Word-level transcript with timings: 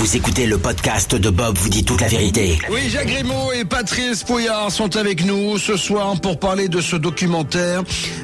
Vous 0.00 0.16
écoutez 0.16 0.46
le 0.46 0.56
podcast 0.56 1.14
de 1.14 1.28
Bob 1.28 1.58
vous 1.58 1.68
dit 1.68 1.84
toute 1.84 2.00
la 2.00 2.08
vérité. 2.08 2.58
Oui, 2.70 2.88
Jacques 2.88 3.08
Grimaud 3.08 3.52
et 3.52 3.66
Patrice 3.66 4.22
Pouillard 4.24 4.70
sont 4.72 4.96
avec 4.96 5.26
nous 5.26 5.58
ce 5.58 5.76
soir 5.76 6.18
pour 6.22 6.38
parler 6.40 6.68
de 6.68 6.80
ce 6.80 6.96
documentaire, 6.96 7.82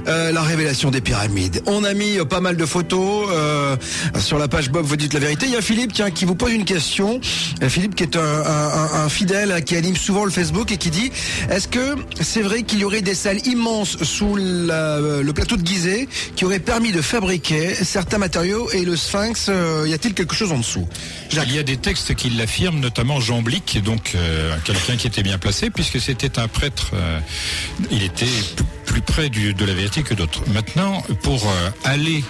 euh, 0.09 0.33
La 0.33 0.41
révélation 0.41 0.91
des 0.91 1.03
pyramides. 1.03 1.63
On 1.67 1.85
a 1.85 1.93
mis 1.93 2.19
euh, 2.19 2.25
pas 2.25 2.41
mal 2.41 2.57
de 2.57 2.65
photos 2.65 3.29
euh, 3.31 3.77
sur 4.19 4.39
la 4.39 4.49
page 4.49 4.71
Bob 4.71 4.87
vous 4.87 4.97
dit 4.97 5.11
la 5.13 5.21
vérité. 5.21 5.45
Il 5.49 5.53
y 5.53 5.57
a 5.57 5.61
Philippe 5.61 5.93
tiens, 5.93 6.11
qui 6.11 6.25
vous 6.25 6.35
pose 6.35 6.51
une 6.53 6.65
question. 6.65 7.21
Euh, 7.63 7.69
Philippe 7.69 7.95
qui 7.95 8.05
est 8.05 8.17
un, 8.17 8.21
un- 8.23 9.05
un 9.05 9.09
fidèle 9.11 9.53
hein, 9.53 9.61
qui 9.61 9.77
anime 9.77 9.97
souvent 9.97 10.25
le 10.25 10.31
Facebook 10.31 10.73
et 10.73 10.79
qui 10.79 10.89
dit 10.89 11.13
Est-ce 11.51 11.69
que 11.69 11.95
c'est 12.23 12.43
vrai 12.43 12.63
qu'il 12.63 12.79
y 12.79 12.85
aurait 12.85 13.03
des 13.03 13.15
salles 13.15 13.47
immenses 13.47 13.99
sous 14.03 14.35
la- 14.37 14.99
le 15.23 15.33
plateau 15.35 15.57
de 15.57 15.67
Gizeh 15.67 16.09
qui 16.37 16.47
auraient 16.47 16.59
permis 16.59 16.93
de 16.93 17.03
fabriquer 17.03 17.75
certains 17.75 18.19
matériaux 18.19 18.71
et 18.73 18.83
le 18.87 18.97
sphinx, 18.97 19.49
euh, 19.51 19.85
y 19.87 19.93
a-t-il 19.93 20.15
quelque 20.15 20.35
chose 20.35 20.53
en 20.53 20.59
dessous? 20.59 20.89
Jacques. 21.29 21.49
Il 21.51 21.55
y 21.57 21.59
a 21.59 21.63
des 21.67 21.77
textes 21.77 22.15
qui 22.15 22.31
l'affirment, 22.31 22.81
notamment 22.81 23.21
Jean 23.21 23.43
Blic, 23.43 23.83
donc 23.83 24.13
euh, 24.15 24.57
quelqu'un 24.65 24.97
qui 24.97 25.07
était 25.07 25.23
bien 25.23 25.37
placé, 25.37 25.69
puisque 25.69 26.01
c'était 26.01 26.39
un 26.39 26.49
prêtre. 26.49 26.93
euh, 26.95 27.21
il 27.91 28.03
était 28.03 28.27
plus 28.87 29.03
près 29.03 29.29
du- 29.29 29.53
de 29.53 29.65
la 29.67 29.75
vérité 29.75 30.03
que 30.03 30.15
d'autres. 30.15 30.41
Maintenant, 30.55 31.03
pour 31.23 31.47
euh, 31.47 31.71
aller 31.85 32.25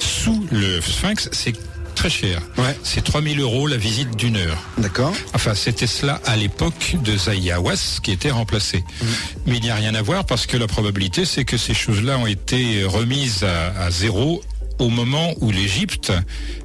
sous 0.00 0.44
le 0.50 0.80
Sphinx, 0.80 1.28
c'est 1.32 1.52
très 1.94 2.10
cher. 2.10 2.40
Ouais. 2.56 2.76
C'est 2.84 3.02
3000 3.02 3.40
euros 3.40 3.66
la 3.66 3.76
visite 3.76 4.16
d'une 4.16 4.36
heure. 4.36 4.62
D'accord. 4.78 5.12
Enfin, 5.34 5.54
c'était 5.54 5.86
cela 5.88 6.20
à 6.24 6.36
l'époque 6.36 6.96
de 7.02 7.16
Zayawas 7.16 7.98
qui 8.02 8.12
était 8.12 8.30
remplacé. 8.30 8.84
Mais 9.46 9.56
il 9.56 9.62
n'y 9.62 9.70
a 9.70 9.74
rien 9.74 9.94
à 9.96 10.02
voir 10.02 10.24
parce 10.24 10.46
que 10.46 10.56
la 10.56 10.66
probabilité, 10.68 11.24
c'est 11.24 11.44
que 11.44 11.56
ces 11.56 11.74
choses-là 11.74 12.16
ont 12.18 12.26
été 12.28 12.84
remises 12.84 13.42
à, 13.44 13.82
à 13.82 13.90
zéro 13.90 14.42
au 14.78 14.88
moment 14.88 15.32
où 15.40 15.50
l'Égypte 15.50 16.12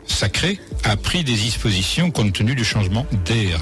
sacrée 0.08 0.60
a 0.84 0.96
pris 0.96 1.24
des 1.24 1.34
dispositions 1.34 2.12
compte 2.12 2.34
tenu 2.34 2.56
du 2.56 2.66
changement 2.66 3.06
d'air. 3.26 3.60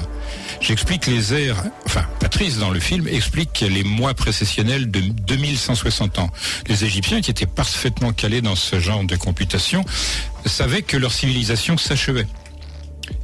J'explique 0.60 1.06
les 1.06 1.34
airs, 1.34 1.62
enfin 1.86 2.06
Patrice 2.20 2.58
dans 2.58 2.70
le 2.70 2.80
film 2.80 3.08
explique 3.08 3.64
les 3.68 3.84
mois 3.84 4.14
précessionnels 4.14 4.90
de 4.90 5.00
2160 5.00 6.18
ans. 6.18 6.30
Les 6.68 6.84
Égyptiens 6.84 7.20
qui 7.20 7.30
étaient 7.30 7.46
parfaitement 7.46 8.12
calés 8.12 8.42
dans 8.42 8.56
ce 8.56 8.78
genre 8.78 9.04
de 9.04 9.16
computation 9.16 9.84
savaient 10.46 10.82
que 10.82 10.96
leur 10.96 11.12
civilisation 11.12 11.76
s'achevait. 11.76 12.26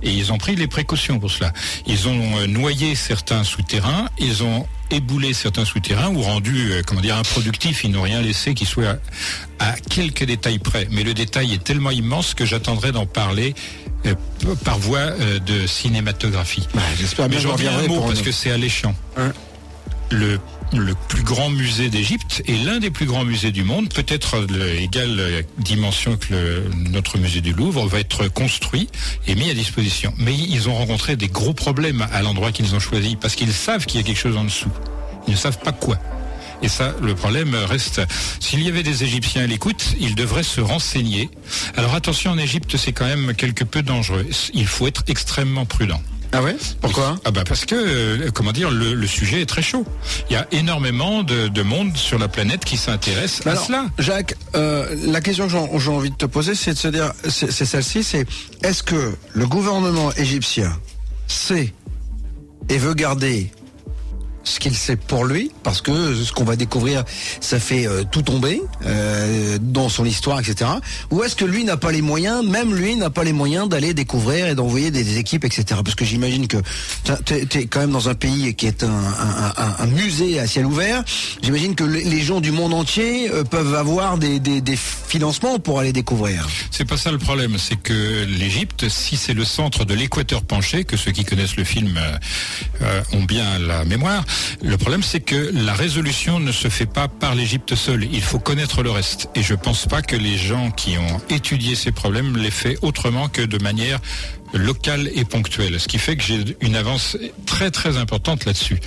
Et 0.02 0.10
ils 0.10 0.32
ont 0.32 0.38
pris 0.38 0.56
les 0.56 0.66
précautions 0.66 1.18
pour 1.18 1.30
cela. 1.30 1.52
Ils 1.86 2.08
ont 2.08 2.38
euh, 2.38 2.46
noyé 2.46 2.94
certains 2.94 3.44
souterrains, 3.44 4.08
ils 4.18 4.42
ont 4.42 4.66
éboulé 4.90 5.34
certains 5.34 5.64
souterrains 5.64 6.08
ou 6.14 6.22
rendu, 6.22 6.72
euh, 6.72 6.82
comment 6.86 7.00
dire, 7.00 7.16
improductifs. 7.16 7.84
Ils 7.84 7.90
n'ont 7.90 8.02
rien 8.02 8.22
laissé 8.22 8.54
qui 8.54 8.64
soit 8.64 8.98
à, 9.58 9.70
à 9.70 9.72
quelques 9.72 10.24
détails 10.24 10.58
près. 10.58 10.88
Mais 10.90 11.02
le 11.02 11.14
détail 11.14 11.54
est 11.54 11.62
tellement 11.62 11.90
immense 11.90 12.34
que 12.34 12.44
j'attendrai 12.44 12.92
d'en 12.92 13.06
parler 13.06 13.54
euh, 14.06 14.14
par 14.64 14.78
voie 14.78 14.98
euh, 14.98 15.38
de 15.40 15.66
cinématographie. 15.66 16.66
J'espère 16.98 17.28
bien 17.28 17.38
Mais 17.38 17.42
je 17.42 17.48
reviens 17.48 17.76
un 17.76 17.88
mot 17.88 17.96
pour 17.96 18.06
parce 18.06 18.22
que 18.22 18.32
c'est 18.32 18.50
alléchant. 18.50 18.94
Hein. 19.16 19.32
Le, 20.10 20.38
le 20.72 20.94
plus 21.08 21.22
grand 21.22 21.50
musée 21.50 21.88
d'Égypte 21.88 22.42
est 22.46 22.62
l'un 22.64 22.78
des 22.78 22.90
plus 22.90 23.06
grands 23.06 23.24
musées 23.24 23.52
du 23.52 23.64
monde, 23.64 23.92
peut-être 23.92 24.46
de 24.46 24.60
égale 24.80 25.16
euh, 25.18 25.42
dimension 25.58 26.16
que 26.16 26.64
notre 26.90 27.18
musée 27.18 27.40
du 27.40 27.52
Louvre, 27.52 27.86
va 27.86 28.00
être 28.00 28.28
construit 28.28 28.88
et 29.26 29.34
mis 29.34 29.50
à 29.50 29.54
disposition. 29.54 30.12
Mais 30.18 30.34
ils 30.34 30.68
ont 30.68 30.74
rencontré 30.74 31.16
des 31.16 31.28
gros 31.28 31.54
problèmes 31.54 32.06
à 32.12 32.22
l'endroit 32.22 32.52
qu'ils 32.52 32.74
ont 32.74 32.80
choisi 32.80 33.16
parce 33.16 33.34
qu'ils 33.34 33.52
savent 33.52 33.86
qu'il 33.86 34.00
y 34.00 34.04
a 34.04 34.06
quelque 34.06 34.18
chose 34.18 34.36
en 34.36 34.44
dessous. 34.44 34.70
Ils 35.26 35.32
ne 35.32 35.36
savent 35.36 35.58
pas 35.58 35.72
quoi. 35.72 35.98
Et 36.60 36.68
ça, 36.68 36.94
le 37.00 37.14
problème 37.14 37.54
reste. 37.54 38.00
S'il 38.40 38.62
y 38.62 38.68
avait 38.68 38.82
des 38.82 39.04
Égyptiens 39.04 39.44
à 39.44 39.46
l'écoute, 39.46 39.94
ils 40.00 40.16
devraient 40.16 40.42
se 40.42 40.60
renseigner. 40.60 41.30
Alors 41.76 41.94
attention, 41.94 42.32
en 42.32 42.38
Égypte, 42.38 42.76
c'est 42.76 42.92
quand 42.92 43.06
même 43.06 43.34
quelque 43.34 43.64
peu 43.64 43.82
dangereux. 43.82 44.26
Il 44.54 44.66
faut 44.66 44.86
être 44.86 45.04
extrêmement 45.06 45.66
prudent. 45.66 46.02
Ah 46.32 46.42
ouais? 46.42 46.56
Pourquoi? 46.80 47.16
Ah 47.24 47.30
bah 47.30 47.42
parce 47.48 47.64
que 47.64 47.74
euh, 47.74 48.30
comment 48.34 48.52
dire 48.52 48.70
le, 48.70 48.94
le 48.94 49.06
sujet 49.06 49.40
est 49.40 49.46
très 49.46 49.62
chaud. 49.62 49.84
Il 50.28 50.34
y 50.34 50.36
a 50.36 50.46
énormément 50.52 51.22
de, 51.22 51.48
de 51.48 51.62
monde 51.62 51.96
sur 51.96 52.18
la 52.18 52.28
planète 52.28 52.64
qui 52.64 52.76
s'intéresse 52.76 53.46
à 53.46 53.56
cela. 53.56 53.86
Jacques, 53.98 54.34
euh, 54.54 54.94
la 55.06 55.20
question 55.22 55.46
que 55.48 55.78
j'ai 55.78 55.90
envie 55.90 56.10
de 56.10 56.16
te 56.16 56.26
poser, 56.26 56.54
c'est 56.54 56.74
de 56.74 56.78
se 56.78 56.88
dire, 56.88 57.12
c'est 57.28 57.50
celle-ci, 57.64 58.04
c'est 58.04 58.26
est-ce 58.62 58.82
que 58.82 59.14
le 59.32 59.46
gouvernement 59.46 60.12
égyptien 60.12 60.70
sait 61.26 61.72
et 62.68 62.76
veut 62.76 62.94
garder 62.94 63.50
ce 64.48 64.58
qu'il 64.58 64.74
sait 64.74 64.96
pour 64.96 65.24
lui, 65.24 65.50
parce 65.62 65.82
que 65.82 66.14
ce 66.14 66.32
qu'on 66.32 66.44
va 66.44 66.56
découvrir, 66.56 67.04
ça 67.40 67.60
fait 67.60 67.86
euh, 67.86 68.04
tout 68.10 68.22
tomber 68.22 68.62
euh, 68.86 69.58
dans 69.60 69.88
son 69.88 70.04
histoire, 70.04 70.40
etc. 70.40 70.70
Ou 71.10 71.22
est-ce 71.22 71.36
que 71.36 71.44
lui 71.44 71.64
n'a 71.64 71.76
pas 71.76 71.92
les 71.92 72.02
moyens, 72.02 72.44
même 72.44 72.74
lui 72.74 72.96
n'a 72.96 73.10
pas 73.10 73.24
les 73.24 73.32
moyens 73.32 73.68
d'aller 73.68 73.94
découvrir 73.94 74.46
et 74.46 74.54
d'envoyer 74.54 74.90
des, 74.90 75.18
équipes, 75.18 75.44
etc. 75.44 75.80
Parce 75.84 75.94
que 75.94 76.04
j'imagine 76.04 76.48
que 76.48 76.58
tu 77.24 77.34
es, 77.34 77.66
quand 77.66 77.80
même 77.80 77.92
dans 77.92 78.08
un 78.08 78.14
pays 78.14 78.54
qui 78.54 78.66
est 78.66 78.84
un, 78.84 79.86
musée 79.86 80.38
à 80.38 80.46
ciel 80.46 80.66
ouvert. 80.66 81.02
J'imagine 81.42 81.74
que 81.74 81.84
les 81.84 82.20
gens 82.20 82.40
du 82.40 82.52
monde 82.52 82.74
entier 82.74 83.30
euh, 83.30 83.44
peuvent 83.44 83.74
avoir 83.74 84.18
des, 84.18 84.40
financements 84.76 85.58
pour 85.58 85.80
aller 85.80 85.92
découvrir. 85.92 86.46
C'est 86.70 86.84
pas 86.84 86.96
ça 86.96 87.10
le 87.10 87.18
problème, 87.18 87.56
c'est 87.58 87.80
que 87.80 88.24
l'Égypte, 88.24 88.88
si 88.88 89.16
c'est 89.16 89.34
le 89.34 89.44
centre 89.44 89.84
de 89.84 89.94
l'équateur 89.94 90.42
penché, 90.42 90.84
que 90.84 90.96
ceux 90.96 91.12
qui 91.12 91.24
connaissent 91.24 91.56
le 91.56 91.64
film 91.64 91.98
ont 93.12 93.24
bien 93.24 93.58
la 93.58 93.84
mémoire, 93.84 94.24
le 94.62 94.76
problème 94.76 95.02
c'est 95.02 95.20
que 95.20 95.50
la 95.54 95.74
résolution 95.74 96.40
ne 96.40 96.52
se 96.52 96.68
fait 96.68 96.86
pas 96.86 97.08
par 97.08 97.34
l'Égypte 97.34 97.74
seule. 97.74 98.08
Il 98.12 98.22
faut 98.22 98.38
connaître 98.38 98.82
le 98.82 98.90
reste. 98.90 99.28
Et 99.34 99.42
je 99.42 99.54
pense 99.54 99.86
pas 99.86 100.02
que 100.02 100.16
les 100.16 100.36
gens 100.36 100.70
qui 100.70 100.96
ont 100.98 101.20
étudié 101.30 101.74
ces 101.74 101.92
problèmes 101.92 102.36
l'aient 102.36 102.50
fait 102.50 102.78
autrement 102.82 103.28
que 103.28 103.42
de 103.42 103.62
manière 103.62 104.00
locale 104.54 105.10
et 105.14 105.24
ponctuelle, 105.24 105.78
ce 105.78 105.88
qui 105.88 105.98
fait 105.98 106.16
que 106.16 106.22
j'ai 106.22 106.56
une 106.60 106.76
avance 106.76 107.16
très 107.46 107.70
très 107.70 107.96
importante 107.96 108.44
là-dessus. 108.44 108.80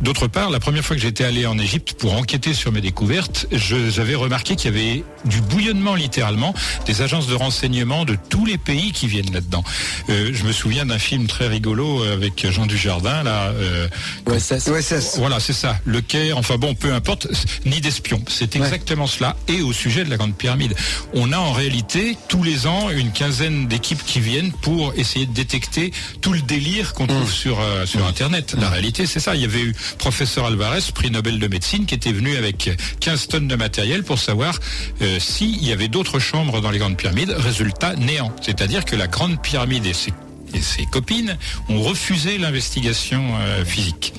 D'autre 0.00 0.26
part, 0.26 0.50
la 0.50 0.60
première 0.60 0.84
fois 0.84 0.94
que 0.96 1.02
j'étais 1.02 1.24
allé 1.24 1.46
en 1.46 1.58
Égypte 1.58 1.94
pour 1.94 2.14
enquêter 2.14 2.52
sur 2.54 2.70
mes 2.72 2.80
découvertes, 2.80 3.46
je- 3.50 3.88
j'avais 3.90 4.14
remarqué 4.14 4.56
qu'il 4.56 4.74
y 4.74 4.78
avait 4.78 5.04
du 5.24 5.40
bouillonnement 5.40 5.94
littéralement 5.94 6.54
des 6.86 7.02
agences 7.02 7.26
de 7.26 7.34
renseignement 7.34 8.04
de 8.04 8.16
tous 8.28 8.44
les 8.44 8.58
pays 8.58 8.92
qui 8.92 9.06
viennent 9.06 9.32
là-dedans. 9.32 9.64
Euh, 10.10 10.30
je 10.32 10.44
me 10.44 10.52
souviens 10.52 10.84
d'un 10.86 10.98
film 10.98 11.26
très 11.26 11.48
rigolo 11.48 12.02
avec 12.02 12.46
Jean 12.50 12.66
Dujardin 12.66 13.22
là. 13.22 13.48
euh, 13.54 13.88
OSS. 14.26 14.68
OSS. 14.68 15.18
voilà, 15.18 15.40
c'est 15.40 15.52
ça. 15.52 15.78
Le 15.84 16.00
Caire, 16.00 16.36
enfin 16.38 16.56
bon, 16.58 16.74
peu 16.74 16.92
importe, 16.92 17.26
ni 17.64 17.80
d'espions. 17.80 18.22
C'est 18.28 18.54
exactement 18.56 19.06
cela. 19.06 19.36
Et 19.48 19.62
au 19.62 19.72
sujet 19.72 20.04
de 20.04 20.10
la 20.10 20.16
Grande 20.16 20.34
Pyramide, 20.36 20.74
on 21.14 21.32
a 21.32 21.38
en 21.38 21.52
réalité 21.52 22.16
tous 22.28 22.42
les 22.42 22.66
ans 22.66 22.90
une 22.90 23.12
quinzaine 23.12 23.66
d'équipes 23.66 24.04
qui 24.04 24.20
viennent 24.20 24.52
pour 24.52 24.92
essayer 24.92 25.05
de 25.14 25.32
détecter 25.32 25.92
tout 26.20 26.32
le 26.32 26.42
délire 26.42 26.92
qu'on 26.92 27.06
trouve 27.06 27.30
sur 27.30 27.60
euh, 27.60 27.86
sur 27.86 28.04
Internet. 28.06 28.56
La 28.58 28.68
réalité, 28.68 29.06
c'est 29.06 29.20
ça. 29.20 29.34
Il 29.34 29.42
y 29.42 29.44
avait 29.44 29.62
eu 29.62 29.74
professeur 29.98 30.46
Alvarez, 30.46 30.80
prix 30.94 31.10
Nobel 31.10 31.38
de 31.38 31.48
médecine, 31.48 31.86
qui 31.86 31.94
était 31.94 32.12
venu 32.12 32.36
avec 32.36 32.70
15 33.00 33.28
tonnes 33.28 33.48
de 33.48 33.56
matériel 33.56 34.02
pour 34.02 34.18
savoir 34.18 34.58
euh, 35.02 35.18
s'il 35.20 35.64
y 35.64 35.72
avait 35.72 35.88
d'autres 35.88 36.18
chambres 36.18 36.60
dans 36.60 36.70
les 36.70 36.78
Grandes 36.78 36.96
Pyramides. 36.96 37.30
Résultat 37.30 37.94
néant. 37.96 38.34
C'est-à-dire 38.42 38.84
que 38.84 38.96
la 38.96 39.06
Grande 39.06 39.40
Pyramide 39.40 39.86
et 39.86 39.94
ses 39.94 40.12
et 40.54 40.60
ses 40.60 40.86
copines 40.86 41.36
ont 41.68 41.82
refusé 41.82 42.38
l'investigation 42.38 43.34
euh, 43.40 43.64
physique. 43.64 44.14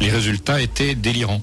Les 0.00 0.10
résultats 0.10 0.60
étaient 0.60 0.94
délirants. 0.94 1.42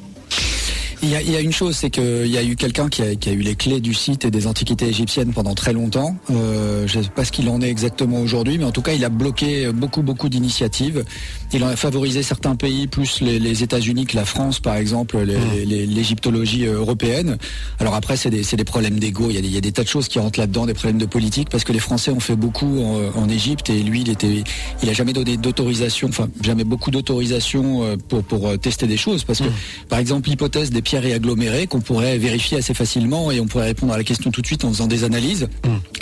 Il 1.06 1.10
y, 1.10 1.16
a, 1.18 1.22
il 1.22 1.32
y 1.32 1.36
a 1.36 1.42
une 1.42 1.52
chose, 1.52 1.76
c'est 1.76 1.90
qu'il 1.90 2.28
y 2.28 2.38
a 2.38 2.44
eu 2.44 2.56
quelqu'un 2.56 2.88
qui 2.88 3.02
a, 3.02 3.14
qui 3.16 3.28
a 3.28 3.34
eu 3.34 3.40
les 3.42 3.56
clés 3.56 3.82
du 3.82 3.94
site 3.94 4.24
et 4.24 4.32
des 4.32 4.48
antiquités 4.48 4.88
égyptiennes 4.88 5.34
pendant 5.34 5.54
très 5.54 5.74
longtemps. 5.74 6.16
Euh, 6.32 6.88
je 6.88 7.00
ne 7.00 7.04
sais 7.04 7.10
pas 7.10 7.26
ce 7.26 7.34
qu'il 7.34 7.50
en 7.50 7.60
est 7.62 7.68
exactement 7.70 8.22
aujourd'hui, 8.22 8.58
mais 8.58 8.64
en 8.64 8.72
tout 8.72 8.82
cas, 8.82 8.94
il 8.94 9.04
a 9.04 9.10
bloqué 9.10 9.70
beaucoup, 9.74 10.02
beaucoup 10.02 10.30
d'initiatives. 10.30 11.04
Il 11.52 11.62
en 11.66 11.68
a 11.68 11.76
favorisé 11.76 12.24
certains 12.24 12.56
pays, 12.56 12.88
plus 12.88 13.20
les, 13.20 13.38
les 13.38 13.64
États-Unis 13.64 14.06
que 14.06 14.16
la 14.16 14.24
France, 14.24 14.62
par 14.62 14.78
exemple, 14.78 15.18
les- 15.20 15.86
l'égyptologie 15.86 16.66
euh, 16.68 16.76
européenne. 16.78 17.38
Alors 17.80 17.96
après, 17.96 18.16
c'est 18.16 18.30
des, 18.30 18.64
problèmes 18.64 18.98
d'ego. 18.98 19.26
Il, 19.30 19.36
y 19.36 19.40
a 19.40 19.42
des- 19.42 19.48
il 19.50 19.54
y 19.54 19.58
a 19.58 19.62
des 19.62 19.74
tas 19.74 19.84
de 19.84 19.90
choses 19.90 20.08
qui 20.08 20.20
rentrent 20.20 20.40
là-dedans, 20.40 20.66
des 20.66 20.74
problèmes 20.74 21.00
de 21.00 21.06
politique, 21.06 21.50
parce 21.50 21.66
que 21.66 21.74
les 21.74 21.80
Français 21.80 22.12
ont 22.12 22.22
fait 22.22 22.38
beaucoup 22.38 22.80
en, 22.82 23.12
en 23.22 23.28
Égypte 23.28 23.70
et 23.70 23.84
lui, 23.84 24.02
il 24.02 24.10
était, 24.10 24.44
il 24.82 24.90
a 24.90 24.94
jamais 24.94 25.12
donné 25.12 25.36
d'autorisation, 25.36 26.08
enfin 26.08 26.30
jamais 26.42 26.64
beaucoup 26.64 26.92
d'autorisation 26.92 27.84
euh, 27.84 27.98
pour 28.08 28.24
pour 28.24 28.58
tester 28.58 28.88
des 28.88 28.96
choses, 28.98 29.26
parce 29.26 29.40
que 29.40 29.50
par 29.90 30.00
exemple 30.00 30.30
l'hypothèse 30.30 30.70
des 30.70 30.82
et 31.02 31.14
agglomérées 31.14 31.68
qu'on 31.68 31.82
pourrait 31.82 32.18
vérifier 32.18 32.58
assez 32.58 32.74
facilement 32.74 33.32
et 33.32 33.40
on 33.40 33.48
pourrait 33.48 33.66
répondre 33.66 33.94
à 33.94 33.98
la 33.98 34.04
question 34.04 34.32
tout 34.32 34.42
de 34.42 34.46
suite 34.46 34.64
en 34.64 34.70
faisant 34.70 34.88
des 34.88 35.04
analyses, 35.04 35.48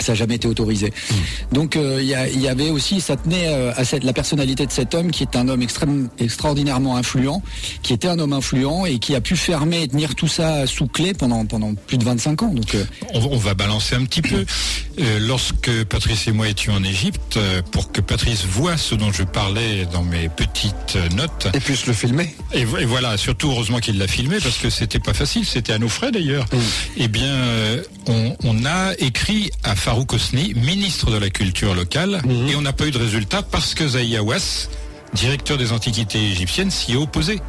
ça 0.00 0.12
n'a 0.12 0.16
jamais 0.16 0.34
été 0.34 0.48
autorisé. 0.48 0.92
Donc 1.52 1.76
euh, 1.76 2.00
il 2.02 2.40
y, 2.40 2.48
avait 2.48 2.70
aussi, 2.70 3.00
ça 3.00 3.16
tenait 3.16 3.48
euh, 3.48 3.72
à 3.76 3.84
cette, 3.84 4.04
la 4.04 4.12
personnalité 4.12 4.66
de 4.66 4.72
cet 4.72 4.94
homme 4.94 5.10
qui 5.10 5.22
est 5.22 5.36
un 5.36 5.48
homme 5.48 5.62
extrême, 5.62 6.08
extraordinairement 6.18 6.96
influent, 6.96 7.42
qui 7.82 7.92
était 7.92 8.08
un 8.08 8.18
homme 8.18 8.32
influent 8.32 8.84
et 8.84 8.98
qui 8.98 9.14
a 9.14 9.20
pu 9.20 9.36
fermer 9.36 9.82
et 9.82 9.88
tenir 9.88 10.14
tout 10.14 10.28
ça 10.28 10.66
sous 10.66 10.86
clé 10.86 11.14
pendant 11.14 11.46
pendant 11.46 11.74
plus 11.74 11.98
de 11.98 12.04
25 12.04 12.42
ans. 12.42 12.48
Donc 12.48 12.74
euh, 12.74 12.84
On, 13.14 13.20
on 13.20 13.38
va 13.38 13.54
balancer 13.54 13.94
un 13.94 14.04
petit 14.04 14.22
peu. 14.22 14.44
Lorsque 15.20 15.84
Patrice 15.84 16.28
et 16.28 16.32
moi 16.32 16.48
étions 16.48 16.74
en 16.74 16.84
Égypte, 16.84 17.38
pour 17.70 17.92
que 17.92 18.00
Patrice 18.00 18.44
voit 18.44 18.76
ce 18.76 18.94
dont 18.94 19.10
je 19.10 19.22
parlais 19.22 19.86
dans 19.86 20.02
mes 20.02 20.28
petites 20.28 20.98
notes. 21.16 21.48
Et 21.54 21.60
puisse 21.60 21.86
le 21.86 21.92
filmer. 21.92 22.34
Et, 22.52 22.60
et 22.60 22.84
voilà, 22.84 23.16
surtout 23.16 23.50
heureusement 23.50 23.78
qu'il 23.78 23.98
l'a 23.98 24.06
filmé 24.06 24.36
parce 24.42 24.58
que 24.58 24.68
c'était 24.72 24.98
pas 24.98 25.14
facile, 25.14 25.44
c'était 25.46 25.72
à 25.72 25.78
nos 25.78 25.88
frais 25.88 26.10
d'ailleurs. 26.10 26.46
Eh 26.96 27.08
bien, 27.08 27.26
euh, 27.32 27.82
on, 28.06 28.34
on 28.44 28.64
a 28.64 28.92
écrit 28.98 29.50
à 29.62 29.76
Farouk 29.76 30.12
Hosni, 30.12 30.54
ministre 30.54 31.10
de 31.10 31.16
la 31.18 31.30
culture 31.30 31.74
locale, 31.74 32.20
et 32.48 32.56
on 32.56 32.62
n'a 32.62 32.72
pas 32.72 32.86
eu 32.86 32.90
de 32.90 32.98
résultat 32.98 33.42
parce 33.42 33.74
que 33.74 33.86
Zahia 33.86 34.22
Ouass, 34.22 34.68
directeur 35.14 35.56
des 35.58 35.72
antiquités 35.72 36.18
égyptiennes, 36.30 36.70
s'y 36.70 36.92
est 36.92 36.96
opposé. 36.96 37.40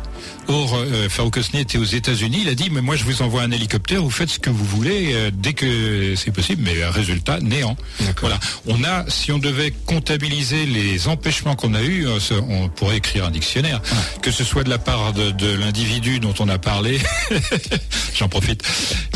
Or, 0.48 0.76
euh, 0.76 1.08
Farouk 1.10 1.38
Hosni 1.38 1.62
était 1.62 1.78
aux 1.78 1.84
États-Unis. 1.84 2.40
Il 2.42 2.50
a 2.50 2.56
dit, 2.56 2.70
mais 2.70 2.82
moi, 2.82 2.96
je 2.96 3.04
vous 3.04 3.22
envoie 3.22 3.42
un 3.44 3.52
hélicoptère. 3.52 4.02
Vous 4.02 4.10
faites 4.10 4.30
ce 4.30 4.40
que 4.40 4.50
vous 4.50 4.66
voulez 4.66 5.12
euh, 5.14 5.32
dès 5.34 5.54
que 5.54 6.16
c'est 6.16 6.32
possible. 6.32 6.64
Mais 6.64 6.84
résultat, 6.86 7.40
néant. 7.40 7.78
Voilà. 8.20 8.40
On 8.68 8.84
a, 8.84 9.06
si 9.10 9.32
on 9.32 9.40
devait 9.40 9.72
comptabiliser 9.86 10.66
les 10.66 11.08
empêchements 11.08 11.56
qu'on 11.56 11.74
a 11.74 11.82
eus, 11.82 12.08
euh, 12.08 12.20
on 12.50 12.70
pourrait 12.70 12.98
écrire 12.98 13.26
un 13.26 13.32
dictionnaire. 13.32 13.82
Que 14.22 14.32
ce 14.32 14.44
soit 14.44 14.64
de 14.64 14.70
la 14.70 14.78
part 14.80 15.14
de, 15.14 15.32
de 15.32 15.54
l'individu 15.56 16.20
dont 16.20 16.34
on 16.40 16.50
a 16.50 16.58
parlé, 16.58 17.00
j'en 18.16 18.28
profite, 18.30 18.64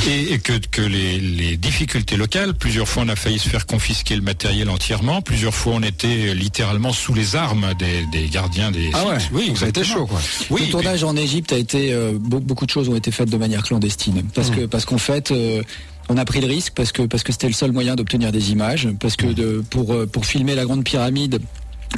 et, 0.07 0.33
et 0.33 0.39
que, 0.39 0.53
que 0.53 0.81
les, 0.81 1.19
les 1.19 1.57
difficultés 1.57 2.17
locales. 2.17 2.53
Plusieurs 2.53 2.87
fois, 2.87 3.03
on 3.05 3.09
a 3.09 3.15
failli 3.15 3.39
se 3.39 3.49
faire 3.49 3.65
confisquer 3.65 4.15
le 4.15 4.21
matériel 4.21 4.69
entièrement. 4.69 5.21
Plusieurs 5.21 5.53
fois, 5.53 5.73
on 5.75 5.83
était 5.83 6.33
littéralement 6.33 6.93
sous 6.93 7.13
les 7.13 7.35
armes 7.35 7.73
des, 7.77 8.05
des 8.11 8.29
gardiens 8.29 8.71
des 8.71 8.89
Ah 8.93 9.05
ouais. 9.05 9.17
Oui, 9.31 9.53
ça 9.55 9.65
a 9.65 9.69
été 9.69 9.83
chaud, 9.83 10.05
quoi. 10.05 10.19
Oui, 10.49 10.65
le 10.65 10.71
tournage 10.71 10.96
en 11.03 11.15
Égypte 11.15 11.51
a 11.53 11.57
été 11.57 11.93
euh, 11.93 12.13
be- 12.13 12.39
beaucoup 12.41 12.65
de 12.65 12.71
choses 12.71 12.89
ont 12.89 12.95
été 12.95 13.11
faites 13.11 13.29
de 13.29 13.37
manière 13.37 13.63
clandestine. 13.63 14.23
Parce 14.33 14.49
que 14.49 14.65
parce 14.65 14.85
qu'en 14.85 14.97
fait 14.97 15.31
euh, 15.31 15.61
on 16.09 16.17
a 16.17 16.25
pris 16.25 16.39
le 16.41 16.47
risque 16.47 16.73
parce 16.75 16.91
que 16.91 17.03
parce 17.03 17.23
que 17.23 17.31
c'était 17.31 17.47
le 17.47 17.53
seul 17.53 17.71
moyen 17.71 17.95
d'obtenir 17.95 18.31
des 18.31 18.51
images 18.51 18.87
parce 18.99 19.15
que 19.15 19.27
de, 19.27 19.63
pour 19.69 19.93
euh, 19.93 20.05
pour 20.07 20.25
filmer 20.25 20.55
la 20.55 20.63
grande 20.65 20.83
pyramide 20.83 21.39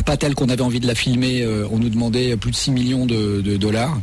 pas 0.06 0.18
telle 0.18 0.36
qu'on 0.36 0.50
avait 0.50 0.62
envie 0.62 0.80
de 0.80 0.88
la 0.88 0.96
filmer, 0.96 1.42
euh, 1.42 1.68
on 1.72 1.78
nous 1.80 1.90
demandait 1.90 2.36
plus 2.38 2.52
de 2.52 2.56
6 2.56 2.72
millions 2.72 3.06
de, 3.06 3.42
de 3.42 3.58
dollars, 3.58 3.98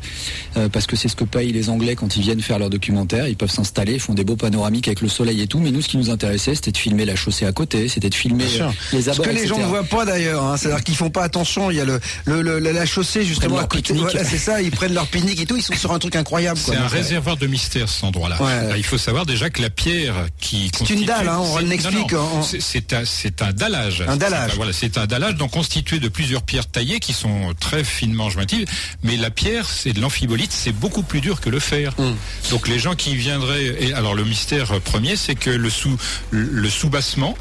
euh, 0.56 0.68
parce 0.68 0.86
que 0.86 0.96
c'est 0.96 1.08
ce 1.08 1.16
que 1.16 1.24
payent 1.24 1.52
les 1.52 1.70
Anglais 1.70 1.94
quand 1.96 2.16
ils 2.16 2.22
viennent 2.22 2.40
faire 2.42 2.58
leur 2.58 2.70
documentaire. 2.70 3.28
Ils 3.28 3.36
peuvent 3.36 3.50
s'installer, 3.50 3.94
ils 3.94 4.00
font 4.00 4.14
des 4.14 4.24
beaux 4.24 4.36
panoramiques 4.36 4.88
avec 4.88 5.00
le 5.00 5.08
soleil 5.08 5.40
et 5.40 5.46
tout, 5.46 5.58
mais 5.58 5.70
nous, 5.70 5.80
ce 5.82 5.88
qui 5.88 5.96
nous 5.96 6.10
intéressait, 6.10 6.54
c'était 6.54 6.72
de 6.72 6.76
filmer 6.76 7.04
la 7.04 7.16
chaussée 7.16 7.46
à 7.46 7.52
côté, 7.52 7.88
c'était 7.88 8.10
de 8.10 8.14
filmer 8.14 8.44
euh, 8.60 8.68
les 8.92 9.02
Ce 9.02 9.10
abords, 9.10 9.24
que 9.26 9.30
les 9.30 9.46
gens 9.46 9.58
ne 9.58 9.64
voient 9.64 9.84
pas 9.84 10.04
d'ailleurs, 10.04 10.44
hein, 10.44 10.56
c'est-à-dire 10.56 10.84
qu'ils 10.84 10.96
font 10.96 11.10
pas 11.10 11.22
attention. 11.22 11.70
Il 11.70 11.76
y 11.76 11.80
a 11.80 11.84
le, 11.84 12.00
le, 12.24 12.42
le- 12.42 12.58
la 12.58 12.86
chaussée 12.86 13.24
justement 13.24 13.58
à 13.58 13.64
côté. 13.66 13.94
Voilà, 13.94 14.24
c'est 14.24 14.38
ça. 14.38 14.60
Ils 14.60 14.70
prennent 14.70 14.94
leur 14.94 15.06
pique-nique 15.06 15.40
et 15.40 15.46
tout. 15.46 15.56
Ils 15.56 15.62
sont 15.62 15.74
sur 15.74 15.92
un 15.92 15.98
truc 15.98 16.16
incroyable. 16.16 16.58
C'est 16.58 16.76
un 16.76 16.88
réservoir 16.88 17.36
de 17.36 17.46
mystère 17.46 17.88
cet 17.88 18.04
endroit-là. 18.04 18.42
Ouais. 18.42 18.68
Là, 18.70 18.76
il 18.76 18.84
faut 18.84 18.98
savoir 18.98 19.24
déjà 19.24 19.50
que 19.50 19.62
la 19.62 19.70
pierre 19.70 20.14
qui 20.40 20.64
C'est 20.72 20.78
constitue- 20.78 21.00
une 21.00 21.06
dalle, 21.06 21.28
hein, 21.28 21.38
on 21.40 21.58
l'explique, 21.58 22.12
c'est- 22.60 22.92
un, 22.92 23.04
c'est 23.04 23.40
un 23.42 23.52
dallage. 23.52 24.04
Un 24.06 24.16
dallage. 24.16 24.52
Voilà, 24.56 24.72
c'est 24.72 24.98
un 24.98 25.06
dallage 25.06 25.34
donc 25.36 25.56
constitué 25.76 25.98
de 26.00 26.08
plusieurs 26.08 26.42
pierres 26.42 26.66
taillées 26.66 27.00
qui 27.00 27.12
sont 27.12 27.52
très 27.60 27.84
finement 27.84 28.30
jointives. 28.30 28.66
Mais 29.02 29.16
la 29.18 29.30
pierre, 29.30 29.68
c'est 29.68 29.92
de 29.92 30.00
l'amphibolite, 30.00 30.50
c'est 30.52 30.72
beaucoup 30.72 31.02
plus 31.02 31.20
dur 31.20 31.40
que 31.42 31.50
le 31.50 31.58
fer. 31.60 31.92
Hum. 31.98 32.16
Donc 32.50 32.66
les 32.66 32.78
gens 32.78 32.94
qui 32.94 33.14
viendraient, 33.14 33.76
et 33.80 33.92
alors 33.92 34.14
le 34.14 34.24
mystère 34.24 34.80
premier, 34.80 35.16
c'est 35.16 35.34
que 35.34 35.50
le 35.50 35.68
sous, 35.68 35.96
le 36.30 36.70
sous-bassement, 36.70 37.36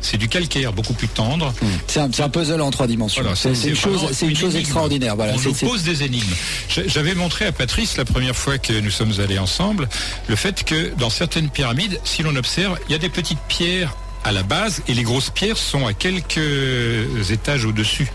c'est 0.00 0.16
du 0.16 0.28
calcaire, 0.28 0.72
beaucoup 0.72 0.92
plus 0.92 1.06
tendre. 1.08 1.52
C'est 1.86 2.00
un, 2.00 2.08
c'est 2.12 2.22
un 2.22 2.28
puzzle 2.28 2.60
en 2.60 2.70
trois 2.72 2.86
dimensions. 2.88 3.22
Voilà, 3.22 3.36
c'est 3.36 3.50
une 3.68 3.76
chose, 3.76 4.02
une 4.22 4.56
extraordinaire. 4.56 5.14
Voilà, 5.16 5.34
on 5.34 5.40
nous 5.40 5.54
pose 5.68 5.82
des 5.84 6.02
énigmes. 6.02 6.34
J'a- 6.68 6.86
J'avais 6.88 7.14
montré 7.14 7.46
à 7.46 7.52
Patrice 7.52 7.96
la 7.96 8.04
première 8.04 8.34
fois 8.36 8.58
que 8.58 8.72
nous 8.80 8.90
sommes 8.92 9.12
allés 9.20 9.38
ensemble 9.38 9.88
le 10.28 10.34
fait 10.36 10.64
que 10.64 10.92
dans 10.98 11.10
certaines 11.10 11.48
pyramides, 11.50 12.00
si 12.04 12.22
l'on 12.24 12.34
observe, 12.36 12.76
il 12.88 12.92
y 12.92 12.94
a 12.94 12.98
des 12.98 13.08
petites 13.08 13.40
pierres 13.48 13.94
à 14.24 14.32
la 14.32 14.42
base 14.42 14.82
et 14.88 14.94
les 14.94 15.02
grosses 15.02 15.30
pierres 15.30 15.56
sont 15.56 15.86
à 15.86 15.92
quelques 15.94 17.30
étages 17.30 17.64
au-dessus. 17.64 18.08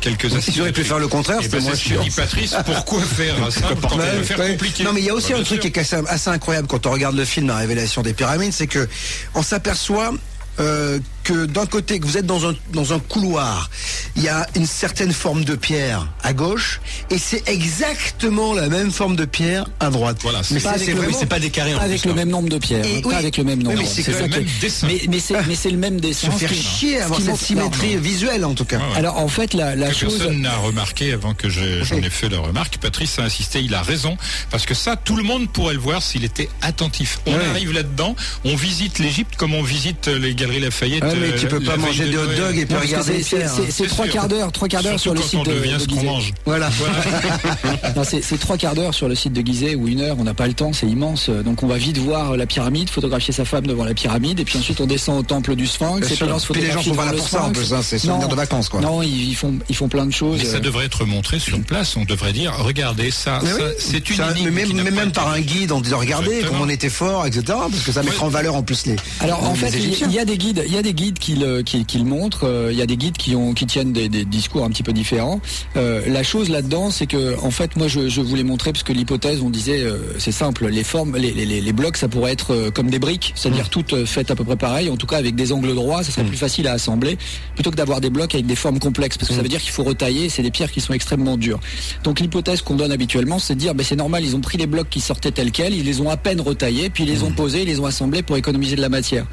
Quelques 0.00 0.30
Si 0.40 0.52
j'aurais 0.52 0.72
pu 0.72 0.82
faire 0.82 0.98
le 0.98 1.08
contraire, 1.08 1.36
Eh 1.40 1.44
c'était 1.44 1.58
ben, 1.58 1.64
moins 1.64 1.74
chiant. 1.74 2.02
Patrice. 2.16 2.54
Pourquoi 2.64 3.02
faire 3.02 3.34
simple 3.52 3.74
quand 3.82 3.92
on 3.92 3.98
Ouais, 3.98 4.06
peut 4.16 4.22
faire 4.24 4.38
ouais. 4.38 4.50
compliqué 4.52 4.82
Non 4.84 4.92
mais 4.94 5.00
il 5.00 5.06
y 5.06 5.10
a 5.10 5.14
aussi 5.14 5.32
Bah, 5.32 5.38
un 5.40 5.42
truc 5.42 5.60
sûr. 5.62 5.70
qui 5.72 5.78
est 5.78 5.82
assez, 5.82 5.96
assez 6.08 6.30
incroyable 6.30 6.66
quand 6.68 6.86
on 6.86 6.90
regarde 6.90 7.16
le 7.16 7.24
film 7.26 7.48
La 7.48 7.56
Révélation 7.56 8.00
des 8.00 8.14
pyramides, 8.14 8.52
c'est 8.54 8.66
que 8.66 8.88
on 9.34 9.42
s'aperçoit 9.42 10.12
euh, 10.58 10.98
que 11.30 11.46
d'un 11.46 11.66
côté 11.66 12.00
que 12.00 12.06
vous 12.06 12.16
êtes 12.18 12.26
dans 12.26 12.48
un 12.48 12.54
dans 12.72 12.92
un 12.92 12.98
couloir, 12.98 13.70
il 14.16 14.22
y 14.24 14.28
a 14.28 14.46
une 14.56 14.66
certaine 14.66 15.12
forme 15.12 15.44
de 15.44 15.54
pierre 15.54 16.08
à 16.24 16.32
gauche 16.32 16.80
et 17.10 17.18
c'est 17.18 17.48
exactement 17.48 18.52
la 18.52 18.68
même 18.68 18.90
forme 18.90 19.14
de 19.14 19.24
pierre 19.24 19.66
à 19.78 19.90
droite. 19.90 20.18
Voilà, 20.22 20.42
c'est- 20.42 20.54
mais 20.54 20.60
Pas 20.60 20.70
c'est 20.70 20.74
avec 20.76 20.86
c'est 20.88 20.92
le- 20.94 21.00
vraiment 21.02 21.18
C'est 21.20 21.26
pas 21.26 21.38
des 21.38 21.50
carrés 21.50 21.74
en 21.74 21.78
Pas 21.78 21.84
avec 21.84 22.00
plus, 22.00 22.08
le 22.08 22.14
même 22.14 22.30
nombre 22.30 22.48
de 22.48 22.58
pierres, 22.58 22.84
Et 22.84 22.96
hein, 22.96 23.00
oui. 23.04 23.12
pas 23.12 23.18
avec 23.18 23.36
le 23.36 23.44
même 23.44 23.62
nombre. 23.62 23.78
mais 23.78 23.86
c'est 23.86 24.06
le 24.08 24.26
même- 24.28 24.44
dessin. 24.60 24.86
Mais, 24.88 25.00
mais 25.08 25.20
c'est 25.20 25.46
mais 25.46 25.54
c'est 25.54 25.70
le 25.70 25.76
même 25.78 25.96
se 25.98 26.02
dessin. 26.02 26.30
faire 26.32 26.52
chier 26.52 26.98
ce 26.98 27.02
avoir 27.04 27.20
cette 27.20 27.36
symétrie 27.36 27.94
non, 27.94 28.00
visuelle 28.00 28.44
en 28.44 28.54
tout 28.54 28.64
cas. 28.64 28.80
Alors 28.96 29.18
en 29.18 29.28
fait 29.28 29.54
la, 29.54 29.92
chose. 29.92 30.16
personne 30.18 30.40
n'a 30.40 30.56
remarqué 30.56 31.12
avant 31.12 31.34
que 31.34 31.48
je- 31.48 31.84
j'en 31.84 31.98
ai 31.98 32.10
fait 32.10 32.28
la 32.28 32.40
remarque. 32.40 32.78
Patrice 32.78 33.18
a 33.18 33.22
insisté, 33.22 33.60
il 33.60 33.74
a 33.74 33.82
raison, 33.82 34.16
parce 34.50 34.66
que 34.66 34.74
ça, 34.74 34.96
tout 34.96 35.14
le 35.16 35.22
monde 35.22 35.48
pourrait 35.52 35.74
le 35.74 35.80
voir 35.80 36.02
s'il 36.02 36.24
était 36.24 36.48
attentif. 36.62 37.20
On 37.26 37.34
Ouais. 37.34 37.44
arrive 37.46 37.72
là-dedans, 37.72 38.16
on 38.44 38.56
visite 38.56 38.98
l'Égypte 38.98 39.36
comme 39.36 39.54
on 39.54 39.62
visite 39.62 40.08
les 40.08 40.34
galeries 40.34 40.60
Lafayette. 40.60 41.04
Ouais, 41.04 41.14
mais 41.20 41.34
tu 41.36 41.46
peux 41.46 41.56
euh, 41.56 41.60
pas 41.60 41.72
la 41.72 41.76
manger 41.78 42.08
de 42.10 42.18
hot 42.18 42.26
dogs 42.36 42.58
et 42.58 42.66
puis 42.66 42.76
regarder 42.76 43.22
c'est- 43.22 43.86
trois 43.88 44.06
quarts 44.06 44.28
d'heure, 44.28 44.52
trois 44.52 44.68
quarts 44.68 44.82
d'heure 44.82 45.00
sur 45.00 45.14
le 45.14 45.22
site 45.22 45.40
on 45.40 45.42
de, 45.42 46.04
mange. 46.04 46.32
Voilà. 46.44 46.70
Non, 47.96 48.02
c'est 48.04 48.38
trois 48.38 48.56
quarts 48.56 48.74
d'heure 48.74 48.94
sur 48.94 49.08
le 49.08 49.14
site 49.14 49.32
de 49.32 49.40
Gizeh 49.40 49.74
ou 49.74 49.88
une 49.88 50.00
heure, 50.00 50.16
on 50.18 50.24
n'a 50.24 50.34
pas 50.34 50.46
le 50.46 50.54
temps, 50.54 50.72
c'est 50.72 50.86
immense. 50.86 51.28
Donc 51.30 51.62
on 51.62 51.66
va 51.66 51.76
vite 51.76 51.98
voir 51.98 52.36
la 52.36 52.46
pyramide, 52.46 52.88
photographier 52.90 53.32
sa 53.32 53.44
femme 53.44 53.66
devant 53.66 53.84
la 53.84 53.94
pyramide, 53.94 54.40
et 54.40 54.44
puis 54.44 54.58
ensuite 54.58 54.80
on 54.80 54.86
descend 54.86 55.18
au 55.18 55.22
temple 55.22 55.54
du 55.56 55.66
Sphinx, 55.66 56.00
Bien 56.00 56.08
et 56.08 56.16
puis 56.16 56.26
là 56.26 56.36
on 56.36 56.52
les 56.54 56.70
gens 56.70 56.82
sont 56.82 56.94
pas 56.94 57.04
là 57.06 57.12
devant 57.12 57.18
pour 57.22 57.28
ça, 57.28 57.42
en 57.42 57.52
Sphinx. 57.54 57.68
plus, 57.68 57.82
c'est 57.82 57.98
souvenir 57.98 58.20
Non. 58.20 58.28
de 58.28 58.34
vacances, 58.34 58.68
quoi. 58.68 58.80
Non, 58.80 59.02
ils, 59.02 59.34
font 59.34 59.54
ils 59.68 59.76
font 59.76 59.88
plein 59.88 60.06
de 60.06 60.12
choses. 60.12 60.42
Ça 60.42 60.60
devrait 60.60 60.86
être 60.86 61.04
montré 61.04 61.38
sur 61.38 61.60
place. 61.60 61.96
On 61.96 62.04
devrait 62.04 62.32
dire, 62.32 62.54
regardez 62.58 63.10
ça, 63.10 63.40
c'est 63.78 64.08
une 64.10 64.50
même, 64.50 64.72
pas 64.84 64.90
même 64.90 65.12
par 65.12 65.28
un 65.28 65.40
guide 65.40 65.72
en 65.72 65.80
disant 65.80 65.98
regardez 65.98 66.26
Exactement. 66.28 66.58
comme 66.58 66.68
on 66.68 66.70
était 66.70 66.88
fort, 66.90 67.26
etc. 67.26 67.42
Parce 67.46 67.82
que 67.84 67.92
ça 67.92 68.02
mettra 68.02 68.26
en 68.26 68.28
valeur 68.28 68.54
en 68.54 68.62
plus 68.62 68.86
les. 68.86 68.96
Alors 69.20 69.44
en 69.44 69.54
fait, 69.54 69.70
il 69.70 70.12
y 70.12 70.18
a 70.18 70.24
des 70.24 70.38
guides, 70.38 70.64
il 70.66 70.74
y 70.74 70.78
a 70.78 70.82
des 70.82 70.94
guides 71.00 71.18
qui 71.18 71.34
le, 71.34 71.62
qui, 71.62 71.84
qui 71.86 71.98
le 71.98 72.04
montrent. 72.04 72.44
euh, 72.44 72.68
Il 72.72 72.78
y 72.78 72.82
a 72.82 72.86
des 72.86 72.96
guides 72.98 73.16
qui 73.16 73.34
ont, 73.34 73.54
qui 73.54 73.64
tiennent 73.66 73.92
des, 73.92 74.08
des 74.08 74.24
discours 74.26 74.64
un 74.64 74.68
petit 74.70 74.82
peu 74.82 74.92
différents. 74.92 75.40
Euh, 75.76 76.02
la 76.06 76.22
chose 76.22 76.48
là-dedans, 76.50 76.90
c'est 76.90 77.06
que 77.06 77.38
en 77.42 77.50
fait, 77.50 77.76
moi, 77.76 77.88
je, 77.88 78.08
je 78.08 78.20
voulais 78.20 78.42
montrer 78.44 78.72
parce 78.72 78.82
que 78.82 78.92
l'hypothèse, 78.92 79.40
on 79.40 79.48
disait, 79.50 79.80
euh, 79.82 79.96
c'est 80.18 80.32
simple, 80.32 80.66
les 80.68 80.84
formes, 80.84 81.16
les, 81.16 81.32
les, 81.32 81.46
les- 81.46 81.60
les 81.62 81.72
blocs, 81.72 81.96
ça 81.96 82.08
pourrait 82.08 82.32
être 82.32 82.52
euh, 82.54 82.70
comme 82.70 82.90
des 82.90 82.98
briques, 82.98 83.32
c'est-à-dire 83.34 83.70
toutes 83.70 83.92
euh, 83.94 84.04
faites 84.06 84.30
à 84.30 84.34
peu 84.36 84.44
près 84.44 84.56
pareil. 84.56 84.90
En 84.90 84.96
tout 84.96 85.06
cas, 85.06 85.16
avec 85.16 85.34
des 85.36 85.52
angles 85.52 85.74
droits, 85.74 86.02
ça 86.02 86.10
serait 86.12 86.26
plus 86.26 86.36
facile 86.36 86.66
à 86.68 86.72
assembler 86.72 87.16
plutôt 87.54 87.70
que 87.70 87.76
d'avoir 87.76 88.00
des 88.00 88.10
blocs 88.10 88.34
avec 88.34 88.46
des 88.46 88.56
formes 88.56 88.78
complexes, 88.78 89.16
parce 89.16 89.28
que 89.30 89.34
ça 89.34 89.42
veut 89.42 89.48
dire 89.48 89.60
qu'il 89.60 89.72
faut 89.72 89.84
retailler. 89.84 90.28
C'est 90.28 90.42
des 90.42 90.50
pierres 90.50 90.70
qui 90.72 90.80
sont 90.80 90.92
extrêmement 90.92 91.36
dures. 91.36 91.60
Donc 92.04 92.20
l'hypothèse 92.20 92.60
qu'on 92.62 92.76
donne 92.76 92.92
habituellement, 92.92 93.38
c'est 93.38 93.54
de 93.54 93.60
dire, 93.60 93.74
ben, 93.74 93.84
c'est 93.84 93.96
normal, 93.96 94.24
ils 94.24 94.36
ont 94.36 94.40
pris 94.40 94.58
les 94.58 94.66
blocs 94.66 94.88
qui 94.90 95.00
sortaient 95.00 95.30
tels 95.32 95.50
quels, 95.52 95.74
ils 95.74 95.84
les 95.84 96.00
ont 96.00 96.10
à 96.10 96.16
peine 96.16 96.40
retaillés, 96.40 96.90
puis 96.90 97.04
ils 97.04 97.10
les 97.10 97.22
ont 97.22 97.30
posés, 97.32 97.62
ils 97.62 97.68
les 97.68 97.80
ont 97.80 97.86
assemblés 97.86 98.22
pour 98.22 98.36
économiser 98.36 98.76
de 98.76 98.80
la 98.82 98.88
matière. 98.88 99.26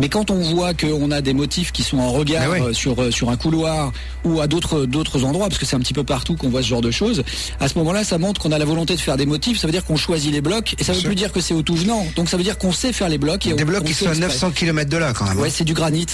Mais 0.00 0.08
quand 0.08 0.30
on 0.30 0.40
voit 0.40 0.74
qu'on 0.74 1.07
a 1.10 1.20
des 1.20 1.32
motifs 1.34 1.72
qui 1.72 1.82
sont 1.82 1.98
en 1.98 2.10
regard 2.12 2.42
Ah 2.46 2.50
ouais. 2.50 2.60
euh, 2.62 2.72
sur 2.72 3.00
euh, 3.02 3.10
sur 3.10 3.30
un 3.30 3.36
couloir 3.36 3.92
ou 4.24 4.40
à 4.40 4.46
d'autres 4.46 4.84
d'autres 4.86 5.24
endroits, 5.24 5.48
parce 5.48 5.58
que 5.58 5.66
c'est 5.66 5.76
un 5.76 5.80
petit 5.80 5.94
peu 5.94 6.04
partout 6.04 6.34
qu'on 6.36 6.48
voit 6.48 6.62
ce 6.62 6.68
genre 6.68 6.80
de 6.80 6.90
choses, 6.90 7.22
à 7.60 7.68
ce 7.68 7.78
moment-là, 7.78 8.04
ça 8.04 8.18
montre 8.18 8.40
qu'on 8.40 8.52
a 8.52 8.58
la 8.58 8.64
volonté 8.64 8.94
de 8.94 9.00
faire 9.00 9.16
des 9.16 9.26
motifs. 9.26 9.58
Ça 9.58 9.66
veut 9.66 9.72
dire 9.72 9.84
qu'on 9.84 9.96
choisit 9.96 10.32
les 10.32 10.40
blocs, 10.40 10.74
et 10.78 10.84
ça 10.84 10.92
veut 10.92 11.00
plus 11.02 11.14
dire 11.14 11.32
que 11.32 11.40
c'est 11.40 11.54
au 11.54 11.62
tout 11.62 11.74
venant. 11.76 12.06
Donc 12.16 12.28
ça 12.28 12.36
veut 12.36 12.42
dire 12.42 12.58
qu'on 12.58 12.72
sait 12.72 12.92
faire 12.92 13.08
les 13.08 13.18
blocs. 13.18 13.46
Et 13.46 13.52
Des 13.54 13.62
on- 13.62 13.66
blocs 13.66 13.82
on 13.82 13.86
qui 13.86 13.94
sont 13.94 14.06
à 14.06 14.10
exprès. 14.10 14.28
900 14.28 14.50
km 14.52 14.90
de 14.90 14.96
là 14.96 15.12
quand 15.12 15.26
même. 15.26 15.38
Ouais, 15.38 15.50
c'est 15.50 15.64
du 15.64 15.74
granit. 15.74 16.06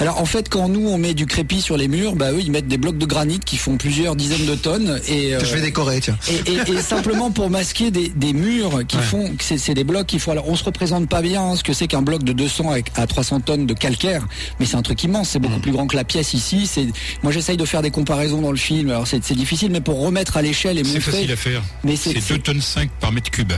Alors 0.00 0.20
en 0.20 0.24
fait, 0.24 0.48
quand 0.48 0.68
nous 0.68 0.88
on 0.88 0.98
met 0.98 1.14
du 1.14 1.26
crépi 1.26 1.60
sur 1.60 1.76
les 1.76 1.88
murs, 1.88 2.16
bah 2.16 2.32
eux 2.32 2.40
ils 2.40 2.50
mettent 2.50 2.66
des 2.68 2.78
blocs 2.78 2.98
de 2.98 3.06
granit 3.06 3.38
qui 3.38 3.56
font 3.56 3.76
plusieurs 3.76 4.16
dizaines 4.16 4.46
de 4.46 4.54
tonnes 4.54 5.00
et 5.08 5.34
euh, 5.34 5.40
je 5.44 5.54
vais 5.54 5.60
décorer, 5.60 6.00
tiens. 6.00 6.16
et, 6.28 6.50
et- 6.52 6.72
et 6.76 6.82
simplement 6.82 7.30
pour 7.30 7.50
masquer 7.50 7.90
des, 7.90 8.08
des 8.08 8.32
murs 8.32 8.80
qui 8.86 8.96
font, 8.98 9.30
que 9.36 9.44
c'est 9.58 9.74
des 9.74 9.84
blocs 9.84 10.06
qui 10.06 10.18
font. 10.18 10.32
Alors 10.32 10.48
on 10.48 10.56
se 10.56 10.64
représente 10.64 11.08
pas 11.08 11.22
bien 11.22 11.42
hein, 11.42 11.56
ce 11.56 11.62
que 11.62 11.72
c'est 11.72 11.86
qu'un 11.86 12.02
bloc 12.02 12.22
de 12.24 12.32
200 12.32 12.70
avec- 12.70 12.90
à 12.96 13.06
300 13.06 13.40
tonnes 13.40 13.66
de 13.66 13.74
calcaire, 13.74 14.21
mais 14.60 14.66
c'est 14.66 14.76
un 14.76 14.82
truc 14.82 15.02
immense. 15.04 15.30
C'est 15.30 15.38
Mm. 15.38 15.42
beaucoup 15.42 15.60
plus 15.60 15.72
grand 15.72 15.86
que 15.86 15.96
la 15.96 16.04
pièce 16.04 16.34
ici. 16.34 16.66
C'est 16.66 16.86
moi 17.22 17.32
j'essaye 17.32 17.56
de 17.56 17.64
faire 17.64 17.82
des 17.82 17.90
comparaisons 17.90 18.40
dans 18.42 18.50
le 18.52 18.56
film. 18.56 18.90
Alors 18.90 19.06
c'est 19.06 19.22
c'est 19.24 19.34
difficile, 19.34 19.70
mais 19.72 19.80
pour 19.80 20.00
remettre 20.00 20.36
à 20.36 20.42
l'échelle 20.42 20.78
et 20.78 20.84
C'est 20.84 20.94
montrer. 20.94 21.12
facile 21.12 21.32
à 21.32 21.36
faire. 21.36 21.62
Mais 21.84 21.96
c'est- 21.96 22.12
C'est 22.14 22.20
c'est- 22.20 22.34
2 22.34 22.40
tonnes 22.40 22.60
5 22.60 22.90
par 23.00 23.12
mètre 23.12 23.30
cube. 23.30 23.52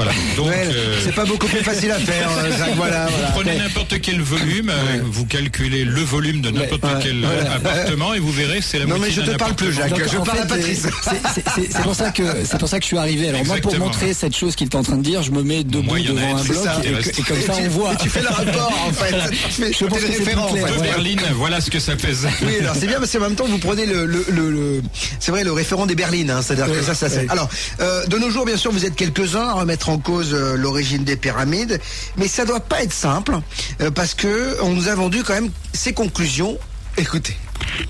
Voilà. 0.00 0.12
Donc, 0.36 0.46
Ouais, 0.46 0.66
euh, 0.74 0.96
c'est 1.04 1.14
pas 1.14 1.26
beaucoup 1.26 1.46
plus 1.46 1.58
facile 1.62 1.90
à 1.90 1.98
faire, 1.98 2.30
Jacques, 2.58 2.74
voilà, 2.76 3.04
Vous 3.06 3.12
voilà. 3.12 3.30
prenez 3.32 3.58
n'importe 3.58 4.00
quel 4.00 4.22
volume, 4.22 4.70
euh, 4.70 5.00
vous 5.04 5.26
calculez 5.26 5.84
le 5.84 6.00
volume 6.00 6.40
de 6.40 6.48
n'importe 6.50 6.82
Ouais, 6.84 6.90
quel 7.02 7.20
ouais. 7.20 7.26
euh, 7.30 7.56
appartement 7.56 8.14
et 8.14 8.18
vous 8.18 8.32
verrez 8.32 8.60
c'est 8.62 8.78
la 8.78 8.86
Non, 8.86 8.96
moitié 8.96 9.16
mais 9.18 9.26
je 9.26 9.30
te 9.32 9.36
parle 9.36 9.54
plus. 9.54 9.72
Jacques. 9.74 9.90
Donc, 9.90 10.00
je 10.10 10.16
parle 10.18 10.38
à 10.38 10.46
Patrice. 10.46 10.86
c'est- 11.34 11.82
pour 11.82 11.94
ça 11.94 12.10
que 12.12 12.22
c'est 12.44 12.58
pour 12.58 12.68
ça 12.68 12.78
que 12.78 12.82
je 12.84 12.86
suis 12.88 12.96
arrivé. 12.96 13.28
Alors 13.28 13.44
moi, 13.44 13.56
pour 13.58 13.76
montrer 13.78 14.14
cette 14.14 14.34
chose 14.34 14.56
qu'il 14.56 14.68
est 14.68 14.74
en 14.74 14.82
train 14.82 14.96
de 14.96 15.02
dire, 15.02 15.22
je 15.22 15.32
me 15.32 15.42
mets 15.42 15.64
debout 15.64 15.82
Moyennet, 15.82 16.14
devant 16.14 16.36
un 16.36 16.42
c'est 16.42 16.48
bloc 16.52 16.64
ça, 16.64 16.80
et, 16.82 17.22
comme 17.22 17.40
ça 17.42 17.52
tu- 17.52 17.66
on 17.66 17.68
voit. 17.68 17.92
et 17.92 17.96
tu 17.96 18.08
fais 18.08 18.22
le 18.22 18.28
rapport 18.28 18.72
en 18.88 18.92
fait. 18.92 19.10
Tu 19.50 19.62
fais, 19.62 19.72
Je 19.72 19.84
pense 19.84 19.98
que 19.98 20.06
en 20.38 20.52
clair, 20.52 20.66
fait. 20.66 20.72
De 20.74 20.80
ouais. 20.80 20.86
Berlin, 20.88 21.16
voilà 21.34 21.60
ce 21.60 21.70
que 21.70 21.78
ça 21.80 21.94
pèse. 21.96 22.26
Oui, 22.42 22.54
alors 22.60 22.74
c'est 22.78 22.86
bien, 22.86 22.98
mais 23.00 23.06
c'est 23.06 23.18
en 23.18 23.22
même 23.22 23.34
temps 23.34 23.44
vous 23.46 23.58
prenez 23.58 23.84
le, 23.84 24.06
le, 24.06 24.24
le, 24.30 24.50
le- 24.50 24.82
c'est 25.18 25.30
vrai 25.32 25.44
le 25.44 25.52
référent 25.52 25.84
des 25.86 25.94
berlines, 25.94 26.30
hein, 26.30 26.40
c'est-à-dire 26.42 26.66
que 26.66 26.70
Ouais, 26.78 26.82
ça, 26.82 26.94
ça. 26.94 27.08
c'est- 27.10 27.18
ouais. 27.18 27.26
Alors, 27.28 27.48
euh, 27.80 28.06
de 28.06 28.16
nos 28.18 28.30
jours, 28.30 28.44
bien 28.46 28.56
sûr, 28.56 28.72
vous 28.72 28.84
êtes 28.86 28.94
quelques-uns 28.96 29.48
à 29.48 29.52
remettre 29.54 29.88
en 29.90 29.98
cause 29.98 30.32
euh, 30.32 30.56
l'origine 30.56 31.04
des 31.04 31.16
pyramides, 31.16 31.80
mais 32.16 32.28
ça 32.28 32.44
doit 32.44 32.60
pas 32.60 32.82
être 32.82 32.92
simple 32.92 33.38
euh, 33.80 33.90
parce 33.90 34.14
que 34.14 34.56
on 34.62 34.70
nous 34.70 34.88
a 34.88 34.94
vendu 34.94 35.22
quand 35.24 35.34
même 35.34 35.50
ses 35.72 35.92
conclusions. 35.92 36.58
Écoutez. 36.96 37.36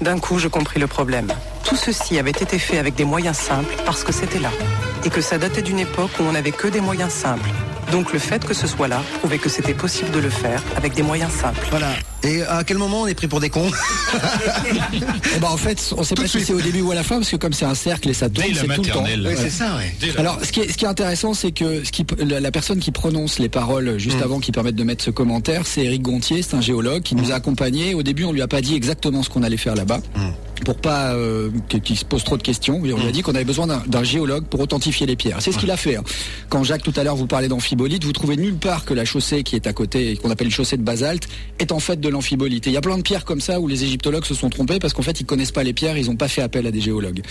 D'un 0.00 0.18
coup, 0.18 0.38
je 0.38 0.48
compris 0.48 0.80
le 0.80 0.86
problème. 0.86 1.28
Tout 1.64 1.76
ceci 1.76 2.18
avait 2.18 2.30
été 2.30 2.58
fait 2.58 2.78
avec 2.78 2.94
des 2.94 3.04
moyens 3.04 3.36
simples 3.36 3.74
parce 3.84 4.02
que 4.04 4.12
c'était 4.12 4.40
là. 4.40 4.50
Et 5.04 5.10
que 5.10 5.20
ça 5.20 5.38
datait 5.38 5.62
d'une 5.62 5.78
époque 5.78 6.10
où 6.18 6.24
on 6.24 6.32
n'avait 6.32 6.52
que 6.52 6.68
des 6.68 6.80
moyens 6.80 7.12
simples. 7.12 7.48
Donc 7.92 8.12
le 8.12 8.18
fait 8.18 8.44
que 8.44 8.54
ce 8.54 8.66
soit 8.66 8.88
là 8.88 9.02
prouvait 9.20 9.38
que 9.38 9.48
c'était 9.48 9.74
possible 9.74 10.10
de 10.12 10.20
le 10.20 10.30
faire 10.30 10.62
avec 10.76 10.94
des 10.94 11.02
moyens 11.02 11.32
simples. 11.32 11.66
Voilà. 11.70 11.88
Et 12.22 12.42
à 12.42 12.64
quel 12.64 12.76
moment 12.78 13.02
on 13.02 13.06
est 13.06 13.14
pris 13.14 13.28
pour 13.28 13.40
des 13.40 13.48
cons 13.50 13.70
Eh 15.36 15.38
ben, 15.40 15.48
en 15.48 15.56
fait, 15.56 15.92
on 15.96 16.02
sait 16.04 16.14
Tout 16.14 16.22
pas 16.22 16.28
si 16.28 16.40
c'est 16.44 16.52
au 16.52 16.60
début 16.60 16.82
ou 16.82 16.90
à 16.90 16.94
la 16.94 17.02
fin, 17.02 17.16
parce 17.16 17.30
que 17.30 17.36
comme 17.36 17.52
c'est 17.52 17.64
un 17.64 17.74
cercle 17.74 18.08
et 18.10 18.14
ça 18.14 18.28
tourne, 18.28 18.46
c'est 18.52 18.60
tout 18.62 18.68
le 18.68 18.76
temps. 18.76 19.00
maternelle. 19.02 19.26
Oui, 19.26 19.34
c'est 19.38 19.50
ça, 19.50 19.76
ouais. 19.76 19.94
Alors, 20.18 20.38
ce 20.44 20.52
qui 20.52 20.60
est, 20.60 20.70
ce 20.70 20.76
qui 20.76 20.84
est 20.84 20.88
intéressant, 20.88 21.32
c'est 21.34 21.52
que 21.52 21.82
ce 21.84 21.90
qui, 21.90 22.04
la, 22.18 22.40
la 22.40 22.50
personne 22.50 22.78
qui 22.78 22.90
prononce 22.90 23.38
les 23.38 23.48
paroles 23.48 23.98
juste 23.98 24.18
Mm. 24.20 24.22
avant 24.22 24.40
qui 24.40 24.52
permettent 24.52 24.74
de 24.76 24.84
mettre 24.84 25.02
ce 25.04 25.10
commentaire, 25.10 25.62
c'est 25.66 25.84
Eric 25.84 26.02
Gontier, 26.02 26.42
c'est 26.42 26.56
un 26.56 26.60
géologue 26.60 27.02
qui 27.02 27.14
nous 27.14 27.32
a 27.32 27.36
accompagnés. 27.36 27.94
Au 27.94 28.02
début, 28.02 28.24
on 28.24 28.32
lui 28.32 28.42
a 28.42 28.48
pas 28.48 28.60
dit 28.60 28.74
exactement 28.74 29.22
ce 29.22 29.30
qu'on 29.30 29.42
allait 29.42 29.56
faire 29.56 29.74
là-bas. 29.74 30.00
Pour 30.64 30.76
pas 30.76 31.14
euh, 31.14 31.50
qu'il 31.82 31.96
se 31.96 32.04
pose 32.04 32.22
trop 32.22 32.36
de 32.36 32.42
questions, 32.42 32.84
Et 32.84 32.92
on 32.92 32.98
lui 32.98 33.08
a 33.08 33.12
dit 33.12 33.22
qu'on 33.22 33.34
avait 33.34 33.44
besoin 33.44 33.66
d'un- 33.66 33.82
d'un 33.86 34.02
géologue 34.02 34.44
pour 34.44 34.60
authentifier 34.60 35.06
les 35.06 35.16
pierres. 35.16 35.38
C'est 35.40 35.52
ce 35.52 35.58
qu'il 35.58 35.70
a 35.70 35.76
fait. 35.76 35.96
hein. 35.96 36.04
Quand 36.48 36.62
Jacques 36.64 36.82
tout 36.82 36.92
à 36.96 37.02
l'heure 37.04 37.16
vous 37.16 37.26
parlait 37.26 37.48
d'amphibolite, 37.48 38.04
vous 38.04 38.12
trouvez 38.12 38.36
nulle 38.36 38.54
part 38.56 38.84
que 38.84 38.92
la 38.94 39.04
chaussée 39.04 39.42
qui 39.42 39.56
est 39.56 39.66
à 39.66 39.72
côté, 39.72 40.16
qu'on 40.16 40.30
appelle 40.30 40.48
une 40.48 40.52
chaussée 40.52 40.76
de 40.76 40.82
basalte, 40.82 41.28
est 41.58 41.72
en 41.72 41.80
fait 41.80 41.98
de 42.00 42.08
l'amphibolite. 42.08 42.66
Et 42.66 42.70
il 42.70 42.74
y 42.74 42.76
a 42.76 42.80
plein 42.82 42.96
de 42.98 43.02
pierres 43.02 43.24
comme 43.24 43.40
ça 43.40 43.58
où 43.60 43.68
les 43.68 43.84
égyptologues 43.84 44.24
se 44.24 44.34
sont 44.34 44.50
trompés 44.50 44.78
parce 44.78 44.92
qu'en 44.92 45.02
fait 45.02 45.18
ils 45.20 45.24
connaissent 45.26 45.50
pas 45.52 45.62
les 45.62 45.72
pierres, 45.72 45.96
ils 45.96 46.06
n'ont 46.06 46.16
pas 46.16 46.28
fait 46.28 46.42
appel 46.42 46.66
à 46.66 46.70
des 46.70 46.80
géologues. 46.80 47.22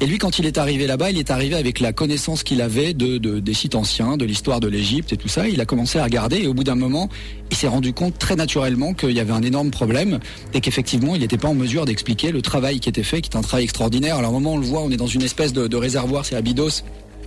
Et 0.00 0.06
lui, 0.06 0.18
quand 0.18 0.38
il 0.38 0.46
est 0.46 0.56
arrivé 0.58 0.86
là-bas, 0.86 1.10
il 1.10 1.18
est 1.18 1.30
arrivé 1.30 1.56
avec 1.56 1.80
la 1.80 1.92
connaissance 1.92 2.42
qu'il 2.44 2.62
avait 2.62 2.94
de, 2.94 3.18
de- 3.18 3.40
des 3.40 3.54
sites 3.54 3.74
anciens, 3.74 4.16
de 4.16 4.24
l'histoire 4.24 4.60
de 4.60 4.68
l'Égypte 4.68 5.12
et 5.12 5.16
tout 5.16 5.28
ça. 5.28 5.48
Il 5.48 5.60
a 5.60 5.64
commencé 5.64 5.98
à 5.98 6.04
regarder 6.04 6.38
et 6.42 6.46
au 6.46 6.54
bout 6.54 6.64
d'un 6.64 6.74
moment, 6.76 7.08
il 7.50 7.56
s'est 7.56 7.68
rendu 7.68 7.92
compte 7.92 8.18
très 8.18 8.36
naturellement 8.36 8.94
qu'il 8.94 9.10
y 9.12 9.20
avait 9.20 9.32
un 9.32 9.42
énorme 9.42 9.70
problème 9.70 10.20
et 10.54 10.60
qu'effectivement, 10.60 11.14
il 11.14 11.22
n'était 11.22 11.38
pas 11.38 11.48
en 11.48 11.54
mesure 11.54 11.84
d'expliquer 11.86 12.30
le 12.30 12.42
travail 12.42 12.67
qui 12.76 12.88
était 12.88 13.02
fait, 13.02 13.20
qui 13.22 13.30
est 13.30 13.36
un 13.36 13.42
travail 13.42 13.64
extraordinaire. 13.64 14.16
Alors, 14.16 14.30
au 14.30 14.34
moment 14.34 14.52
où 14.52 14.56
on 14.56 14.58
le 14.58 14.66
voit, 14.66 14.80
on 14.80 14.90
est 14.90 14.96
dans 14.96 15.06
une 15.06 15.22
espèce 15.22 15.52
de, 15.52 15.66
de 15.66 15.76
réservoir, 15.76 16.24
c'est 16.24 16.36
Abydos. 16.36 16.82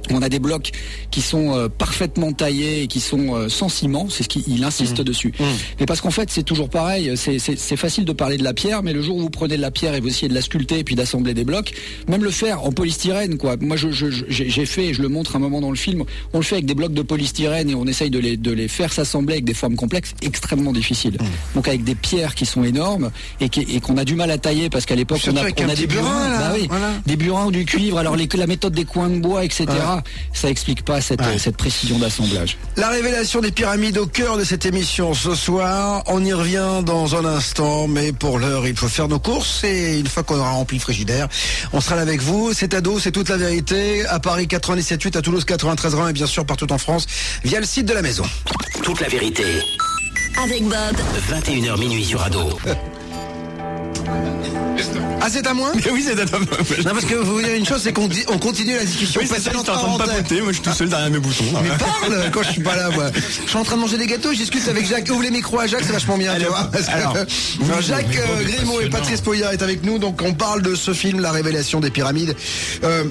On 0.09 0.21
a 0.21 0.29
des 0.29 0.39
blocs 0.39 0.71
qui 1.11 1.21
sont 1.21 1.55
euh, 1.55 1.67
parfaitement 1.69 2.31
taillés 2.33 2.83
et 2.83 2.87
qui 2.87 2.99
sont 2.99 3.35
euh, 3.35 3.49
sans 3.49 3.69
ciment, 3.69 4.07
c'est 4.09 4.23
ce 4.23 4.29
qu'il 4.29 4.63
insiste 4.63 4.99
dessus. 5.01 5.31
Mais 5.79 5.85
parce 5.85 6.01
qu'en 6.01 6.11
fait, 6.11 6.29
c'est 6.31 6.43
toujours 6.43 6.69
pareil, 6.69 7.11
c'est- 7.15 7.39
facile 7.77 8.05
de 8.05 8.11
parler 8.13 8.37
de 8.37 8.43
la 8.43 8.53
pierre, 8.53 8.83
mais 8.83 8.93
le 8.93 9.01
jour 9.01 9.15
où 9.17 9.19
vous 9.21 9.29
prenez 9.29 9.55
de 9.57 9.61
la 9.61 9.71
pierre 9.71 9.93
et 9.95 9.99
vous 10.01 10.07
essayez 10.09 10.27
de 10.27 10.33
la 10.33 10.41
sculpter 10.41 10.79
et 10.79 10.83
puis 10.83 10.95
d'assembler 10.95 11.33
des 11.33 11.43
blocs, 11.43 11.71
même 12.07 12.23
le 12.23 12.31
faire 12.31 12.63
en 12.63 12.71
polystyrène, 12.71 13.37
quoi. 13.37 13.55
Moi, 13.59 13.77
je- 13.77 13.91
je- 13.91 14.07
je- 14.09 14.23
j'ai 14.27 14.65
fait, 14.65 14.87
et 14.87 14.93
je 14.93 15.01
le 15.01 15.07
montre 15.07 15.35
un 15.35 15.39
moment 15.39 15.61
dans 15.61 15.69
le 15.71 15.77
film, 15.77 16.03
on 16.33 16.37
le 16.37 16.43
fait 16.43 16.55
avec 16.55 16.65
des 16.65 16.75
blocs 16.75 16.93
de 16.93 17.01
polystyrène 17.01 17.69
et 17.69 17.75
on 17.75 17.85
essaye 17.85 18.09
de 18.09 18.19
les, 18.19 18.37
de 18.37 18.51
les 18.51 18.67
faire 18.67 18.91
s'assembler 18.93 19.33
avec 19.35 19.45
des 19.45 19.53
formes 19.53 19.75
complexes, 19.75 20.13
extrêmement 20.21 20.73
difficile. 20.73 21.17
Donc 21.55 21.67
avec 21.67 21.83
des 21.83 21.95
pierres 21.95 22.35
qui 22.35 22.45
sont 22.45 22.63
énormes 22.63 23.11
et 23.39 23.49
qu'on 23.79 23.97
a 23.97 24.05
du 24.05 24.15
mal 24.15 24.29
à 24.31 24.37
tailler 24.37 24.69
parce 24.69 24.85
qu'à 24.85 24.95
l'époque, 24.95 25.19
on 25.31 25.37
a, 25.37 25.41
on 25.63 25.67
des 25.75 25.87
burin, 25.87 26.03
burins, 26.03 26.39
bah 26.39 26.51
oui, 26.55 26.65
voilà. 26.69 26.89
des 27.05 27.15
burins 27.15 27.45
ou 27.47 27.51
du 27.51 27.65
cuivre, 27.65 27.97
alors 27.97 28.15
les, 28.15 28.27
la 28.35 28.47
méthode 28.47 28.73
des 28.73 28.85
coins 28.85 29.09
de 29.09 29.19
bois, 29.19 29.43
etc. 29.45 29.65
Ça 30.33 30.49
explique 30.49 30.83
pas 30.83 31.01
cette, 31.01 31.21
Ouais. 31.21 31.37
cette 31.37 31.57
précision 31.57 31.99
d'assemblage. 31.99 32.57
La 32.77 32.89
révélation 32.89 33.41
des 33.41 33.51
pyramides 33.51 33.97
au 33.97 34.07
cœur 34.07 34.37
de 34.37 34.43
cette 34.43 34.65
émission 34.65 35.13
ce 35.13 35.35
soir. 35.35 36.03
On 36.07 36.23
y 36.23 36.33
revient 36.33 36.81
dans 36.85 37.15
un 37.15 37.25
instant, 37.25 37.87
mais 37.87 38.11
pour 38.11 38.39
l'heure, 38.39 38.67
il 38.67 38.75
faut 38.75 38.87
faire 38.87 39.07
nos 39.07 39.19
courses. 39.19 39.63
Et 39.63 39.99
une 39.99 40.07
fois 40.07 40.23
qu'on 40.23 40.37
aura 40.39 40.51
rempli 40.51 40.77
le 40.77 40.81
frigidaire, 40.81 41.27
on 41.73 41.81
sera 41.81 41.95
là 41.95 42.01
avec 42.03 42.21
vous. 42.21 42.53
C'est 42.53 42.73
ado, 42.73 42.99
c'est 42.99 43.11
toute 43.11 43.29
la 43.29 43.37
vérité. 43.37 44.05
À 44.07 44.19
Paris 44.19 44.47
97.8, 44.47 45.17
à 45.17 45.21
Toulouse 45.21 45.45
93 45.45 45.95
et 46.09 46.13
bien 46.13 46.27
sûr 46.27 46.45
partout 46.45 46.71
en 46.71 46.77
France 46.77 47.05
via 47.43 47.59
le 47.59 47.65
site 47.65 47.85
de 47.85 47.93
la 47.93 48.01
maison. 48.01 48.23
Toute 48.83 48.99
la 49.01 49.07
vérité. 49.07 49.43
Avec 50.43 50.63
Bob. 50.63 50.95
21h 51.29 51.77
minuit 51.79 52.05
sur 52.05 52.21
Ado. 52.23 52.49
Ah, 55.21 55.27
c'est 55.29 55.45
à 55.45 55.53
moi 55.53 55.71
oui, 55.91 56.03
c'est 56.05 56.13
un 56.19 56.35
homme. 56.35 56.45
Non, 56.85 56.91
parce 56.91 57.05
que 57.05 57.15
vous 57.15 57.33
voulez 57.33 57.57
une 57.57 57.65
chose, 57.65 57.81
c'est 57.83 57.93
qu'on 57.93 58.09
on 58.29 58.37
continue 58.39 58.75
la 58.75 58.83
discussion. 58.85 59.21
Oui, 59.21 59.27
c'est 59.31 59.39
ça, 59.39 59.51
en 59.55 59.59
antenne. 59.93 60.07
papoter. 60.07 60.41
Moi, 60.41 60.49
je 60.51 60.53
suis 60.57 60.63
tout 60.63 60.73
seul 60.73 60.89
derrière 60.89 61.09
mes 61.11 61.19
boutons. 61.19 61.43
Mais 61.61 61.69
parle 61.69 62.31
quand 62.31 62.43
je 62.43 62.51
suis 62.51 62.61
pas 62.63 62.75
là, 62.75 62.89
moi. 62.89 63.05
Je 63.45 63.49
suis 63.49 63.57
en 63.57 63.63
train 63.63 63.75
de 63.75 63.81
manger 63.81 63.97
des 63.97 64.07
gâteaux, 64.07 64.31
je 64.33 64.37
discute 64.37 64.67
avec 64.67 64.87
Jacques. 64.87 65.09
Ouvre 65.11 65.23
les 65.23 65.31
micros 65.31 65.59
à 65.59 65.67
Jacques, 65.67 65.83
c'est 65.85 65.93
vachement 65.93 66.17
bien, 66.17 66.31
Allez, 66.33 66.45
tu 66.45 66.49
vois. 66.49 66.69
que- 66.73 67.81
Jacques 67.81 68.17
euh, 68.17 68.43
Grimaud 68.43 68.81
et. 68.81 68.89
Patrice 68.89 69.21
Poyard 69.21 69.53
est 69.53 69.61
avec 69.61 69.83
nous, 69.83 69.99
donc 69.99 70.21
on 70.23 70.33
parle 70.33 70.61
de 70.61 70.75
ce 70.75 70.93
film, 70.93 71.19
La 71.19 71.31
révélation 71.31 71.79
des 71.79 71.89
pyramides. 71.91 72.35
Euh, 72.83 73.03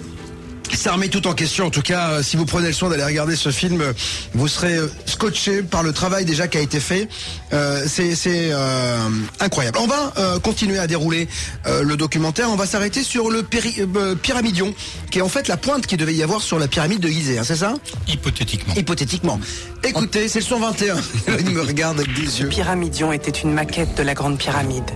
ça 0.80 0.92
remet 0.92 1.08
tout 1.08 1.26
en 1.26 1.34
question. 1.34 1.66
En 1.66 1.70
tout 1.70 1.82
cas, 1.82 2.10
euh, 2.10 2.22
si 2.22 2.37
vous 2.37 2.46
prenez 2.46 2.68
le 2.68 2.72
soin 2.72 2.88
d'aller 2.88 3.04
regarder 3.04 3.37
ce 3.37 3.50
film, 3.50 3.80
euh, 3.80 3.92
vous 4.34 4.49
serez 4.49 4.76
euh, 4.76 4.88
scotché 5.06 5.62
par 5.62 5.82
le 5.82 5.92
travail 5.92 6.25
déjà 6.25 6.49
qui 6.49 6.58
a 6.58 6.60
été 6.60 6.80
fait. 6.80 7.08
Euh, 7.52 7.84
c'est 7.87 8.14
euh, 8.52 8.99
incroyable. 9.40 9.78
On 9.80 9.87
va 9.87 10.12
euh, 10.18 10.38
continuer 10.38 10.78
à 10.78 10.87
dérouler 10.87 11.28
euh, 11.66 11.82
le 11.82 11.96
documentaire. 11.96 12.49
On 12.50 12.56
va 12.56 12.66
s'arrêter 12.66 13.02
sur 13.02 13.30
le 13.30 13.42
péri- 13.42 13.76
euh, 13.96 14.14
pyramidion, 14.14 14.75
qui 15.10 15.18
est 15.18 15.22
en 15.22 15.28
fait 15.28 15.49
la 15.49 15.56
pointe 15.56 15.87
qu'il 15.87 15.99
devait 15.99 16.14
y 16.14 16.22
avoir 16.22 16.40
sur 16.40 16.58
la 16.58 16.66
pyramide 16.68 17.00
de 17.00 17.08
Gizeh. 17.08 17.38
hein, 17.38 17.42
c'est 17.44 17.56
ça? 17.56 17.75
Hypothétiquement. 18.08 18.75
Hypothétiquement. 18.75 19.40
Écoutez, 19.84 20.28
c'est 20.28 20.40
le 20.40 20.44
121. 20.46 20.96
Il 21.40 21.50
me 21.50 21.60
regarde 21.60 22.00
avec 22.00 22.14
des 22.14 22.40
yeux. 22.40 22.49
Pyramidion 22.49 23.12
était 23.12 23.30
une 23.30 23.52
maquette 23.52 23.96
de 23.96 24.02
la 24.02 24.14
Grande 24.14 24.38
Pyramide. 24.38 24.90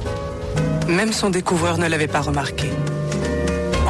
Même 0.88 1.12
son 1.12 1.31
découvreur 1.31 1.79
ne 1.79 1.87
l'avait 1.88 2.07
pas 2.09 2.21
remarqué. 2.21 2.69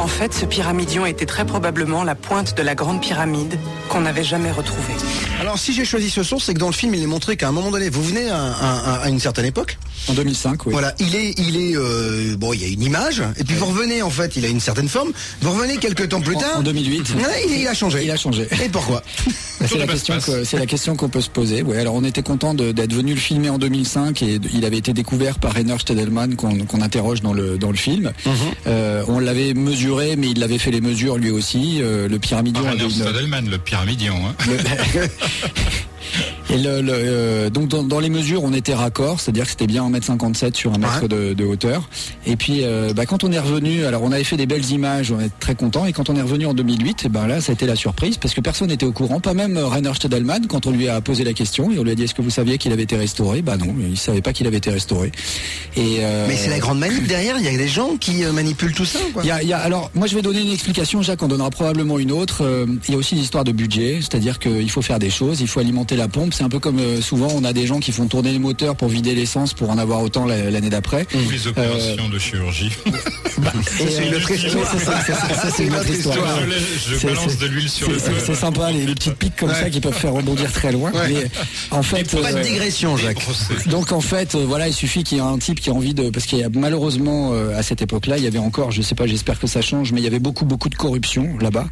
En 0.05 0.07
fait, 0.07 0.35
ce 0.35 0.45
pyramidion 0.45 1.07
était 1.07 1.25
très 1.25 1.45
probablement 1.47 2.03
la 2.03 2.13
pointe 2.13 2.55
de 2.55 2.61
la 2.61 2.75
Grande 2.75 3.01
Pyramide 3.01 3.57
qu'on 3.89 4.01
n'avait 4.01 4.23
jamais 4.23 4.51
retrouvée. 4.51 4.93
Alors, 5.41 5.57
si 5.57 5.73
j'ai 5.73 5.83
choisi 5.83 6.11
ce 6.11 6.21
son, 6.21 6.37
c'est 6.37 6.53
que 6.53 6.59
dans 6.59 6.67
le 6.67 6.73
film, 6.73 6.93
il 6.93 7.01
est 7.01 7.07
montré 7.07 7.37
qu'à 7.37 7.47
un 7.47 7.51
moment 7.51 7.71
donné, 7.71 7.89
vous 7.89 8.03
venez 8.03 8.29
à, 8.29 8.37
à- 8.53 8.93
à 9.01 9.09
une 9.09 9.19
certaine 9.19 9.45
époque. 9.45 9.79
En 10.07 10.13
2005, 10.13 10.67
oui. 10.67 10.73
Voilà, 10.73 10.93
il 10.99 11.15
est, 11.15 11.33
il 11.39 11.57
est, 11.57 11.75
euh, 11.75 12.35
bon, 12.37 12.53
il 12.53 12.61
y 12.61 12.65
a 12.65 12.67
une 12.67 12.83
image, 12.83 13.23
et 13.37 13.43
puis 13.43 13.55
vous 13.55 13.65
revenez, 13.65 14.03
en 14.03 14.11
fait, 14.11 14.35
il 14.35 14.45
a 14.45 14.47
une 14.47 14.59
certaine 14.59 14.87
forme. 14.89 15.11
Vous 15.41 15.51
revenez 15.51 15.77
quelques 15.77 16.07
temps 16.09 16.21
plus 16.21 16.37
tard. 16.37 16.59
en 16.59 16.61
2008. 16.61 17.15
Ouais, 17.15 17.23
il, 17.49 17.61
il 17.61 17.67
a 17.67 17.73
changé. 17.73 18.03
Il 18.03 18.11
a 18.11 18.15
changé. 18.17 18.47
Et 18.63 18.69
pourquoi? 18.69 19.01
C'est 19.67 19.77
la 19.77 19.85
de 19.85 19.91
question 19.91 20.13
passe-passe. 20.15 20.35
que 20.35 20.43
c'est 20.43 20.59
la 20.59 20.65
question 20.65 20.95
qu'on 20.95 21.09
peut 21.09 21.21
se 21.21 21.29
poser. 21.29 21.61
Ouais, 21.63 21.77
alors 21.79 21.95
on 21.95 22.03
était 22.03 22.23
content 22.23 22.53
d'être 22.53 22.93
venu 22.93 23.13
le 23.13 23.19
filmer 23.19 23.49
en 23.49 23.57
2005 23.57 24.21
et 24.23 24.39
il 24.53 24.65
avait 24.65 24.77
été 24.77 24.93
découvert 24.93 25.39
par 25.39 25.53
Rainer 25.53 25.77
Stedelman 25.79 26.35
qu'on 26.35 26.81
interroge 26.81 27.21
dans 27.21 27.33
le 27.33 27.57
dans 27.57 27.71
le 27.71 27.77
film. 27.77 28.11
Mhm. 28.25 28.33
Euh, 28.67 29.03
on 29.07 29.19
l'avait 29.19 29.53
mesuré, 29.53 30.15
mais 30.15 30.29
il 30.29 30.41
avait 30.43 30.57
fait 30.57 30.71
les 30.71 30.81
mesures 30.81 31.17
lui 31.17 31.31
aussi. 31.31 31.79
Euh, 31.81 32.07
le 32.07 32.19
pyramidion 32.19 32.61
avait 32.61 32.71
Rainer 32.71 32.83
une- 32.83 33.49
le 33.49 33.57
pyramidion. 33.57 34.15
Hein. 34.27 34.35
Et 36.51 36.57
le, 36.57 36.81
le, 36.81 36.91
euh, 36.93 37.49
donc 37.49 37.67
dans, 37.69 37.83
dans 37.83 37.99
les 37.99 38.09
mesures, 38.09 38.43
on 38.43 38.53
était 38.53 38.73
raccord, 38.73 39.19
c'est-à-dire 39.19 39.45
que 39.45 39.51
c'était 39.51 39.67
bien 39.67 39.89
1m57 39.89 40.55
sur 40.55 40.73
un 40.73 40.77
mètre 40.77 41.01
Ouais. 41.03 41.07
de, 41.07 41.33
de 41.33 41.43
hauteur. 41.43 41.89
Et 42.27 42.35
puis 42.35 42.59
euh, 42.63 42.93
bah, 42.93 43.05
quand 43.05 43.23
on 43.23 43.31
est 43.31 43.39
revenu, 43.39 43.85
alors 43.85 44.03
on 44.03 44.11
avait 44.11 44.23
fait 44.23 44.37
des 44.37 44.45
belles 44.45 44.69
images, 44.71 45.11
on 45.11 45.19
est 45.19 45.31
très 45.39 45.55
content. 45.55 45.85
Et 45.85 45.93
quand 45.93 46.09
on 46.09 46.15
est 46.15 46.21
revenu 46.21 46.45
en 46.45 46.53
2008, 46.53 47.05
et 47.05 47.09
ben 47.09 47.25
là, 47.27 47.41
ça 47.41 47.51
a 47.51 47.53
été 47.53 47.65
la 47.65 47.75
surprise 47.75 48.17
parce 48.17 48.33
que 48.33 48.41
personne 48.41 48.67
n'était 48.67 48.85
au 48.85 48.91
courant, 48.91 49.19
pas 49.19 49.33
même 49.33 49.57
euh, 49.57 49.67
Rainer 49.67 49.93
Stedelman 49.95 50.45
quand 50.47 50.67
on 50.67 50.71
lui 50.71 50.87
a 50.87 51.01
posé 51.01 51.23
la 51.23 51.33
question 51.33 51.71
et 51.71 51.79
on 51.79 51.83
lui 51.83 51.91
a 51.91 51.95
dit 51.95 52.03
est-ce 52.03 52.13
que 52.13 52.21
vous 52.21 52.29
saviez 52.29 52.57
qu'il 52.57 52.71
avait 52.71 52.83
été 52.83 52.95
restauré? 52.95 53.41
Bah 53.41 53.57
non, 53.57 53.73
il 53.89 53.97
savait 53.97 54.21
pas 54.21 54.31
qu'il 54.33 54.45
avait 54.47 54.57
été 54.57 54.69
restauré. 54.69 55.11
Et 55.75 55.97
euh, 56.01 56.25
Mais 56.27 56.35
c'est 56.37 56.49
la 56.49 56.59
grande 56.59 56.79
manip 56.79 57.07
derrière, 57.07 57.37
il 57.39 57.45
y 57.45 57.47
a 57.47 57.57
des 57.57 57.67
gens 57.67 57.97
qui 57.99 58.23
manipulent 58.33 58.73
tout 58.73 58.85
ça, 58.85 58.99
quoi? 59.13 59.23
il 59.23 59.27
y 59.27 59.31
a, 59.31 59.41
il 59.41 59.49
y 59.49 59.53
a- 59.53 59.57
alors, 59.59 59.89
moi, 59.95 60.05
je 60.07 60.15
vais 60.15 60.21
donner 60.21 60.41
une 60.41 60.51
explication. 60.51 61.01
Jacques 61.01 61.23
en 61.23 61.27
donnera 61.27 61.49
probablement 61.49 61.97
une 61.99 62.11
autre. 62.11 62.43
Il 62.87 62.91
y 62.93 62.95
a 62.95 62.97
aussi 62.97 63.15
l'histoire 63.15 63.43
de 63.43 63.51
budget, 63.51 63.97
c'est-à-dire 64.01 64.37
qu'il 64.39 64.69
faut 64.69 64.81
faire 64.81 64.99
des 64.99 65.09
choses, 65.09 65.41
il 65.41 65.47
faut 65.47 65.59
alimenter 65.59 65.94
la 65.95 66.07
pompe. 66.07 66.33
C'est 66.33 66.43
un 66.43 66.49
peu 66.49 66.59
comme 66.59 66.79
euh, 66.79 67.01
souvent, 67.01 67.27
on 67.35 67.43
a 67.43 67.53
des 67.53 67.67
gens 67.67 67.79
qui 67.79 67.91
font 67.91 68.07
tourner 68.07 68.31
les 68.31 68.39
moteurs 68.39 68.75
pour 68.75 68.87
vider 68.89 69.13
l'essence 69.15 69.53
pour 69.53 69.69
en 69.69 69.77
avoir 69.77 70.01
autant 70.01 70.25
la- 70.25 70.49
l'année 70.51 70.69
d'après. 70.69 71.05
Ou 71.13 71.29
les 71.29 71.47
opérations 71.47 72.09
de 72.09 72.19
chirurgie. 72.19 72.71
C'est 73.77 74.07
une 74.07 74.13
euh, 74.13 74.17
autre 74.17 74.31
histoire. 74.31 74.71
c'est 74.71 74.79
ça, 74.85 74.99
c'est 75.05 75.13
ça, 75.13 75.33
ça, 75.35 75.49
c'est 75.55 75.65
une 75.65 75.75
autre 75.75 75.89
histoire. 75.89 76.15
Je, 76.89 77.05
balance 77.05 77.37
de 77.37 77.45
l'huile 77.47 77.69
sur 77.69 77.87
C'est 77.87 77.93
le 77.93 77.99
c'est- 77.99 78.11
feu. 78.11 78.23
c'est 78.27 78.35
sympa, 78.35 78.71
les, 78.71 78.85
les 78.85 78.95
petites 78.95 79.15
piques 79.15 79.35
comme 79.35 79.53
ça 79.53 79.69
qui 79.69 79.81
peuvent 79.81 79.93
faire 79.93 80.13
rebondir 80.13 80.51
très 80.51 80.71
loin. 80.71 80.91
Ouais. 80.91 81.07
Mais 81.09 81.31
en 81.71 81.83
fait, 81.83 82.09
Pas 82.21 82.31
de 82.33 82.37
euh, 82.37 82.41
digression, 82.43 82.95
Jacques. 82.97 83.19
Donc 83.67 83.91
en 83.91 83.99
fait, 84.01 84.35
euh, 84.35 84.45
voilà, 84.47 84.67
il 84.67 84.73
suffit 84.73 85.03
qu'il 85.03 85.17
y 85.17 85.21
ait 85.21 85.23
un 85.23 85.37
type 85.37 85.59
qui 85.59 85.69
a 85.69 85.73
envie 85.73 85.93
de, 85.93 86.09
parce 86.09 86.25
qu'il 86.25 86.39
y 86.39 86.43
a 86.43 86.49
malheureusement 86.53 87.31
euh, 87.33 87.57
à 87.57 87.63
cette 87.63 87.81
époque-là, 87.81 88.17
il 88.17 88.23
y 88.23 88.27
avait 88.27 88.39
encore, 88.39 88.71
je 88.71 88.81
sais 88.81 88.95
pas, 88.95 89.05
j'espère 89.07 89.39
que 89.39 89.47
ça 89.47 89.61
change, 89.61 89.91
mais 89.91 89.99
il 90.01 90.03
y 90.03 90.07
avait 90.07 90.19
beaucoup 90.19 90.45
beaucoup 90.45 90.69
de 90.69 90.75
corruption 90.75 91.37
là-bas, 91.39 91.65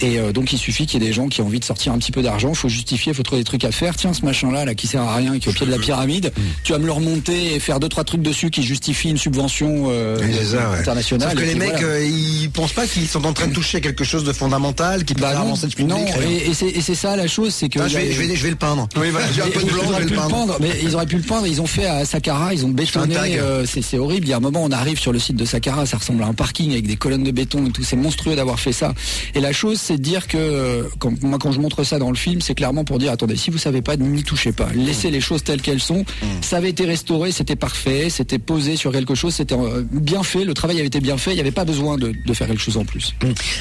et 0.00 0.18
euh, 0.18 0.32
donc 0.32 0.52
il 0.52 0.58
suffit 0.58 0.86
qu'il 0.86 1.02
y 1.02 1.04
ait 1.04 1.08
des 1.08 1.12
gens 1.14 1.28
qui 1.28 1.40
ont 1.40 1.46
envie 1.46 1.60
de 1.60 1.64
sortir 1.64 1.92
un 1.92 1.98
petit 1.98 2.12
peu 2.12 2.22
d'argent, 2.22 2.52
faut 2.54 2.68
justifier, 2.68 3.14
faut 3.14 3.22
trouver 3.22 3.40
des 3.40 3.46
trucs 3.46 3.57
à 3.64 3.72
faire. 3.72 3.96
Tiens, 3.96 4.12
ce 4.12 4.24
machin-là, 4.24 4.64
là, 4.64 4.74
qui 4.74 4.86
sert 4.86 5.02
à 5.02 5.14
rien, 5.16 5.38
qui 5.38 5.48
est 5.48 5.50
au 5.50 5.54
pied 5.54 5.66
de 5.66 5.70
la 5.70 5.78
pyramide, 5.78 6.32
tu 6.64 6.72
vas 6.72 6.78
me 6.78 6.86
le 6.86 6.92
remonter 6.92 7.54
et 7.54 7.60
faire 7.60 7.80
deux 7.80 7.88
trois 7.88 8.04
trucs 8.04 8.22
dessus 8.22 8.50
qui 8.50 8.62
justifient 8.62 9.10
une 9.10 9.18
subvention 9.18 9.86
euh, 9.88 10.18
ça, 10.44 10.70
ouais. 10.70 10.78
internationale. 10.78 11.30
Sauf 11.30 11.40
que 11.40 11.44
les 11.44 11.54
mecs, 11.54 11.70
voilà. 11.72 11.86
euh, 11.86 12.06
ils 12.06 12.50
pensent 12.50 12.72
pas 12.72 12.86
qu'ils 12.86 13.06
sont 13.08 13.24
en 13.26 13.32
train 13.32 13.46
de 13.48 13.52
toucher 13.54 13.80
quelque 13.80 14.04
chose 14.04 14.24
de 14.24 14.32
fondamental, 14.32 15.04
qui 15.04 15.14
peut 15.14 15.22
Bah 15.22 15.30
avancer 15.30 15.66
le 15.66 15.72
public. 15.72 15.88
non, 15.88 16.04
et, 16.28 16.50
et 16.50 16.80
c'est 16.82 16.94
ça 16.94 17.16
la 17.16 17.26
chose, 17.26 17.54
c'est 17.54 17.68
que 17.68 17.80
Ah, 17.80 17.88
je, 17.88 17.96
vais, 17.98 18.12
je, 18.12 18.20
vais, 18.22 18.36
je 18.36 18.42
vais 18.42 18.50
le 18.50 18.56
peindre. 18.56 18.88
Oui, 18.96 19.08
voilà. 19.10 19.26
J'ai 19.32 19.42
un 19.42 19.46
peu 19.46 19.60
de 19.60 19.66
ils 19.66 19.72
blanc, 19.72 19.82
je 19.84 19.88
auraient 19.88 20.00
vais 20.00 20.06
pu 20.06 20.10
le 20.14 20.16
le 20.16 20.20
peindre. 20.22 20.36
peindre, 20.36 20.56
mais 20.60 20.70
ils 20.82 20.94
auraient 20.94 21.06
pu 21.06 21.16
le 21.16 21.22
peindre. 21.22 21.46
Ils 21.46 21.60
ont 21.60 21.66
fait 21.66 21.86
à 21.86 22.04
Saqqara, 22.04 22.54
ils 22.54 22.64
ont 22.64 22.68
bétonné. 22.70 23.16
Euh, 23.38 23.64
c'est 23.66 23.82
c'est 23.82 23.98
horrible. 23.98 24.26
Il 24.26 24.30
y 24.30 24.32
a 24.32 24.36
un 24.36 24.40
moment, 24.40 24.62
on 24.64 24.70
arrive 24.70 24.98
sur 24.98 25.12
le 25.12 25.18
site 25.18 25.36
de 25.36 25.44
Saqqara, 25.44 25.86
ça 25.86 25.96
ressemble 25.98 26.22
à 26.22 26.26
un 26.26 26.34
parking 26.34 26.70
avec 26.72 26.86
des 26.86 26.96
colonnes 26.96 27.24
de 27.24 27.30
béton 27.30 27.66
et 27.66 27.70
tout. 27.70 27.82
C'est 27.82 27.96
monstrueux 27.96 28.36
d'avoir 28.36 28.58
fait 28.60 28.72
ça. 28.72 28.94
Et 29.34 29.40
la 29.40 29.52
chose, 29.52 29.78
c'est 29.80 29.96
de 29.96 30.02
dire 30.02 30.26
que 30.28 30.88
quand, 30.98 31.12
moi, 31.22 31.38
quand 31.38 31.52
je 31.52 31.60
montre 31.60 31.84
ça 31.84 31.98
dans 31.98 32.10
le 32.10 32.16
film, 32.16 32.40
c'est 32.40 32.54
clairement 32.54 32.84
pour 32.84 32.98
dire 32.98 33.12
attendez, 33.12 33.36
si 33.36 33.47
vous 33.50 33.58
savez 33.58 33.82
pas 33.82 33.96
n'y 33.96 34.22
touchez 34.22 34.52
pas. 34.52 34.68
Laissez 34.74 35.10
les 35.10 35.20
choses 35.20 35.42
telles 35.44 35.62
qu'elles 35.62 35.80
sont. 35.80 36.04
Ça 36.40 36.56
avait 36.56 36.70
été 36.70 36.84
restauré, 36.84 37.32
c'était 37.32 37.56
parfait, 37.56 38.08
c'était 38.10 38.38
posé 38.38 38.76
sur 38.76 38.92
quelque 38.92 39.14
chose, 39.14 39.34
c'était 39.34 39.54
euh, 39.54 39.84
bien 39.90 40.22
fait, 40.22 40.44
le 40.44 40.54
travail 40.54 40.78
avait 40.78 40.86
été 40.86 41.00
bien 41.00 41.18
fait, 41.18 41.32
il 41.32 41.34
n'y 41.34 41.40
avait 41.40 41.50
pas 41.50 41.64
besoin 41.64 41.96
de, 41.96 42.12
de 42.24 42.34
faire 42.34 42.46
quelque 42.46 42.62
chose 42.62 42.76
en 42.76 42.84
plus. 42.84 43.14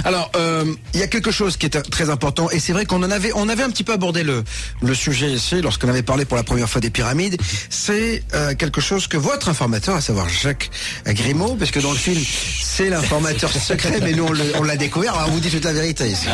Alors, 0.03 0.31
euh, 0.35 0.65
il 0.93 0.99
y 0.99 1.03
a 1.03 1.07
quelque 1.07 1.31
chose 1.31 1.57
qui 1.57 1.65
est 1.65 1.81
très 1.89 2.09
important, 2.09 2.49
et 2.49 2.59
c'est 2.59 2.73
vrai 2.73 2.85
qu'on 2.85 3.03
en 3.03 3.11
avait, 3.11 3.31
on 3.35 3.49
avait 3.49 3.63
un 3.63 3.69
petit 3.69 3.83
peu 3.83 3.93
abordé 3.93 4.23
le, 4.23 4.43
le 4.81 4.93
sujet 4.93 5.31
ici 5.31 5.61
lorsqu'on 5.61 5.89
avait 5.89 6.03
parlé 6.03 6.25
pour 6.25 6.37
la 6.37 6.43
première 6.43 6.69
fois 6.69 6.81
des 6.81 6.89
pyramides. 6.89 7.37
C'est 7.69 8.23
euh, 8.33 8.53
quelque 8.55 8.81
chose 8.81 9.07
que 9.07 9.17
votre 9.17 9.49
informateur, 9.49 9.95
à 9.95 10.01
savoir 10.01 10.27
Jacques 10.29 10.69
Grimaud, 11.05 11.55
parce 11.55 11.71
que 11.71 11.79
dans 11.79 11.91
le 11.91 11.97
film, 11.97 12.21
c'est 12.61 12.89
l'informateur 12.89 13.51
secret, 13.51 13.99
mais 14.01 14.13
nous 14.13 14.27
on 14.55 14.63
l'a 14.63 14.77
découvert. 14.77 15.15
Alors, 15.15 15.29
on 15.29 15.31
vous 15.31 15.39
dit 15.39 15.49
toute 15.49 15.65
la 15.65 15.73
vérité 15.73 16.07
ici. 16.07 16.27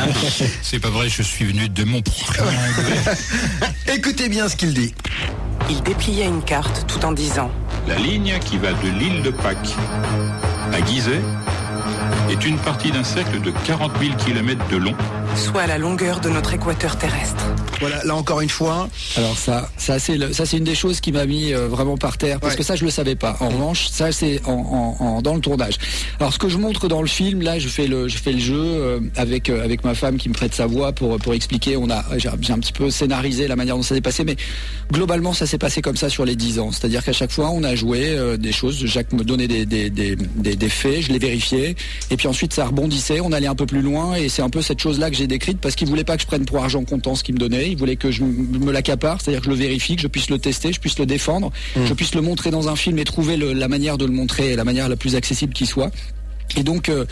C'est 0.62 0.79
pas 0.79 0.89
vrai, 0.89 1.10
je 1.10 1.22
suis 1.22 1.45
venu 1.45 1.69
de 1.69 1.83
mon 1.83 2.01
propre. 2.01 2.43
Écoutez 3.94 4.30
bien 4.30 4.48
ce 4.48 4.56
qu'il 4.56 4.74
dit. 4.74 4.94
Il 5.70 5.82
dépliait 5.82 6.25
une 6.25 6.44
carte 6.44 6.86
tout 6.88 7.04
en 7.06 7.12
disant 7.12 7.52
La 7.88 7.96
ligne 7.96 8.38
qui 8.46 8.58
va 8.58 8.74
de 8.74 8.90
l'île 8.90 9.22
de 9.22 9.32
Pâques 9.32 9.75
à 10.74 10.86
Gizeh 10.86 11.22
est 12.30 12.46
une 12.46 12.58
partie 12.58 12.92
d'un 12.92 13.04
cercle 13.04 13.42
de 13.42 13.52
40 13.66 13.92
000 14.00 14.16
km 14.18 14.66
de 14.70 14.78
long. 14.78 14.96
Soit 15.36 15.68
la 15.68 15.78
longueur 15.78 16.20
de 16.20 16.30
notre 16.30 16.54
équateur 16.54 16.98
terrestre. 16.98 17.46
Voilà, 17.80 18.04
là 18.06 18.16
encore 18.16 18.40
une 18.42 18.50
fois, 18.50 18.88
Alors 19.18 19.38
ça, 19.38 19.70
ça 19.78 20.00
c'est 20.00 20.16
le- 20.18 20.32
ça 20.32 20.46
c'est 20.46 20.58
une 20.58 20.63
des 20.63 20.75
choses 20.75 21.02
qui 21.02 21.12
m'a 21.12 21.25
mis 21.25 21.52
euh, 21.54 21.68
vraiment 21.68 21.98
par 21.98 22.18
terre 22.18 22.40
parce 22.40 22.54
Ouais. 22.54 22.58
que 22.60 22.63
ça 22.63 22.75
je 22.75 22.86
le 22.86 22.92
savais 22.92 23.16
pas. 23.16 23.36
En 23.42 23.50
revanche, 23.50 23.88
ça 23.90 24.12
c'est 24.12 24.42
en, 24.46 24.52
en- 25.00 25.04
en- 25.04 25.22
dans 25.22 25.34
le 25.36 25.42
tournage. 25.42 25.75
Alors 26.20 26.32
ce 26.34 26.40
que 26.40 26.48
je 26.50 26.58
montre 26.58 26.88
dans 26.88 27.02
le 27.02 27.08
film, 27.08 27.42
là 27.42 27.60
je 27.60 27.68
fais 27.68 27.88
le 27.88 28.08
je 28.08 28.18
fais 28.18 28.32
le 28.32 28.40
jeu 28.40 28.56
euh, 28.58 29.00
avec 29.18 29.50
euh, 29.50 29.63
avec 29.63 29.84
ma 29.84 29.96
femme 29.96 30.18
qui 30.18 30.30
me 30.30 30.34
prête 30.34 30.54
sa 30.56 30.66
voix 30.66 30.94
pour 30.94 31.18
pour 31.18 31.34
expliquer. 31.34 31.75
On 31.75 31.90
a 31.90 32.04
j'ai 32.18 32.30
un 32.30 32.60
petit 32.60 32.72
peu 32.74 32.90
scénarisé 32.90 33.48
la 33.48 33.56
manière 33.56 33.75
dont 33.75 33.84
ça 33.84 33.96
s'est 33.96 34.02
passé, 34.02 34.24
mais 34.24 34.38
globalement 34.92 35.34
ça 35.34 35.46
s'est 35.46 35.58
passé 35.58 35.82
comme 35.82 35.98
ça 35.98 36.10
sur 36.10 36.24
les 36.25 36.36
10 36.36 36.60
ans. 36.60 36.72
C'est-à-dire 36.72 37.04
qu'à 37.04 37.13
chaque 37.13 37.32
fois 37.32 37.50
on 37.50 37.63
a 37.63 37.75
joué 37.75 38.16
euh, 38.16 38.38
des 38.38 38.52
choses. 38.54 38.86
Jacques 38.86 39.12
me 39.13 39.24
donnait 39.24 39.48
des 39.48 39.66
des, 39.66 39.90
des, 39.90 40.16
des, 40.16 40.56
des 40.56 40.70
faits, 40.70 41.02
je 41.02 41.12
les 41.12 41.20
vérifiais, 41.20 41.75
et 42.12 42.18
puis 42.18 42.28
ensuite 42.28 42.54
ça 42.54 42.66
rebondissait. 42.68 43.20
On 43.20 43.32
allait 43.34 43.48
un 43.48 43.56
peu 43.56 43.66
plus 43.66 43.82
loin, 43.82 44.16
et 44.16 44.30
c'est 44.30 44.42
un 44.42 44.50
peu 44.50 44.62
cette 44.62 44.80
chose 44.80 45.00
là 45.00 45.10
que 45.10 45.16
j'ai 45.18 45.23
décrite 45.27 45.60
parce 45.60 45.75
qu'il 45.75 45.88
voulait 45.88 46.03
pas 46.03 46.15
que 46.15 46.22
je 46.22 46.27
prenne 46.27 46.46
pour 46.46 46.58
argent 46.63 46.84
comptant 46.84 47.15
ce 47.15 47.24
qu'il 47.24 47.36
me 47.36 47.39
donnait. 47.39 47.70
Il 47.72 47.77
voulait 47.77 47.96
que 47.96 48.12
je 48.12 48.24
me 48.24 48.72
l'accapare, 48.72 49.22
c'est-à-dire 49.22 49.42
que 49.42 49.46
je 49.46 49.51
le 49.51 49.56
vérifie, 49.58 49.96
que 49.96 50.01
je 50.01 50.08
puisse 50.08 50.30
le 50.30 50.39
tester, 50.39 50.74
je 50.74 50.80
puisse 50.80 50.98
le 51.00 51.06
défendre, 51.06 51.51
je 51.86 51.94
puisse 51.94 52.15
le 52.15 52.22
montrer 52.22 52.51
dans 52.51 52.68
un 52.70 52.75
film 52.75 52.98
et 53.00 53.03
trouver 53.03 53.38
le- 53.38 53.53
la 53.53 53.68
manière 53.68 53.98
de 53.98 54.06
le 54.06 54.12
montrer, 54.12 54.56
la 54.56 54.63
manière 54.63 54.89
la 54.89 54.96
plus 54.96 55.15
accessible 55.15 55.53
qui 55.53 55.65
soit. 55.65 55.92
Et 56.58 56.63
donc, 56.63 56.89
euh, 56.89 57.06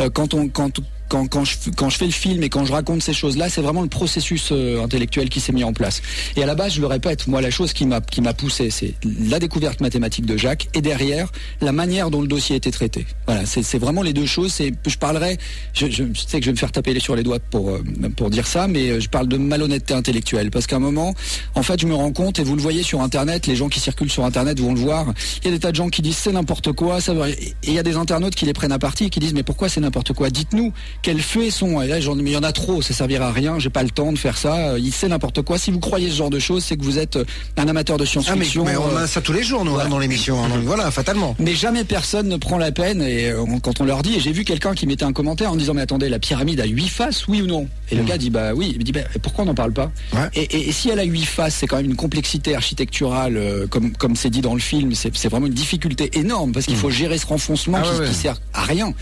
euh, 0.00 0.10
quand 0.10 0.34
on, 0.34 0.48
quand, 0.48 0.80
quand, 1.08 1.26
quand, 1.28 1.44
je, 1.44 1.70
quand 1.76 1.88
je 1.88 1.96
fais 1.96 2.06
le 2.06 2.12
film 2.12 2.42
et 2.42 2.48
quand 2.48 2.64
je 2.64 2.72
raconte 2.72 3.02
ces 3.02 3.14
choses-là, 3.14 3.48
c'est 3.48 3.62
vraiment 3.62 3.82
le 3.82 3.88
processus 3.88 4.50
euh, 4.52 4.82
intellectuel 4.82 5.28
qui 5.28 5.40
s'est 5.40 5.52
mis 5.52 5.64
en 5.64 5.72
place. 5.72 6.02
Et 6.36 6.42
à 6.42 6.46
la 6.46 6.54
base, 6.54 6.74
je 6.74 6.80
le 6.80 6.86
répète, 6.86 7.26
moi, 7.26 7.40
la 7.40 7.50
chose 7.50 7.72
qui 7.72 7.86
m'a 7.86 8.00
poussé, 8.00 8.70
c'est 8.70 8.94
la 9.04 9.38
découverte 9.38 9.80
mathématique 9.80 10.26
de 10.26 10.36
Jacques 10.36 10.68
et 10.74 10.82
derrière 10.82 11.30
la 11.60 11.72
manière 11.72 12.10
dont 12.10 12.20
le 12.20 12.28
dossier 12.28 12.54
a 12.54 12.56
été 12.56 12.70
traité. 12.70 13.06
Voilà, 13.26 13.46
c'est 13.46 13.78
vraiment 13.78 14.02
les 14.02 14.12
deux 14.12 14.26
choses. 14.26 14.60
Je 14.86 14.96
parlerai, 14.96 15.38
je, 15.74 15.86
je 15.90 16.04
sais 16.14 16.38
que 16.40 16.44
je 16.44 16.50
vais 16.50 16.54
me 16.54 16.58
faire 16.58 16.72
taper 16.72 16.98
sur 16.98 17.16
les 17.16 17.22
doigts 17.22 17.38
pour 17.38 17.70
euh, 17.70 17.82
pour 18.16 18.30
dire 18.30 18.46
ça, 18.46 18.66
mais 18.66 18.90
euh, 18.90 19.00
je 19.00 19.08
parle 19.08 19.28
de 19.28 19.36
malhonnêteté 19.36 19.94
intellectuelle 19.94 20.50
parce 20.50 20.66
qu'à 20.66 20.76
un 20.76 20.80
moment, 20.80 21.14
en 21.54 21.62
fait, 21.62 21.80
je 21.80 21.86
me 21.86 21.94
rends 21.94 22.12
compte 22.12 22.38
et 22.38 22.42
vous 22.42 22.56
le 22.56 22.62
voyez 22.62 22.82
sur 22.82 23.02
Internet, 23.02 23.46
les 23.46 23.56
gens 23.56 23.68
qui 23.68 23.78
circulent 23.78 24.10
sur 24.10 24.24
Internet 24.24 24.58
vont 24.58 24.74
le 24.74 24.80
voir. 24.80 25.06
Il 25.42 25.46
y 25.46 25.48
a 25.48 25.50
des 25.52 25.60
tas 25.60 25.70
de 25.70 25.76
gens 25.76 25.88
qui 25.88 26.02
disent 26.02 26.16
c'est 26.16 26.32
n'importe 26.32 26.72
quoi, 26.72 26.98
et 26.98 27.54
il 27.64 27.72
y 27.74 27.78
a 27.78 27.82
des 27.82 27.96
internautes 27.96 28.34
qui 28.34 28.46
les 28.46 28.52
prennent 28.52 28.72
à 28.72 28.78
partie 28.78 29.04
et 29.04 29.10
qui 29.10 29.20
disent 29.20 29.34
mais 29.34 29.42
pourquoi 29.42 29.68
c'est 29.68 29.80
n'importe 29.80 30.12
quoi? 30.12 30.30
Dites-nous 30.30 30.72
quels 31.02 31.20
faits 31.20 31.50
sont. 31.52 31.80
Et 31.82 31.86
là, 31.86 32.00
j'en- 32.00 32.14
mais 32.14 32.30
il 32.30 32.34
y 32.34 32.36
en 32.36 32.42
a 32.42 32.52
trop, 32.52 32.82
ça 32.82 32.92
servira 32.94 33.28
à 33.28 33.32
rien. 33.32 33.58
J'ai 33.58 33.70
pas 33.70 33.82
le 33.82 33.90
temps 33.90 34.12
de 34.12 34.18
faire 34.18 34.36
ça. 34.36 34.54
Euh, 34.72 34.78
Il 34.78 34.92
sait 34.92 35.08
n'importe 35.08 35.42
quoi. 35.42 35.58
Si 35.58 35.70
vous 35.70 35.80
croyez 35.80 36.10
ce 36.10 36.16
genre 36.16 36.30
de 36.30 36.38
choses, 36.38 36.64
c'est 36.64 36.76
que 36.76 36.84
vous 36.84 36.98
êtes 36.98 37.16
euh, 37.16 37.24
un 37.56 37.68
amateur 37.68 37.96
de 37.98 38.02
ah, 38.04 38.06
mais, 38.06 38.22
science-fiction. 38.22 38.64
mais 38.64 38.76
on 38.76 38.88
euh, 38.96 39.04
a 39.04 39.06
ça 39.06 39.20
tous 39.20 39.32
les 39.32 39.42
jours, 39.42 39.64
nous, 39.64 39.76
hein, 39.78 39.88
dans 39.88 39.98
l'émission. 39.98 40.42
hein, 40.42 40.48
donc 40.48 40.64
voilà, 40.64 40.90
fatalement. 40.90 41.34
mais 41.38 41.54
jamais 41.54 41.84
personne 41.84 42.28
ne 42.28 42.36
prend 42.36 42.58
la 42.58 42.72
peine 42.72 43.02
et 43.02 43.34
on- 43.34 43.60
quand 43.60 43.80
on 43.80 43.84
leur 43.84 44.02
dit 44.02 44.14
et 44.16 44.20
j'ai 44.20 44.32
vu 44.32 44.44
quelqu'un 44.44 44.74
qui 44.74 44.86
mettait 44.86 45.04
un 45.04 45.12
commentaire 45.12 45.50
en 45.52 45.56
disant 45.56 45.74
mais 45.74 45.82
attendez 45.82 46.08
la 46.08 46.18
pyramide 46.18 46.60
a 46.60 46.64
huit 46.66 46.88
faces 46.88 47.26
oui 47.28 47.42
ou 47.42 47.46
non? 47.46 47.68
Et 47.90 47.94
le 47.96 48.02
gars 48.04 48.18
dit 48.18 48.30
bah 48.30 48.52
oui 48.54 48.70
il 48.72 48.78
me 48.78 48.84
dit 48.84 48.92
bah, 48.92 49.00
pourquoi 49.22 49.44
on 49.44 49.46
n'en 49.46 49.54
parle 49.54 49.72
pas? 49.72 49.90
Ouais. 50.14 50.28
et, 50.34 50.42
et- 50.42 50.68
et 50.68 50.72
si 50.72 50.90
elle 50.90 50.98
a 51.00 51.04
huit 51.04 51.24
faces 51.24 51.54
c'est 51.56 51.66
quand 51.66 51.76
même 51.76 51.86
une 51.86 51.96
complexité 51.96 52.54
architecturale 52.54 53.36
euh, 53.36 53.66
comme 53.66 53.92
comme 53.92 54.16
c'est 54.16 54.30
dit 54.30 54.40
dans 54.40 54.54
le 54.54 54.60
film 54.60 54.94
c'est 54.94 55.14
c'est 55.16 55.28
vraiment 55.28 55.46
une 55.46 55.54
difficulté 55.54 56.10
énorme 56.18 56.52
parce 56.52 56.66
qu'il 56.66 56.76
faut 56.76 56.90
gérer 56.90 57.18
ce 57.18 57.26
renfoncement 57.26 57.78
Ah 57.80 57.86
qui, 57.94 58.00
ouais, 58.00 58.08
qui 58.08 58.14
sert 58.14 58.40
à 58.54 58.62
rien 58.62 58.92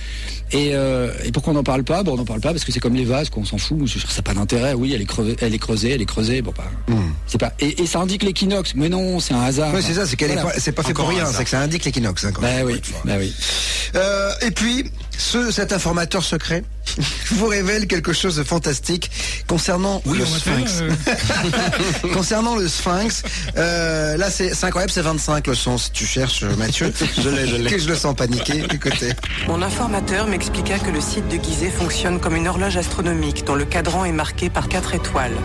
et, 0.53 0.71
euh, 0.75 1.11
et 1.25 1.33
pourquoi 1.33 1.53
on 1.53 1.57
n'en 1.57 1.65
parle 1.65 1.85
pas 1.85 1.86
bon 2.03 2.13
on 2.13 2.17
n'en 2.17 2.25
parle 2.25 2.41
pas 2.41 2.53
parce 2.53 2.65
que 2.65 2.73
c'est 2.73 2.81
comme 2.81 2.95
les 2.95 3.05
vases 3.05 3.31
qu'on 3.31 3.45
s'en 3.45 3.59
fout 3.59 3.89
ça 3.89 3.99
n'a 4.17 4.23
pas 4.23 4.35
d'intérêt. 4.35 4.75
Oui 4.75 4.93
elle 4.95 5.03
est 5.03 5.07
creusée 5.07 5.37
elle 5.41 5.55
est 5.55 5.59
creusée 5.59 5.91
elle 5.93 6.03
est 6.03 6.07
creusée 6.07 6.43
bon 6.43 6.53
bah 6.57 6.65
c'est 7.27 7.39
pas 7.39 7.53
et, 7.61 7.83
et 7.83 7.87
ça 7.87 8.01
indique 8.01 8.23
l'équinoxe. 8.23 8.73
Mais 8.75 8.89
non 8.89 9.21
c'est 9.21 9.35
un 9.35 9.43
hasard. 9.43 9.73
Oui, 9.75 9.83
c'est 9.83 9.95
ça, 9.95 10.07
c'est 10.07 10.17
qu'elle 10.17 10.31
est 10.33 10.37
pas, 10.37 10.53
c'est 10.59 10.73
pas 10.73 10.83
fait 10.83 10.91
Encore 10.91 11.07
pour 11.07 11.15
rien, 11.15 11.27
c'est 11.27 11.45
que 11.45 11.51
ça 11.51 11.61
indique 11.61 11.85
l'équinoxe. 11.85 12.25
hein, 12.25 12.33
bah 12.41 12.49
même. 12.53 12.67
oui 12.67 12.81
bah 13.05 13.15
oui. 13.19 13.33
Euh, 13.95 14.33
et 14.43 14.51
puis, 14.51 14.85
ce, 15.19 15.51
cet 15.51 15.73
informateur 15.73 16.23
secret 16.23 16.63
vous 17.33 17.47
révèle 17.47 17.87
quelque 17.87 18.13
chose 18.13 18.37
de 18.37 18.45
fantastique 18.45 19.11
concernant 19.47 20.03
le 20.07 20.25
sphinx. 20.25 20.81
euh, 20.83 22.09
concernant 22.15 22.57
le 22.57 22.69
sphinx, 22.69 23.23
euh, 23.57 24.17
là 24.17 24.31
c'est 24.31 24.53
incroyable, 24.65 24.93
c'est 24.93 25.03
25 25.03 25.47
le 25.47 25.55
son. 25.55 25.79
Si 25.79 25.91
tu 25.91 26.07
cherches, 26.07 26.43
euh, 26.43 26.55
Mathieu, 26.57 26.93
je 27.23 27.29
l'ai, 27.29 27.47
je 27.47 27.57
l'ai. 27.57 27.71
Que 27.71 27.79
je 27.79 27.89
le 27.89 27.97
sens 27.97 28.15
paniquer. 28.15 28.65
Écoutez. 28.73 29.13
Mon 29.49 29.63
informateur 29.63 30.27
m'expliqua 30.27 30.79
que 30.79 30.91
le 30.91 31.01
site 31.01 31.29
de 31.29 31.43
Gizeh 31.43 31.71
fonctionne 31.71 32.21
comme 32.21 32.37
une 32.37 32.49
horloge 32.49 32.77
astronomique 32.77 33.45
dont 33.45 33.55
le 33.55 33.65
cadran 33.65 34.05
est 34.05 34.13
marqué 34.13 34.51
par 34.51 34.69
quatre 34.69 34.95
étoiles. 34.95 35.37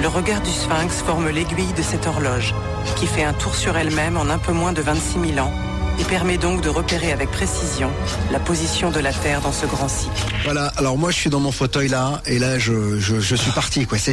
Le 0.00 0.08
regard 0.08 0.40
du 0.42 0.50
sphinx 0.50 0.96
forme 1.06 1.28
l'aiguille 1.28 1.72
de 1.76 1.82
cette 1.82 2.06
horloge, 2.06 2.54
qui 2.96 3.06
fait 3.06 3.24
un 3.24 3.32
tour 3.32 3.54
sur 3.54 3.76
elle-même 3.76 4.16
en 4.16 4.28
un 4.28 4.38
peu 4.38 4.52
moins 4.52 4.72
de 4.72 4.82
26 4.82 5.34
000 5.34 5.46
ans 5.46 5.52
et 6.00 6.04
permet 6.04 6.36
donc 6.38 6.62
de 6.62 6.68
repérer 6.68 7.12
avec 7.12 7.30
précision 7.30 7.90
la 8.30 8.38
position 8.40 8.90
de 8.90 8.98
la 9.00 9.12
Terre 9.12 9.40
dans 9.40 9.52
ce 9.52 9.66
grand 9.66 9.88
cycle. 9.88 10.10
Voilà. 10.44 10.66
Alors 10.76 10.96
moi, 10.98 11.10
je 11.10 11.16
suis 11.16 11.30
dans 11.30 11.40
mon 11.40 11.52
fauteuil 11.52 11.88
là, 11.88 12.22
et 12.26 12.38
là, 12.38 12.58
je, 12.58 12.98
je, 12.98 13.20
je 13.20 13.34
suis 13.36 13.50
parti. 13.52 13.86
Quoi. 13.86 13.98
C'est 13.98 14.12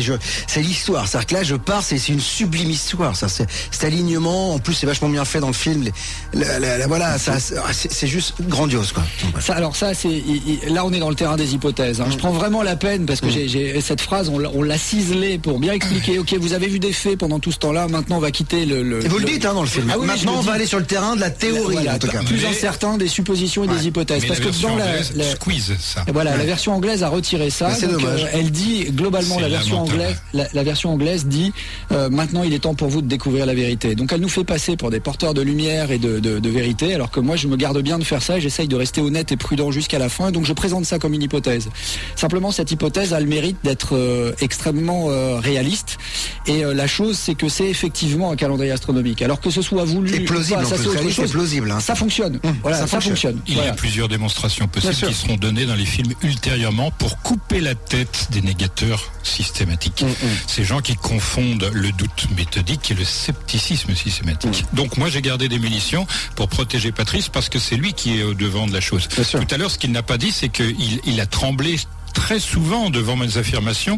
l'histoire. 0.61 1.07
C'est-à-dire 1.07 1.27
que 1.27 1.33
là, 1.35 1.43
je 1.43 1.55
pars. 1.55 1.83
C'est 1.83 1.97
c'est 1.97 2.11
une 2.13 2.19
sublime 2.19 2.69
histoire. 2.69 3.15
Ça, 3.15 3.27
c'est 3.27 3.47
cet 3.71 3.83
alignement. 3.83 4.53
En 4.53 4.59
plus, 4.59 4.73
c'est 4.73 4.85
vachement 4.87 5.09
bien 5.09 5.25
fait 5.25 5.39
dans 5.39 5.47
le 5.47 5.53
film. 5.53 5.83
Les- 5.83 5.93
la- 6.33 6.59
la- 6.59 6.77
la- 6.77 6.87
voilà, 6.87 7.17
ça, 7.17 7.33
c'est 7.39 8.07
juste 8.07 8.35
grandiose, 8.41 8.91
quoi. 8.91 9.03
Ça, 9.39 9.55
alors 9.55 9.75
ça, 9.75 9.93
c'est 9.93 10.21
là 10.67 10.85
on 10.85 10.91
est 10.93 10.99
dans 10.99 11.09
le 11.09 11.15
terrain 11.15 11.35
des 11.37 11.53
hypothèses. 11.53 12.01
hein. 12.01 12.05
Je 12.11 12.17
prends 12.17 12.31
vraiment 12.31 12.61
la 12.63 12.75
peine 12.75 13.05
parce 13.05 13.21
que 13.21 13.29
j'ai- 13.29 13.47
j'ai 13.47 13.79
cette 13.81 14.01
phrase, 14.01 14.29
on 14.29 14.37
l'a- 14.39 14.49
on 14.53 14.61
l'a 14.61 14.77
ciselée 14.77 15.37
pour 15.37 15.59
bien 15.59 15.73
expliquer. 15.73 16.19
Ok, 16.19 16.33
vous 16.39 16.53
avez 16.53 16.67
vu 16.67 16.79
des 16.79 16.93
faits 16.93 17.17
pendant 17.17 17.39
tout 17.39 17.51
ce 17.51 17.57
temps-là. 17.59 17.87
Maintenant, 17.87 18.17
on 18.17 18.21
va 18.21 18.31
quitter 18.31 18.65
le. 18.65 18.83
le- 18.83 19.03
Et 19.05 19.07
vous 19.07 19.17
le 19.17 19.25
le- 19.25 19.31
dites 19.31 19.45
hein, 19.45 19.53
dans 19.53 19.61
le 19.61 19.67
film. 19.67 19.89
Ah 19.91 19.97
oui, 19.99 20.05
Maintenant, 20.07 20.33
le 20.33 20.37
on 20.37 20.41
va 20.41 20.51
dis. 20.51 20.55
aller 20.57 20.65
sur 20.65 20.79
le 20.79 20.85
terrain 20.85 21.15
de 21.15 21.21
la 21.21 21.29
théorie, 21.29 21.68
Voilà, 21.73 21.95
en 21.95 21.99
tout 21.99 22.08
cas. 22.08 22.23
plus 22.23 22.45
incertain 22.45 22.97
des 22.97 23.08
suppositions 23.08 23.63
et 23.63 23.67
des 23.67 23.88
hypothèses. 23.88 24.25
Parce 24.25 24.39
la 24.39 24.45
que 24.45 24.62
dans 24.62 24.75
la, 24.75 25.03
squeeze 25.32 25.73
ça. 25.79 26.03
et 26.08 26.12
Voilà, 26.12 26.38
la 26.38 26.43
version 26.45 26.73
anglaise 26.73 27.03
a 27.03 27.10
retiré 27.10 27.49
ça. 27.49 27.67
Bah, 27.69 27.75
c'est 27.79 27.88
donc, 27.88 28.01
dommage. 28.01 28.23
euh, 28.23 28.27
elle 28.34 28.51
dit 28.51 28.86
globalement 28.91 29.39
la 29.39 29.49
version 29.49 29.79
anglaise, 29.82 30.15
la, 30.34 30.63
version 30.63 30.91
anglaise 30.91 31.25
dit 31.25 31.51
euh, 31.91 32.10
maintenant 32.10 32.43
il 32.43 32.53
est 32.53 32.60
temps 32.60 32.75
pour 32.75 32.89
vous 32.89 33.01
de 33.01 33.08
découvrir 33.08 33.45
la 33.45 33.53
vérité. 33.53 33.95
Donc 33.95 34.12
elle 34.13 34.21
nous 34.21 34.29
fait 34.29 34.43
passer 34.43 34.75
pour 34.77 34.89
des 34.91 34.99
porteurs 34.99 35.34
de 35.34 35.41
lumière 35.41 35.91
et 35.91 35.97
de, 35.97 36.19
de- 36.19 36.39
de 36.39 36.49
vérité, 36.49 36.93
alors 36.93 37.12
que 37.12 37.19
moi 37.19 37.36
je 37.36 37.47
me 37.47 37.55
garde 37.58 37.79
bien 37.82 37.97
de 37.99 38.03
faire 38.03 38.21
ça 38.21 38.38
et 38.38 38.41
j'essaye 38.41 38.67
de 38.67 38.75
rester 38.75 39.01
honnête 39.01 39.32
et 39.32 39.38
prudent 39.38 39.71
jusqu'à 39.71 39.99
la 39.99 40.10
fin. 40.10 40.32
Donc 40.32 40.45
je 40.45 40.53
présente 40.53 40.86
ça 40.86 40.99
comme 40.99 41.13
une 41.13 41.23
hypothèse. 41.23 41.69
Simplement 42.15 42.51
cette 42.51 42.71
hypothèse 42.71 43.13
a 43.13 43.19
le 43.19 43.25
mérite 43.27 43.58
d'être 43.63 43.95
euh, 43.95 44.32
extrêmement 44.41 45.05
euh, 45.10 45.39
réaliste. 45.39 45.97
Et 46.47 46.63
euh, 46.65 46.73
la 46.73 46.88
chose 46.88 47.17
c'est 47.17 47.36
que 47.36 47.49
c'est 47.49 47.69
effectivement 47.69 48.32
un 48.32 48.36
calendrier 48.36 48.71
astronomique. 48.71 49.21
Alors 49.21 49.39
que 49.41 49.49
ce 49.49 49.62
soit 49.62 49.84
voulu, 49.84 50.19
ou 50.21 50.25
plausible, 50.25 50.60
pas, 50.60 50.65
ça 50.65 50.77
c'est 50.77 50.88
autre 50.88 51.10
chose. 51.10 51.32
Hein. 51.71 51.79
Ça 51.79 51.95
fonctionne. 51.95 52.39
voilà, 52.61 52.77
ça 52.77 52.87
ça, 52.87 53.01
fonctionne. 53.01 53.35
fonctionne. 53.37 53.41
Il 53.47 53.57
y 53.57 53.61
a 53.67 53.73
plusieurs 53.73 54.07
démonstrations 54.07 54.67
possibles 54.67 54.95
qui 54.95 55.13
seront 55.13 55.35
données 55.35 55.65
dans 55.65 55.75
les 55.75 55.85
films 55.85 56.13
ultérieurement 56.23 56.91
pour 56.91 57.21
couper 57.21 57.59
la 57.59 57.75
tête 57.75 58.27
des 58.31 58.41
négateurs 58.41 59.11
systématiques. 59.23 60.05
Ces 60.47 60.63
gens 60.63 60.81
qui 60.81 60.95
confondent 60.95 61.69
le 61.73 61.91
doute 61.91 62.27
méthodique 62.37 62.91
et 62.91 62.93
le 62.93 63.03
scepticisme 63.03 63.95
systématique. 63.95 64.65
Donc 64.73 64.97
moi 64.97 65.09
j'ai 65.09 65.21
gardé 65.21 65.47
des 65.49 65.59
munitions 65.59 66.05
pour 66.35 66.47
protéger 66.47 66.91
Patrice 66.91 67.29
parce 67.29 67.49
que 67.49 67.59
c'est 67.59 67.75
lui 67.75 67.93
qui 67.93 68.19
est 68.19 68.23
au 68.23 68.33
devant 68.33 68.67
de 68.67 68.73
la 68.73 68.81
chose. 68.81 69.07
Tout 69.07 69.23
à 69.51 69.57
l'heure 69.57 69.71
ce 69.71 69.77
qu'il 69.77 69.91
n'a 69.91 70.03
pas 70.03 70.17
dit 70.17 70.31
c'est 70.31 70.49
qu'il 70.49 70.99
il 71.05 71.19
a 71.19 71.25
tremblé 71.25 71.77
très 72.19 72.39
souvent 72.39 72.89
devant 72.89 73.15
mes 73.15 73.38
affirmations 73.38 73.97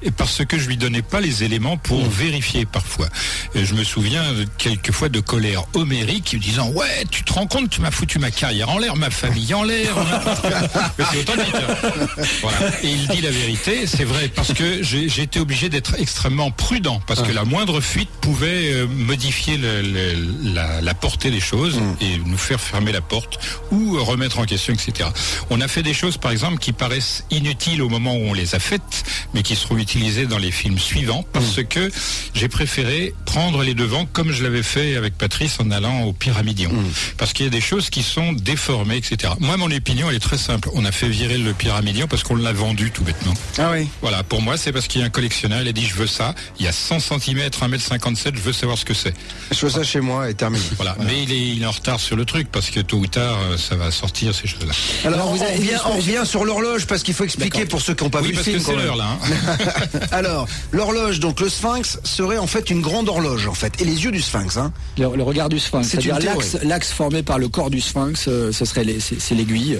et 0.00 0.12
parce 0.12 0.44
que 0.44 0.56
je 0.56 0.68
lui 0.68 0.76
donnais 0.76 1.02
pas 1.02 1.20
les 1.20 1.42
éléments 1.42 1.76
pour 1.76 2.08
vérifier 2.08 2.64
parfois. 2.64 3.08
Et 3.56 3.64
je 3.64 3.74
me 3.74 3.82
souviens 3.82 4.22
quelquefois 4.56 5.08
de 5.08 5.18
colère 5.18 5.64
homérique 5.74 6.38
disant 6.38 6.68
ouais 6.70 7.04
tu 7.10 7.24
te 7.24 7.32
rends 7.32 7.48
compte 7.48 7.68
tu 7.68 7.80
m'as 7.80 7.90
foutu 7.90 8.20
ma 8.20 8.30
carrière 8.30 8.68
en 8.70 8.78
l'air 8.78 8.94
ma 8.94 9.10
famille 9.10 9.52
en 9.52 9.64
l'air 9.64 9.94
Mais 10.98 11.04
c'est 11.10 11.18
authentique 11.18 11.54
hein. 11.56 12.22
Voilà. 12.40 12.58
et 12.84 12.88
il 12.88 13.08
dit 13.08 13.20
la 13.20 13.30
vérité 13.32 13.86
c'est 13.88 14.04
vrai 14.04 14.28
parce 14.28 14.52
que 14.52 14.82
j'ai 14.84 15.22
été 15.22 15.40
obligé 15.40 15.68
d'être 15.68 15.96
extrêmement 15.98 16.52
prudent 16.52 17.00
parce 17.08 17.20
que 17.22 17.32
la 17.32 17.44
moindre 17.44 17.80
fuite 17.80 18.10
pouvait 18.20 18.72
euh, 18.74 18.86
modifier 18.86 19.56
le- 19.56 19.82
le- 19.82 20.54
la, 20.54 20.80
la 20.80 20.94
portée 20.94 21.32
des 21.32 21.40
choses 21.40 21.80
et 22.00 22.18
nous 22.24 22.38
faire 22.38 22.60
fermer 22.60 22.92
la 22.92 23.00
porte 23.00 23.40
ou 23.72 23.98
remettre 24.04 24.38
en 24.38 24.44
question 24.44 24.72
etc 24.72 25.08
on 25.50 25.60
a 25.60 25.66
fait 25.66 25.82
des 25.82 25.94
choses 25.94 26.16
par 26.16 26.30
exemple 26.30 26.58
qui 26.58 26.70
paraissent 26.72 27.24
inutiles 27.32 27.55
utiles 27.56 27.80
au 27.80 27.88
moment 27.88 28.14
où 28.14 28.20
on 28.20 28.34
les 28.34 28.54
a 28.54 28.58
faites, 28.58 29.04
mais 29.32 29.42
qui 29.42 29.56
seront 29.56 29.78
utilisées 29.78 30.26
dans 30.26 30.36
les 30.36 30.50
films 30.50 30.78
suivants, 30.78 31.24
parce 31.32 31.62
que 31.62 31.90
j'ai 32.34 32.48
préféré 32.48 33.14
prendre 33.24 33.62
les 33.62 33.72
devants 33.72 34.06
comme 34.12 34.30
je 34.30 34.42
l'avais 34.42 34.62
fait 34.62 34.94
avec 34.94 35.16
Patrice 35.16 35.58
en 35.58 35.70
allant 35.70 36.02
au 36.02 36.12
Pyramidion. 36.12 36.70
Parce 37.16 37.32
qu'il 37.32 37.46
y 37.46 37.48
a 37.48 37.50
des 37.50 37.62
choses 37.62 37.88
qui 37.88 38.02
sont 38.02 38.34
déformées, 38.34 38.96
etc. 38.96 39.32
Moi, 39.40 39.56
mon 39.56 39.70
opinion, 39.70 40.10
elle 40.10 40.16
est 40.16 40.20
très 40.20 40.36
simple. 40.36 40.68
On 40.74 40.84
a 40.84 40.92
fait 40.92 41.08
virer 41.08 41.38
le 41.38 41.54
Pyramidion 41.54 42.06
parce 42.08 42.22
qu'on 42.22 42.36
l'a 42.36 42.52
vendu 42.52 42.90
tout 42.90 43.04
bêtement. 43.04 43.32
Ah 43.56 43.70
oui. 43.72 43.88
Voilà, 44.02 44.22
pour 44.22 44.42
moi, 44.42 44.58
c'est 44.58 44.72
parce 44.72 44.86
qu'il 44.86 45.00
y 45.00 45.04
a 45.04 45.06
un 45.06 45.10
collectionneur, 45.10 45.62
il 45.62 45.68
a 45.68 45.72
dit 45.72 45.86
je 45.86 45.94
veux 45.94 46.06
ça, 46.06 46.34
il 46.58 46.66
y 46.66 46.68
a 46.68 46.72
100 46.72 47.00
cm, 47.00 47.48
1m57, 47.48 48.34
je 48.34 48.40
veux 48.40 48.52
savoir 48.52 48.76
ce 48.76 48.84
que 48.84 48.94
c'est. 48.94 49.14
Je 49.50 49.56
fais 49.56 49.70
ça 49.70 49.82
chez 49.82 50.00
moi 50.00 50.28
et 50.28 50.34
terminé. 50.34 50.64
Voilà, 50.76 50.96
mais 51.00 51.22
il 51.22 51.32
est, 51.32 51.48
il 51.56 51.62
est 51.62 51.66
en 51.66 51.70
retard 51.70 52.00
sur 52.00 52.16
le 52.16 52.26
truc 52.26 52.48
parce 52.52 52.70
que 52.70 52.80
tôt 52.80 52.98
ou 52.98 53.06
tard, 53.06 53.38
euh, 53.40 53.56
ça 53.56 53.76
va 53.76 53.90
sortir 53.90 54.34
ces 54.34 54.46
choses-là. 54.46 54.74
Alors, 55.04 55.28
on, 55.28 55.32
revient, 55.32 55.78
on 55.86 55.96
revient 55.96 56.22
sur 56.24 56.44
l'horloge 56.44 56.86
parce 56.86 57.02
qu'il 57.02 57.14
faut 57.14 57.24
expliquer 57.24 57.35
D'accord. 57.38 57.68
pour 57.68 57.80
ceux 57.80 57.94
qui 57.94 58.04
n'ont 58.04 58.10
pas 58.10 58.20
oui, 58.20 58.28
vu 58.28 58.32
le 58.32 58.36
parce 58.36 58.46
que 58.46 58.52
film. 58.52 58.62
c'est 58.64 58.70
quand 58.72 58.76
même. 58.78 58.86
l'heure 58.86 58.96
là. 58.96 59.18
hein. 59.22 59.98
Alors, 60.12 60.46
l'horloge, 60.72 61.20
donc 61.20 61.40
le 61.40 61.48
sphinx, 61.48 61.98
serait 62.04 62.38
en 62.38 62.46
fait 62.46 62.70
une 62.70 62.80
grande 62.80 63.08
horloge, 63.08 63.46
en 63.46 63.54
fait. 63.54 63.80
Et 63.80 63.84
les 63.84 64.04
yeux 64.04 64.10
du 64.12 64.20
sphinx, 64.22 64.56
hein. 64.56 64.72
Le, 64.98 65.14
le 65.16 65.22
regard 65.22 65.48
du 65.48 65.58
sphinx, 65.58 65.88
C'est 65.88 66.00
c'est-à-dire 66.00 66.34
l'axe, 66.34 66.56
l'axe 66.62 66.92
formé 66.92 67.22
par 67.22 67.38
le 67.38 67.48
corps 67.48 67.70
du 67.70 67.80
sphinx, 67.80 68.26
euh, 68.28 68.52
ce 68.52 68.64
serait 68.64 68.84
les- 68.84 69.00
c'est, 69.00 69.20
c'est 69.20 69.34
l'aiguille. 69.34 69.78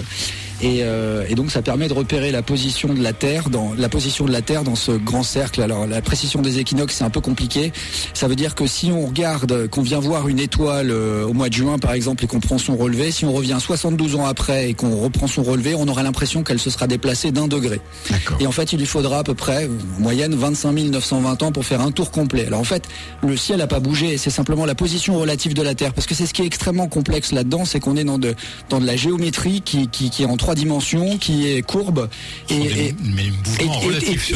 Et, 0.61 0.79
euh, 0.81 1.25
et 1.29 1.35
donc 1.35 1.51
ça 1.51 1.61
permet 1.61 1.87
de 1.87 1.93
repérer 1.93 2.31
la 2.31 2.41
position 2.41 2.93
de 2.93 3.01
la 3.01 3.13
Terre 3.13 3.49
dans 3.49 3.73
la 3.77 3.89
position 3.89 4.25
de 4.25 4.31
la 4.31 4.41
Terre 4.41 4.63
dans 4.63 4.75
ce 4.75 4.91
grand 4.91 5.23
cercle. 5.23 5.61
Alors 5.61 5.87
la 5.87 6.01
précision 6.01 6.41
des 6.41 6.59
équinoxes 6.59 6.95
c'est 6.95 7.03
un 7.03 7.09
peu 7.09 7.21
compliqué. 7.21 7.71
Ça 8.13 8.27
veut 8.27 8.35
dire 8.35 8.55
que 8.55 8.67
si 8.67 8.91
on 8.91 9.07
regarde, 9.07 9.67
qu'on 9.67 9.81
vient 9.81 9.99
voir 9.99 10.27
une 10.27 10.39
étoile 10.39 10.91
euh, 10.91 11.25
au 11.25 11.33
mois 11.33 11.49
de 11.49 11.53
juin 11.53 11.77
par 11.79 11.93
exemple 11.93 12.23
et 12.23 12.27
qu'on 12.27 12.39
prend 12.39 12.57
son 12.57 12.75
relevé, 12.75 13.11
si 13.11 13.25
on 13.25 13.33
revient 13.33 13.57
72 13.59 14.15
ans 14.15 14.25
après 14.25 14.69
et 14.69 14.73
qu'on 14.73 14.95
reprend 14.97 15.27
son 15.27 15.43
relevé, 15.43 15.75
on 15.75 15.87
aura 15.87 16.03
l'impression 16.03 16.43
qu'elle 16.43 16.59
se 16.59 16.69
sera 16.69 16.87
déplacée 16.87 17.31
d'un 17.31 17.47
degré. 17.47 17.79
Et 18.39 18.47
en 18.47 18.51
fait, 18.51 18.73
il 18.73 18.79
lui 18.79 18.85
faudra 18.85 19.19
à 19.19 19.23
peu 19.23 19.33
près, 19.33 19.67
en 19.97 20.01
moyenne, 20.01 20.35
25 20.35 20.67
920 20.67 21.43
ans 21.43 21.51
pour 21.51 21.65
faire 21.65 21.81
un 21.81 21.91
tour 21.91 22.11
complet. 22.11 22.45
Alors 22.47 22.59
en 22.59 22.65
fait, 22.65 22.83
le 23.23 23.37
ciel 23.37 23.59
n'a 23.59 23.67
pas 23.67 23.79
bougé, 23.79 24.17
c'est 24.17 24.29
simplement 24.29 24.65
la 24.65 24.75
position 24.75 25.17
relative 25.17 25.53
de 25.53 25.61
la 25.61 25.75
Terre. 25.75 25.93
Parce 25.93 26.07
que 26.07 26.15
c'est 26.15 26.25
ce 26.25 26.33
qui 26.33 26.41
est 26.41 26.45
extrêmement 26.45 26.87
complexe 26.87 27.31
là-dedans, 27.31 27.65
c'est 27.65 27.79
qu'on 27.79 27.95
est 27.95 28.03
dans 28.03 28.17
de, 28.17 28.35
dans 28.69 28.79
de 28.79 28.85
la 28.85 28.95
géométrie 28.95 29.61
qui, 29.61 29.87
qui, 29.87 30.09
qui 30.09 30.23
est 30.23 30.25
en 30.25 30.37
trois 30.47 30.55
dimensions, 30.55 31.17
qui 31.17 31.45
est 31.45 31.61
courbe. 31.61 32.07
Et, 32.49 32.93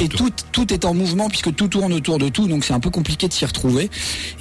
tout, 0.10 0.30
tout 0.52 0.74
est 0.74 0.84
en 0.84 0.93
mouvement 0.93 1.30
puisque 1.30 1.56
tout 1.56 1.69
tourne 1.69 1.93
autour 1.93 2.17
de 2.17 2.28
tout, 2.28 2.47
donc 2.50 2.65
c'est 2.65 2.74
un 2.74 2.82
peu 2.82 2.89
compliqué 2.89 3.30
de 3.30 3.34
s'y 3.34 3.45
retrouver. 3.45 3.89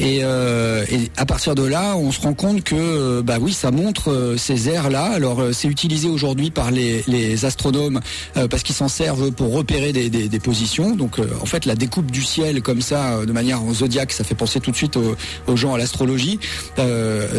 Et, 0.00 0.18
euh, 0.24 0.84
à 1.16 1.26
partir 1.26 1.54
de 1.54 1.62
là, 1.62 1.94
on 1.96 2.10
se 2.10 2.20
rend 2.22 2.34
compte 2.34 2.64
que, 2.64 2.74
euh, 2.74 3.22
bah 3.22 3.36
oui, 3.40 3.52
ça 3.52 3.70
montre 3.70 4.10
euh, 4.10 4.36
ces 4.36 4.68
airs-là. 4.68 5.04
Alors 5.12 5.40
euh, 5.40 5.52
c'est 5.52 5.68
utilisé 5.68 6.08
aujourd'hui 6.08 6.50
par 6.50 6.72
les, 6.72 7.04
les 7.06 7.44
astronomes 7.44 8.00
euh, 8.36 8.48
parce 8.48 8.64
qu'ils 8.64 8.74
s'en 8.74 8.88
servent 8.88 9.30
pour 9.30 9.52
repérer 9.54 9.92
des, 9.92 10.10
des- 10.10 10.28
des 10.28 10.40
positions. 10.40 10.96
Donc 10.96 11.20
euh, 11.20 11.28
en 11.40 11.46
fait, 11.46 11.66
la 11.66 11.76
découpe 11.76 12.10
du 12.10 12.22
ciel 12.24 12.62
comme 12.62 12.80
ça, 12.82 13.24
de 13.24 13.30
manière 13.32 13.62
en 13.62 13.72
zodiaque, 13.72 14.10
ça 14.10 14.24
fait 14.24 14.34
penser 14.34 14.58
tout 14.58 14.72
de 14.72 14.76
suite 14.76 14.96
aux, 14.96 15.14
aux 15.46 15.56
gens 15.56 15.72
à 15.74 15.78
l'astrologie. 15.78 16.40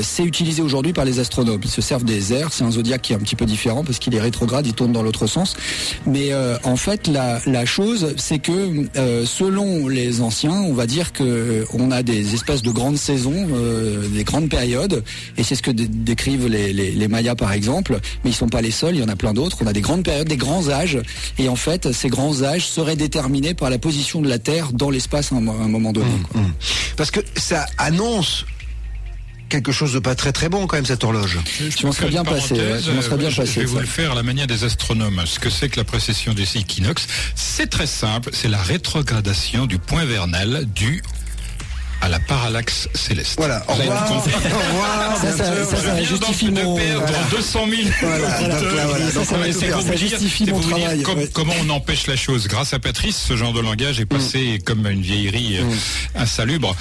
C'est 0.01 0.23
utilisé 0.23 0.61
aujourd'hui 0.61 0.93
par 0.93 1.03
les 1.03 1.19
astronomes. 1.19 1.59
Ils 1.65 1.69
se 1.69 1.81
servent 1.81 2.05
des 2.05 2.31
airs. 2.31 2.53
C'est 2.53 2.63
un 2.63 2.71
zodiaque 2.71 3.01
qui 3.01 3.11
est 3.11 3.15
un 3.17 3.19
petit 3.19 3.35
peu 3.35 3.45
différent 3.45 3.83
parce 3.83 3.99
qu'il 3.99 4.13
est 4.15 4.20
rétrograde, 4.21 4.65
il 4.67 4.73
tourne 4.73 4.91
dans 4.93 5.03
l'autre 5.03 5.27
sens. 5.27 5.55
Mais 6.05 6.31
euh, 6.31 6.57
en 6.63 6.75
fait, 6.75 7.07
la, 7.07 7.39
la 7.45 7.65
chose, 7.65 8.13
c'est 8.17 8.39
que 8.39 8.87
euh, 8.97 9.25
selon 9.25 9.87
les 9.87 10.21
anciens, 10.21 10.51
on 10.53 10.73
va 10.73 10.85
dire 10.87 11.11
que 11.13 11.23
euh, 11.23 11.65
on 11.73 11.91
a 11.91 12.03
des 12.03 12.33
espèces 12.33 12.61
de 12.61 12.71
grandes 12.71 12.97
saisons, 12.97 13.47
euh, 13.53 14.07
des 14.07 14.23
grandes 14.23 14.49
périodes, 14.49 15.03
et 15.37 15.43
c'est 15.43 15.55
ce 15.55 15.61
que 15.61 15.71
dé- 15.71 15.87
décrivent 15.87 16.47
les, 16.47 16.73
les, 16.73 16.91
les 16.91 17.07
Mayas 17.07 17.35
par 17.35 17.51
exemple. 17.53 17.99
Mais 18.23 18.31
ils 18.31 18.35
sont 18.35 18.49
pas 18.49 18.61
les 18.61 18.71
seuls, 18.71 18.95
il 18.95 19.01
y 19.01 19.03
en 19.03 19.09
a 19.09 19.15
plein 19.15 19.33
d'autres. 19.33 19.57
On 19.61 19.67
a 19.67 19.73
des 19.73 19.81
grandes 19.81 20.03
périodes, 20.03 20.27
des 20.27 20.37
grands 20.37 20.69
âges, 20.69 20.99
et 21.37 21.49
en 21.49 21.55
fait, 21.55 21.91
ces 21.91 22.09
grands 22.09 22.43
âges 22.43 22.67
seraient 22.67 22.95
déterminés 22.95 23.53
par 23.53 23.69
la 23.69 23.77
position 23.79 24.21
de 24.21 24.29
la 24.29 24.39
Terre 24.39 24.71
dans 24.73 24.89
l'espace 24.89 25.31
à 25.31 25.35
un, 25.35 25.41
mo- 25.41 25.51
à 25.59 25.63
un 25.63 25.67
moment 25.67 25.91
donné. 25.91 26.11
quoi. 26.31 26.41
Parce 26.97 27.11
que 27.11 27.19
ça 27.35 27.65
annonce 27.77 28.45
quelque 29.51 29.71
chose 29.71 29.93
de 29.93 29.99
pas 29.99 30.15
très 30.15 30.31
très 30.31 30.49
bon 30.49 30.65
quand 30.65 30.77
même 30.77 30.85
cette 30.85 31.03
horloge. 31.03 31.37
Je 31.77 31.85
m'en 31.85 31.91
serais 31.91 32.07
bien 32.09 32.23
passé, 32.23 32.53
ouais, 32.55 32.79
je 32.83 32.91
m'en 32.91 33.01
serais 33.01 33.17
bien 33.17 33.29
je, 33.29 33.37
passé, 33.41 33.51
je 33.53 33.59
vais 33.59 33.65
vous 33.65 33.75
ça. 33.75 33.81
le 33.81 33.87
faire 33.87 34.13
à 34.13 34.15
la 34.15 34.23
manière 34.23 34.47
des 34.47 34.63
astronomes. 34.63 35.21
Ce 35.25 35.39
que 35.39 35.49
c'est 35.49 35.69
que 35.69 35.77
la 35.77 35.83
précession 35.83 36.33
des 36.33 36.57
équinoxes, 36.57 37.05
c'est 37.35 37.69
très 37.69 37.85
simple. 37.87 38.29
C'est 38.33 38.47
la 38.47 38.61
rétrogradation 38.61 39.65
du 39.67 39.77
point 39.77 40.05
vernal 40.05 40.65
dû 40.73 41.03
à 42.03 42.09
la 42.09 42.19
parallaxe 42.19 42.89
céleste. 42.95 43.35
Voilà, 43.37 43.63
au 43.67 43.73
revoir. 43.73 44.07
Ça, 45.21 45.37
ça- 45.37 45.65
ça, 45.65 46.03
justifie 46.03 46.49
mon- 46.49 46.73
de 46.75 46.79
perdre 46.81 47.01
Voilà. 47.05 47.17
200 47.29 47.65
000 47.69 47.81
Voilà, 48.01 48.39
donc 48.41 48.75
là, 48.75 48.85
voilà, 48.87 49.11
donc 49.11 49.25
on 49.31 49.35
va 49.35 49.41
Ouais, 49.41 49.51
tout 49.51 49.59
c'est 49.59 49.65
faire. 49.67 49.77
pour 49.77 49.87
Ça 49.87 49.95
justifie 49.95 50.45
c'est 50.45 50.51
mon 50.51 50.57
pour 50.59 50.67
vous 50.67 50.73
dire 50.75 50.79
travail, 50.85 51.03
comme- 51.03 51.19
ouais. 51.19 51.29
comment 51.31 51.53
on 51.63 51.69
empêche 51.69 52.07
la 52.07 52.15
chose. 52.15 52.47
Grâce 52.47 52.73
à 52.73 52.79
Patrice, 52.79 53.17
ce 53.17 53.37
genre 53.37 53.53
de 53.53 53.59
langage 53.59 53.99
est 53.99 54.05
passé 54.07 54.57
comme 54.65 54.87
une 54.87 55.01
vieillerie 55.03 55.57
euh, 55.59 55.63
insalubre. 56.15 56.75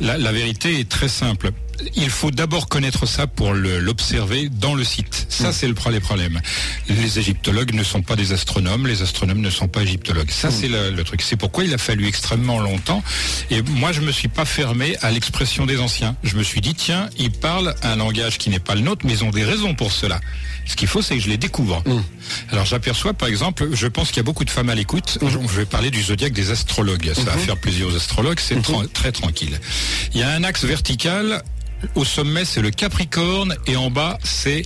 La, 0.00 0.18
la 0.18 0.32
vérité 0.32 0.80
est 0.80 0.88
très 0.88 1.08
simple. 1.08 1.52
Il 1.96 2.10
faut 2.10 2.30
d'abord 2.30 2.68
connaître 2.68 3.06
ça 3.06 3.26
pour 3.26 3.52
l'observer 3.54 4.48
dans 4.48 4.74
le 4.74 4.84
site. 4.84 5.26
Ça, 5.28 5.52
c'est 5.52 5.68
le 5.68 5.74
les 5.90 6.00
problèmes. 6.00 6.40
Les 6.88 7.18
égyptologues 7.18 7.74
ne 7.74 7.84
sont 7.84 8.00
pas 8.02 8.16
des 8.16 8.32
astronomes, 8.32 8.86
les 8.86 9.02
astronomes 9.02 9.40
ne 9.40 9.50
sont 9.50 9.68
pas 9.68 9.82
égyptologues. 9.82 10.30
Ça, 10.30 10.50
c'est 10.50 10.68
le, 10.68 10.90
le 10.90 11.04
truc. 11.04 11.20
C'est 11.22 11.36
pourquoi 11.36 11.64
il 11.64 11.74
a 11.74 11.78
fallu 11.78 12.06
extrêmement 12.06 12.58
longtemps. 12.58 13.02
Et 13.50 13.60
moi, 13.62 13.92
je 13.92 14.00
me 14.00 14.10
suis 14.12 14.28
pas 14.28 14.44
fermé 14.46 14.96
à 15.02 15.10
l'expression 15.10 15.66
des 15.66 15.78
anciens. 15.80 16.16
Je 16.24 16.36
me 16.36 16.42
suis 16.42 16.60
dit, 16.62 16.74
tiens, 16.74 17.10
ils 17.18 17.30
parlent 17.30 17.74
un 17.82 17.96
langage 17.96 18.38
qui 18.38 18.48
n'est 18.50 18.58
pas 18.60 18.74
le 18.74 18.80
nôtre, 18.80 19.04
mais 19.04 19.12
ils 19.12 19.24
ont 19.24 19.30
des 19.30 19.44
raisons 19.44 19.74
pour 19.74 19.92
cela. 19.92 20.20
Ce 20.66 20.76
qu'il 20.76 20.88
faut, 20.88 21.02
c'est 21.02 21.16
que 21.16 21.22
je 21.22 21.28
les 21.28 21.36
découvre. 21.36 21.82
Alors, 22.50 22.64
j'aperçois, 22.64 23.12
par 23.12 23.28
exemple, 23.28 23.68
je 23.72 23.86
pense 23.86 24.08
qu'il 24.08 24.16
y 24.16 24.20
a 24.20 24.24
beaucoup 24.24 24.44
de 24.46 24.50
femmes 24.50 24.70
à 24.70 24.74
l'écoute. 24.74 25.18
Je 25.22 25.28
je 25.28 25.58
vais 25.58 25.66
parler 25.66 25.90
du 25.90 26.02
zodiaque 26.02 26.32
des 26.32 26.50
astrologues. 26.50 27.12
Ça 27.14 27.22
va 27.22 27.32
faire 27.38 27.56
plaisir 27.58 27.86
aux 27.88 27.94
astrologues. 27.94 28.40
C'est 28.40 28.54
tra- 28.62 28.88
très 28.92 29.12
tranquille. 29.12 29.60
Il 30.14 30.20
y 30.20 30.22
a 30.22 30.30
un 30.30 30.42
axe 30.44 30.64
vertical. 30.64 31.42
Au 31.94 32.04
sommet, 32.04 32.44
c'est 32.44 32.62
le 32.62 32.70
Capricorne 32.70 33.56
et 33.66 33.76
en 33.76 33.90
bas, 33.90 34.18
c'est 34.22 34.62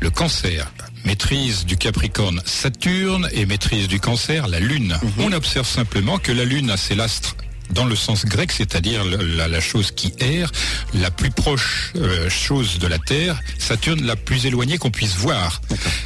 le 0.00 0.10
cancer. 0.10 0.70
Maîtrise 1.04 1.64
du 1.64 1.76
Capricorne 1.76 2.40
Saturne 2.44 3.28
et 3.32 3.46
maîtrise 3.46 3.88
du 3.88 4.00
cancer 4.00 4.48
la 4.48 4.60
Lune. 4.60 4.96
On 5.18 5.32
observe 5.32 5.66
simplement 5.66 6.18
que 6.18 6.32
la 6.32 6.44
Lune, 6.44 6.74
c'est 6.76 6.94
l'astre 6.94 7.36
dans 7.70 7.84
le 7.84 7.96
sens 7.96 8.24
grec, 8.24 8.52
c'est-à-dire 8.52 9.04
la 9.04 9.60
chose 9.60 9.90
qui 9.90 10.12
erre, 10.20 10.50
la 10.94 11.10
plus 11.10 11.30
proche 11.30 11.92
euh, 11.96 12.30
chose 12.30 12.78
de 12.78 12.86
la 12.86 12.98
Terre, 12.98 13.40
Saturne 13.58 14.04
la 14.04 14.16
plus 14.16 14.46
éloignée 14.46 14.78
qu'on 14.78 14.90
puisse 14.90 15.16
voir. 15.16 15.60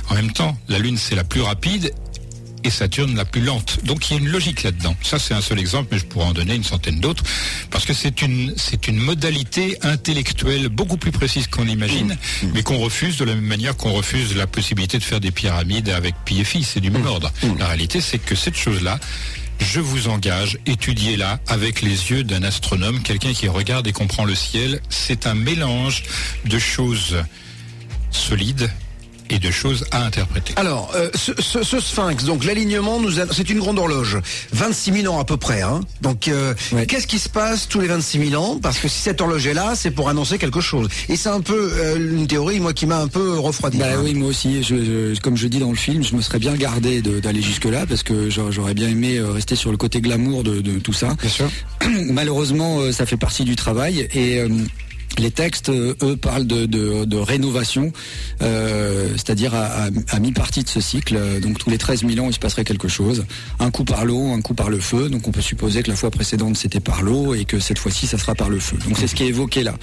En 0.08 0.14
même 0.14 0.32
temps, 0.32 0.58
la 0.68 0.78
Lune 0.78 0.96
c'est 0.96 1.14
la 1.14 1.24
plus 1.24 1.42
rapide 1.42 1.92
et 2.64 2.70
Saturne 2.70 3.16
la 3.16 3.24
plus 3.24 3.42
lente. 3.42 3.84
Donc 3.84 4.10
il 4.10 4.14
y 4.14 4.16
a 4.16 4.20
une 4.20 4.28
logique 4.28 4.62
là-dedans. 4.62 4.96
Ça 5.02 5.18
c'est 5.18 5.34
un 5.34 5.40
seul 5.40 5.58
exemple, 5.58 5.88
mais 5.92 5.98
je 5.98 6.06
pourrais 6.06 6.26
en 6.26 6.32
donner 6.32 6.54
une 6.54 6.64
centaine 6.64 7.00
d'autres, 7.00 7.24
parce 7.70 7.84
que 7.84 7.92
c'est 7.94 8.22
une 8.22 8.54
c'est 8.56 8.88
une 8.88 8.98
modalité 8.98 9.78
intellectuelle 9.82 10.68
beaucoup 10.68 10.96
plus 10.96 11.12
précise 11.12 11.46
qu'on 11.46 11.66
imagine, 11.66 12.16
mais 12.54 12.62
qu'on 12.62 12.78
refuse 12.78 13.16
de 13.16 13.24
la 13.24 13.34
même 13.34 13.44
manière 13.44 13.76
qu'on 13.76 13.92
refuse 13.92 14.36
la 14.36 14.46
possibilité 14.46 14.98
de 14.98 15.04
faire 15.04 15.20
des 15.20 15.30
pyramides 15.30 15.88
avec 15.88 16.14
pied 16.24 16.40
et 16.40 16.44
fils. 16.44 16.70
C'est 16.74 16.80
du 16.80 16.90
même 16.90 17.06
ordre. 17.06 17.32
La 17.58 17.66
réalité 17.66 18.00
c'est 18.00 18.18
que 18.18 18.34
cette 18.34 18.56
chose-là, 18.56 18.98
je 19.58 19.80
vous 19.80 20.08
engage, 20.08 20.58
étudiez-la 20.66 21.40
avec 21.46 21.82
les 21.82 22.10
yeux 22.10 22.24
d'un 22.24 22.42
astronome, 22.42 23.02
quelqu'un 23.02 23.32
qui 23.32 23.48
regarde 23.48 23.86
et 23.86 23.92
comprend 23.92 24.24
le 24.24 24.34
ciel. 24.34 24.80
C'est 24.88 25.26
un 25.26 25.34
mélange 25.34 26.02
de 26.44 26.58
choses 26.58 27.16
solides 28.10 28.70
et 29.30 29.38
de 29.38 29.50
choses 29.50 29.84
à 29.92 30.04
interpréter. 30.04 30.52
Alors, 30.56 30.92
euh, 30.94 31.08
ce, 31.14 31.32
ce- 31.38 31.62
ce 31.62 31.80
sphinx, 31.80 32.24
donc 32.24 32.44
l'alignement, 32.44 33.00
nous 33.00 33.20
a- 33.20 33.26
c'est 33.32 33.48
une 33.50 33.58
grande 33.60 33.78
horloge. 33.78 34.18
26 34.52 34.92
000 35.02 35.14
ans 35.14 35.20
à 35.20 35.24
peu 35.24 35.36
près. 35.36 35.62
Hein. 35.62 35.80
Donc, 36.02 36.28
euh, 36.28 36.54
qu'est-ce 36.88 37.06
qui 37.06 37.18
se 37.18 37.28
passe 37.28 37.68
tous 37.68 37.80
les 37.80 37.86
26 37.88 38.30
000 38.30 38.42
ans? 38.42 38.58
Parce 38.60 38.78
que 38.78 38.88
si 38.88 38.98
cette 39.00 39.20
horloge 39.20 39.46
est 39.46 39.54
là, 39.54 39.74
c'est 39.76 39.90
pour 39.90 40.08
annoncer 40.08 40.38
quelque 40.38 40.60
chose. 40.60 40.88
Et 41.08 41.16
c'est 41.16 41.28
un 41.28 41.40
peu 41.40 41.70
euh, 41.74 41.96
une 42.18 42.26
théorie, 42.26 42.60
moi, 42.60 42.72
qui 42.72 42.86
m'a 42.86 42.98
un 42.98 43.08
peu 43.08 43.38
refroidi. 43.38 43.78
Bah 43.78 43.86
hein. 43.94 44.00
oui, 44.02 44.14
moi 44.14 44.28
aussi. 44.28 44.62
Je, 44.62 45.14
je- 45.14 45.20
comme 45.20 45.36
je 45.36 45.46
dis 45.46 45.58
dans 45.58 45.70
le 45.70 45.76
film, 45.76 46.02
je 46.02 46.14
me 46.14 46.22
serais 46.22 46.38
bien 46.38 46.54
gardé 46.54 47.00
de- 47.02 47.20
d'aller 47.20 47.42
jusque-là 47.42 47.86
parce 47.86 48.02
que 48.02 48.28
j'aurais 48.30 48.74
bien 48.74 48.88
aimé 48.88 49.16
euh, 49.18 49.30
rester 49.30 49.54
sur 49.56 49.70
le 49.70 49.76
côté 49.76 50.00
glamour 50.00 50.42
de, 50.42 50.60
de 50.60 50.78
tout 50.78 50.92
ça. 50.92 51.14
Bien 51.20 51.30
sûr. 51.30 51.48
Malheureusement, 52.10 52.80
euh, 52.80 52.92
ça 52.92 53.06
fait 53.06 53.16
partie 53.16 53.44
du 53.44 53.56
travail 53.56 54.08
et 54.12 54.38
euh, 54.40 54.48
les 55.18 55.30
textes, 55.30 55.68
euh, 55.68 55.94
eux, 56.02 56.16
parlent 56.16 56.46
de, 56.46 57.16
rénovation, 57.16 57.92
euh, 58.42 59.08
c'est-à-dire 59.12 59.54
à, 59.54 60.20
mi-partie 60.20 60.62
de 60.62 60.68
ce 60.68 60.80
cycle. 60.80 61.18
Donc 61.40 61.58
tous 61.58 61.70
les 61.70 61.78
13 61.78 62.04
000 62.06 62.24
ans, 62.24 62.30
il 62.30 62.34
se 62.34 62.38
passerait 62.38 62.64
quelque 62.64 62.88
chose. 62.88 63.24
Un 63.58 63.70
coup 63.70 63.84
par 63.84 64.04
l'eau, 64.04 64.32
un 64.32 64.40
coup 64.40 64.54
par 64.54 64.70
le 64.70 64.78
feu. 64.78 65.08
Donc 65.08 65.28
on 65.28 65.32
peut 65.32 65.40
supposer 65.40 65.82
que 65.82 65.90
la 65.90 65.96
fois 65.96 66.10
précédente, 66.10 66.56
c'était 66.56 66.80
par 66.80 67.02
l'eau 67.02 67.34
et 67.34 67.44
que 67.44 67.58
cette 67.58 67.78
fois-ci, 67.78 68.06
ça 68.06 68.18
sera 68.18 68.34
par 68.34 68.48
le 68.48 68.58
feu. 68.58 68.76
Donc 68.86 68.98
c'est 68.98 69.06
ce 69.06 69.14
qui 69.14 69.24
est 69.24 69.28
évoqué 69.28 69.62
là. 69.62 69.74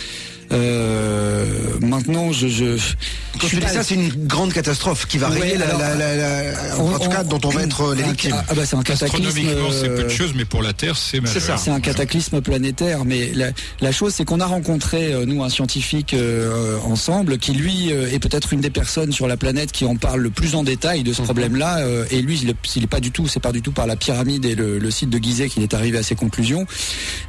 Euh, 0.51 1.45
maintenant, 1.81 2.31
je... 2.31 2.47
je, 2.47 2.77
je 2.77 2.93
Quand 3.39 3.47
tu 3.47 3.55
dis 3.57 3.61
pas- 3.61 3.67
ça, 3.69 3.83
c'est 3.83 3.95
une 3.95 4.09
grande 4.27 4.53
catastrophe 4.53 5.05
qui 5.07 5.17
va 5.17 5.29
Ouais, 5.29 5.39
régner, 5.39 5.57
la- 5.57 5.65
alors, 5.67 5.79
la- 5.79 5.95
la- 5.95 6.15
la- 6.15 6.77
en 6.79 6.85
on- 6.95 6.99
tout 6.99 7.09
cas, 7.09 7.23
on- 7.25 7.27
dont 7.27 7.39
on 7.47 7.49
va 7.49 7.63
être 7.63 7.81
euh, 7.81 7.95
les 7.95 8.03
victimes. 8.03 8.35
Ah, 8.49 8.53
bah 8.55 8.65
c'est 8.65 8.75
un 8.75 8.81
cataclysme. 8.83 9.27
Astronomiquement, 9.27 9.69
c'est 9.71 9.89
peu 9.89 10.01
euh, 10.01 10.03
de 10.05 10.09
choses, 10.09 10.33
mais 10.35 10.45
pour 10.45 10.61
la 10.63 10.73
Terre, 10.73 10.97
c'est 10.97 11.19
majeur. 11.19 11.41
ça. 11.41 11.57
C'est 11.57 11.69
un 11.69 11.79
cataclysme 11.79 12.41
planétaire, 12.41 13.05
mais 13.05 13.31
la, 13.35 13.47
la 13.81 13.91
chose, 13.91 14.13
c'est 14.15 14.25
qu'on 14.25 14.39
a 14.39 14.45
rencontré 14.45 15.13
euh, 15.13 15.25
nous, 15.25 15.43
un 15.43 15.49
scientifique 15.49 16.13
euh, 16.13 16.77
ensemble, 16.85 17.37
qui 17.37 17.51
lui 17.51 17.91
euh, 17.91 18.09
est 18.11 18.19
peut-être 18.19 18.53
une 18.53 18.61
des 18.61 18.69
personnes 18.69 19.11
sur 19.11 19.27
la 19.27 19.37
planète 19.37 19.71
qui 19.71 19.85
en 19.85 19.95
parle 19.97 20.21
le 20.21 20.29
plus 20.29 20.55
en 20.55 20.63
détail 20.63 21.03
de 21.03 21.13
ce 21.13 21.21
Mhm. 21.21 21.25
problème-là. 21.27 21.79
euh, 21.79 22.05
et 22.09 22.21
lui, 22.21 22.39
il 22.41 22.53
il 22.75 22.83
est 22.83 22.87
pas 22.87 22.99
du 22.99 23.11
tout, 23.11 23.27
c'est 23.27 23.39
pas 23.41 23.51
du 23.51 23.61
tout 23.61 23.71
par 23.71 23.85
la 23.87 23.95
pyramide 23.95 24.45
et 24.45 24.55
le, 24.55 24.79
le 24.79 24.91
site 24.91 25.09
de 25.09 25.17
Gizeh 25.17 25.49
qu'il 25.49 25.61
est 25.63 25.73
arrivé 25.73 25.97
à 25.97 26.03
ses 26.03 26.15
conclusions. 26.15 26.65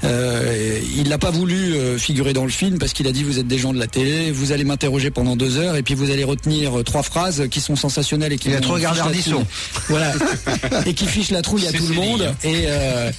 Euh, 0.04 0.78
il 0.96 1.08
n'a 1.08 1.18
pas 1.18 1.30
voulu 1.30 1.74
euh, 1.74 1.98
figurer 1.98 2.32
dans 2.32 2.44
le 2.44 2.50
film 2.50 2.78
parce 2.78 2.92
qu'il 2.92 3.06
a 3.08 3.12
dit 3.12 3.24
vous 3.24 3.38
êtes 3.38 3.46
des 3.46 3.58
gens 3.58 3.72
de 3.72 3.78
la 3.78 3.86
télé, 3.86 4.30
vous 4.30 4.52
allez 4.52 4.64
m'interroger 4.64 5.10
pendant 5.10 5.36
deux 5.36 5.56
heures 5.56 5.76
et 5.76 5.82
puis 5.82 5.94
vous 5.94 6.10
allez 6.10 6.24
retenir 6.24 6.78
euh, 6.78 6.82
trois 6.82 7.02
phrases 7.02 7.48
qui 7.50 7.60
sont 7.60 7.76
sensationnelles 7.76 8.32
et 8.32 8.38
qui 8.38 8.48
Il 8.48 8.54
a 8.54 8.60
trop 8.60 8.74
regardé 8.74 9.00
Ardisson. 9.00 9.44
Voilà. 9.88 10.12
et 10.86 10.94
qui 10.94 11.06
fiche 11.06 11.30
la 11.30 11.42
trouille 11.42 11.66
à 11.66 11.72
tout 11.72 11.86
le 11.88 11.94
monde. 11.94 12.34
Et, 12.44 12.64
euh, 12.66 13.10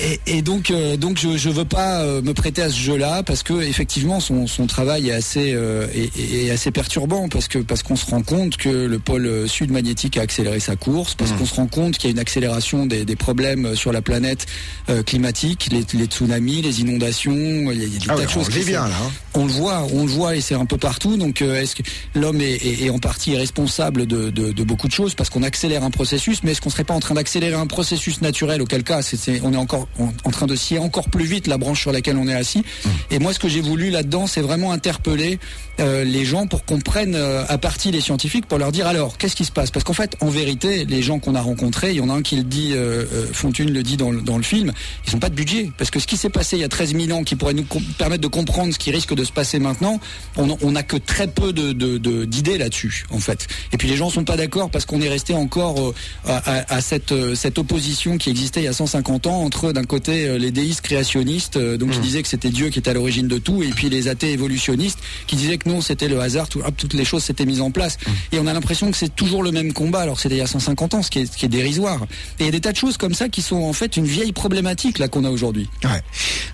et, 0.00 0.20
et 0.26 0.42
donc, 0.42 0.70
euh, 0.70 0.96
donc 0.96 1.18
je, 1.18 1.36
je 1.36 1.48
veux 1.48 1.64
pas 1.64 2.00
euh, 2.02 2.20
me 2.22 2.34
prêter 2.34 2.62
à 2.62 2.68
ce 2.70 2.76
jeu-là 2.78 3.22
parce 3.22 3.42
que 3.42 3.54
effectivement 3.62 4.20
son, 4.20 4.46
son 4.46 4.66
travail 4.66 5.08
est 5.08 5.12
assez 5.12 5.52
euh, 5.54 5.86
est, 5.94 6.44
est 6.46 6.50
assez 6.50 6.70
perturbant 6.70 7.28
parce 7.28 7.48
que 7.48 7.58
parce 7.58 7.82
qu'on 7.82 7.96
se 7.96 8.06
rend 8.06 8.22
compte 8.22 8.56
que 8.56 8.68
le 8.68 8.98
pôle 8.98 9.26
euh, 9.26 9.46
sud 9.46 9.70
magnétique 9.70 10.16
a 10.18 10.22
accéléré 10.22 10.60
sa 10.60 10.76
course 10.76 11.14
parce 11.14 11.30
Mmh. 11.32 11.36
qu'on 11.38 11.46
se 11.46 11.54
rend 11.54 11.66
compte 11.66 11.98
qu'il 11.98 12.08
y 12.08 12.12
a 12.12 12.12
une 12.12 12.18
accélération 12.18 12.86
des, 12.86 13.04
des 13.04 13.16
problèmes 13.16 13.74
sur 13.74 13.90
la 13.92 14.00
planète 14.02 14.46
euh, 14.90 15.02
climatique, 15.02 15.68
les, 15.72 15.84
les 15.98 16.06
tsunamis, 16.06 16.62
les 16.62 16.80
inondations, 16.80 17.32
il 17.34 17.78
y 17.78 17.82
a, 17.82 17.86
il 17.86 17.92
y 17.92 17.96
a 17.96 17.98
des 17.98 18.04
Ah 18.04 18.06
tas 18.12 18.16
ouais, 18.16 18.26
de 18.26 18.30
choses 18.30 18.48
on 18.54 18.64
bien 18.64 18.86
là. 18.88 18.94
hein. 19.02 19.10
on 19.34 19.44
le 19.46 19.52
voit, 19.52 19.86
on 19.92 20.02
le 20.04 20.10
voit 20.10 20.36
et 20.36 20.40
c'est 20.40 20.54
un 20.54 20.66
peu 20.66 20.76
partout. 20.78 21.16
Donc 21.16 21.42
euh, 21.42 21.60
est-ce 21.60 21.74
que 21.74 21.82
l'homme 22.14 22.40
est, 22.40 22.52
est- 22.56 22.84
est 22.84 22.90
en 22.90 22.98
partie 22.98 23.36
responsable 23.36 24.06
de, 24.06 24.30
de- 24.30 24.52
de 24.52 24.62
beaucoup 24.64 24.86
de 24.88 24.92
choses 24.92 25.14
parce 25.14 25.30
qu'on 25.30 25.42
accélère 25.42 25.82
un 25.84 25.90
processus, 25.90 26.42
mais 26.42 26.52
est-ce 26.52 26.60
qu'on 26.60 26.70
serait 26.70 26.84
pas 26.84 26.94
en 26.94 27.00
train 27.00 27.14
d'accélérer 27.14 27.54
un 27.54 27.66
processus 27.66 28.20
naturel 28.20 28.62
auquel 28.62 28.82
cas 28.84 29.02
c'est, 29.02 29.16
c'est- 29.16 29.40
on 29.42 29.52
est 29.52 29.56
encore 29.56 29.85
en, 29.98 30.12
en 30.24 30.30
train 30.30 30.46
de 30.46 30.56
scier 30.56 30.78
encore 30.78 31.08
plus 31.08 31.24
vite 31.24 31.46
la 31.46 31.58
branche 31.58 31.80
sur 31.80 31.92
laquelle 31.92 32.16
on 32.16 32.28
est 32.28 32.34
assis. 32.34 32.62
Et 33.10 33.18
moi 33.18 33.32
ce 33.32 33.38
que 33.38 33.48
j'ai 33.48 33.60
voulu 33.60 33.90
là-dedans, 33.90 34.26
c'est 34.26 34.40
vraiment 34.40 34.72
interpeller 34.72 35.38
euh, 35.80 36.04
les 36.04 36.24
gens 36.24 36.46
pour 36.46 36.64
qu'on 36.64 36.80
prenne 36.80 37.14
euh, 37.14 37.44
à 37.48 37.58
partie 37.58 37.90
les 37.90 38.00
scientifiques 38.00 38.46
pour 38.46 38.58
leur 38.58 38.72
dire 38.72 38.86
alors 38.86 39.18
qu'est-ce 39.18 39.36
qui 39.36 39.44
se 39.44 39.52
passe? 39.52 39.70
Parce 39.70 39.84
qu'en 39.84 39.92
fait, 39.92 40.16
en 40.20 40.28
vérité, 40.28 40.84
les 40.84 41.02
gens 41.02 41.18
qu'on 41.18 41.34
a 41.34 41.40
rencontrés, 41.42 41.90
il 41.90 41.96
y 41.96 42.00
en 42.00 42.08
a 42.08 42.14
un 42.14 42.22
qui 42.22 42.36
le 42.36 42.44
dit, 42.44 42.70
euh, 42.74 43.04
Fontune 43.32 43.70
le 43.72 43.82
dit 43.82 43.96
dans 43.96 44.10
le, 44.10 44.20
dans 44.22 44.36
le 44.36 44.42
film, 44.42 44.72
ils 45.06 45.12
n'ont 45.12 45.18
pas 45.20 45.28
de 45.28 45.34
budget 45.34 45.70
parce 45.76 45.90
que 45.90 46.00
ce 46.00 46.06
qui 46.06 46.16
s'est 46.16 46.30
passé 46.30 46.56
il 46.56 46.60
y 46.60 46.64
a 46.64 46.68
13 46.68 46.94
000 46.98 47.16
ans, 47.18 47.24
qui 47.24 47.36
pourrait 47.36 47.54
nous 47.54 47.66
permettre 47.98 48.22
de 48.22 48.28
comprendre 48.28 48.72
ce 48.72 48.78
qui 48.78 48.90
risque 48.90 49.14
de 49.14 49.24
se 49.24 49.32
passer 49.32 49.58
maintenant, 49.58 50.00
on 50.36 50.70
n'a 50.70 50.82
que 50.82 50.96
très 50.96 51.26
peu 51.28 51.52
de 51.52 51.72
de- 51.72 51.98
de- 51.98 52.24
d'idées 52.24 52.58
là-dessus 52.58 53.04
en 53.10 53.18
fait. 53.18 53.46
Et 53.72 53.76
puis 53.76 53.88
les 53.88 53.96
gens 53.96 54.10
sont 54.10 54.24
pas 54.24 54.36
d'accord 54.36 54.70
parce 54.70 54.86
qu'on 54.86 55.00
est 55.00 55.08
resté 55.08 55.34
encore 55.34 55.94
à, 56.26 56.36
à- 56.36 56.74
à 56.76 56.80
cette 56.80 57.12
cette 57.34 57.58
opposition 57.58 58.16
qui 58.18 58.30
existait 58.30 58.60
il 58.60 58.64
y 58.64 58.68
a 58.68 58.72
150 58.72 59.26
ans 59.26 59.42
entre 59.42 59.72
d'un 59.76 59.84
côté 59.84 60.26
euh, 60.26 60.38
les 60.38 60.50
déistes 60.50 60.80
créationnistes, 60.80 61.56
euh, 61.56 61.76
donc 61.76 61.90
qui 61.90 61.98
disaient 62.00 62.22
que 62.22 62.28
c'était 62.28 62.48
Dieu 62.50 62.70
qui 62.70 62.78
était 62.78 62.90
à 62.90 62.94
l'origine 62.94 63.28
de 63.28 63.38
tout, 63.38 63.62
et 63.62 63.68
puis 63.68 63.88
les 63.90 64.08
athées 64.08 64.32
évolutionnistes 64.32 64.98
qui 65.26 65.36
disaient 65.36 65.58
que 65.58 65.68
non, 65.68 65.80
c'était 65.80 66.08
le 66.08 66.18
hasard, 66.20 66.48
tout- 66.48 66.60
hop, 66.64 66.74
toutes 66.76 66.94
les 66.94 67.04
choses 67.04 67.22
s'étaient 67.24 67.44
mises 67.46 67.60
en 67.60 67.70
place. 67.70 67.98
Et 68.32 68.38
on 68.38 68.46
a 68.46 68.52
l'impression 68.52 68.90
que 68.90 68.96
c'est 68.96 69.14
toujours 69.14 69.42
le 69.42 69.52
même 69.52 69.72
combat, 69.72 70.00
alors 70.00 70.16
que 70.16 70.22
c'était 70.22 70.36
il 70.36 70.38
y 70.38 70.42
a 70.42 70.46
150 70.46 70.94
ans, 70.94 71.02
ce 71.02 71.10
qui 71.10 71.20
est, 71.20 71.26
ce 71.32 71.36
qui 71.36 71.44
est 71.44 71.48
dérisoire. 71.50 72.02
Et 72.38 72.42
il 72.42 72.46
y 72.46 72.48
a 72.48 72.52
des 72.52 72.60
tas 72.60 72.72
de 72.72 72.76
choses 72.76 72.96
comme 72.96 73.14
ça 73.14 73.28
qui 73.28 73.42
sont 73.42 73.62
en 73.62 73.72
fait 73.72 73.96
une 73.96 74.06
vieille 74.06 74.32
problématique 74.32 74.98
là 74.98 75.08
qu'on 75.08 75.24
a 75.24 75.30
aujourd'hui. 75.30 75.68
Ouais. 75.84 76.02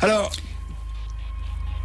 Alors, 0.01 0.33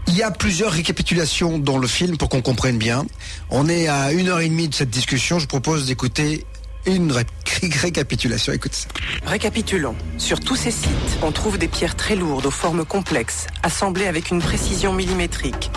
il 0.07 0.15
y 0.15 0.23
a 0.23 0.31
plusieurs 0.31 0.71
récapitulations 0.71 1.59
dans 1.59 1.77
le 1.77 1.87
film 1.87 2.17
pour 2.17 2.29
qu'on 2.29 2.41
comprenne 2.41 2.77
bien. 2.77 3.05
On 3.49 3.67
est 3.67 3.87
à 3.87 4.11
une 4.13 4.29
heure 4.29 4.39
et 4.39 4.47
demie 4.47 4.69
de 4.69 4.73
cette 4.73 4.89
discussion. 4.89 5.37
Je 5.37 5.47
propose 5.47 5.85
d'écouter 5.85 6.45
une 6.87 7.11
ré- 7.11 7.25
récapitulation. 7.81 8.53
Écoute 8.53 8.73
ça. 8.73 8.87
Récapitulons. 9.25 9.95
Sur 10.17 10.39
tous 10.39 10.55
ces 10.55 10.71
sites, 10.71 10.89
on 11.21 11.31
trouve 11.31 11.57
des 11.57 11.67
pierres 11.67 11.95
très 11.95 12.15
lourdes 12.15 12.45
aux 12.45 12.51
formes 12.51 12.85
complexes, 12.85 13.47
assemblées 13.63 14.07
avec 14.07 14.31
une 14.31 14.39
précision 14.41 14.93
millimétrique, 14.93 15.69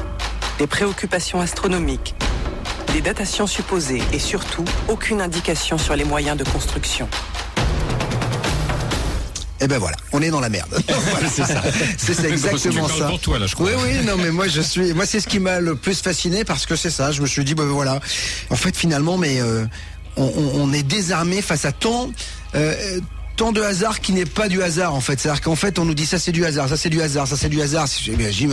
des 0.59 0.67
préoccupations 0.67 1.41
astronomiques, 1.41 2.15
des 2.93 3.01
datations 3.01 3.47
supposées 3.47 4.03
et 4.13 4.19
surtout 4.19 4.65
aucune 4.89 5.21
indication 5.21 5.79
sur 5.79 5.97
les 5.97 6.05
moyens 6.05 6.37
de 6.39 6.45
construction. 6.45 7.09
Eh 9.63 9.67
ben 9.69 9.79
voilà, 9.79 9.97
on 10.13 10.23
est 10.23 10.31
dans 10.31 10.41
la 10.41 10.49
merde. 10.49 10.75
voilà, 10.89 11.29
c'est 11.29 11.45
ça. 11.45 11.63
C'est 11.99 12.25
exactement 12.25 12.89
ça. 12.89 13.09
pour 13.09 13.21
toi, 13.21 13.39
là, 13.39 13.47
je 13.47 13.55
crois. 13.55 13.67
Oui, 13.67 13.73
oui, 13.99 14.07
non, 14.07 14.17
mais 14.17 14.31
moi 14.31 14.49
je 14.49 14.63
suis, 14.63 14.95
moi 14.95 15.05
c'est 15.05 15.21
ce 15.21 15.29
qui 15.29 15.39
m'a 15.39 15.61
le 15.61 15.75
plus 15.77 16.01
fasciné 16.01 16.45
parce 16.45 16.65
que 16.65 16.77
c'est 16.77 16.89
ça. 16.91 17.13
Je 17.13 17.21
me 17.21 17.27
suis 17.27 17.45
dit, 17.45 17.55
bah 17.55 17.65
voilà, 17.67 18.01
en 18.49 18.57
fait 18.57 18.75
finalement, 18.75 19.19
mais 19.19 19.39
euh, 19.43 19.67
on, 20.21 20.73
est 20.73 20.83
désarmé 20.83 21.43
face 21.43 21.65
à 21.65 21.73
tant. 21.73 22.11
euh, 22.55 23.01
tant 23.41 23.53
de 23.53 23.63
hasard 23.63 24.01
qui 24.01 24.13
n'est 24.13 24.27
pas 24.27 24.49
du 24.51 24.63
hasard 24.63 24.95
en 24.95 25.01
fait. 25.01 25.19
C'est-à-dire 25.19 25.41
qu'en 25.41 25.57
fait 25.57 25.79
on 25.79 25.87
nous 25.87 25.95
dit 25.95 26.05
ça 26.05 26.19
c'est 26.19 26.31
du 26.31 26.45
hasard, 26.45 26.69
ça 26.69 26.77
c'est 26.77 26.91
du 26.91 27.01
hasard, 27.01 27.27
ça 27.27 27.35
c'est 27.41 27.49
du 27.49 27.63
hasard. 27.63 27.87
Il 28.37 28.51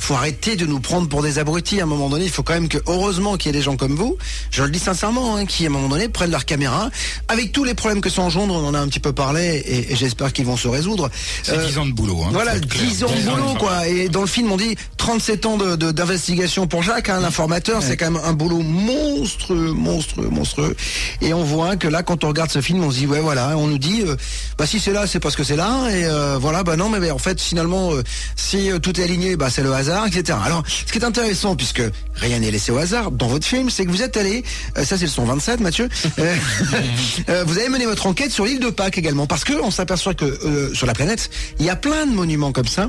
faut 0.00 0.14
arrêter 0.14 0.56
de 0.56 0.66
nous 0.66 0.80
prendre 0.80 1.08
pour 1.08 1.22
des 1.22 1.38
abrutis 1.38 1.78
à 1.78 1.84
un 1.84 1.86
moment 1.86 2.08
donné. 2.08 2.24
Il 2.24 2.32
faut 2.32 2.42
quand 2.42 2.54
même 2.54 2.66
que 2.68 2.78
heureusement 2.88 3.36
qu'il 3.36 3.50
y 3.52 3.54
ait 3.54 3.58
des 3.58 3.62
gens 3.62 3.76
comme 3.76 3.94
vous, 3.94 4.16
je 4.50 4.64
le 4.64 4.70
dis 4.70 4.80
sincèrement, 4.80 5.36
hein, 5.36 5.46
qui 5.46 5.62
à 5.64 5.68
un 5.68 5.70
moment 5.70 5.86
donné 5.88 6.08
prennent 6.08 6.32
leur 6.32 6.46
caméra 6.46 6.90
avec 7.28 7.52
tous 7.52 7.62
les 7.62 7.74
problèmes 7.74 8.00
que 8.00 8.10
ça 8.10 8.22
engendre. 8.22 8.54
On 8.54 8.66
en 8.66 8.74
a 8.74 8.80
un 8.80 8.88
petit 8.88 8.98
peu 8.98 9.12
parlé 9.12 9.62
et, 9.64 9.92
et 9.92 9.94
j'espère 9.96 10.32
qu'ils 10.32 10.46
vont 10.46 10.56
se 10.56 10.66
résoudre. 10.66 11.10
C'est 11.44 11.52
Euh, 11.56 11.66
10 11.68 11.78
ans 11.78 11.86
de 11.86 11.92
boulot. 11.92 12.20
Hein, 12.24 12.30
voilà, 12.32 12.50
faut 12.52 12.56
être 12.56 12.68
clair. 12.68 12.84
10 12.88 13.04
ans 13.04 13.10
de 13.10 13.14
10 13.14 13.22
boulot, 13.28 13.54
quoi. 13.56 13.86
Et 13.86 14.08
dans 14.08 14.22
le 14.22 14.26
film, 14.26 14.50
on 14.50 14.56
dit 14.56 14.74
37 14.96 15.46
ans 15.46 15.56
de- 15.58 15.76
de- 15.76 15.92
d'investigation 15.92 16.66
pour 16.66 16.82
Jacques, 16.82 17.08
hein, 17.08 17.20
l'informateur. 17.20 17.84
C'est 17.84 17.96
quand 17.96 18.10
même 18.10 18.20
un 18.24 18.32
boulot 18.32 18.62
monstrueux, 18.62 19.70
monstrueux, 19.72 20.28
monstrueux. 20.28 20.74
Et 21.22 21.32
on 21.34 21.44
voit 21.44 21.76
que 21.76 21.86
là, 21.86 22.02
quand 22.02 22.24
on 22.24 22.28
regarde 22.28 22.50
ce 22.50 22.60
film, 22.60 22.82
on 22.82 22.90
se 22.90 22.96
dit, 22.98 23.06
ouais, 23.06 23.20
voilà, 23.20 23.56
on 23.56 23.68
nous 23.68 23.78
dit, 23.78 24.02
euh, 24.04 24.16
bah 24.58 24.66
si 24.66 24.78
c'est 24.78 24.92
là, 24.92 25.06
c'est 25.06 25.20
parce 25.20 25.36
que 25.36 25.44
c'est 25.44 25.56
là. 25.56 25.88
Et 25.90 26.04
euh, 26.04 26.38
voilà, 26.40 26.62
bah 26.62 26.76
non, 26.76 26.88
mais, 26.88 27.00
mais 27.00 27.10
en 27.10 27.18
fait, 27.18 27.40
finalement, 27.40 27.92
euh, 27.92 28.02
si 28.36 28.70
euh, 28.70 28.78
tout 28.78 28.98
est 29.00 29.04
aligné, 29.04 29.36
bah 29.36 29.50
c'est 29.50 29.62
le 29.62 29.72
hasard, 29.72 30.06
etc. 30.06 30.38
Alors, 30.44 30.62
ce 30.66 30.92
qui 30.92 30.98
est 30.98 31.04
intéressant, 31.04 31.56
puisque 31.56 31.82
rien 32.14 32.38
n'est 32.38 32.50
laissé 32.50 32.70
au 32.70 32.78
hasard 32.78 33.10
dans 33.10 33.26
votre 33.26 33.46
film, 33.46 33.70
c'est 33.70 33.84
que 33.84 33.90
vous 33.90 34.02
êtes 34.02 34.16
allé, 34.16 34.44
euh, 34.78 34.84
ça 34.84 34.96
c'est 34.96 35.04
le 35.04 35.10
son 35.10 35.24
27, 35.24 35.60
Mathieu, 35.60 35.88
vous 36.16 37.58
avez 37.58 37.68
mené 37.68 37.86
votre 37.86 38.06
enquête 38.06 38.30
sur 38.30 38.44
l'île 38.44 38.60
de 38.60 38.70
Pâques 38.70 38.98
également, 38.98 39.26
parce 39.26 39.44
que 39.44 39.54
on 39.60 39.70
s'aperçoit 39.70 40.14
que 40.14 40.72
sur 40.74 40.86
la 40.86 40.92
planète, 40.92 41.30
il 41.58 41.66
y 41.66 41.70
a 41.70 41.76
plein 41.76 42.06
de 42.06 42.12
monuments 42.12 42.52
comme 42.52 42.66
ça, 42.66 42.88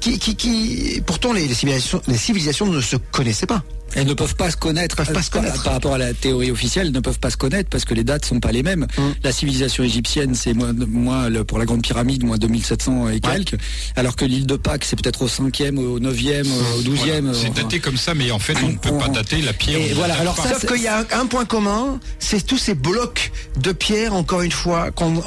qui, 0.00 0.18
qui, 0.18 0.36
qui 0.36 1.02
pourtant 1.06 1.32
les, 1.32 1.46
les 1.46 1.54
civilisations, 1.54 2.02
les 2.06 2.16
civilisations 2.16 2.66
ne 2.66 2.80
se 2.80 2.96
connaissaient 2.96 3.46
pas. 3.46 3.62
Elles 3.94 4.06
ne 4.06 4.14
peuvent 4.14 4.34
pas 4.36 4.50
se 4.50 4.56
connaître, 4.56 4.96
pas 4.96 5.04
se 5.04 5.12
par- 5.12 5.30
connaître. 5.30 5.62
par 5.62 5.72
rapport 5.74 5.94
à 5.94 5.98
la 5.98 6.14
théorie 6.14 6.50
officielle, 6.50 6.86
elles 6.88 6.92
ne 6.92 7.00
peuvent 7.00 7.18
pas 7.18 7.30
se 7.30 7.36
connaître 7.36 7.68
parce 7.70 7.84
que 7.84 7.94
les 7.94 8.04
dates 8.04 8.24
sont 8.24 8.40
pas 8.40 8.52
les 8.52 8.62
mêmes. 8.62 8.86
Mm. 8.96 9.02
La 9.24 9.32
civilisation 9.32 9.82
égyptienne, 9.84 10.34
c'est 10.34 10.54
moins, 10.54 10.72
moins 10.72 11.28
le- 11.28 11.44
pour 11.44 11.58
la 11.58 11.64
grande 11.64 11.82
pyramide, 11.82 12.24
moins 12.24 12.38
2700 12.38 13.08
et 13.08 13.20
quelques, 13.20 13.56
alors 13.96 14.16
que 14.16 14.24
l'île 14.24 14.46
de 14.46 14.56
Pâques, 14.56 14.84
c'est 14.84 14.96
peut-être 15.00 15.22
au 15.22 15.28
5e, 15.28 15.78
au 15.78 15.98
9e, 16.00 16.46
au 16.78 16.82
12e. 16.82 17.20
Voilà. 17.26 17.38
C'est 17.38 17.48
enfin. 17.50 17.62
daté 17.62 17.80
comme 17.80 17.96
ça, 17.96 18.14
mais 18.14 18.30
en 18.30 18.38
fait, 18.38 18.56
on 18.62 18.68
ne 18.68 18.76
peut 18.76 18.96
pas 18.96 19.06
On- 19.08 19.12
dater 19.12 19.40
la 19.42 19.52
pierre. 19.52 19.78
Et 19.80 19.86
on 19.86 19.88
ne 19.90 19.94
voilà, 19.94 20.14
date 20.14 20.20
alors 20.22 20.34
pas. 20.36 20.42
ça, 20.44 20.58
Sauf 20.60 20.72
qu'il 20.72 20.82
y 20.82 20.88
a 20.88 21.04
un 21.12 21.26
point 21.26 21.44
commun, 21.44 21.98
c'est 22.18 22.44
tous 22.46 22.58
ces 22.58 22.74
blocs 22.74 23.32
de 23.58 23.72
pierre, 23.72 24.14
encore 24.14 24.42
une 24.42 24.52
fois, 24.52 24.90
qu'on- 24.90 25.22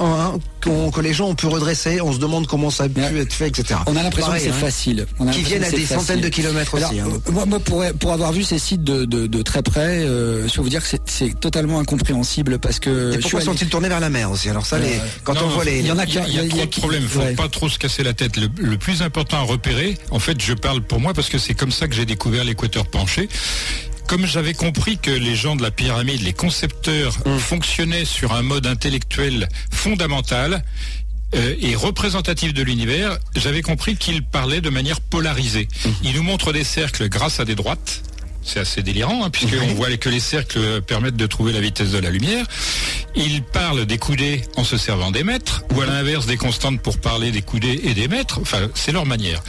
qu'on- 0.64 0.92
que 0.92 1.02
les 1.02 1.14
gens 1.14 1.28
ont 1.30 1.36
pu 1.36 1.48
redresser. 1.48 2.02
On 2.02 2.12
se 2.14 2.18
demande 2.20 2.48
comment 2.48 2.70
ça 2.70 2.86
a 2.86 2.90
pu 2.90 3.02
Ouais. 3.02 3.20
être 3.22 3.34
fait, 3.34 3.48
etc. 3.48 3.80
On 3.88 3.96
a 3.96 4.04
l'impression 4.04 4.32
que 4.32 4.40
c'est 4.40 4.50
hein. 4.50 4.54
facile. 4.54 5.06
On 5.20 5.28
a 5.28 5.32
Qui 5.32 5.42
viennent 5.44 5.64
à 5.64 5.72
des 5.72 5.86
centaines 5.86 6.22
de 6.22 6.30
kilomètres 6.30 6.74
aussi, 6.76 6.84
Alors, 7.00 7.14
hein. 7.14 7.20
euh, 7.28 7.32
Moi, 7.32 7.46
moi, 7.46 7.60
pour, 7.60 7.84
pour 8.00 8.12
avoir 8.14 8.32
vu 8.32 8.44
ces 8.44 8.60
sites 8.60 8.84
de, 8.84 9.06
de, 9.06 9.28
de 9.28 9.42
très 9.42 9.62
près, 9.62 10.00
euh, 10.06 10.48
je 10.48 10.54
peux 10.56 10.62
vous 10.62 10.70
dire 10.70 10.82
que 10.82 10.88
c'est- 10.88 11.02
c'est 11.10 11.40
totalement 11.40 11.80
incompréhensible 11.80 12.60
parce 12.60 12.80
que. 12.80 13.14
Et 13.14 13.18
pourquoi 13.20 13.40
allé- 13.40 13.46
sont-ils 13.46 13.70
tournés 13.70 13.90
vers 13.90 14.00
la 14.00 14.10
mer 14.10 14.32
aussi? 14.32 14.50
Alors 14.50 14.66
ça, 14.66 14.80
les, 14.80 15.00
quand 15.24 15.34
Non, 15.34 15.42
on 15.44 15.48
non, 15.50 15.56
voit 15.56 15.66
les... 15.66 15.80
il 15.80 15.86
y 15.88 15.92
en 15.92 15.98
a 15.98 16.06
Il 16.06 16.14
y 16.14 16.18
a, 16.18 16.22
qui- 16.22 16.30
il 16.32 16.36
y 16.36 16.40
a 16.40 16.44
il 16.44 16.56
y 16.58 16.62
a 16.62 16.66
trop 16.66 16.66
de 16.66 16.80
problèmes, 16.82 17.04
faut 17.08 17.20
ouais. 17.20 17.34
pas 17.34 17.48
trop 17.50 17.70
se 17.70 17.78
casser 17.80 18.04
la 18.04 18.14
tête. 18.14 18.38
Le, 18.38 18.48
le 18.58 18.78
plus 18.78 19.02
important 19.02 19.38
à 19.38 19.42
repérer, 19.42 19.98
en 20.12 20.20
fait, 20.20 20.42
je 20.42 20.54
parle 20.54 20.82
pour 20.82 21.00
moi 21.00 21.14
parce 21.14 21.30
que 21.30 21.38
c'est 21.38 21.54
comme 21.54 21.72
ça 21.72 21.88
que 21.88 21.96
j'ai 21.96 22.06
découvert 22.06 22.44
l'équateur 22.44 22.86
penché. 22.88 23.30
Comme 24.08 24.26
j'avais 24.26 24.54
compris 24.54 24.98
que 24.98 25.12
les 25.12 25.36
gens 25.36 25.56
de 25.56 25.64
la 25.64 25.72
pyramide, 25.72 26.22
les 26.22 26.34
concepteurs, 26.34 27.16
fonctionnaient 27.40 28.06
sur 28.06 28.34
un 28.34 28.42
mode 28.42 28.68
intellectuel 28.68 29.48
fondamental 29.72 30.64
euh, 31.36 31.56
et 31.60 31.76
représentatif 31.76 32.54
de 32.54 32.62
l'univers, 32.62 33.18
j'avais 33.36 33.62
compris 33.62 33.96
qu'ils 33.96 34.24
parlaient 34.24 34.62
de 34.62 34.70
manière 34.70 35.02
polarisée. 35.02 35.68
Ils 36.04 36.14
nous 36.16 36.24
montrent 36.24 36.54
des 36.54 36.64
cercles 36.64 37.10
grâce 37.10 37.40
à 37.40 37.46
des 37.46 37.56
droites. 37.56 38.04
C'est 38.46 38.60
assez 38.60 38.84
délirant, 38.84 39.24
hein, 39.24 39.30
puisqu'on 39.30 39.74
voit 39.74 39.96
que 39.98 40.10
les 40.10 40.20
cercles 40.20 40.82
permettent 40.82 41.16
de 41.16 41.28
trouver 41.28 41.54
la 41.54 41.62
vitesse 41.62 41.92
de 41.92 42.00
la 42.00 42.10
lumière. 42.10 42.46
Ils 43.16 43.44
parlent 43.44 43.86
des 43.86 43.98
coudées 43.98 44.42
en 44.58 44.64
se 44.64 44.78
servant 44.78 45.12
des 45.12 45.24
mètres, 45.24 45.64
ou 45.74 45.82
à 45.82 45.86
l'inverse 45.86 46.26
des 46.26 46.38
constantes 46.38 46.82
pour 46.82 46.98
parler 47.00 47.32
des 47.32 47.42
coudées 47.42 47.80
et 47.84 47.94
des 47.94 48.08
mètres. 48.08 48.40
Enfin, 48.42 48.68
c'est 48.74 48.92
leur 48.92 49.06
manière. 49.06 49.42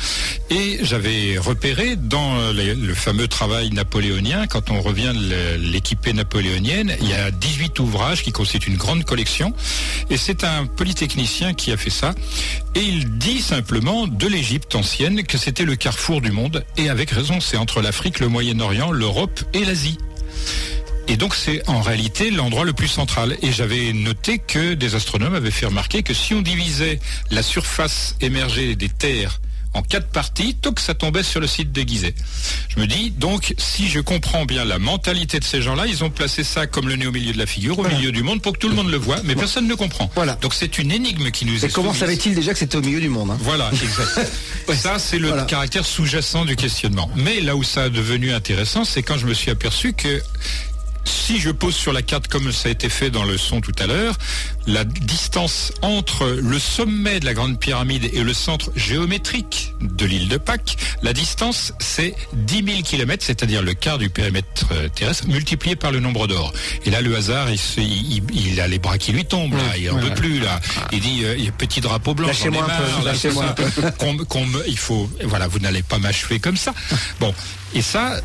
Et 0.50 0.78
j'avais 0.82 1.38
repéré 1.38 1.96
dans 1.96 2.50
les- 2.52 2.74
le 2.74 2.94
fameux 2.94 3.26
travail 3.26 3.70
napoléonien, 3.70 4.46
quand 4.46 4.70
on 4.70 4.80
revient 4.82 5.12
de 5.14 5.56
l'équipée 5.56 6.12
napoléonienne, 6.12 6.94
il 7.00 7.08
y 7.08 7.14
a 7.14 7.30
18 7.30 7.78
ouvrages 7.80 8.22
qui 8.22 8.32
constituent 8.32 8.70
une 8.70 8.76
grande 8.76 9.04
collection. 9.04 9.52
Et 10.10 10.16
c'est 10.18 10.44
un 10.44 10.66
polytechnicien 10.66 11.54
qui 11.54 11.72
a 11.72 11.76
fait 11.76 11.90
ça. 11.90 12.14
Et 12.74 12.80
il 12.82 13.18
dit 13.18 13.40
simplement 13.40 14.06
de 14.06 14.26
l'Égypte 14.26 14.74
ancienne 14.74 15.22
que 15.24 15.38
c'était 15.38 15.64
le 15.64 15.76
carrefour 15.76 16.20
du 16.20 16.30
monde. 16.32 16.64
Et 16.76 16.88
avec 16.90 17.10
raison, 17.10 17.40
c'est 17.40 17.56
entre 17.56 17.80
l'Afrique, 17.80 18.20
le 18.20 18.28
Moyen-Orient, 18.28 18.83
l'Europe 18.92 19.40
et 19.52 19.64
l'Asie. 19.64 19.98
Et 21.06 21.16
donc 21.16 21.34
c'est 21.34 21.68
en 21.68 21.80
réalité 21.80 22.30
l'endroit 22.30 22.64
le 22.64 22.72
plus 22.72 22.88
central. 22.88 23.36
Et 23.42 23.52
j'avais 23.52 23.92
noté 23.92 24.38
que 24.38 24.74
des 24.74 24.94
astronomes 24.94 25.34
avaient 25.34 25.50
fait 25.50 25.66
remarquer 25.66 26.02
que 26.02 26.14
si 26.14 26.34
on 26.34 26.42
divisait 26.42 26.98
la 27.30 27.42
surface 27.42 28.16
émergée 28.20 28.74
des 28.74 28.88
terres 28.88 29.40
en 29.74 29.82
quatre 29.82 30.08
parties, 30.08 30.56
tout 30.60 30.72
que 30.72 30.80
ça 30.80 30.94
tombait 30.94 31.22
sur 31.22 31.40
le 31.40 31.46
site 31.46 31.72
de 31.72 31.82
Gizeh. 31.82 32.14
Je 32.74 32.80
me 32.80 32.86
dis, 32.86 33.10
donc, 33.10 33.54
si 33.58 33.88
je 33.88 34.00
comprends 34.00 34.44
bien 34.44 34.64
la 34.64 34.78
mentalité 34.78 35.38
de 35.40 35.44
ces 35.44 35.60
gens-là, 35.62 35.86
ils 35.86 36.02
ont 36.04 36.10
placé 36.10 36.44
ça 36.44 36.66
comme 36.66 36.88
le 36.88 36.96
nez 36.96 37.06
au 37.06 37.12
milieu 37.12 37.32
de 37.32 37.38
la 37.38 37.46
figure, 37.46 37.78
au 37.78 37.84
milieu 37.88 38.12
du 38.12 38.22
monde, 38.22 38.40
pour 38.40 38.52
que 38.54 38.58
tout 38.58 38.68
le 38.68 38.74
monde 38.74 38.90
le 38.90 38.96
voit, 38.96 39.16
mais 39.24 39.34
personne 39.34 39.66
ne 39.66 39.74
comprend. 39.74 40.10
Voilà. 40.14 40.34
Donc 40.40 40.54
c'est 40.54 40.78
une 40.78 40.90
énigme 40.92 41.30
qui 41.30 41.44
nous 41.44 41.62
Et 41.64 41.66
est 41.66 41.72
comment 41.72 41.92
savait-il 41.94 42.34
déjà 42.34 42.52
que 42.52 42.58
c'était 42.58 42.76
au 42.76 42.82
milieu 42.82 43.00
du 43.00 43.08
monde 43.08 43.30
hein 43.32 43.38
Voilà, 43.40 43.70
exact. 43.72 44.30
Ça, 44.74 44.98
c'est 44.98 45.18
le 45.18 45.28
Voilà. 45.28 45.42
caractère 45.44 45.84
sous-jacent 45.84 46.44
du 46.44 46.56
questionnement. 46.56 47.10
Mais 47.16 47.40
là 47.40 47.54
où 47.56 47.62
ça 47.62 47.82
a 47.84 47.88
devenu 47.90 48.32
intéressant, 48.32 48.84
c'est 48.84 49.02
quand 49.02 49.18
je 49.18 49.26
me 49.26 49.34
suis 49.34 49.50
aperçu 49.50 49.92
que 49.92 50.22
si 51.04 51.38
je 51.40 51.50
pose 51.50 51.74
sur 51.74 51.92
la 51.92 52.02
carte 52.02 52.28
comme 52.28 52.52
ça 52.52 52.68
a 52.68 52.72
été 52.72 52.88
fait 52.88 53.10
dans 53.10 53.24
le 53.24 53.36
son 53.38 53.60
tout 53.60 53.72
à 53.78 53.86
l'heure, 53.86 54.16
la 54.66 54.84
distance 54.84 55.72
entre 55.82 56.26
le 56.26 56.58
sommet 56.58 57.20
de 57.20 57.24
la 57.26 57.34
Grande 57.34 57.58
Pyramide 57.58 58.08
et 58.12 58.22
le 58.22 58.32
centre 58.34 58.70
géométrique 58.76 59.72
de 59.80 60.06
l'île 60.06 60.28
de 60.28 60.36
Pâques, 60.36 60.76
la 61.02 61.12
distance 61.12 61.72
c'est 61.78 62.14
10 62.32 62.64
000 62.64 62.82
km, 62.82 63.22
c'est-à-dire 63.24 63.62
le 63.62 63.74
quart 63.74 63.98
du 63.98 64.08
périmètre 64.10 64.66
euh, 64.72 64.88
terrestre, 64.88 65.26
multiplié 65.28 65.76
par 65.76 65.92
le 65.92 66.00
nombre 66.00 66.26
d'or. 66.26 66.52
Et 66.84 66.90
là, 66.90 67.00
le 67.00 67.14
hasard, 67.16 67.50
il, 67.50 67.58
se- 67.58 67.80
il- 67.80 68.22
il 68.32 68.60
a 68.60 68.68
les 68.68 68.78
bras 68.78 68.98
qui 68.98 69.12
lui 69.12 69.24
tombent, 69.24 69.54
là, 69.54 69.76
il 69.78 69.90
en 69.90 69.96
veut 69.98 70.14
plus, 70.14 70.40
là. 70.40 70.60
Il 70.92 71.00
dit, 71.00 71.22
euh, 71.24 71.34
il 71.36 71.44
y 71.44 71.48
a 71.48 71.52
petit 71.52 71.80
drapeau 71.80 72.14
blanc, 72.14 72.28
Lâchez-moi 72.28 72.64
un 72.64 73.00
peu, 73.00 73.04
lâchez-moi 73.04 73.54
ça. 73.82 73.90
Qu'on 73.92 74.12
me- 74.14 74.24
qu'on 74.24 74.46
me- 74.46 74.64
il 74.68 74.78
faut, 74.78 75.10
voilà, 75.24 75.46
vous 75.48 75.58
n'allez 75.58 75.82
pas 75.82 75.98
m'achever 75.98 76.38
comme 76.40 76.56
ça. 76.56 76.72
Bon, 77.20 77.34
et 77.74 77.82
ça, 77.82 78.20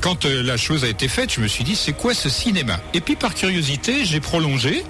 quand 0.00 0.24
euh, 0.24 0.42
la 0.42 0.56
chose 0.56 0.84
a 0.84 0.88
été 0.88 1.08
faite, 1.08 1.32
je 1.32 1.40
me 1.40 1.48
suis 1.48 1.64
dit, 1.64 1.76
c'est 1.76 1.92
quoi 1.92 2.14
ce 2.14 2.28
cinéma? 2.28 2.80
Et 2.94 3.00
puis 3.00 3.16
par 3.16 3.34
curiosité, 3.34 4.04
j'ai 4.04 4.20
prolongé. 4.20 4.84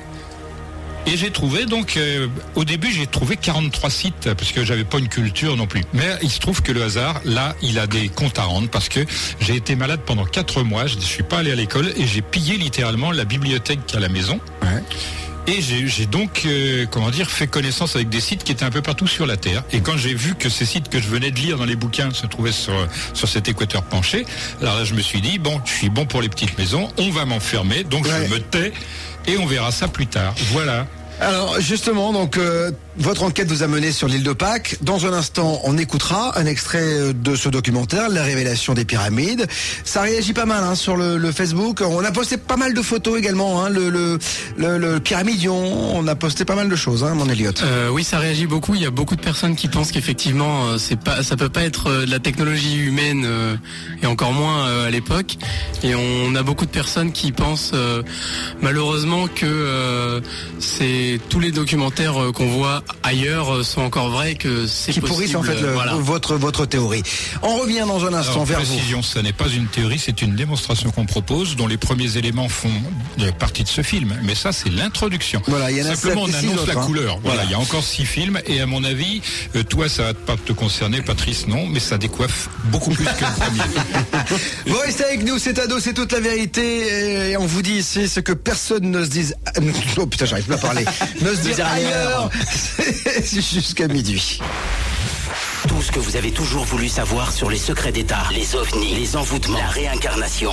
Et 1.07 1.16
j'ai 1.16 1.31
trouvé 1.31 1.64
donc 1.64 1.97
euh, 1.97 2.27
au 2.55 2.64
début 2.64 2.92
j'ai 2.92 3.07
trouvé 3.07 3.38
43 3.38 3.88
sites 3.88 4.35
parce 4.35 4.53
que 4.53 4.62
j'avais 4.62 4.85
pas 4.85 4.99
une 4.99 5.09
culture 5.09 5.57
non 5.57 5.66
plus. 5.66 5.83
Mais 5.94 6.05
il 6.23 6.29
se 6.29 6.38
trouve 6.38 6.61
que 6.61 6.71
le 6.71 6.83
hasard 6.83 7.23
là 7.25 7.55
il 7.62 7.79
a 7.79 7.87
des 7.87 8.11
comptes 8.11 8.38
à 8.38 8.42
rendre 8.42 8.68
parce 8.68 8.90
que 8.90 9.01
j'ai 9.40 9.57
été 9.57 9.75
malade 9.75 10.01
pendant 10.05 10.27
4 10.27 10.64
mois, 10.64 10.87
je 10.87 10.97
ne 10.97 11.01
suis 11.01 11.23
pas 11.23 11.38
allé 11.38 11.51
à 11.51 11.55
l'école 11.55 11.94
et 11.97 12.07
j'ai 12.07 12.21
pillé 12.21 12.59
littéralement 12.59 13.11
la 13.11 13.25
bibliothèque 13.25 13.79
à 13.94 14.01
la 14.01 14.11
maison. 14.11 14.38
Et 15.51 15.63
j'ai 15.63 16.05
donc, 16.05 16.43
euh, 16.45 16.85
comment 16.91 17.09
dire, 17.11 17.31
fait 17.31 17.47
connaissance 17.47 17.97
avec 17.97 18.11
des 18.11 18.21
sites 18.21 18.45
qui 18.45 18.53
étaient 18.53 18.67
un 18.67 18.71
peu 18.71 18.83
partout 18.83 19.07
sur 19.07 19.25
la 19.27 19.39
Terre. 19.39 19.65
Et 19.73 19.81
quand 19.81 19.97
j'ai 19.97 20.13
vu 20.13 20.35
que 20.35 20.51
ces 20.51 20.67
sites 20.67 20.91
que 20.91 21.01
je 21.01 21.09
venais 21.09 21.31
de 21.31 21.37
lire 21.39 21.57
dans 21.57 21.65
les 21.65 21.75
bouquins 21.75 22.13
se 22.13 22.27
trouvaient 22.27 22.53
sur, 22.53 22.75
sur 23.15 23.29
cet 23.29 23.49
équateur 23.49 23.83
penché, 23.83 24.27
alors 24.61 24.77
là 24.77 24.85
je 24.85 24.93
me 24.93 25.01
suis 25.01 25.23
dit, 25.23 25.39
bon, 25.39 25.59
je 25.65 25.73
suis 25.73 25.89
bon 25.89 26.05
pour 26.05 26.21
les 26.21 26.29
petites 26.29 26.59
maisons, 26.59 26.89
on 26.99 27.09
va 27.11 27.25
m'enfermer, 27.25 27.83
donc 27.83 28.05
Ouais. 28.05 28.27
je 28.29 28.35
me 28.35 28.41
tais 28.41 28.73
et 29.27 29.39
on 29.39 29.47
verra 29.47 29.71
ça 29.73 29.89
plus 29.89 30.07
tard. 30.07 30.35
Voilà. 30.53 30.87
Alors 31.21 31.59
justement, 31.61 32.13
donc 32.13 32.37
euh, 32.37 32.71
votre 32.99 33.23
enquête 33.23 33.49
vous 33.49 33.63
a 33.63 33.67
mené 33.67 33.93
sur 33.93 34.09
l'île 34.09 34.23
de 34.23 34.33
Pâques. 34.33 34.77
Dans 34.83 35.07
un 35.07 35.13
instant, 35.13 35.61
on 35.65 35.79
écoutera 35.79 36.39
un 36.39 36.47
extrait 36.47 36.83
euh, 36.83 37.13
de 37.13 37.37
ce 37.37 37.49
documentaire, 37.49 38.09
La 38.09 38.23
révélation 38.23 38.75
des 38.75 38.85
pyramides. 38.85 39.47
Ça 39.85 40.03
réagit 40.03 40.33
pas 40.33 40.47
mal 40.47 40.65
hein, 40.65 40.75
sur 40.75 40.97
le, 40.97 41.17
le 41.17 41.33
Facebook. 41.33 41.83
On 41.83 42.05
a 42.05 42.13
posté 42.13 42.37
pas 42.37 42.57
mal 42.57 42.75
de 42.75 42.83
photos 42.83 43.19
également. 43.19 43.65
Hein, 43.65 43.71
le, 43.71 43.89
le, 43.89 44.19
le, 44.57 45.01
pyramidion, 45.01 45.57
on 45.97 46.07
a 46.07 46.15
posté 46.15 46.45
pas 46.45 46.55
mal 46.55 46.69
de 46.69 46.77
choses, 46.77 47.05
hein, 47.05 47.15
mon 47.15 47.29
Elliot. 47.29 47.53
Euh, 47.63 47.89
oui, 47.91 48.05
ça 48.05 48.19
réagit 48.19 48.47
beaucoup. 48.47 48.75
Il 48.75 48.83
y 48.83 48.87
a 48.87 48.91
beaucoup 48.91 49.17
de 49.17 49.21
personnes 49.21 49.57
qui 49.57 49.69
pensent 49.69 49.93
qu'effectivement, 49.93 50.69
euh, 50.69 50.79
c'est 50.79 50.99
pas, 50.99 51.23
ça 51.23 51.37
peut 51.37 51.49
pas 51.49 51.63
être 51.63 51.89
euh, 51.89 52.07
de 52.07 52.11
la 52.11 52.19
technologie 52.19 52.77
humaine 52.77 53.25
euh, 53.27 53.57
et 54.03 54.07
encore 54.07 54.33
moins 54.33 54.67
euh, 54.67 54.87
à 54.87 54.91
l'époque. 54.91 55.37
Et 55.83 55.95
on 55.95 56.35
a 56.35 56.43
beaucoup 56.43 56.67
de 56.67 56.71
personnes 56.71 57.13
qui 57.13 57.33
pensent 57.33 57.73
malheureusement 58.61 59.29
que 59.29 60.21
c'est 60.59 61.21
tous 61.29 61.41
les 61.41 61.53
documentaires 61.53 62.15
qu'on 62.35 62.49
voit 62.49 62.83
ailleurs 63.03 63.55
euh, 63.57 63.62
sont 63.62 63.83
encore 63.83 64.11
vrais, 64.11 64.35
que 64.35 64.66
c'est 64.66 64.92
qui 64.92 65.01
possible. 65.01 65.16
pourrissent 65.16 65.35
en 65.35 65.42
fait 65.42 65.61
le- 65.61 65.72
voilà. 65.72 65.94
votre 65.94 66.37
votre 66.37 66.66
théorie. 66.66 67.03
On 67.42 67.57
revient 67.57 67.85
dans 67.87 68.05
un 68.05 68.12
instant 68.14 68.33
Alors, 68.33 68.44
vers 68.44 68.61
vous. 68.61 68.66
précision, 68.74 69.03
ce 69.03 69.18
n'est 69.18 69.33
pas 69.33 69.48
une 69.48 69.66
théorie, 69.66 69.98
c'est 69.98 70.22
une 70.22 70.35
démonstration 70.37 70.90
qu'on 70.90 71.07
propose, 71.07 71.57
dont 71.57 71.66
les 71.66 71.77
premiers 71.77 72.16
éléments 72.16 72.48
font 72.48 72.70
euh, 73.20 73.33
partie 73.33 73.62
de 73.64 73.68
ce 73.68 73.83
film. 73.83 74.16
Mais 74.24 74.35
ça, 74.35 74.53
c'est 74.53 74.70
l'introduction. 74.70 75.42
Voilà, 75.46 75.70
il 75.70 75.79
y 75.79 75.83
en 75.83 75.87
a 75.87 75.94
Simplement, 75.96 76.27
sept 76.27 76.35
on 76.35 76.38
annonce 76.38 76.59
autres, 76.62 76.74
la 76.74 76.81
hein. 76.81 76.85
couleur. 76.87 77.18
Voilà, 77.22 77.37
Voilà. 77.37 77.44
il 77.44 77.51
y 77.51 77.55
a 77.55 77.59
encore 77.59 77.85
six 77.85 78.05
films, 78.07 78.40
et 78.46 78.61
à 78.61 78.66
mon 78.66 78.85
avis, 78.85 79.20
euh, 79.57 79.62
toi, 79.62 79.88
ça 79.88 80.03
va 80.05 80.14
pas 80.14 80.37
te 80.37 80.53
concerner, 80.53 81.03
Patrice, 81.03 81.46
non, 81.48 81.66
mais 81.66 81.81
ça 81.81 81.98
décoiffe 81.98 82.48
beaucoup 82.66 82.90
plus 82.90 83.05
que 83.05 83.11
le 83.11 83.37
premier. 83.37 83.61
Vous 84.66 84.77
restez 84.79 85.05
avec 85.05 85.24
nous, 85.24 85.38
c'est 85.38 85.59
ado, 85.59 85.79
c'est 85.81 85.94
toute 85.94 86.12
la 86.12 86.20
vérité. 86.20 87.31
Et 87.31 87.37
on 87.37 87.46
vous 87.46 87.62
dit 87.62 87.74
ici 87.79 88.09
ce 88.09 88.20
que 88.20 88.33
personne 88.33 88.90
ne 88.90 89.05
se 89.05 89.09
dise. 89.11 89.35
Oh 89.96 90.07
putain, 90.07 90.27
j'arrive 90.27 90.44
plus 90.44 90.55
à 90.55 90.59
parler. 90.59 90.85
Ne 91.22 91.35
se 91.35 91.40
dire 91.40 91.66
ailleurs. 91.66 92.31
Jusqu'à 93.22 93.88
midi. 93.88 94.40
Tout 95.68 95.83
ce 95.83 95.92
que 95.92 95.98
vous 95.98 96.16
avez 96.16 96.31
toujours 96.31 96.64
voulu 96.64 96.88
savoir 96.88 97.33
sur 97.33 97.50
les 97.50 97.59
secrets 97.59 97.92
d'État, 97.92 98.26
les 98.33 98.54
ovnis, 98.54 98.94
les 98.94 99.16
envoûtements, 99.16 99.59
la 99.59 99.68
réincarnation. 99.68 100.52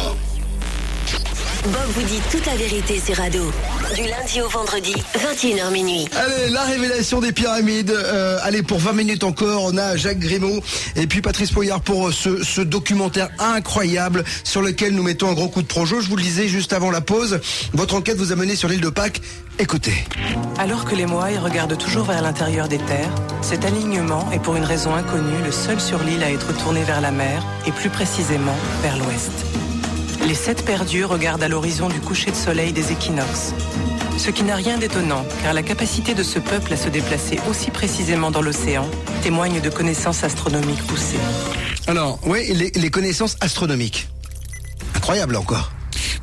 Bob 1.65 1.89
vous 1.95 2.04
dit 2.04 2.19
toute 2.32 2.45
la 2.45 2.56
vérité 2.56 2.99
sur 2.99 3.19
Ado. 3.19 3.51
Du 3.95 4.04
lundi 4.04 4.39
au 4.41 4.47
vendredi, 4.49 4.93
21h 5.17 5.71
minuit. 5.71 6.08
Allez, 6.15 6.51
la 6.51 6.62
révélation 6.63 7.21
des 7.21 7.32
pyramides. 7.32 7.89
Euh, 7.89 8.38
allez, 8.43 8.62
pour 8.62 8.78
20 8.78 8.93
minutes 8.93 9.23
encore, 9.23 9.63
on 9.63 9.75
a 9.78 9.95
Jacques 9.95 10.19
Grimaud 10.19 10.62
et 10.95 11.08
puis 11.08 11.21
Patrice 11.21 11.51
Poyard 11.51 11.82
pour 11.82 12.10
euh, 12.10 12.12
ce, 12.12 12.43
ce 12.43 12.62
documentaire 12.62 13.30
incroyable 13.39 14.23
sur 14.43 14.62
lequel 14.62 14.93
nous 14.93 15.01
mettons 15.01 15.30
un 15.30 15.34
gros 15.34 15.47
coup 15.47 15.63
de 15.63 15.67
projo. 15.67 16.01
Je 16.01 16.10
vous 16.10 16.17
le 16.17 16.21
disais 16.21 16.47
juste 16.47 16.71
avant 16.71 16.91
la 16.91 17.01
pause. 17.01 17.39
Votre 17.73 17.95
enquête 17.95 18.17
vous 18.17 18.32
a 18.32 18.36
mené 18.36 18.56
sur 18.56 18.69
l'île 18.69 18.82
de 18.82 18.89
Pâques. 18.89 19.21
Écoutez. 19.58 20.06
Alors 20.60 20.86
que 20.86 20.93
les 20.93 21.08
Moaï 21.08 21.39
regardent 21.39 21.78
toujours 21.78 22.06
vers 22.06 22.21
l'intérieur 22.21 22.67
des 22.67 22.78
terres, 22.78 23.15
cet 23.41 23.65
alignement 23.65 24.30
est 24.32 24.39
pour 24.39 24.56
une 24.56 24.65
raison 24.65 24.93
inconnue 24.93 25.41
le 25.43 25.51
seul 25.51 25.80
sur 25.80 26.04
l'île 26.04 26.21
à 26.21 26.32
être 26.32 26.56
tourné 26.58 26.84
vers 26.84 27.01
la 27.01 27.12
mer, 27.12 27.43
et 27.65 27.71
plus 27.71 27.89
précisément 27.89 28.56
vers 28.84 28.97
l'ouest. 28.97 29.32
Les 30.28 30.34
sept 30.34 30.66
perdus 30.66 31.06
regardent 31.06 31.44
à 31.44 31.48
l'horizon 31.48 31.88
du 31.88 32.00
coucher 32.00 32.32
de 32.32 32.36
soleil 32.36 32.74
des 32.74 32.92
équinoxes. 32.92 33.54
Ce 34.18 34.32
qui 34.32 34.42
n'a 34.44 34.56
rien 34.56 34.80
d'étonnant, 34.80 35.24
car 35.44 35.54
la 35.54 35.62
capacité 35.62 36.16
de 36.16 36.24
ce 36.24 36.40
peuple 36.40 36.74
à 36.74 36.78
se 36.78 36.90
déplacer 36.90 37.40
aussi 37.48 37.70
précisément 37.70 38.32
dans 38.32 38.42
l'océan 38.42 38.90
témoigne 39.22 39.62
de 39.62 39.70
connaissances 39.70 40.24
astronomiques 40.24 40.82
poussées. 40.88 41.20
Alors, 41.86 42.18
oui, 42.26 42.52
les, 42.56 42.72
les 42.72 42.90
connaissances 42.90 43.38
astronomiques. 43.40 44.08
Incroyable 44.96 45.36
encore. 45.36 45.72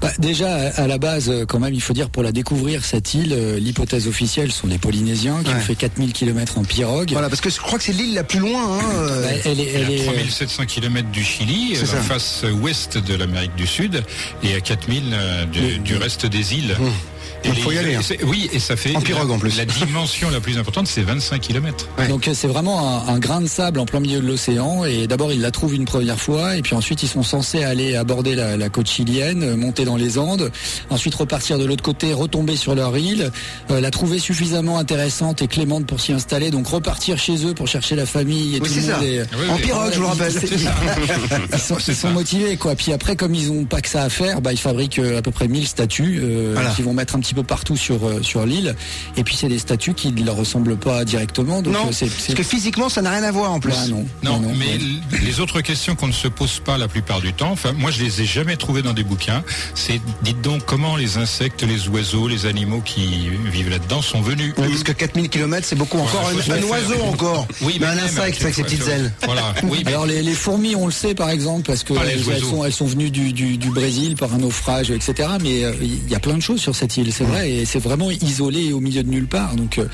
Bah, 0.01 0.11
déjà, 0.19 0.55
à 0.77 0.87
la 0.87 0.99
base, 0.99 1.29
euh, 1.31 1.45
quand 1.47 1.59
même, 1.59 1.75
il 1.75 1.81
faut 1.81 1.93
dire 1.93 2.11
pour 2.11 2.23
la 2.23 2.33
découvrir, 2.33 2.85
cette 2.85 3.15
île, 3.15 3.33
euh, 3.33 3.59
l'hypothèse 3.59 4.09
officielle 4.09 4.51
sont 4.53 4.67
les 4.67 4.79
Polynésiens 4.79 5.43
qui 5.45 5.51
Ouais. 5.51 5.57
ont 5.57 5.61
fait 5.61 5.75
4000 5.75 6.13
km 6.13 6.59
en 6.59 6.65
pirogue. 6.65 7.11
Voilà, 7.13 7.29
parce 7.29 7.41
que 7.41 7.51
je 7.51 7.59
crois 7.61 7.79
que 7.79 7.85
c'est 7.85 7.93
l'île 7.93 8.15
la 8.15 8.25
plus 8.25 8.39
loin. 8.41 8.79
Hein, 8.79 8.81
euh, 8.95 9.23
Bah, 9.23 9.29
elle 9.45 9.61
est, 9.61 9.69
elle 9.75 9.91
est, 9.91 10.01
a 10.03 10.05
3700 10.13 10.67
km 10.67 11.11
du 11.11 11.23
Chili, 11.25 11.75
euh, 11.77 11.81
la 11.81 12.01
face 12.03 12.45
ouest 12.61 12.99
de 12.99 13.15
l'Amérique 13.15 13.55
du 13.57 13.67
Sud, 13.67 14.03
et 14.43 14.55
à 14.55 14.61
4000 14.61 15.03
euh, 15.13 15.45
du, 15.47 15.61
Mmh. 15.79 15.83
du 15.83 15.97
reste 15.97 16.27
des 16.27 16.55
îles. 16.55 16.77
Et 16.81 17.12
Il 17.45 17.57
faut 17.57 17.73
y 17.73 17.79
aller, 17.79 17.95
hein. 17.97 18.01
Oui, 18.25 18.49
et 18.53 18.59
ça 18.59 18.77
fait 18.77 18.95
En 18.97 19.01
pirogue, 19.01 19.29
la, 19.29 19.35
en 19.35 19.39
plus. 19.39 19.57
La 19.57 19.65
dimension 19.65 20.31
la 20.31 20.41
plus 20.41 20.59
importante, 20.59 20.87
c'est 20.87 21.03
25 21.03 21.41
km. 21.41 21.89
Ouais. 21.99 22.09
Donc 22.09 22.29
euh, 22.29 22.33
c'est 22.35 22.47
vraiment 22.47 23.07
un, 23.09 23.15
un 23.15 23.19
grain 23.19 23.41
de 23.41 23.47
sable 23.49 23.81
en 23.81 23.85
plein 23.85 24.01
milieu 24.01 24.21
de 24.21 24.27
l'océan 24.27 24.85
et 24.85 25.07
d'abord 25.07 25.33
ils 25.33 25.41
la 25.41 25.51
trouvent 25.51 25.75
une 25.75 25.85
première 25.85 26.19
fois 26.21 26.57
et 26.57 26.63
puis 26.63 26.75
ensuite 26.75 27.03
ils 27.03 27.09
sont 27.09 27.23
censés 27.23 27.65
aller 27.65 27.97
aborder 27.97 28.35
la, 28.35 28.57
la 28.57 28.69
côte 28.69 28.89
chilienne, 28.89 29.43
euh, 29.43 29.57
monter 29.57 29.85
dans 29.85 29.97
les 29.97 30.19
Andes, 30.19 30.51
ensuite 30.91 31.15
repartir 31.15 31.59
de 31.59 31.65
l'autre 31.65 31.83
côté, 31.83 32.13
retomber 32.13 32.57
sur 32.57 32.75
leur 32.75 32.97
île, 32.97 33.31
euh, 33.71 33.81
la 33.81 33.91
trouver 33.91 34.19
suffisamment 34.19 34.79
intéressante 34.79 35.43
et 35.43 35.49
clémente 35.49 35.87
pour 35.87 36.01
s'y 36.01 36.13
installer, 36.13 36.51
donc 36.51 36.67
repartir 36.69 37.19
chez 37.19 37.45
eux 37.47 37.55
pour 37.55 37.67
chercher 37.69 37.97
la 37.97 38.07
famille 38.07 38.57
et 38.57 38.61
Oui, 38.61 38.69
tout 38.69 38.75
c'est 38.75 38.81
le 38.87 38.93
monde 38.93 39.01
ça. 39.03 39.07
est- 39.07 39.21
Oui, 39.37 39.51
en 39.51 39.57
pirogue, 39.57 39.91
je 39.93 39.99
vous 40.01 40.07
rappelle. 40.07 40.33
ils- 40.33 40.69
Ils 41.55 41.59
sont, 41.59 41.77
ils 41.89 41.95
sont 41.97 42.11
motivés 42.11 42.57
quoi. 42.57 42.75
Puis 42.77 42.93
après, 42.93 43.17
comme 43.17 43.35
ils 43.35 43.51
ont 43.51 43.65
pas 43.65 43.81
que 43.81 43.89
ça 43.89 44.03
à 44.03 44.09
faire, 44.09 44.41
bah, 44.41 44.53
ils 44.53 44.59
fabriquent 44.59 44.99
euh, 45.01 45.19
à 45.19 45.23
peu 45.23 45.31
près 45.31 45.49
1000 45.49 45.67
statues 45.67 46.21
euh, 46.23 46.53
Voilà. 46.55 46.71
qu'ils 46.71 46.85
vont 46.85 46.95
mettre 46.95 47.15
un 47.17 47.21
petit 47.21 47.32
peu 47.35 47.43
partout 47.43 47.77
sur 47.77 48.07
euh, 48.07 48.23
sur 48.23 48.45
l'île. 48.47 48.75
Et 49.17 49.25
puis 49.25 49.37
c'est 49.37 49.49
des 49.49 49.59
statues 49.59 49.95
qui 49.95 50.13
ne 50.13 50.25
leur 50.25 50.37
ressemblent 50.37 50.77
pas 50.77 51.05
directement. 51.05 51.63
Donc 51.63 51.75
non, 51.75 51.87
euh, 51.89 51.93
c'est 51.93 52.07
parce 52.07 52.35
que 52.35 52.43
physiquement, 52.43 52.89
ça 52.89 53.03
n'a 53.03 53.11
rien 53.11 53.23
à 53.23 53.31
voir 53.31 53.53
en 53.53 53.61
plus. 53.61 53.75
Non, 53.89 54.05
Non, 54.23 54.41
mais 54.59 54.67
ouais. 54.67 55.21
les 55.23 55.41
autres 55.41 55.61
questions 55.61 55.95
qu'on 55.95 56.09
ne 56.09 56.13
se 56.13 56.29
pose 56.29 56.61
pas 56.61 56.79
la 56.79 56.89
plupart 56.89 57.21
du 57.21 57.33
temps, 57.33 57.51
enfin 57.51 57.73
moi 57.73 57.91
je 57.91 58.03
les 58.03 58.23
ai 58.23 58.25
jamais 58.25 58.57
trouvées 58.57 58.83
dans 58.83 58.93
des 58.93 59.05
bouquins, 59.05 59.43
c'est 59.75 60.01
dites 60.23 60.41
donc 60.41 60.65
comment 60.65 60.97
les 60.97 61.19
insectes, 61.19 61.63
les 61.63 61.89
oiseaux, 61.89 62.29
les 62.29 62.47
animaux 62.47 62.81
qui 62.85 63.29
vivent 63.51 63.71
là-dedans 63.71 64.03
sont 64.03 64.21
venus. 64.21 64.55
Eux. 64.59 64.69
parce 64.69 64.83
que 64.83 64.93
4000 64.93 65.29
km, 65.29 65.67
c'est 65.67 65.77
beaucoup 65.77 65.99
encore. 65.99 66.29
Un, 66.29 66.63
oiseau 66.63 67.03
encore. 67.05 67.47
Oui, 67.61 67.79
mais 67.81 67.87
un 67.87 67.95
même, 67.95 68.05
insecte 68.05 68.43
avec 68.43 68.55
ses 68.55 68.63
petites 68.63 68.87
ailes. 68.89 69.13
Voilà. 69.25 69.55
Oui, 69.65 69.83
mais 69.85 69.93
Alors 69.93 70.07
les, 70.07 70.23
les 70.23 70.35
fourmis, 70.35 70.75
on 70.77 70.87
le 70.87 70.93
sait 70.93 71.15
par 71.15 71.31
exemple 71.31 71.63
parce 71.67 71.85
que 71.85 71.95
elles, 71.95 72.43
sont 72.43 72.65
elles 72.65 72.73
sont 72.73 72.87
venues 72.87 73.11
du, 73.11 73.33
du, 73.33 73.57
du 73.57 73.71
Brésil 73.71 74.17
par 74.17 74.35
un 74.35 74.39
naufrage, 74.39 74.91
etc. 74.91 75.29
Mais 75.41 75.65
euh, 75.65 75.73
il 75.81 76.11
y 76.11 76.15
a 76.15 76.21
plein 76.21 76.35
de 76.35 76.41
choses 76.43 76.61
sur 76.61 76.75
cette 76.75 76.97
île. 76.97 77.13
C'est 77.23 77.29
vrai, 77.29 77.51
et 77.51 77.65
c'est 77.65 77.79
vraiment 77.79 78.11
isolé 78.11 78.73
au 78.73 78.81
milieu 78.81 79.03
de 79.03 79.09
nulle 79.09 79.27
part. 79.27 79.55
Donc 79.55 79.79
euh, 79.79 79.87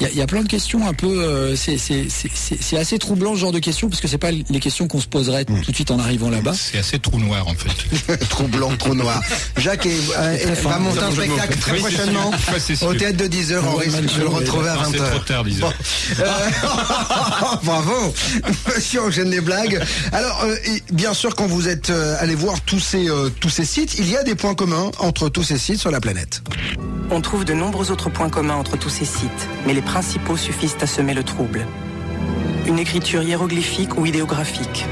il 0.00 0.16
y, 0.16 0.22
a, 0.22 0.26
plein 0.26 0.42
de 0.42 0.48
questions 0.48 0.86
un 0.88 0.94
peu. 0.94 1.22
Euh, 1.22 1.56
c'est 1.56 2.76
assez 2.76 2.98
troublant 2.98 3.34
ce 3.34 3.40
genre 3.40 3.52
de 3.52 3.58
questions 3.58 3.88
parce 3.88 4.00
que 4.00 4.08
c'est 4.08 4.18
pas 4.18 4.30
les 4.30 4.60
questions 4.60 4.88
qu'on 4.88 5.00
se 5.00 5.06
poserait 5.06 5.44
tout 5.44 5.54
de 5.54 5.74
suite 5.74 5.90
en 5.90 5.98
arrivant 5.98 6.30
là-bas. 6.30 6.54
C'est 6.54 6.78
assez 6.78 6.98
trou 6.98 7.18
noir 7.18 7.46
en 7.46 7.54
fait. 7.54 8.16
trou 8.28 8.48
blanc, 8.48 8.74
trou 8.76 8.94
noir. 8.94 9.20
Jacques 9.58 9.86
est, 9.86 10.60
va 10.62 10.78
monter 10.78 11.00
un 11.00 11.10
spectacle 11.10 11.58
très 11.58 11.76
prochainement 11.76 12.30
au 12.82 12.94
théâtre 12.94 13.18
de 13.18 13.26
10h. 13.26 13.60
On 13.62 13.76
risque 13.76 14.14
de 14.14 14.20
le 14.20 14.28
retrouver 14.28 14.70
à 14.70 14.76
20h. 14.76 14.90
C'est 14.92 14.98
trop 14.98 15.18
tard, 15.20 15.44
10h. 15.44 15.64
Bravo, 17.62 18.14
Monsieur 18.74 19.02
enchaîne 19.02 19.30
les 19.30 19.40
blagues. 19.40 19.80
Alors, 20.12 20.44
bien 20.92 21.12
sûr, 21.12 21.34
quand 21.34 21.46
vous 21.46 21.68
êtes 21.68 21.90
allé 21.90 22.34
voir 22.34 22.60
tous 22.62 22.80
ces 22.80 23.06
tous 23.40 23.50
ces 23.50 23.64
sites, 23.64 23.96
il 23.98 24.08
y 24.08 24.16
a 24.16 24.22
des 24.22 24.34
points 24.34 24.54
communs 24.54 24.90
entre 24.98 25.28
tous 25.28 25.42
ces 25.42 25.58
sites 25.58 25.80
sur 25.80 25.90
la 25.90 26.00
planète. 26.00 26.42
On 27.10 27.20
trouve 27.20 27.44
de 27.44 27.54
nombreux 27.54 27.90
autres 27.90 28.10
points 28.10 28.30
communs 28.30 28.56
entre 28.56 28.76
tous 28.76 28.88
ces 28.88 29.04
sites, 29.04 29.48
mais 29.66 29.74
les 29.74 29.82
principaux 29.82 30.36
suffisent 30.36 30.76
à 30.80 30.86
semer 30.86 31.14
le 31.14 31.22
trouble. 31.22 31.66
Une 32.66 32.78
écriture 32.78 33.22
hiéroglyphique 33.22 33.96
ou 33.98 34.06
idéographique, 34.06 34.86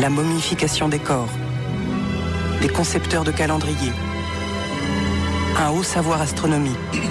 la 0.00 0.08
momification 0.08 0.88
des 0.88 1.00
corps, 1.00 1.32
des 2.60 2.68
concepteurs 2.68 3.24
de 3.24 3.32
calendrier, 3.32 3.92
un 5.58 5.70
haut 5.70 5.82
savoir 5.82 6.20
astronomique, 6.20 7.02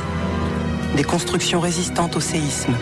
des 0.95 1.03
constructions 1.03 1.59
résistantes 1.59 2.15
au 2.15 2.19
séisme, 2.21 2.73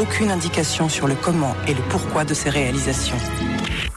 aucune 0.00 0.30
indication 0.30 0.88
sur 0.88 1.06
le 1.06 1.14
comment 1.14 1.56
et 1.66 1.74
le 1.74 1.82
pourquoi 1.88 2.24
de 2.24 2.34
ces 2.34 2.50
réalisations. 2.50 3.18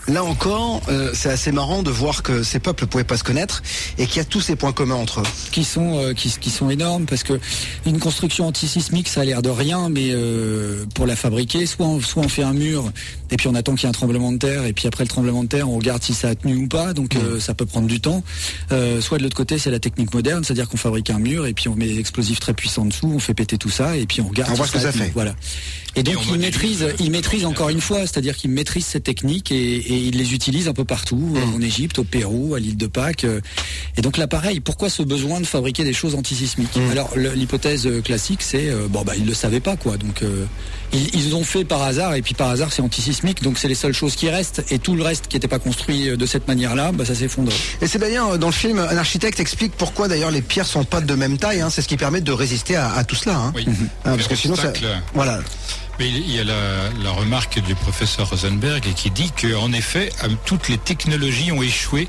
Là 0.08 0.24
encore, 0.24 0.82
euh, 0.90 1.12
c'est 1.14 1.30
assez 1.30 1.54
marrant 1.54 1.82
de 1.82 1.90
voir 1.90 2.24
que 2.24 2.44
ces 2.44 2.60
peuples 2.60 2.84
ne 2.84 2.90
pouvaient 2.90 3.04
pas 3.06 3.16
se 3.16 3.24
connaître 3.24 3.64
et 3.98 4.06
qu'il 4.06 4.18
y 4.18 4.20
a 4.20 4.26
tous 4.26 4.42
ces 4.42 4.58
points 4.58 4.74
communs 4.74 4.96
entre 4.96 5.22
eux. 5.22 5.24
Qui 5.52 5.64
sont, 5.64 5.98
euh, 5.98 6.70
énormes 6.70 7.06
parce 7.06 7.24
que 7.24 7.40
une 7.86 8.00
construction 8.00 8.48
antisismique, 8.48 9.08
ça 9.08 9.22
a 9.22 9.26
l'air 9.26 9.42
de 9.42 9.50
rien, 9.50 9.90
mais 9.90 10.10
euh, 10.12 10.86
pour 10.94 11.06
la 11.06 11.16
fabriquer, 11.16 11.66
soit 11.66 11.86
on, 11.86 12.02
soit 12.02 12.24
on 12.24 12.30
fait 12.30 12.44
un 12.44 12.54
mur 12.54 12.92
et 13.34 13.38
puis 13.38 13.48
on 13.50 13.56
attend 13.56 13.76
qu'il 13.76 13.84
y 13.84 13.86
ait 13.88 13.90
un 13.90 13.94
tremblement 13.94 14.32
de 14.32 14.38
terre 14.38 14.66
et 14.66 14.74
puis 14.74 14.88
après 14.88 15.04
le 15.04 15.10
tremblement 15.10 15.44
de 15.44 15.50
terre, 15.50 15.70
on 15.70 15.78
regarde 15.78 16.02
si 16.02 16.14
ça 16.14 16.30
a 16.30 16.36
tenu 16.36 16.56
ou 16.56 16.68
pas, 16.68 16.94
donc 16.94 17.16
mm. 17.16 17.40
ça 17.40 17.54
peut 17.54 17.66
prendre 17.66 17.88
du 17.88 18.00
temps. 18.00 18.24
soit 18.70 19.18
de 19.18 19.24
l'autre 19.24 19.36
côté, 19.36 19.58
c'est 19.58 19.72
la 19.72 19.80
technique 19.80 20.14
moderne, 20.14 20.44
c'est-à-dire 20.44 20.70
qu'on 20.70 20.78
fabrique 20.78 21.10
un 21.10 21.20
mur 21.20 21.46
et 21.46 21.54
puis 21.54 21.68
on 21.68 21.76
met 21.76 21.88
des 21.88 22.00
explosifs 22.00 22.40
très 22.40 22.54
puissants 22.54 22.86
dessous, 22.86 23.12
on 23.14 23.20
fait 23.20 23.34
péter 23.34 23.58
tout 23.58 23.70
ça 23.70 23.98
et 23.98 24.06
puis 24.06 24.22
on 24.22 24.28
regarde. 24.28 24.52
On 24.52 24.56
voit 24.56 24.68
ce 24.68 24.72
que 24.72 24.80
ça 24.80 24.92
fait. 24.92 25.12
Voilà. 25.14 25.36
Et 25.96 26.02
donc 26.02 26.18
il 26.32 26.40
maîtrise, 26.40 26.88
il 27.00 27.12
maîtrise 27.12 27.46
encore 27.46 27.70
une 27.70 27.82
fois, 27.82 28.02
c'est-à-dire 28.02 28.36
qu'il 28.36 28.50
maîtrise 28.50 28.86
cette 28.86 29.04
technique 29.04 29.52
et 29.52 29.74
et 29.74 29.98
il 29.98 30.18
les 30.18 30.34
utilise 30.34 30.68
un 30.68 30.74
peu 30.74 30.86
partout, 30.86 31.18
mmh. 31.18 31.56
en 31.56 31.62
Égypte, 31.62 32.00
au 32.00 32.04
Pérou, 32.04 32.56
à 32.56 32.60
l'île 32.60 32.78
de 32.78 32.88
Pâques. 32.88 33.26
Euh. 33.26 33.42
Et 33.98 34.02
donc 34.02 34.18
là, 34.18 34.28
pareil, 34.28 34.60
pourquoi 34.60 34.90
ce 34.90 35.04
besoin 35.04 35.40
de 35.40 35.46
fabriquer 35.46 35.84
des 35.84 35.94
choses 35.94 36.16
antisismiques 36.16 36.76
mmh. 36.76 36.92
Alors 36.92 37.18
l'hypothèse 37.18 37.88
euh, 37.88 38.02
classique, 38.02 38.42
c'est 38.42 38.70
euh, 38.70 38.88
bon 38.88 39.04
bah 39.04 39.14
ils 39.18 39.26
le 39.26 39.34
savaient 39.34 39.60
pas 39.60 39.76
quoi, 39.76 39.98
donc 39.98 40.24
ils, 40.94 41.36
ont 41.36 41.44
fait 41.44 41.66
par 41.66 41.82
hasard 41.82 42.14
et 42.14 42.22
puis 42.22 42.34
par 42.34 42.50
hasard 42.50 42.72
c'est 42.72 42.82
antisismique, 42.82 43.23
donc 43.42 43.58
c'est 43.58 43.68
les 43.68 43.76
seules 43.76 43.94
choses 43.94 44.16
qui 44.16 44.30
restent 44.30 44.64
et 44.70 44.80
tout 44.80 44.96
le 44.96 45.04
reste 45.04 45.28
qui 45.28 45.38
n'était 45.38 45.48
pas 45.48 45.60
construit 45.60 46.18
de 46.18 46.26
cette 46.26 46.48
manière-là, 46.48 46.92
bah, 46.92 47.06
ça 47.06 47.16
s'effondre. 47.16 47.52
Et 47.82 47.88
c'est 47.88 48.00
bien 48.00 48.38
dans 48.38 48.48
le 48.48 48.54
film, 48.54 48.80
un 48.80 48.98
architecte 48.98 49.40
explique 49.40 49.74
pourquoi 49.78 50.08
d'ailleurs 50.08 50.32
les 50.32 50.42
pierres 50.42 50.68
sont 50.68 50.84
pas 50.84 51.02
de 51.02 51.14
même 51.16 51.38
taille. 51.38 51.62
Hein. 51.62 51.70
c'est 51.70 51.82
ce 51.82 51.88
qui 51.88 51.98
permet 51.98 52.22
de 52.22 52.32
résister 52.32 52.76
à, 52.76 53.04
tout 53.04 53.16
cela. 53.16 53.38
Hein. 53.38 53.54
Oui. 53.56 53.66
Hein, 54.06 54.16
parce 54.16 54.28
que 54.28 54.36
sinon, 54.36 54.56
ça, 54.56 54.74
voilà. 55.14 55.40
Mais 56.00 56.10
il 56.10 56.36
y 56.36 56.40
a 56.40 56.44
la, 56.44 57.12
remarque 57.12 57.60
du 57.64 57.76
professeur 57.76 58.30
Rosenberg 58.30 58.84
qui 58.96 59.12
dit 59.12 59.32
qu'en 59.40 59.72
effet, 59.72 60.12
euh, 60.24 60.30
toutes 60.46 60.68
les 60.68 60.78
technologies 60.78 61.52
ont 61.52 61.62
échoué 61.62 62.08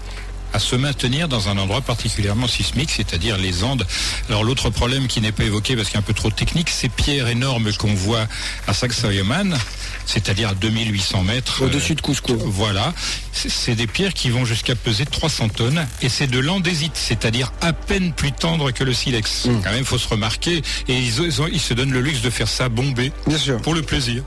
à 0.54 0.60
se 0.60 0.76
maintenir 0.76 1.28
dans 1.28 1.48
un 1.48 1.58
endroit 1.58 1.80
particulièrement 1.80 2.46
sismique, 2.46 2.90
c'est-à-dire 2.90 3.36
les 3.36 3.64
Andes. 3.64 3.84
Alors 4.28 4.44
l'autre 4.44 4.70
problème 4.70 5.08
qui 5.08 5.20
n'est 5.20 5.32
pas 5.32 5.42
évoqué 5.42 5.74
parce 5.74 5.88
qu'il 5.88 5.96
est 5.96 5.98
un 5.98 6.02
peu 6.02 6.14
trop 6.14 6.30
technique, 6.30 6.70
ces 6.70 6.88
pierres 6.88 7.26
énormes 7.26 7.72
qu'on 7.72 7.92
voit 7.92 8.26
à 8.68 8.72
Sacsayhuaman, 8.72 9.58
c'est-à-dire 10.06 10.50
à 10.50 10.54
2800 10.54 11.22
mètres. 11.24 11.62
Au-dessus 11.62 11.96
de 11.96 12.00
Cusco. 12.00 12.36
voilà. 12.36 12.94
C'est 13.32 13.74
des 13.74 13.88
pierres 13.88 14.14
qui 14.14 14.30
vont 14.30 14.44
jusqu'à 14.44 14.76
peser 14.76 15.06
300 15.06 15.48
tonnes 15.48 15.84
et 16.02 16.08
c'est 16.08 16.28
de 16.28 16.38
l'andésite, 16.38 16.92
c'est-à-dire 16.94 17.52
à 17.60 17.72
peine 17.72 18.12
plus 18.12 18.30
tendre 18.30 18.70
que 18.70 18.84
le 18.84 18.94
silex. 18.94 19.46
Mm. 19.46 19.60
Quand 19.64 19.72
même, 19.72 19.84
faut 19.84 19.98
se 19.98 20.08
remarquer. 20.08 20.62
Et 20.86 20.96
ils, 20.96 21.20
ils, 21.52 21.60
se 21.60 21.74
donnent 21.74 21.92
le 21.92 22.00
luxe 22.00 22.22
de 22.22 22.30
faire 22.30 22.48
ça 22.48 22.68
bombé. 22.68 23.10
Bien 23.26 23.38
sûr. 23.38 23.60
Pour 23.60 23.74
le 23.74 23.82
plaisir. 23.82 24.22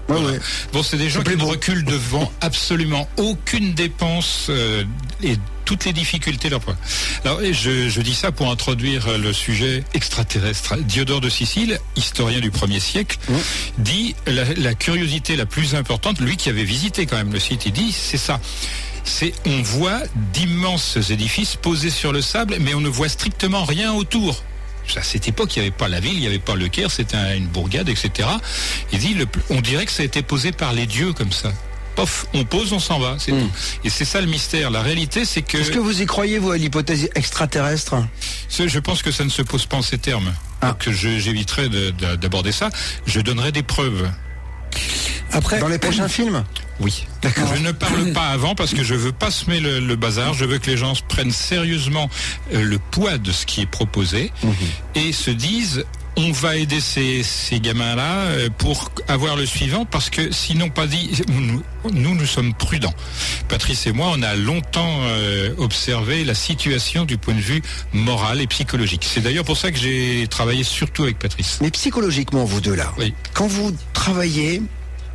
Bon, 0.74 0.84
c'est 0.84 0.98
des 0.98 1.10
gens 1.10 1.24
qui 1.24 1.38
ne 1.38 1.44
reculent 1.44 1.86
devant 1.86 2.30
absolument 2.42 3.08
aucune 3.16 3.74
dépense 3.74 4.48
euh, 4.50 4.84
et 5.24 5.38
toutes 5.68 5.84
les 5.84 5.92
difficultés 5.92 6.48
leur 6.48 6.62
Alors, 7.26 7.42
je, 7.44 7.90
je 7.90 8.02
dis 8.02 8.16
ça 8.16 8.32
pour 8.32 8.50
introduire 8.50 9.18
le 9.18 9.34
sujet 9.34 9.84
extraterrestre. 9.94 10.78
Diodore 10.78 11.20
de 11.20 11.28
Sicile, 11.30 11.78
historien 11.98 12.40
du 12.40 12.52
1er 12.52 12.80
siècle, 12.80 13.18
dit 13.78 14.16
la, 14.28 14.74
curiosité 14.76 15.36
la 15.36 15.46
plus 15.46 15.76
importante, 15.76 16.22
lui 16.22 16.38
qui 16.38 16.48
avait 16.48 16.64
visité 16.64 17.06
quand 17.06 17.18
même 17.18 17.34
le 17.34 17.40
site, 17.40 17.66
il 17.66 17.74
dit 17.74 17.92
c'est 17.92 18.18
ça 18.18 18.40
c'est 19.04 19.34
on 19.46 19.62
voit 19.62 20.02
d'immenses 20.34 20.98
édifices 21.10 21.56
posés 21.58 21.90
sur 21.90 22.14
le 22.14 22.22
sable, 22.22 22.58
mais 22.62 22.74
on 22.74 22.82
ne 22.82 22.90
voit 22.90 23.10
strictement 23.10 23.66
rien 23.66 23.94
autour. 23.94 24.44
À 24.96 25.04
cette 25.04 25.28
époque, 25.28 25.54
il 25.56 25.60
n'y 25.60 25.68
avait 25.68 25.76
pas 25.76 25.90
la 25.90 26.00
ville, 26.00 26.14
il 26.14 26.22
n'y 26.22 26.28
avait 26.28 26.40
pas 26.40 26.56
le 26.56 26.70
Caire, 26.70 26.92
c'était 26.92 27.38
une 27.38 27.48
bourgade, 27.48 27.90
etc. 27.90 28.30
Il 28.94 29.00
dit, 29.00 29.18
on 29.50 29.60
dirait 29.60 29.86
que 29.86 29.92
ça 29.92 30.04
a 30.04 30.06
été 30.06 30.22
posé 30.22 30.54
par 30.54 30.72
les 30.72 30.86
dieux 30.86 31.12
comme 31.12 31.34
ça 31.34 31.52
on 32.34 32.44
pose, 32.44 32.74
on 32.74 32.80
s'en 32.80 33.00
va, 33.00 33.16
c'est 33.20 33.32
hmm. 33.32 33.42
tout. 33.42 33.52
Et 33.84 33.90
c'est 33.90 34.06
ça 34.06 34.22
le 34.22 34.28
mystère. 34.28 34.72
La 34.72 34.82
réalité, 34.82 35.26
c'est 35.26 35.42
que. 35.42 35.58
Est-ce 35.58 35.72
que 35.72 35.80
vous 35.80 36.02
y 36.02 36.06
croyez, 36.06 36.40
vous, 36.40 36.52
à 36.52 36.58
l'hypothèse 36.58 37.10
extraterrestre? 37.16 37.96
Je 38.50 38.80
pense 38.80 39.02
que 39.02 39.12
ça 39.12 39.24
ne 39.24 39.30
se 39.30 39.42
pose 39.42 39.66
pas 39.66 39.78
en 39.78 39.82
ces 39.82 39.98
termes. 39.98 40.34
Ah. 40.62 40.76
Que 40.78 40.92
j'éviterai 40.92 41.70
d'aborder 42.18 42.52
ça. 42.52 42.70
Je 43.06 43.20
donnerai 43.22 43.52
des 43.52 43.64
preuves. 43.64 44.10
Après, 45.32 45.60
dans 45.60 45.68
les 45.68 45.78
prochains 45.78 46.08
films? 46.08 46.44
Oui. 46.80 47.06
Je 47.24 47.62
ne 47.62 47.72
parle 47.72 48.12
pas 48.14 48.28
avant 48.28 48.56
parce 48.56 48.74
que 48.74 48.84
je 48.84 48.94
veux 48.94 49.12
pas 49.12 49.32
semer 49.32 49.60
le, 49.60 49.96
bazar. 49.96 50.34
Je 50.34 50.46
veux 50.46 50.58
que 50.60 50.70
les 50.70 50.78
gens 50.78 50.94
prennent 51.08 51.32
sérieusement 51.32 52.10
euh, 52.54 52.64
le 52.64 52.80
poids 52.80 53.18
de 53.18 53.32
ce 53.32 53.46
qui 53.46 53.62
est 53.62 53.70
proposé 53.70 54.32
mhm. 54.44 54.54
et 54.96 55.12
se 55.12 55.32
disent 55.32 55.86
on 56.18 56.32
va 56.32 56.58
aider 56.58 56.82
ces, 56.82 57.24
gamins-là 57.60 58.26
euh, 58.26 58.50
pour 58.58 58.92
avoir 59.08 59.36
le 59.36 59.46
suivant 59.46 59.86
parce 59.86 60.10
que 60.10 60.32
sinon 60.32 60.70
pas 60.70 60.88
dit, 60.88 61.22
nous, 61.94 62.16
nous 62.16 62.26
sommes 62.26 62.54
prudents. 62.56 62.94
Patrice 63.48 63.86
et 63.86 63.92
moi, 63.92 64.12
on 64.16 64.22
a 64.24 64.36
longtemps 64.36 65.02
euh, 65.04 65.54
observé 65.58 66.26
la 66.26 66.34
situation 66.34 67.06
du 67.06 67.18
point 67.18 67.36
de 67.36 67.40
vue 67.40 67.62
moral 67.94 68.42
et 68.42 68.48
psychologique. 68.48 69.08
C'est 69.10 69.22
d'ailleurs 69.22 69.46
pour 69.46 69.58
ça 69.58 69.72
que 69.72 69.78
j'ai 69.78 70.28
travaillé 70.28 70.64
surtout 70.64 71.04
avec 71.04 71.20
Patrice. 71.20 71.60
Mais 71.62 71.70
psychologiquement, 71.70 72.46
vous 72.46 72.62
deux 72.62 72.76
là, 72.76 72.92
oui. 72.98 73.14
quand 73.34 73.48
vous 73.48 73.76
travaillez 73.94 74.62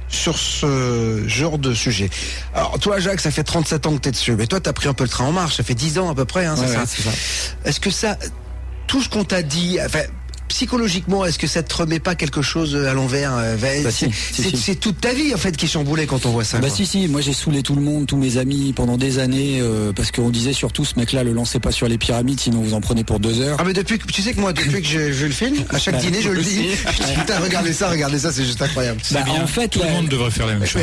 sur 0.08 0.38
ce 0.38 1.24
genre 1.26 1.58
de 1.58 1.74
sujet. 1.74 2.10
Alors 2.54 2.78
toi 2.78 3.00
Jacques, 3.00 3.20
ça 3.20 3.30
fait 3.30 3.44
37 3.44 3.86
ans 3.86 3.96
que 3.96 4.02
tu 4.02 4.08
es 4.10 4.12
dessus, 4.12 4.36
mais 4.36 4.46
toi 4.46 4.60
tu 4.60 4.68
as 4.68 4.72
pris 4.74 4.86
un 4.86 4.92
peu 4.92 5.04
le 5.04 5.10
train 5.10 5.24
en 5.24 5.32
marche, 5.32 5.56
ça 5.56 5.62
fait 5.62 5.74
10 5.74 5.98
ans 5.98 6.10
à 6.10 6.14
peu 6.14 6.26
près, 6.26 6.44
hein, 6.44 6.54
c'est 6.54 6.68
ça. 6.68 7.10
Est-ce 7.64 7.80
que 7.80 7.90
ça, 7.90 8.18
tout 8.86 9.00
ce 9.00 9.08
qu'on 9.08 9.24
t'a 9.24 9.42
dit, 9.42 9.78
enfin, 9.82 10.02
psychologiquement, 10.52 11.24
est-ce 11.24 11.38
que 11.38 11.46
ça 11.46 11.62
te 11.62 11.74
remet 11.74 11.98
pas 11.98 12.14
quelque 12.14 12.42
chose 12.42 12.76
à 12.76 12.92
l'envers 12.92 13.32
euh, 13.38 13.56
bah, 13.56 13.90
C'est 13.90 14.78
toute 14.78 15.00
ta 15.00 15.14
vie 15.14 15.32
en 15.34 15.38
fait 15.38 15.56
qui 15.56 15.66
chamboulait 15.66 16.04
quand 16.04 16.26
on 16.26 16.30
voit 16.30 16.44
ça. 16.44 16.58
Bah 16.58 16.68
si 16.68 16.84
si, 16.84 17.08
moi 17.08 17.22
j'ai 17.22 17.32
saoulé 17.32 17.62
tout 17.62 17.74
le 17.74 17.80
monde, 17.80 18.06
tous 18.06 18.18
mes 18.18 18.36
amis 18.36 18.74
pendant 18.74 18.98
des 18.98 19.18
années 19.18 19.60
euh, 19.62 19.92
parce 19.94 20.10
qu'on 20.10 20.28
disait 20.28 20.52
surtout 20.52 20.84
ce 20.84 20.98
mec-là 20.98 21.24
le 21.24 21.32
lancez 21.32 21.58
pas 21.58 21.72
sur 21.72 21.88
les 21.88 21.96
pyramides 21.96 22.38
sinon 22.38 22.60
vous 22.60 22.74
en 22.74 22.82
prenez 22.82 23.02
pour 23.02 23.18
deux 23.18 23.40
heures. 23.40 23.56
Ah 23.60 23.64
mais 23.64 23.72
depuis 23.72 23.98
que 23.98 24.06
tu 24.06 24.20
sais 24.20 24.34
que 24.34 24.40
moi 24.40 24.52
depuis 24.52 24.82
que 24.82 24.86
je, 24.86 25.24
le 25.24 25.32
filme, 25.32 25.64
à 25.70 25.78
chaque 25.78 25.96
dîner 25.96 26.20
je 26.20 26.28
le 26.28 26.42
dis. 26.42 26.66
Putain 27.14 27.38
regardez 27.40 27.72
ça, 27.72 27.88
regardez 27.88 28.18
ça, 28.18 28.30
c'est 28.30 28.44
juste 28.44 28.60
incroyable. 28.60 29.00
Bah, 29.10 29.20
en 29.30 29.46
fait 29.46 29.68
tout 29.68 29.80
le 29.82 29.90
monde 29.90 30.08
devrait 30.08 30.30
faire 30.30 30.46
la 30.46 30.54
même 30.56 30.66
chose. 30.68 30.82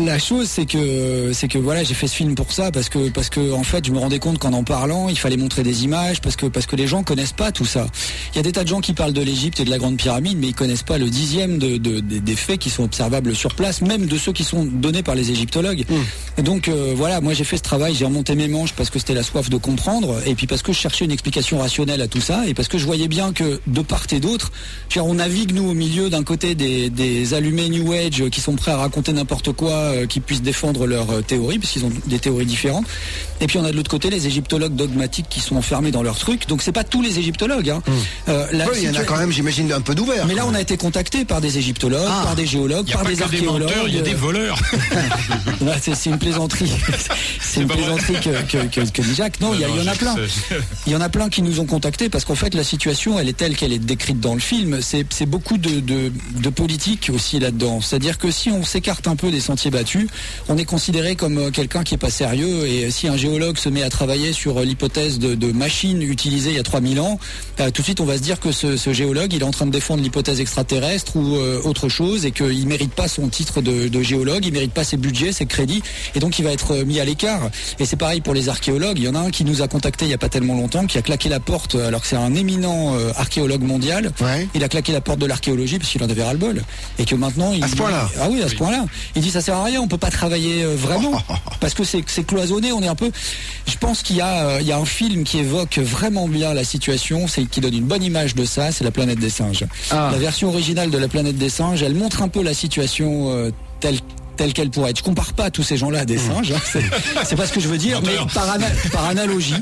La, 0.00 0.18
chose 0.18 0.48
c'est 0.48 0.66
que 0.66 1.30
c'est 1.32 1.46
que 1.46 1.58
voilà 1.58 1.84
j'ai 1.84 1.94
fait 1.94 2.08
ce 2.08 2.16
film 2.16 2.34
pour 2.34 2.52
ça 2.52 2.72
parce 2.72 2.88
que 2.88 3.10
parce 3.10 3.28
que 3.28 3.52
en 3.52 3.62
fait 3.62 3.86
je 3.86 3.92
me 3.92 3.98
rendais 3.98 4.18
compte 4.18 4.38
qu'en 4.38 4.52
en 4.54 4.64
parlant 4.64 5.08
il 5.08 5.18
fallait 5.18 5.36
montrer 5.36 5.62
des 5.62 5.84
images 5.84 6.20
parce 6.20 6.34
que 6.34 6.46
parce 6.46 6.66
que 6.66 6.74
les 6.74 6.88
gens 6.88 7.04
connaissent 7.04 7.32
pas 7.32 7.52
tout 7.52 7.64
ça. 7.64 7.86
Il 8.32 8.38
y 8.38 8.40
a 8.40 8.42
des 8.42 8.52
tas 8.52 8.64
de 8.64 8.68
gens 8.68 8.80
qui 8.80 8.92
parlent 8.92 9.03
de 9.12 9.20
l'Égypte 9.22 9.60
et 9.60 9.64
de 9.64 9.70
la 9.70 9.78
Grande 9.78 9.96
Pyramide, 9.96 10.38
mais 10.38 10.48
ils 10.48 10.54
connaissent 10.54 10.82
pas 10.82 10.98
le 10.98 11.10
dixième 11.10 11.58
de, 11.58 11.76
des 11.76 12.36
faits 12.36 12.58
qui 12.58 12.70
sont 12.70 12.84
observables 12.84 13.34
sur 13.34 13.54
place, 13.54 13.80
même 13.82 14.06
de 14.06 14.18
ceux 14.18 14.32
qui 14.32 14.44
sont 14.44 14.64
donnés 14.64 15.02
par 15.02 15.14
les 15.14 15.30
égyptologues. 15.30 15.84
Et 16.38 16.42
donc 16.42 16.68
euh, 16.68 16.94
voilà, 16.96 17.20
moi 17.20 17.34
j'ai 17.34 17.44
fait 17.44 17.56
ce 17.56 17.62
travail, 17.62 17.94
j'ai 17.94 18.04
remonté 18.04 18.34
mes 18.34 18.48
manches 18.48 18.72
parce 18.72 18.90
que 18.90 18.98
c'était 18.98 19.14
la 19.14 19.22
soif 19.22 19.50
de 19.50 19.56
comprendre, 19.56 20.16
et 20.26 20.34
puis 20.34 20.46
parce 20.46 20.62
que 20.62 20.72
je 20.72 20.78
cherchais 20.78 21.04
une 21.04 21.12
explication 21.12 21.58
rationnelle 21.58 22.00
à 22.00 22.08
tout 22.08 22.20
ça, 22.20 22.46
et 22.46 22.54
parce 22.54 22.68
que 22.68 22.78
je 22.78 22.86
voyais 22.86 23.08
bien 23.08 23.32
que 23.32 23.60
de 23.66 23.80
part 23.82 24.04
et 24.12 24.20
d'autre, 24.20 24.52
on 24.96 25.14
navigue 25.14 25.54
nous 25.54 25.68
au 25.68 25.74
milieu 25.74 26.08
d'un 26.08 26.22
côté 26.22 26.54
des, 26.54 27.34
allumés 27.34 27.68
New 27.68 27.92
Age 27.92 28.28
qui 28.30 28.40
sont 28.40 28.54
prêts 28.54 28.70
à 28.70 28.76
raconter 28.76 29.12
n'importe 29.12 29.52
quoi, 29.52 29.72
euh, 29.72 30.06
qui 30.06 30.20
puissent 30.20 30.42
défendre 30.42 30.86
leurs 30.86 31.10
euh, 31.10 31.20
théories, 31.22 31.58
puisqu'ils 31.58 31.84
ont 31.84 31.92
des 32.06 32.18
théories 32.18 32.46
différentes. 32.46 32.86
Et 33.40 33.46
puis 33.46 33.58
on 33.58 33.64
a 33.64 33.70
de 33.70 33.76
l'autre 33.76 33.90
côté 33.90 34.10
les 34.10 34.26
égyptologues 34.26 34.74
dogmatiques 34.74 35.26
qui 35.28 35.40
sont 35.40 35.56
enfermés 35.56 35.90
dans 35.90 36.02
leurs 36.02 36.18
trucs. 36.18 36.46
Donc 36.48 36.62
c'est 36.62 36.72
pas 36.72 36.84
tous 36.84 37.02
les 37.02 37.18
égyptologues. 37.18 37.70
Hein. 37.70 37.82
Mm. 37.86 38.32
il 38.76 38.83
il 38.84 38.94
y 38.94 38.98
en 38.98 39.00
a 39.00 39.04
quand 39.04 39.16
même, 39.16 39.32
j'imagine, 39.32 39.72
un 39.72 39.80
peu 39.80 39.94
d'ouvert. 39.94 40.26
Mais 40.26 40.34
là, 40.34 40.44
on 40.46 40.54
a 40.54 40.60
été 40.60 40.76
contacté 40.76 41.24
par 41.24 41.40
des 41.40 41.58
égyptologues, 41.58 42.06
Ah. 42.08 42.22
par 42.24 42.36
des 42.36 42.46
géologues, 42.46 42.90
par 42.92 43.04
des 43.04 43.22
archéologues. 43.22 43.70
il 43.86 43.94
y 43.94 43.98
a 43.98 44.02
des 44.02 44.14
voleurs. 44.14 44.58
C'est 45.82 46.10
une 46.10 46.18
plaisanterie. 46.18 46.70
C'est 47.40 47.62
une 47.62 47.68
plaisanterie 47.68 48.14
que, 48.14 48.42
que, 48.50 48.66
que, 48.66 48.80
que 48.90 49.02
dit 49.02 49.14
Jacques. 49.14 49.40
Non, 49.40 49.54
il 49.54 49.60
y, 49.60 49.64
en 49.64 49.86
a 49.86 49.94
plein. 49.94 50.14
Il 50.86 50.92
y 50.92 50.96
en 50.96 51.00
a 51.00 51.08
plein 51.08 51.28
qui 51.28 51.42
nous 51.42 51.60
ont 51.60 51.66
contactés 51.66 52.08
parce 52.08 52.24
qu'en 52.24 52.34
fait 52.34 52.54
la 52.54 52.64
situation 52.64 53.18
elle 53.18 53.28
est 53.28 53.36
telle 53.36 53.56
qu'elle 53.56 53.72
est 53.72 53.78
décrite 53.78 54.20
dans 54.20 54.34
le 54.34 54.40
film. 54.40 54.80
C'est 54.82 55.26
beaucoup 55.26 55.58
de, 55.58 55.80
de, 55.80 56.12
de 56.40 56.48
politique 56.50 57.10
aussi 57.14 57.38
là-dedans. 57.38 57.80
C'est-à-dire 57.80 58.18
que 58.18 58.30
si 58.30 58.50
on 58.50 58.64
s'écarte 58.64 59.06
un 59.08 59.16
peu 59.16 59.30
des 59.30 59.40
sentiers 59.40 59.70
battus, 59.70 60.08
on 60.48 60.56
est 60.58 60.64
considéré 60.64 61.16
comme 61.16 61.38
euh, 61.38 61.50
quelqu'un 61.50 61.84
qui 61.84 61.94
est 61.94 61.98
pas 61.98 62.10
sérieux. 62.10 62.66
Et 62.66 62.90
si 62.90 63.08
un 63.08 63.16
géologue 63.16 63.56
se 63.58 63.68
met 63.68 63.82
à 63.82 63.90
travailler 63.90 64.32
sur 64.32 64.58
euh, 64.58 64.64
l'hypothèse 64.64 65.18
de, 65.18 65.34
de 65.34 65.52
machines 65.52 66.02
utilisées 66.02 66.50
il 66.50 66.56
y 66.56 66.60
a 66.60 66.62
3000 66.62 67.00
ans, 67.00 67.18
euh, 67.60 67.70
tout 67.70 67.82
de 67.82 67.86
suite 67.86 68.00
on 68.00 68.04
va 68.04 68.16
se 68.16 68.22
dire 68.22 68.40
que 68.40 68.52
ce, 68.52 68.73
ce 68.76 68.92
géologue 68.92 69.32
il 69.32 69.42
est 69.42 69.44
en 69.44 69.50
train 69.50 69.66
de 69.66 69.70
défendre 69.70 70.02
l'hypothèse 70.02 70.40
extraterrestre 70.40 71.16
ou 71.16 71.36
euh, 71.36 71.60
autre 71.64 71.88
chose 71.88 72.24
et 72.26 72.30
qu'il 72.30 72.66
mérite 72.66 72.92
pas 72.92 73.08
son 73.08 73.28
titre 73.28 73.60
de, 73.60 73.88
de 73.88 74.02
géologue, 74.02 74.44
il 74.44 74.52
mérite 74.52 74.72
pas 74.72 74.84
ses 74.84 74.96
budgets, 74.96 75.32
ses 75.32 75.46
crédits 75.46 75.82
et 76.14 76.20
donc 76.20 76.38
il 76.38 76.44
va 76.44 76.52
être 76.52 76.72
euh, 76.72 76.84
mis 76.84 77.00
à 77.00 77.04
l'écart. 77.04 77.50
Et 77.78 77.84
c'est 77.84 77.96
pareil 77.96 78.20
pour 78.20 78.34
les 78.34 78.48
archéologues. 78.48 78.98
Il 78.98 79.04
y 79.04 79.08
en 79.08 79.14
a 79.14 79.18
un 79.18 79.30
qui 79.30 79.44
nous 79.44 79.62
a 79.62 79.68
contacté 79.68 80.04
il 80.04 80.10
y 80.10 80.14
a 80.14 80.18
pas 80.18 80.28
tellement 80.28 80.54
longtemps, 80.54 80.86
qui 80.86 80.98
a 80.98 81.02
claqué 81.02 81.28
la 81.28 81.40
porte 81.40 81.74
alors 81.74 82.02
que 82.02 82.06
c'est 82.06 82.16
un 82.16 82.34
éminent 82.34 82.94
euh, 82.94 83.12
archéologue 83.16 83.62
mondial. 83.62 84.12
Ouais. 84.20 84.48
Il 84.54 84.62
a 84.64 84.68
claqué 84.68 84.92
la 84.92 85.00
porte 85.00 85.18
de 85.18 85.26
l'archéologie 85.26 85.78
parce 85.78 85.90
qu'il 85.90 86.02
en 86.02 86.08
avait 86.08 86.22
ras 86.22 86.32
le 86.32 86.38
bol 86.38 86.62
et 86.98 87.04
que 87.04 87.14
maintenant 87.14 87.52
il 87.52 87.64
À 87.64 87.68
ce 87.68 87.76
point-là 87.76 88.08
ah 88.20 88.28
oui 88.30 88.42
à 88.42 88.48
ce 88.48 88.54
point-là. 88.54 88.84
Il 89.16 89.22
dit 89.22 89.30
ça 89.30 89.40
sert 89.40 89.56
à 89.56 89.64
rien, 89.64 89.80
on 89.80 89.88
peut 89.88 89.98
pas 89.98 90.10
travailler 90.10 90.62
euh, 90.62 90.74
vraiment 90.76 91.12
parce 91.60 91.74
que 91.74 91.84
c'est 91.84 92.02
cloisonné. 92.24 92.72
On 92.72 92.82
est 92.82 92.88
un 92.88 92.94
peu. 92.94 93.10
Je 93.66 93.76
pense 93.76 94.02
qu'il 94.02 94.16
y 94.16 94.20
a 94.20 94.60
il 94.60 94.66
y 94.66 94.72
a 94.72 94.78
un 94.78 94.84
film 94.84 95.24
qui 95.24 95.38
évoque 95.38 95.78
vraiment 95.78 96.28
bien 96.28 96.54
la 96.54 96.64
situation, 96.64 97.26
c'est 97.28 97.44
qui 97.44 97.60
donne 97.60 97.74
une 97.74 97.84
bonne 97.84 98.02
image 98.02 98.34
de 98.34 98.44
ça. 98.44 98.63
C'est 98.72 98.84
la 98.84 98.90
planète 98.90 99.18
des 99.18 99.30
singes. 99.30 99.64
Ah. 99.90 100.10
La 100.12 100.18
version 100.18 100.48
originale 100.48 100.90
de 100.90 100.98
la 100.98 101.08
planète 101.08 101.36
des 101.38 101.48
singes, 101.50 101.82
elle 101.82 101.94
montre 101.94 102.22
un 102.22 102.28
peu 102.28 102.42
la 102.42 102.54
situation 102.54 103.30
euh, 103.30 103.50
telle 103.80 103.98
telle 104.36 104.52
qu'elle 104.52 104.68
pourrait 104.70 104.90
être. 104.90 104.98
Je 104.98 105.04
compare 105.04 105.32
pas 105.34 105.48
tous 105.52 105.62
ces 105.62 105.76
gens-là 105.76 106.00
à 106.00 106.04
des 106.04 106.18
singes, 106.18 106.50
hein, 106.50 106.58
c'est- 107.24 107.36
pas 107.36 107.46
ce 107.46 107.52
que 107.52 107.60
je 107.60 107.68
veux 107.68 107.78
dire, 107.78 108.02
mais 108.02 108.16
par, 108.34 108.50
ana- 108.50 108.66
par 108.92 109.04
analogie, 109.04 109.54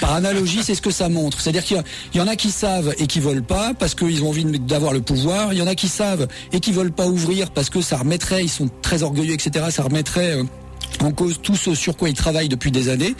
par 0.00 0.12
analogie, 0.14 0.60
c'est 0.62 0.76
ce 0.76 0.80
que 0.82 0.92
ça 0.92 1.08
montre. 1.08 1.40
C'est-à-dire 1.40 1.64
qu'il 1.64 1.82
y 2.14 2.20
en 2.20 2.28
a 2.28 2.36
qui 2.36 2.52
savent 2.52 2.94
et 2.98 3.08
qui 3.08 3.18
veulent 3.18 3.42
pas 3.42 3.72
parce 3.76 3.96
qu'ils 3.96 4.22
ont 4.22 4.28
envie 4.28 4.44
d'avoir 4.44 4.92
le 4.92 5.00
pouvoir. 5.00 5.52
Il 5.52 5.58
y 5.58 5.62
en 5.62 5.66
a 5.66 5.74
qui 5.74 5.88
savent 5.88 6.28
et 6.52 6.60
qui 6.60 6.70
veulent 6.70 6.92
pas 6.92 7.08
ouvrir 7.08 7.50
parce 7.50 7.70
que 7.70 7.80
ça 7.80 7.96
remettrait, 7.96 8.44
ils 8.44 8.48
sont 8.48 8.70
très 8.82 9.02
orgueilleux, 9.02 9.34
etc. 9.34 9.64
Ça 9.70 9.82
remettrait 9.82 10.36
euh, 10.36 10.44
en 11.00 11.12
cause 11.12 11.40
tout 11.42 11.56
ce 11.56 11.74
sur 11.74 11.96
quoi 11.96 12.08
ils 12.08 12.14
travaillent 12.14 12.48
depuis 12.48 12.70
des 12.70 12.88
années. 12.88 13.14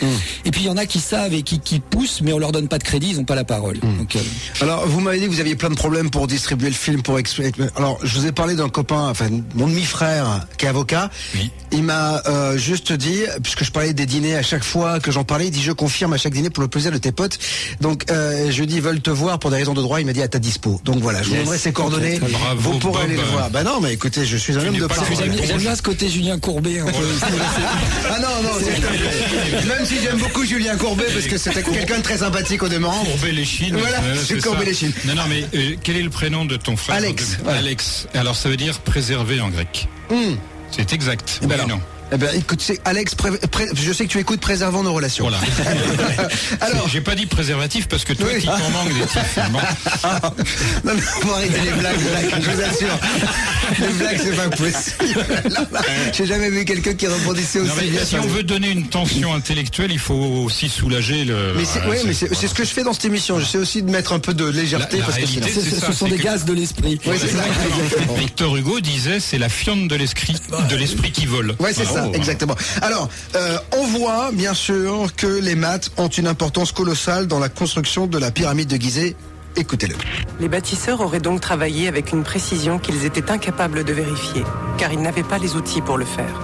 Et 0.44 0.50
puis 0.50 0.62
il 0.62 0.66
y 0.66 0.70
en 0.70 0.76
a 0.76 0.86
qui 0.86 1.00
savent 1.00 1.32
et 1.34 1.42
qui, 1.42 1.60
qui 1.60 1.80
poussent, 1.80 2.20
mais 2.22 2.32
on 2.32 2.38
leur 2.38 2.52
donne 2.52 2.68
pas 2.68 2.78
de 2.78 2.84
crédit, 2.84 3.10
ils 3.10 3.20
ont 3.20 3.24
pas 3.24 3.34
la 3.34 3.44
parole. 3.44 3.78
Donc, 3.80 4.16
euh, 4.16 4.20
Alors, 4.60 4.86
vous 4.86 5.00
m'avez 5.00 5.18
dit 5.18 5.26
que 5.26 5.30
vous 5.30 5.40
aviez 5.40 5.54
plein 5.56 5.70
de 5.70 5.74
problèmes 5.74 6.10
pour 6.10 6.26
distribuer 6.26 6.68
le 6.68 6.74
film, 6.74 7.02
pour 7.02 7.18
expliquer. 7.18 7.52
Alors, 7.76 7.98
je 8.02 8.18
vous 8.18 8.26
ai 8.26 8.32
parlé 8.32 8.54
d'un 8.54 8.68
copain, 8.68 9.08
enfin, 9.08 9.28
mon 9.54 9.66
demi-frère, 9.66 10.46
qui 10.58 10.66
est 10.66 10.68
avocat. 10.68 11.10
Oui. 11.34 11.50
Il 11.72 11.84
m'a 11.84 12.22
euh, 12.26 12.58
juste 12.58 12.92
dit, 12.92 13.20
puisque 13.42 13.64
je 13.64 13.70
parlais 13.70 13.92
des 13.94 14.06
dîners 14.06 14.36
à 14.36 14.42
chaque 14.42 14.64
fois 14.64 14.98
que 15.00 15.10
j'en 15.12 15.24
parlais, 15.24 15.46
il 15.46 15.50
dit 15.50 15.62
je 15.62 15.72
confirme 15.72 16.12
à 16.12 16.16
chaque 16.18 16.32
dîner 16.32 16.50
pour 16.50 16.62
le 16.62 16.68
plaisir 16.68 16.90
de 16.92 16.98
tes 16.98 17.12
potes. 17.12 17.38
Donc, 17.80 18.10
euh, 18.10 18.50
je 18.50 18.58
lui 18.60 18.66
dis 18.66 18.76
ils 18.76 18.82
veulent 18.82 19.00
te 19.00 19.10
voir 19.10 19.38
pour 19.38 19.50
des 19.50 19.56
raisons 19.56 19.74
de 19.74 19.82
droit. 19.82 20.00
Il 20.00 20.06
m'a 20.06 20.12
dit 20.12 20.22
à 20.22 20.28
ta 20.28 20.38
dispo. 20.38 20.80
Donc 20.84 20.98
voilà, 20.98 21.22
je 21.22 21.30
vous 21.30 21.36
donnerai 21.36 21.58
ses 21.58 21.72
coordonnées. 21.72 22.18
Bravo, 22.18 22.72
vous 22.72 22.78
pourrez 22.78 22.92
Bob. 23.02 23.02
aller 23.04 23.16
le 23.16 23.22
voir. 23.22 23.50
Bah 23.50 23.62
non, 23.62 23.80
mais 23.80 23.92
écoutez, 23.92 24.24
je 24.24 24.36
suis 24.36 24.56
un 24.56 24.66
homme 24.66 24.78
de 24.78 24.86
parole. 24.86 25.06
le 25.08 25.46
J'aime 25.46 25.58
bien 25.58 25.76
ce 25.76 25.82
côté 25.82 26.08
Julien 26.08 26.38
Courbet. 26.38 26.80
peu. 26.80 26.90
Ah 28.10 28.18
non, 28.20 28.42
non, 28.42 28.50
c'est- 28.60 29.66
même 29.66 29.84
si 29.84 29.96
j'aime 30.02 30.18
beaucoup 30.18 30.44
Julien 30.44 30.76
Courbet 30.76 31.04
parce 31.12 31.26
que 31.26 31.38
c'était 31.38 31.62
quelqu'un 31.62 31.98
de 31.98 32.02
très 32.02 32.18
sympathique 32.18 32.62
au 32.62 32.68
demeurant. 32.68 33.04
Courbet 33.04 33.32
les 33.32 33.44
chines. 33.44 33.76
Voilà, 33.76 33.98
c'est 34.24 34.34
c'est 34.36 34.42
courbé 34.42 34.60
ça. 34.60 34.64
les 34.66 34.74
chines. 34.74 34.92
Non, 35.06 35.14
non, 35.14 35.22
mais 35.28 35.44
euh, 35.54 35.76
quel 35.82 35.96
est 35.96 36.02
le 36.02 36.10
prénom 36.10 36.44
de 36.44 36.56
ton 36.56 36.76
frère 36.76 36.96
Alex, 36.96 37.36
De- 37.38 37.44
voilà. 37.44 37.58
Alex. 37.58 38.06
Alors 38.14 38.36
ça 38.36 38.48
veut 38.48 38.56
dire 38.56 38.78
préserver 38.80 39.40
en 39.40 39.48
grec. 39.50 39.88
Hum. 40.10 40.36
C'est 40.70 40.92
exact. 40.92 41.40
Eh 41.42 41.46
ben 41.46 41.56
Oui, 41.60 41.66
non. 41.68 41.80
Eh 42.12 42.16
ben, 42.16 42.28
écoute, 42.34 42.60
c'est 42.60 42.80
Alex, 42.84 43.14
pré- 43.14 43.30
pré- 43.50 43.66
je 43.74 43.92
sais 43.92 44.04
que 44.06 44.10
tu 44.10 44.18
écoutes 44.18 44.40
Préservant 44.40 44.82
nos 44.82 44.92
relations. 44.92 45.24
Voilà. 45.28 45.38
Alors, 46.60 46.88
J'ai 46.88 47.00
pas 47.00 47.14
dit 47.14 47.26
préservatif 47.26 47.86
parce 47.88 48.04
que 48.04 48.12
toi, 48.14 48.28
Oui. 48.32 48.40
qui 48.40 48.46
t'en 48.46 48.70
manque 48.70 48.88
des 48.92 49.00
non, 50.84 50.92
mais 50.94 51.00
faut 51.00 51.32
arrêter 51.32 51.60
les 51.64 51.70
blagues, 51.72 51.98
blagues, 52.00 52.42
je 52.42 52.50
vous 52.50 52.60
assure. 52.62 52.98
Les 53.80 53.88
blagues, 53.94 54.20
c'est 54.22 54.36
pas 54.36 54.48
possible. 54.48 55.26
J'ai 56.12 56.26
jamais 56.26 56.50
vu 56.50 56.64
quelqu'un 56.64 56.94
qui 56.94 57.06
rebondissait 57.06 57.60
aussi 57.60 57.68
Non, 57.70 57.76
mais 57.80 57.86
bien. 57.88 58.04
si 58.04 58.16
on 58.16 58.26
veut 58.26 58.42
donner 58.42 58.70
une 58.70 58.88
tension 58.88 59.34
intellectuelle, 59.34 59.92
il 59.92 59.98
faut 59.98 60.14
aussi 60.14 60.68
soulager 60.68 61.24
le. 61.24 61.54
Mais 61.56 61.64
c'est, 61.64 61.86
ouais, 61.86 62.00
mais 62.06 62.12
c'est, 62.12 62.34
c'est 62.34 62.48
ce 62.48 62.54
que 62.54 62.64
je 62.64 62.70
fais 62.70 62.82
dans 62.82 62.92
cette 62.92 63.04
émission. 63.04 63.38
J'essaie 63.38 63.58
aussi 63.58 63.82
de 63.82 63.90
mettre 63.90 64.12
un 64.12 64.18
peu 64.18 64.34
de 64.34 64.44
légèreté 64.46 64.96
La- 64.98 65.00
la 65.00 65.06
parce 65.06 65.18
que 65.18 65.26
réalité, 65.26 65.50
sinon- 65.52 65.64
Ce, 65.74 65.80
ça, 65.80 65.92
sont 65.92 66.06
c'est 66.06 66.12
des 66.12 66.18
que- 66.18 66.24
gaz 66.24 66.44
de 66.44 66.52
l'esprit. 66.54 66.98
Oui, 67.06 67.16
ça. 67.18 68.14
Victor 68.18 68.56
Hugo 68.56 68.80
disait 68.80 69.20
c'est 69.20 69.38
la 69.38 69.48
fiente 69.48 69.86
de 69.88 69.94
l'esprit, 69.96 70.34
de 70.68 70.76
l'esprit 70.76 71.12
qui 71.12 71.26
vole. 71.26 71.54
Ouais, 71.60 71.72
c'est 71.72 71.84
Voilà. 71.84 71.99
Ça, 72.04 72.10
exactement. 72.12 72.54
Alors, 72.82 73.08
euh, 73.34 73.58
on 73.76 73.86
voit 73.86 74.30
bien 74.32 74.54
sûr 74.54 75.14
que 75.16 75.26
les 75.26 75.54
maths 75.54 75.90
ont 75.96 76.08
une 76.08 76.26
importance 76.26 76.72
colossale 76.72 77.26
dans 77.26 77.38
la 77.38 77.48
construction 77.48 78.06
de 78.06 78.18
la 78.18 78.30
pyramide 78.30 78.68
de 78.68 78.76
Gizeh. 78.76 79.16
Écoutez-le. 79.56 79.96
Les 80.38 80.48
bâtisseurs 80.48 81.00
auraient 81.00 81.20
donc 81.20 81.40
travaillé 81.40 81.88
avec 81.88 82.12
une 82.12 82.22
précision 82.22 82.78
qu'ils 82.78 83.04
étaient 83.04 83.30
incapables 83.30 83.84
de 83.84 83.92
vérifier, 83.92 84.44
car 84.78 84.92
ils 84.92 85.00
n'avaient 85.02 85.24
pas 85.24 85.38
les 85.38 85.56
outils 85.56 85.80
pour 85.80 85.98
le 85.98 86.04
faire. 86.04 86.40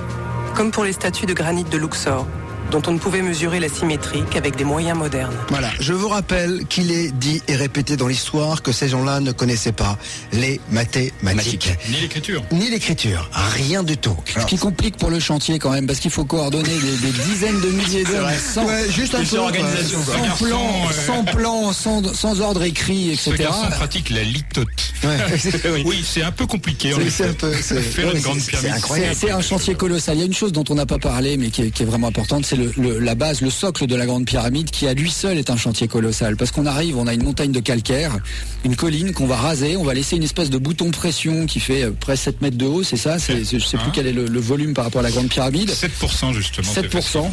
Comme 0.55 0.71
pour 0.71 0.85
les 0.85 0.93
statues 0.93 1.27
de 1.27 1.35
granit 1.35 1.65
de 1.65 1.79
Luxor, 1.79 2.27
dont 2.71 2.83
on 2.87 2.93
ne 2.93 2.99
pouvait 2.99 3.23
mesurer 3.23 3.61
la 3.61 3.69
symétrie 3.69 4.23
qu'avec 4.31 4.57
des 4.57 4.65
moyens 4.65 4.99
modernes. 4.99 5.35
Voilà, 5.49 5.71
je 5.81 5.93
vous 5.93 6.09
rappelle 6.09 6.65
qu'il 6.69 6.91
est 6.91 7.13
dit 7.13 7.41
et 7.49 7.57
répété 7.57 7.97
dans 7.97 8.09
l'histoire 8.09 8.63
que 8.63 8.73
ces 8.73 8.89
gens-là 8.89 9.21
ne 9.21 9.33
connaissaient 9.33 9.73
pas 9.73 9.99
les 10.33 10.61
mathématiques. 10.71 11.71
Ni 11.89 12.01
l'écriture. 12.01 12.43
Ni 12.53 12.71
l'écriture, 12.71 13.31
rien 13.33 13.83
du 13.83 13.97
tout. 13.97 14.17
Ce 14.39 14.45
qui 14.47 14.57
complique 14.59 14.97
pour 14.97 15.11
le 15.11 15.21
chantier 15.21 15.59
quand 15.59 15.71
même, 15.71 15.87
parce 15.87 16.01
qu'il 16.01 16.11
faut 16.11 16.25
coordonner 16.25 16.69
des, 16.69 16.97
des 17.07 17.13
dizaines 17.25 17.61
de 17.61 17.69
milliers 17.69 18.05
d'hommes 18.05 18.31
sans, 18.53 18.65
Ouais, 18.67 18.91
juste 18.91 19.15
un 19.15 19.25
peu. 19.25 19.39
organisation, 19.39 20.01
quoi. 20.03 20.15
sans 20.17 20.45
plan, 20.45 20.87
euh, 20.89 20.93
sans 21.07 21.25
plan, 21.25 21.73
sans, 21.73 22.15
sans 22.15 22.41
ordre 22.41 22.63
écrit, 22.65 23.17
Ce 23.17 23.31
etc. 23.31 23.45
garçon 23.45 23.71
pratique 23.71 24.11
la 24.11 24.23
litote. 24.23 24.67
Ouais. 25.05 25.17
Oui, 25.85 26.05
c'est 26.07 26.23
un 26.23 26.33
peu 26.33 26.47
compliqué. 26.47 26.95
en 26.95 26.99
C'est- 27.11 27.27
un 27.29 27.33
peu- 27.35 27.53
Faire 27.53 28.15
une 28.15 28.21
grande 28.21 28.41
pyramide. 28.41 29.15
c'est 29.15 29.31
un 29.31 29.41
chantier 29.41 29.75
colossal. 29.75 30.17
Il 30.17 30.21
y 30.21 30.23
a 30.23 30.27
une 30.27 30.35
chose 30.35 30.53
dont 30.53 30.65
on 30.71 30.75
n'a 30.75 30.87
pas 30.87 30.99
parlé, 30.99 31.37
mais 31.37 31.51
qui 31.51 31.63
est, 31.63 31.71
qui 31.71 31.83
est 31.83 31.87
vraiment 31.87 32.09
importante, 32.09 32.45
c'est 32.47 32.56
le, 32.57 32.73
le- 32.77 32.99
la 32.99 33.15
base, 33.15 33.41
le 33.41 33.51
socle 33.51 33.87
de 33.87 33.95
la 33.95 34.07
grande 34.07 34.25
pyramide, 34.25 34.71
qui 34.71 34.87
à 34.87 34.95
lui 34.95 35.11
seul 35.11 35.39
est 35.39 35.51
un 35.51 35.57
chantier 35.57 35.89
colossal. 35.89 36.37
Parce 36.37 36.51
qu'on 36.51 36.67
arrive, 36.67 36.97
on 36.97 37.07
a 37.07 37.15
une 37.15 37.23
montagne 37.25 37.53
de 37.53 37.61
calcaire, 37.61 38.17
une 38.65 38.77
colline 38.77 39.13
qu'on 39.13 39.27
va 39.27 39.37
raser, 39.37 39.77
on 39.77 39.85
va 39.85 39.95
laisser 39.95 40.17
une 40.17 40.23
espèce 40.23 40.51
de 40.51 40.59
bouton 40.59 40.91
pression 40.91 41.47
qui 41.47 41.61
fait 41.61 41.83
euh, 41.85 41.91
près 41.93 42.17
7 42.17 42.41
mètres 42.43 42.57
de 42.57 42.67
haut, 42.67 42.83
c'est 42.83 42.97
ça? 42.97 43.19
C'est- 43.19 43.45
Je 43.45 43.59
sais 43.65 43.77
plus 43.77 43.87
Hein? 43.89 43.93
quel 43.95 44.07
est 44.07 44.13
le, 44.13 44.27
le 44.27 44.41
volume 44.41 44.75
par 44.75 44.85
rapport 44.85 45.01
à 45.01 45.05
la 45.05 45.11
grande 45.11 45.29
pyramide. 45.29 45.71
7% 45.71 46.33
justement. 46.33 46.69
c'est 46.75 46.87
7%. 46.93 47.27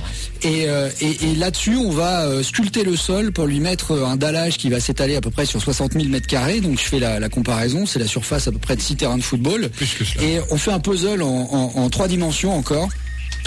Et, 0.44 0.66
euh, 0.68 0.90
et, 1.02 1.32
et 1.32 1.36
là-dessus, 1.36 1.76
on 1.78 1.90
va 1.90 2.22
euh, 2.26 2.44
sculpter 2.44 2.84
le 2.84 2.96
sol 2.96 3.32
pour 3.32 3.46
lui 3.46 3.60
mettre 3.60 3.94
un 3.94 4.16
dallage 4.18 4.58
qui 4.58 4.70
va 4.70 4.80
s'étaler 4.80 5.16
à 5.16 5.22
peu 5.22 5.30
près 5.32 5.46
sur 5.46 5.62
60 5.62 5.94
000 5.94 6.06
mètres 6.06 6.28
carrés. 6.28 6.60
Donc 6.62 6.78
je 6.80 6.84
fais 6.84 7.00
la, 7.00 7.20
la 7.20 7.30
comparaison, 7.30 7.86
c'est 7.86 8.00
la 8.00 8.08
surface 8.08 8.48
à 8.48 8.52
peu 8.52 8.60
près 8.60 8.76
de 8.76 8.82
6 8.82 8.98
terrains 8.98 9.18
de 9.18 9.24
football. 9.24 9.70
Plus 9.70 9.94
que 9.94 10.04
cela. 10.04 10.24
Et 10.24 10.40
on 10.52 10.58
fait 10.58 10.72
un 10.72 10.80
puzzle 10.80 11.22
en, 11.24 11.28
en, 11.76 11.80
en 11.82 11.90
trois 11.90 12.08
dimensions 12.08 12.56
encore. 12.56 12.90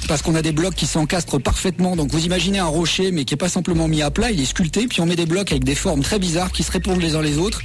Parce 0.09 0.23
qu'on 0.23 0.35
a 0.35 0.43
des 0.43 0.53
blocs 0.53 0.75
qui 0.75 0.87
s'encastrent 0.87 1.41
parfaitement. 1.41 1.97
Donc 1.97 2.11
vous 2.11 2.25
imaginez 2.25 2.59
un 2.59 2.67
rocher, 2.67 3.11
mais 3.11 3.25
qui 3.25 3.35
est 3.35 3.39
pas 3.39 3.49
simplement 3.49 3.89
mis 3.89 4.03
à 4.03 4.11
plat, 4.11 4.31
il 4.31 4.41
est 4.41 4.47
sculpté. 4.47 4.87
Puis 4.87 5.01
on 5.01 5.07
met 5.07 5.17
des 5.17 5.27
blocs 5.27 5.51
avec 5.51 5.65
des 5.65 5.75
formes 5.75 6.03
très 6.03 6.19
bizarres 6.19 6.53
qui 6.53 6.63
se 6.63 6.71
répondent 6.71 7.01
les 7.01 7.15
uns 7.15 7.23
les 7.23 7.39
autres. 7.39 7.63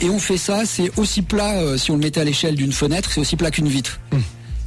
Et 0.00 0.10
on 0.10 0.18
fait 0.18 0.38
ça, 0.38 0.64
c'est 0.66 0.90
aussi 0.96 1.22
plat, 1.22 1.56
euh, 1.58 1.76
si 1.76 1.90
on 1.90 1.94
le 1.94 2.00
mettait 2.00 2.20
à 2.20 2.24
l'échelle 2.24 2.56
d'une 2.56 2.72
fenêtre, 2.72 3.10
c'est 3.12 3.20
aussi 3.20 3.36
plat 3.36 3.50
qu'une 3.50 3.68
vitre. 3.68 4.00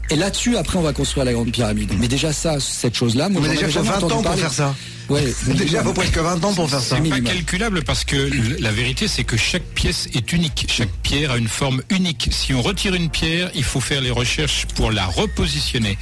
Et 0.09 0.15
là-dessus, 0.15 0.55
après, 0.55 0.79
on 0.79 0.81
va 0.81 0.93
construire 0.93 1.25
la 1.25 1.33
grande 1.33 1.51
pyramide. 1.51 1.91
Mais 1.99 2.07
déjà 2.07 2.31
ça, 2.31 2.59
cette 2.61 2.95
chose-là, 2.95 3.27
moi, 3.27 3.41
Mais 3.41 3.49
déjà, 3.49 3.63
avais 3.63 3.73
faut 3.73 3.83
jamais 3.83 3.89
20 3.89 3.95
entendu 3.97 4.13
ans 4.13 4.21
pour 4.23 4.35
faire 4.35 4.53
ça. 4.53 4.75
Ouais, 5.09 5.23
Déjà, 5.47 5.83
faut 5.83 5.93
presque 5.93 6.17
20 6.17 6.43
ans 6.43 6.53
pour 6.53 6.69
faire 6.69 6.81
ça. 6.81 6.97
C'est 7.01 7.09
pas 7.09 7.19
calculable 7.21 7.83
parce 7.83 8.03
que 8.03 8.29
la 8.61 8.71
vérité 8.71 9.07
c'est 9.07 9.23
que 9.23 9.37
chaque 9.37 9.63
pièce 9.63 10.07
est 10.13 10.31
unique. 10.33 10.65
Chaque 10.69 10.91
pierre 11.03 11.31
a 11.31 11.37
une 11.37 11.47
forme 11.47 11.81
unique. 11.89 12.29
Si 12.31 12.53
on 12.53 12.61
retire 12.61 12.93
une 12.93 13.09
pierre, 13.09 13.49
il 13.55 13.63
faut 13.63 13.79
faire 13.79 14.01
les 14.01 14.11
recherches 14.11 14.65
pour 14.75 14.91
la 14.91 15.05
repositionner. 15.05 15.97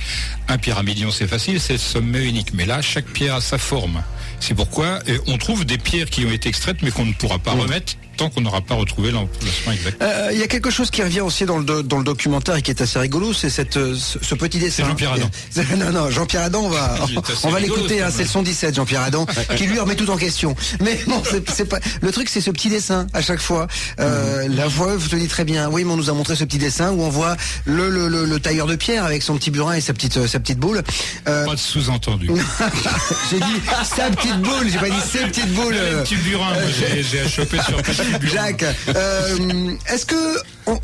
Un 0.47 0.57
pyramidion 0.57 1.11
c'est 1.11 1.27
facile, 1.27 1.59
c'est 1.59 1.73
le 1.73 1.79
sommet 1.79 2.25
unique. 2.25 2.53
Mais 2.53 2.65
là, 2.65 2.81
chaque 2.81 3.05
pierre 3.05 3.35
a 3.35 3.41
sa 3.41 3.57
forme. 3.57 4.01
C'est 4.39 4.53
pourquoi 4.55 4.99
euh, 5.07 5.17
on 5.27 5.37
trouve 5.37 5.65
des 5.65 5.77
pierres 5.77 6.09
qui 6.09 6.25
ont 6.25 6.31
été 6.31 6.49
extraites 6.49 6.77
mais 6.81 6.91
qu'on 6.91 7.05
ne 7.05 7.13
pourra 7.13 7.39
pas 7.39 7.51
remettre 7.51 7.93
tant 8.17 8.29
qu'on 8.29 8.39
n'aura 8.39 8.61
pas 8.61 8.75
retrouvé 8.75 9.11
l'emplacement 9.11 9.73
exact. 9.73 10.01
Euh, 10.01 10.29
Il 10.31 10.39
y 10.39 10.43
a 10.43 10.47
quelque 10.47 10.69
chose 10.69 10.89
qui 10.89 11.03
revient 11.03 11.19
aussi 11.19 11.43
dans 11.45 11.57
le, 11.57 11.65
do- 11.65 11.83
dans 11.83 11.97
le 11.97 12.05
documentaire 12.05 12.55
et 12.55 12.61
qui 12.61 12.71
est 12.71 12.79
assez 12.81 12.97
rigolo, 12.97 13.33
c'est 13.33 13.49
cette, 13.49 13.75
euh, 13.75 13.93
ce, 13.93 14.19
ce 14.21 14.35
petit 14.35 14.57
dessin. 14.57 14.83
C'est 14.83 14.89
Jean-Pierre 14.89 15.11
Adam. 15.13 15.29
non, 15.77 15.91
non, 15.91 16.09
Jean-Pierre 16.09 16.43
Adam, 16.43 16.61
on 16.63 16.69
va, 16.69 16.97
Il 17.09 17.19
on 17.43 17.49
va 17.49 17.59
l'écouter, 17.59 18.01
hein, 18.01 18.07
c'est 18.15 18.23
le 18.23 18.29
son 18.29 18.41
17, 18.41 18.73
Jean-Pierre 18.75 18.94
Adam, 19.03 19.25
qui 19.55 19.65
lui 19.65 19.79
remet 19.79 19.95
tout 19.95 20.09
en 20.09 20.17
question. 20.17 20.55
Mais 20.81 20.99
bon, 21.07 21.21
c'est 21.47 21.65
pas 21.65 21.79
le 22.01 22.11
truc, 22.11 22.29
c'est 22.29 22.41
ce 22.41 22.51
petit 22.51 22.69
dessin 22.69 23.07
à 23.13 23.21
chaque 23.21 23.39
fois. 23.39 23.67
Euh, 23.99 24.47
la 24.49 24.67
voix 24.67 24.95
vous 24.95 25.07
te 25.07 25.15
dit 25.15 25.27
très 25.27 25.43
bien. 25.43 25.69
Oui, 25.69 25.83
mais 25.83 25.91
on 25.93 25.97
nous 25.97 26.09
a 26.09 26.13
montré 26.13 26.35
ce 26.35 26.43
petit 26.43 26.57
dessin 26.57 26.91
où 26.91 27.01
on 27.01 27.09
voit 27.09 27.35
le, 27.65 27.89
le, 27.89 28.07
le, 28.07 28.39
tailleur 28.39 28.67
de 28.67 28.75
pierre 28.75 29.05
avec 29.05 29.23
son 29.23 29.35
petit 29.37 29.51
burin 29.51 29.73
et 29.73 29.81
sa 29.81 29.93
petite 29.93 30.27
sa 30.27 30.39
petite 30.39 30.59
boule. 30.59 30.83
Euh, 31.27 31.45
pas 31.45 31.55
de 31.55 31.59
sous-entendu. 31.59 32.29
j'ai 33.29 33.39
dit 33.39 33.61
sa 33.83 34.09
petite 34.09 34.39
boule, 34.41 34.69
j'ai 34.69 34.79
pas 34.79 34.89
dit 34.89 35.01
ses 35.01 35.25
petites 35.25 35.53
boules. 35.53 35.75
Petit 36.03 36.15
burin, 36.17 36.53
j'ai 36.79 37.27
chopé 37.27 37.57
sur 37.67 37.81
petit 37.81 38.01
burin. 38.19 38.33
Jacques, 38.33 38.65
euh, 38.89 39.71
est-ce 39.87 40.05
que 40.05 40.15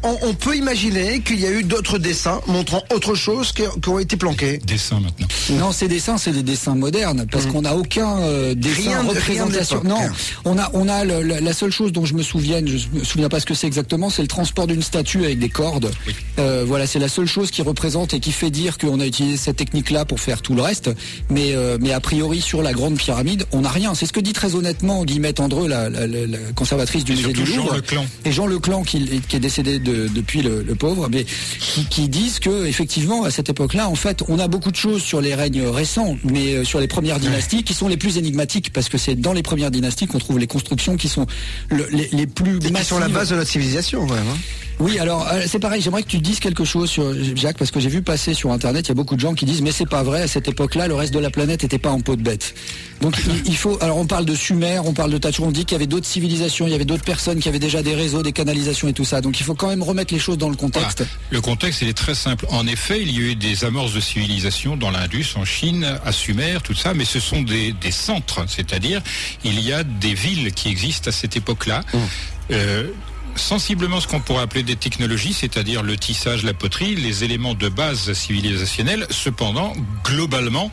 on, 0.03 0.33
peut 0.33 0.55
imaginer 0.55 1.21
qu'il 1.21 1.39
y 1.39 1.45
a 1.45 1.51
eu 1.51 1.63
d'autres 1.63 1.97
dessins 1.97 2.41
montrant 2.47 2.83
autre 2.93 3.15
chose 3.15 3.51
qui, 3.51 3.63
ont 3.87 3.99
été 3.99 4.15
planqués? 4.15 4.59
Dessins 4.59 4.99
maintenant. 4.99 5.27
Non, 5.51 5.71
ces 5.71 5.87
dessins, 5.87 6.17
c'est 6.17 6.31
des 6.31 6.43
dessins 6.43 6.75
modernes 6.75 7.25
parce 7.31 7.45
mmh. 7.45 7.51
qu'on 7.51 7.61
n'a 7.63 7.75
aucun 7.75 8.00
euh, 8.21 8.55
dessin 8.55 9.03
représentation. 9.03 9.81
non, 9.83 9.99
on 10.45 10.57
a, 10.57 10.69
on 10.73 10.87
a 10.87 11.03
la 11.05 11.53
seule 11.53 11.71
chose 11.71 11.91
dont 11.91 12.05
je 12.05 12.13
me 12.13 12.23
souviens, 12.23 12.61
je 12.65 12.87
me 12.97 13.03
souviens 13.03 13.29
pas 13.29 13.39
ce 13.39 13.45
que 13.45 13.53
c'est 13.53 13.67
exactement, 13.67 14.09
c'est 14.09 14.21
le 14.21 14.27
transport 14.27 14.67
d'une 14.67 14.81
statue 14.81 15.23
avec 15.23 15.39
des 15.39 15.49
cordes. 15.49 15.91
Euh, 16.39 16.63
voilà, 16.65 16.87
c'est 16.87 16.99
la 16.99 17.09
seule 17.09 17.27
chose 17.27 17.51
qui 17.51 17.61
représente 17.61 18.13
et 18.13 18.19
qui 18.19 18.31
fait 18.31 18.49
dire 18.49 18.77
qu'on 18.77 18.99
a 18.99 19.05
utilisé 19.05 19.37
cette 19.37 19.57
technique-là 19.57 20.05
pour 20.05 20.19
faire 20.19 20.41
tout 20.41 20.55
le 20.55 20.61
reste. 20.61 20.89
Mais, 21.29 21.53
euh, 21.55 21.77
mais 21.79 21.91
a 21.91 21.99
priori 21.99 22.41
sur 22.41 22.61
la 22.61 22.73
grande 22.73 22.97
pyramide, 22.97 23.45
on 23.51 23.61
n'a 23.61 23.69
rien. 23.69 23.93
C'est 23.95 24.05
ce 24.05 24.13
que 24.13 24.19
dit 24.19 24.33
très 24.33 24.55
honnêtement 24.55 25.05
Guillemette 25.05 25.39
Andreu, 25.39 25.67
la, 25.67 25.89
conservatrice 26.55 27.03
du 27.03 27.13
musée 27.13 27.33
du 27.33 27.43
Louvre, 27.45 27.69
Jean 27.69 27.75
Leclan. 27.75 28.05
et 28.25 28.31
Jean 28.31 28.47
Leclan 28.47 28.83
qui, 28.83 29.21
qui 29.27 29.35
est 29.35 29.39
décédé 29.39 29.79
depuis 29.79 30.41
le, 30.41 30.63
pauvre, 30.75 31.09
mais 31.11 31.25
qui, 31.89 32.09
disent 32.09 32.39
que 32.39 32.65
effectivement 32.65 33.23
à 33.23 33.31
cette 33.31 33.49
époque-là, 33.49 33.87
en 33.87 33.95
fait, 33.95 34.23
on 34.27 34.39
a 34.39 34.47
beaucoup 34.47 34.71
de 34.71 34.75
choses 34.75 35.01
sur 35.01 35.21
les 35.21 35.35
règnes 35.35 35.63
récents, 35.63 36.17
mais 36.23 36.55
euh, 36.55 36.63
sur 36.63 36.79
les 36.79 36.87
premières 36.87 37.19
dynasties 37.19 37.63
qui 37.63 37.73
sont 37.73 37.87
les 37.91 37.97
plus 37.97 38.17
énigmatiques 38.17 38.73
parce 38.73 38.89
que 38.89 38.97
c'est 38.97 39.15
dans 39.15 39.33
les 39.33 39.43
premières 39.43 39.69
dynasties 39.69 40.07
qu'on 40.07 40.17
trouve 40.17 40.39
les 40.39 40.47
constructions 40.47 40.97
qui 40.97 41.07
sont 41.07 41.27
les, 41.69 42.25
plus 42.25 42.57
qui 42.57 42.83
sont 42.83 42.99
la 42.99 43.09
base 43.09 43.29
de 43.29 43.35
notre 43.35 43.51
civilisation. 43.51 44.07
Hein. 44.11 44.37
Oui, 44.79 44.99
alors 44.99 45.27
euh, 45.31 45.43
c'est 45.47 45.59
pareil. 45.59 45.81
J'aimerais 45.81 46.03
que 46.03 46.07
tu 46.07 46.19
dises 46.19 46.39
quelque 46.39 46.65
chose 46.65 46.89
sur 46.89 47.13
Jacques 47.35 47.57
parce 47.57 47.71
que 47.71 47.79
j'ai 47.79 47.89
vu 47.89 48.01
passer 48.01 48.33
sur 48.33 48.51
Internet, 48.51 48.87
il 48.87 48.89
y 48.89 48.91
a 48.91 48.95
beaucoup 48.95 49.15
de 49.15 49.21
gens 49.21 49.33
qui 49.33 49.45
disent 49.45 49.61
mais 49.61 49.71
c'est 49.71 49.89
pas 49.89 50.03
vrai. 50.03 50.23
À 50.23 50.27
cette 50.27 50.47
époque-là, 50.47 50.87
le 50.87 50.95
reste 50.95 51.13
de 51.13 51.19
la 51.19 51.29
planète 51.29 51.63
n'était 51.63 51.77
pas 51.77 51.91
en 51.91 52.01
peau 52.01 52.15
de 52.15 52.21
bête. 52.21 52.53
Donc 53.01 53.15
il, 53.45 53.57
faut. 53.57 53.77
Alors 53.81 53.97
on 53.97 54.05
parle 54.05 54.25
de 54.25 54.35
Sumer, 54.35 54.79
on 54.85 54.93
parle 54.93 55.11
de 55.11 55.17
Tachou, 55.17 55.43
on 55.43 55.51
dit 55.51 55.65
qu'il 55.65 55.73
y 55.73 55.75
avait 55.75 55.87
d'autres 55.87 56.05
civilisations, 56.05 56.67
il 56.67 56.71
y 56.71 56.75
avait 56.75 56.85
d'autres 56.85 57.03
personnes 57.03 57.39
qui 57.39 57.49
avaient 57.49 57.59
déjà 57.59 57.81
des 57.81 57.95
réseaux, 57.95 58.21
des 58.21 58.31
canalisations 58.31 58.87
et 58.87 58.93
tout 58.93 59.05
ça. 59.05 59.21
Donc 59.21 59.39
il 59.39 59.43
faut 59.43 59.55
quand 59.55 59.69
même 59.69 59.81
remettre 59.81 60.13
les 60.13 60.19
choses 60.19 60.37
dans 60.37 60.49
le 60.49 60.55
contexte. 60.55 61.03
Le 61.31 61.41
contexte, 61.41 61.81
il 61.81 61.87
est 61.87 61.97
très 61.97 62.15
simple. 62.15 62.45
En 62.49 62.67
effet, 62.67 63.01
il 63.01 63.11
y 63.11 63.17
a 63.17 63.31
eu 63.31 63.35
des 63.35 63.65
amorces 63.65 63.93
de 63.93 63.99
civilisation 63.99 64.77
dans 64.77 64.91
l'Indus, 64.91 65.33
en 65.35 65.45
Chine, 65.45 65.97
à 66.05 66.11
Sumer, 66.11 66.57
tout 66.63 66.75
ça, 66.75 66.93
mais 66.93 67.05
ce 67.05 67.19
sont 67.19 67.41
des, 67.41 67.73
centres, 67.91 68.45
c'est-à-dire 68.47 69.01
il 69.43 69.59
y 69.59 69.73
a 69.73 69.83
des 69.83 70.13
villes 70.13 70.53
qui 70.53 70.69
existent 70.69 71.09
à 71.09 71.11
cette 71.11 71.35
époque-là. 71.35 71.83
Mmh. 71.93 71.97
Euh, 72.51 72.83
sensiblement 73.35 73.99
ce 73.99 74.07
qu'on 74.07 74.19
pourrait 74.19 74.43
appeler 74.43 74.63
des 74.63 74.75
technologies, 74.75 75.33
c'est-à-dire 75.33 75.83
le 75.83 75.97
tissage, 75.97 76.43
la 76.43 76.53
poterie, 76.53 76.95
les 76.95 77.23
éléments 77.23 77.53
de 77.53 77.69
base 77.69 78.13
civilisationnels. 78.13 79.07
Cependant, 79.09 79.73
globalement, 80.03 80.71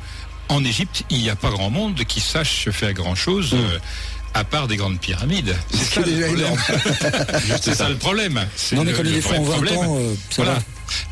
en 0.48 0.64
Égypte, 0.64 1.04
il 1.10 1.18
n'y 1.18 1.30
a 1.30 1.36
pas 1.36 1.50
grand 1.50 1.70
monde 1.70 2.04
qui 2.04 2.20
sache 2.20 2.68
faire 2.70 2.92
grand-chose. 2.92 3.54
Mmh. 3.54 3.58
Euh, 3.58 3.78
à 4.34 4.44
part 4.44 4.68
des 4.68 4.76
grandes 4.76 5.00
pyramides. 5.00 5.56
C'est 5.72 6.02
ça, 7.60 7.74
ça, 7.74 7.88
le 7.88 7.96
problème. 7.96 8.38
Non, 8.72 8.84
mais 8.84 8.92
comme 8.92 9.06
ils 9.06 9.14
les 9.14 9.20
font 9.20 9.38
en 9.38 9.42
20 9.42 9.76
ans, 9.76 9.96
euh, 9.98 10.14
voilà. 10.36 10.58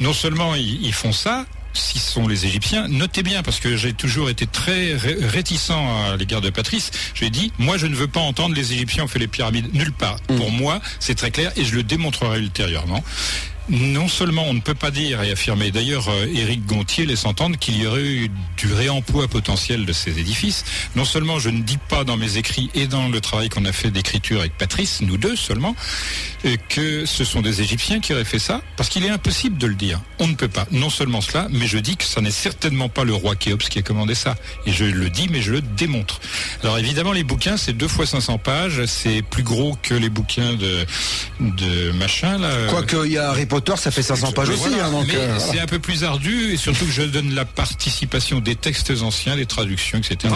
Non 0.01 0.13
seulement 0.13 0.55
ils 0.55 0.93
font 0.93 1.13
ça, 1.13 1.47
si 1.77 1.99
ce 1.99 2.13
sont 2.13 2.29
les 2.29 2.47
Égyptiens, 2.47 2.89
notez 2.89 3.23
bien, 3.23 3.43
parce 3.43 3.61
que 3.61 3.77
j'ai 3.77 3.93
toujours 3.93 4.31
été 4.31 4.47
très 4.47 4.95
réticent 4.95 5.71
à 5.71 6.17
l'égard 6.17 6.41
de 6.41 6.51
Patrice, 6.51 6.91
j'ai 7.15 7.31
dit, 7.31 7.53
moi 7.59 7.77
je 7.77 7.87
ne 7.87 7.95
veux 7.95 8.09
pas 8.09 8.21
entendre 8.21 8.55
les 8.55 8.73
Égyptiens 8.73 9.05
ont 9.05 9.09
fait 9.09 9.19
les 9.19 9.29
pyramides 9.29 9.73
nulle 9.75 9.93
part. 9.93 10.17
Mm. 10.29 10.37
Pour 10.37 10.51
moi, 10.51 10.81
c'est 11.01 11.15
très 11.15 11.31
clair 11.31 11.53
et 11.57 11.65
je 11.65 11.75
le 11.75 11.83
démontrerai 11.83 12.39
ultérieurement 12.39 13.03
non 13.69 14.09
seulement 14.09 14.45
on 14.47 14.55
ne 14.55 14.61
peut 14.61 14.75
pas 14.75 14.91
dire 14.91 15.23
et 15.23 15.33
affirmer, 15.33 15.71
d'ailleurs 15.71 16.09
euh, 16.09 16.27
Éric 16.35 16.67
Gontier 16.67 17.07
laisse 17.07 17.25
entendre 17.27 17.59
qu'il 17.59 17.81
y 17.81 17.87
aurait 17.87 18.05
eu 18.05 18.31
du 18.57 18.73
réemploi 18.73 19.29
potentiel 19.29 19.87
de 19.87 19.93
ces 19.93 20.19
édifices, 20.19 20.65
non 20.95 21.05
seulement 21.05 21.39
je 21.39 21.51
ne 21.51 21.63
dis 21.63 21.79
pas 21.89 22.05
dans 22.05 22.17
mes 22.17 22.37
écrits 22.37 22.71
et 22.75 22.87
dans 22.87 23.09
le 23.09 23.21
travail 23.21 23.49
qu'on 23.49 23.65
a 23.65 23.73
fait 23.73 23.91
d'écriture 23.91 24.41
avec 24.41 24.57
Patrice, 24.57 25.01
nous 25.03 25.17
deux 25.17 25.37
seulement, 25.37 25.75
euh, 26.45 26.57
que 26.69 27.07
ce 27.07 27.25
sont 27.25 27.43
des 27.43 27.63
Égyptiens 27.63 28.01
qui 28.01 28.13
auraient 28.13 28.25
fait 28.25 28.39
ça, 28.39 28.63
parce 28.77 28.89
qu'il 28.89 29.05
est 29.05 29.11
impossible 29.11 29.59
de 29.59 29.67
le 29.67 29.75
dire. 29.75 30.01
On 30.19 30.29
ne 30.29 30.35
peut 30.35 30.49
pas. 30.49 30.67
Non 30.71 30.91
seulement 30.91 31.21
cela, 31.21 31.49
mais 31.51 31.67
je 31.67 31.79
dis 31.79 31.97
que 31.97 32.05
ça 32.05 32.21
n'est 32.21 32.31
certainement 32.31 32.89
pas 32.89 33.05
le 33.05 33.15
roi 33.15 33.37
Khéops 33.37 33.69
qui 33.69 33.79
a 33.79 33.83
commandé 33.83 34.15
ça. 34.15 34.37
Et 34.67 34.73
je 34.73 34.85
le 34.85 35.11
dis, 35.11 35.29
mais 35.31 35.43
je 35.43 35.53
le 35.53 35.61
démontre. 35.61 36.21
Alors 36.63 36.79
évidemment, 36.79 37.13
les 37.13 37.25
bouquins, 37.25 37.57
c'est 37.57 37.73
deux 37.73 37.89
fois 37.89 38.07
500 38.07 38.39
pages, 38.39 38.85
c'est 38.87 39.23
plus 39.23 39.43
gros 39.43 39.77
que 39.83 39.95
les 39.95 40.09
bouquins 40.09 40.55
de, 40.55 41.91
machin, 41.93 42.39
là. 42.39 42.67
Ça 43.77 43.91
fait 43.91 44.03
500 44.03 44.33
pages 44.33 44.51
aussi. 44.51 44.65
Hein, 44.81 44.91
mais 45.07 45.17
euh, 45.17 45.39
c'est 45.39 45.61
un 45.61 45.67
peu 45.67 45.79
plus 45.79 46.05
ardu 46.05 46.53
et 46.53 46.57
surtout 46.57 46.85
que 46.85 46.91
je 46.91 47.03
donne 47.03 47.35
la 47.35 47.45
participation 47.45 48.41
des 48.41 48.57
textes 48.57 48.93
anciens, 49.03 49.37
des 49.37 49.47
traductions, 49.47 49.99
etc. 49.99 50.35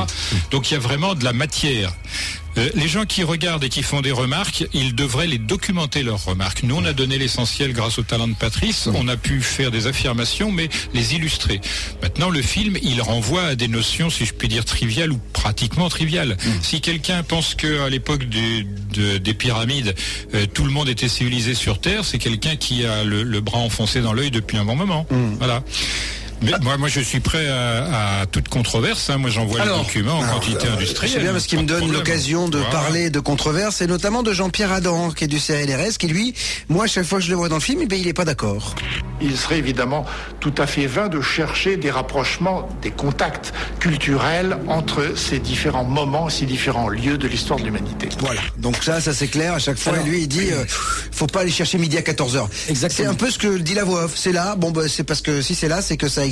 Donc 0.51 0.71
il 0.71 0.75
y 0.75 0.77
a 0.77 0.81
vraiment 0.81 1.15
de 1.15 1.25
la 1.25 1.33
matière. 1.33 1.93
Euh, 2.59 2.69
les 2.75 2.89
gens 2.89 3.05
qui 3.05 3.23
regardent 3.23 3.65
et 3.65 3.69
qui 3.69 3.83
font 3.83 4.01
des 4.01 4.13
remarques, 4.13 4.67
ils 4.73 4.95
devraient 4.95 5.27
les 5.27 5.39
documenter 5.39 6.03
leurs 6.03 6.25
remarques. 6.25 6.63
Nous, 6.63 6.75
on 6.75 6.85
a 6.85 6.93
donné 6.93 7.19
l'essentiel 7.19 7.73
grâce 7.73 7.99
au 7.99 8.03
talent 8.03 8.29
de 8.29 8.35
Patrice. 8.35 8.89
On 8.95 9.09
a 9.09 9.17
pu 9.17 9.41
faire 9.41 9.71
des 9.71 9.87
affirmations, 9.87 10.51
mais 10.51 10.69
les 10.95 11.15
illustrer. 11.15 11.61
Maintenant, 12.03 12.31
le 12.31 12.43
film, 12.43 12.77
il 12.83 13.01
renvoie 13.03 13.45
à 13.45 13.55
des 13.55 13.69
notions, 13.69 14.11
si 14.11 14.25
je 14.25 14.35
puis 14.35 14.49
dire, 14.49 14.65
triviales 14.65 15.13
ou 15.13 15.21
pratiquement 15.33 15.89
triviales. 15.89 16.37
Mm. 16.45 16.51
Si 16.63 16.81
quelqu'un 16.81 17.23
pense 17.23 17.55
que 17.55 17.81
à 17.83 17.89
l'époque 17.89 18.25
des 18.25 19.35
pyramides, 19.35 19.95
euh, 20.35 20.47
tout 20.47 20.65
le 20.65 20.71
monde 20.71 20.89
était 20.89 21.09
civilisé 21.09 21.55
sur 21.55 21.81
Terre, 21.81 22.05
c'est 22.05 22.19
quelqu'un 22.19 22.57
qui 22.57 22.85
a 22.85 23.05
le, 23.05 23.41
bras 23.41 23.59
enfoncé 23.59 24.01
dans 24.01 24.13
l'œil 24.13 24.31
depuis 24.31 24.57
un 24.57 24.65
bon 24.65 24.77
moment. 24.77 25.07
Mm. 25.11 25.35
Voilà. 25.39 25.63
Mais 26.43 26.53
moi, 26.63 26.77
moi, 26.77 26.89
je 26.89 27.01
suis 27.01 27.21
prêt 27.21 27.49
à, 27.49 28.25
toute 28.31 28.49
controverse. 28.49 29.11
Hein. 29.11 29.19
Moi, 29.19 29.31
j'envoie 29.31 29.65
les 29.65 29.71
documents 29.71 30.19
en 30.19 30.27
quantité 30.27 30.67
euh, 30.67 30.75
industrielle. 30.75 31.13
C'est 31.13 31.21
bien 31.21 31.33
parce 31.33 31.47
qu'il 31.47 31.59
me 31.59 31.65
donne 31.65 31.93
l'occasion 31.93 32.49
de 32.49 32.61
parler 32.71 33.11
de 33.11 33.21
controverse, 33.21 33.81
et 33.81 33.87
notamment 33.87 34.23
de 34.23 34.33
Jean-Pierre 34.33 34.73
Adam, 34.73 35.11
qui 35.11 35.25
est 35.25 35.29
du 35.29 35.39
CLRS, 35.39 35.99
qui 35.99 36.09
lui, 36.09 36.35
moi, 36.69 36.87
chaque 36.87 37.05
fois 37.05 37.19
que 37.19 37.25
je 37.25 37.31
le 37.31 37.37
vois 37.37 37.49
dans 37.49 37.57
le 37.57 37.61
film, 37.61 37.81
eh 37.83 37.97
il 37.97 38.07
n'est 38.07 38.13
pas 38.13 38.25
d'accord. 38.25 38.75
Il 39.21 39.37
serait 39.37 39.59
évidemment 39.59 40.07
tout 40.41 40.55
à 40.57 40.67
fait 40.67 40.87
vain 40.87 41.09
de 41.09 41.21
chercher 41.21 41.77
des 41.77 41.91
rapprochements, 41.91 42.69
des 42.81 42.91
contacts 42.91 43.53
culturels 43.79 44.59
entre 44.67 45.17
ces 45.17 45.39
différents 45.39 45.85
moments, 45.85 46.31
ces 46.31 46.47
différents 46.47 46.89
lieux 46.89 47.19
de 47.19 47.29
l'histoire 47.29 47.59
de 47.59 47.65
l'humanité. 47.65 48.09
Voilà. 48.19 48.41
Donc 48.57 48.77
ça, 48.83 49.01
ça 49.01 49.13
c'est 49.13 49.29
clair. 49.29 49.55
À 49.55 49.59
chaque 49.59 49.79
fois, 49.79 49.99
lui, 50.05 50.23
il 50.23 50.29
dit, 50.29 50.51
euh, 50.53 50.65
faut 51.11 51.27
pas 51.27 51.41
aller 51.41 51.51
chercher 51.51 51.77
midi 51.77 51.99
à 51.99 52.03
14 52.03 52.37
h 52.37 52.89
C'est 52.89 53.05
un 53.05 53.15
peu 53.15 53.31
ce 53.31 53.39
que 53.39 53.59
dit 53.59 53.75
la 53.75 53.85
voix 53.85 54.05
off. 54.05 54.13
C'est 54.15 54.33
là. 54.33 54.55
Bon, 54.57 54.71
bah, 54.71 54.89
c'est 54.89 55.05
parce 55.05 55.21
que 55.21 55.43
si 55.43 55.55
c'est 55.55 55.69
là, 55.69 55.83
c'est 55.83 55.97
que 55.99 56.09
ça 56.09 56.25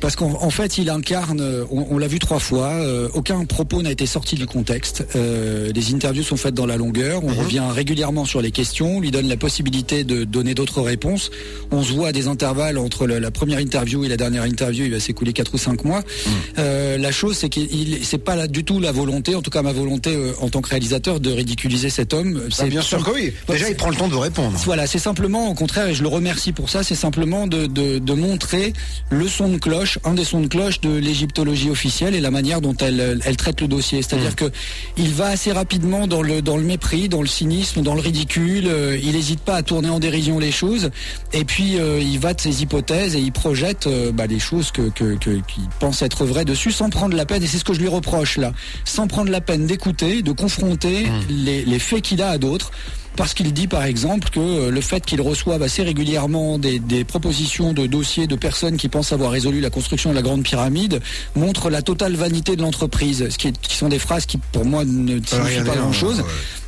parce 0.00 0.16
qu'en 0.16 0.50
fait, 0.50 0.78
il 0.78 0.90
incarne, 0.90 1.42
on, 1.70 1.98
l'a 1.98 2.06
vu 2.06 2.18
trois 2.18 2.38
fois, 2.38 2.68
euh, 2.68 3.08
aucun 3.14 3.44
propos 3.44 3.82
n'a 3.82 3.90
été 3.90 4.06
sorti 4.06 4.36
du 4.36 4.46
contexte. 4.46 5.04
Euh, 5.16 5.72
les 5.74 5.94
interviews 5.94 6.22
sont 6.22 6.36
faites 6.36 6.54
dans 6.54 6.66
la 6.66 6.76
longueur, 6.76 7.24
on 7.24 7.30
mhm. 7.30 7.38
revient 7.38 7.62
régulièrement 7.70 8.24
sur 8.24 8.40
les 8.40 8.50
questions, 8.50 8.98
on 8.98 9.00
lui 9.00 9.10
donne 9.10 9.28
la 9.28 9.36
possibilité 9.36 10.04
de 10.04 10.24
donner 10.24 10.54
d'autres 10.54 10.82
réponses. 10.82 11.30
On 11.72 11.82
se 11.82 11.92
voit 11.92 12.08
à 12.08 12.12
des 12.12 12.28
intervalles 12.28 12.78
entre 12.78 13.06
la 13.06 13.30
première 13.30 13.60
interview 13.60 14.04
et 14.04 14.08
la 14.08 14.16
dernière 14.16 14.44
interview, 14.44 14.84
il 14.84 14.92
va 14.92 15.00
s'écouler 15.00 15.32
quatre 15.32 15.54
ou 15.54 15.58
cinq 15.58 15.84
mois. 15.84 16.00
Mhm. 16.00 16.32
Euh, 16.58 16.98
la 16.98 17.12
chose, 17.12 17.36
c'est 17.36 17.48
qu'il 17.48 17.98
c'est 18.04 18.18
pas 18.18 18.36
là 18.36 18.46
du 18.46 18.64
tout 18.64 18.80
la 18.80 18.92
volonté, 18.92 19.34
en 19.34 19.42
tout 19.42 19.50
cas 19.50 19.62
ma 19.62 19.72
volonté 19.72 20.16
en 20.40 20.48
tant 20.48 20.60
que 20.62 20.70
réalisateur, 20.70 21.20
de 21.20 21.30
ridiculiser 21.30 21.90
cet 21.90 22.14
homme. 22.14 22.40
Ah, 22.58 22.64
bien 22.64 22.82
sûr 22.82 23.04
que 23.04 23.10
oui. 23.10 23.32
Déjà, 23.48 23.68
il 23.68 23.76
prend 23.76 23.90
le 23.90 23.96
temps 23.96 24.08
de 24.08 24.14
répondre. 24.14 24.56
Voilà, 24.64 24.86
c'est 24.86 24.98
simplement, 24.98 25.48
au 25.48 25.54
contraire, 25.54 25.88
et 25.88 25.94
je 25.94 26.02
le 26.02 26.08
remercie 26.08 26.52
pour 26.52 26.70
ça, 26.70 26.82
c'est 26.82 26.94
simplement 26.94 27.46
de, 27.46 27.66
de, 27.66 27.98
de 27.98 28.12
montrer 28.12 28.72
le 29.10 29.28
son 29.38 29.48
de 29.48 29.58
cloche, 29.58 30.00
un 30.04 30.14
des 30.14 30.24
sons 30.24 30.40
de 30.40 30.48
cloche 30.48 30.80
de 30.80 30.96
l'égyptologie 30.96 31.70
officielle 31.70 32.16
et 32.16 32.20
la 32.20 32.32
manière 32.32 32.60
dont 32.60 32.74
elle, 32.80 33.20
elle 33.24 33.36
traite 33.36 33.60
le 33.60 33.68
dossier. 33.68 34.02
C'est-à-dire 34.02 34.32
mmh. 34.32 34.34
que 34.34 34.50
il 34.96 35.10
va 35.10 35.26
assez 35.26 35.52
rapidement 35.52 36.08
dans 36.08 36.22
le, 36.22 36.42
dans 36.42 36.56
le 36.56 36.64
mépris, 36.64 37.08
dans 37.08 37.20
le 37.20 37.28
cynisme, 37.28 37.82
dans 37.82 37.94
le 37.94 38.00
ridicule. 38.00 38.66
Euh, 38.66 38.98
il 39.00 39.12
n'hésite 39.12 39.40
pas 39.40 39.54
à 39.54 39.62
tourner 39.62 39.90
en 39.90 40.00
dérision 40.00 40.40
les 40.40 40.50
choses. 40.50 40.90
Et 41.32 41.44
puis 41.44 41.78
euh, 41.78 42.00
il 42.00 42.18
va 42.18 42.34
de 42.34 42.40
ses 42.40 42.62
hypothèses 42.62 43.14
et 43.14 43.20
il 43.20 43.30
projette 43.30 43.86
euh, 43.86 44.10
bah, 44.10 44.26
les 44.26 44.40
choses 44.40 44.72
que, 44.72 44.90
que, 44.90 45.14
qu'il 45.14 45.40
pense 45.78 46.02
être 46.02 46.24
vraies 46.24 46.44
dessus 46.44 46.72
sans 46.72 46.90
prendre 46.90 47.16
la 47.16 47.24
peine. 47.24 47.42
Et 47.44 47.46
c'est 47.46 47.58
ce 47.58 47.64
que 47.64 47.74
je 47.74 47.80
lui 47.80 47.88
reproche 47.88 48.38
là, 48.38 48.52
sans 48.84 49.06
prendre 49.06 49.30
la 49.30 49.40
peine 49.40 49.66
d'écouter, 49.66 50.22
de 50.22 50.32
confronter 50.32 51.04
mmh. 51.04 51.44
les, 51.44 51.64
les 51.64 51.78
faits 51.78 52.02
qu'il 52.02 52.22
a 52.22 52.30
à 52.30 52.38
d'autres 52.38 52.72
parce 53.18 53.34
qu'il 53.34 53.52
dit 53.52 53.66
par 53.66 53.82
exemple 53.82 54.30
que 54.30 54.38
euh, 54.38 54.70
le 54.70 54.80
fait 54.80 55.04
qu'il 55.04 55.20
reçoive 55.20 55.60
assez 55.60 55.82
régulièrement 55.82 56.56
des, 56.56 56.78
propositions 57.04 57.72
de 57.72 57.88
dossiers 57.88 58.28
de 58.28 58.36
personnes 58.36 58.76
qui 58.76 58.88
pensent 58.88 59.12
avoir 59.12 59.32
résolu 59.32 59.60
la 59.60 59.70
construction 59.70 60.10
de 60.10 60.14
la 60.14 60.22
Grande 60.22 60.44
Pyramide 60.44 61.00
montre 61.34 61.68
la 61.68 61.82
totale 61.82 62.14
vanité 62.14 62.54
de 62.54 62.62
l'entreprise, 62.62 63.28
ce 63.28 63.36
qui, 63.36 63.52
sont 63.68 63.88
des 63.88 63.98
phrases 63.98 64.24
qui 64.24 64.38
pour 64.38 64.64
moi 64.64 64.84
ne 64.84 65.18
signifient 65.20 65.64
pas 65.66 65.74
grand-chose. 65.74 66.22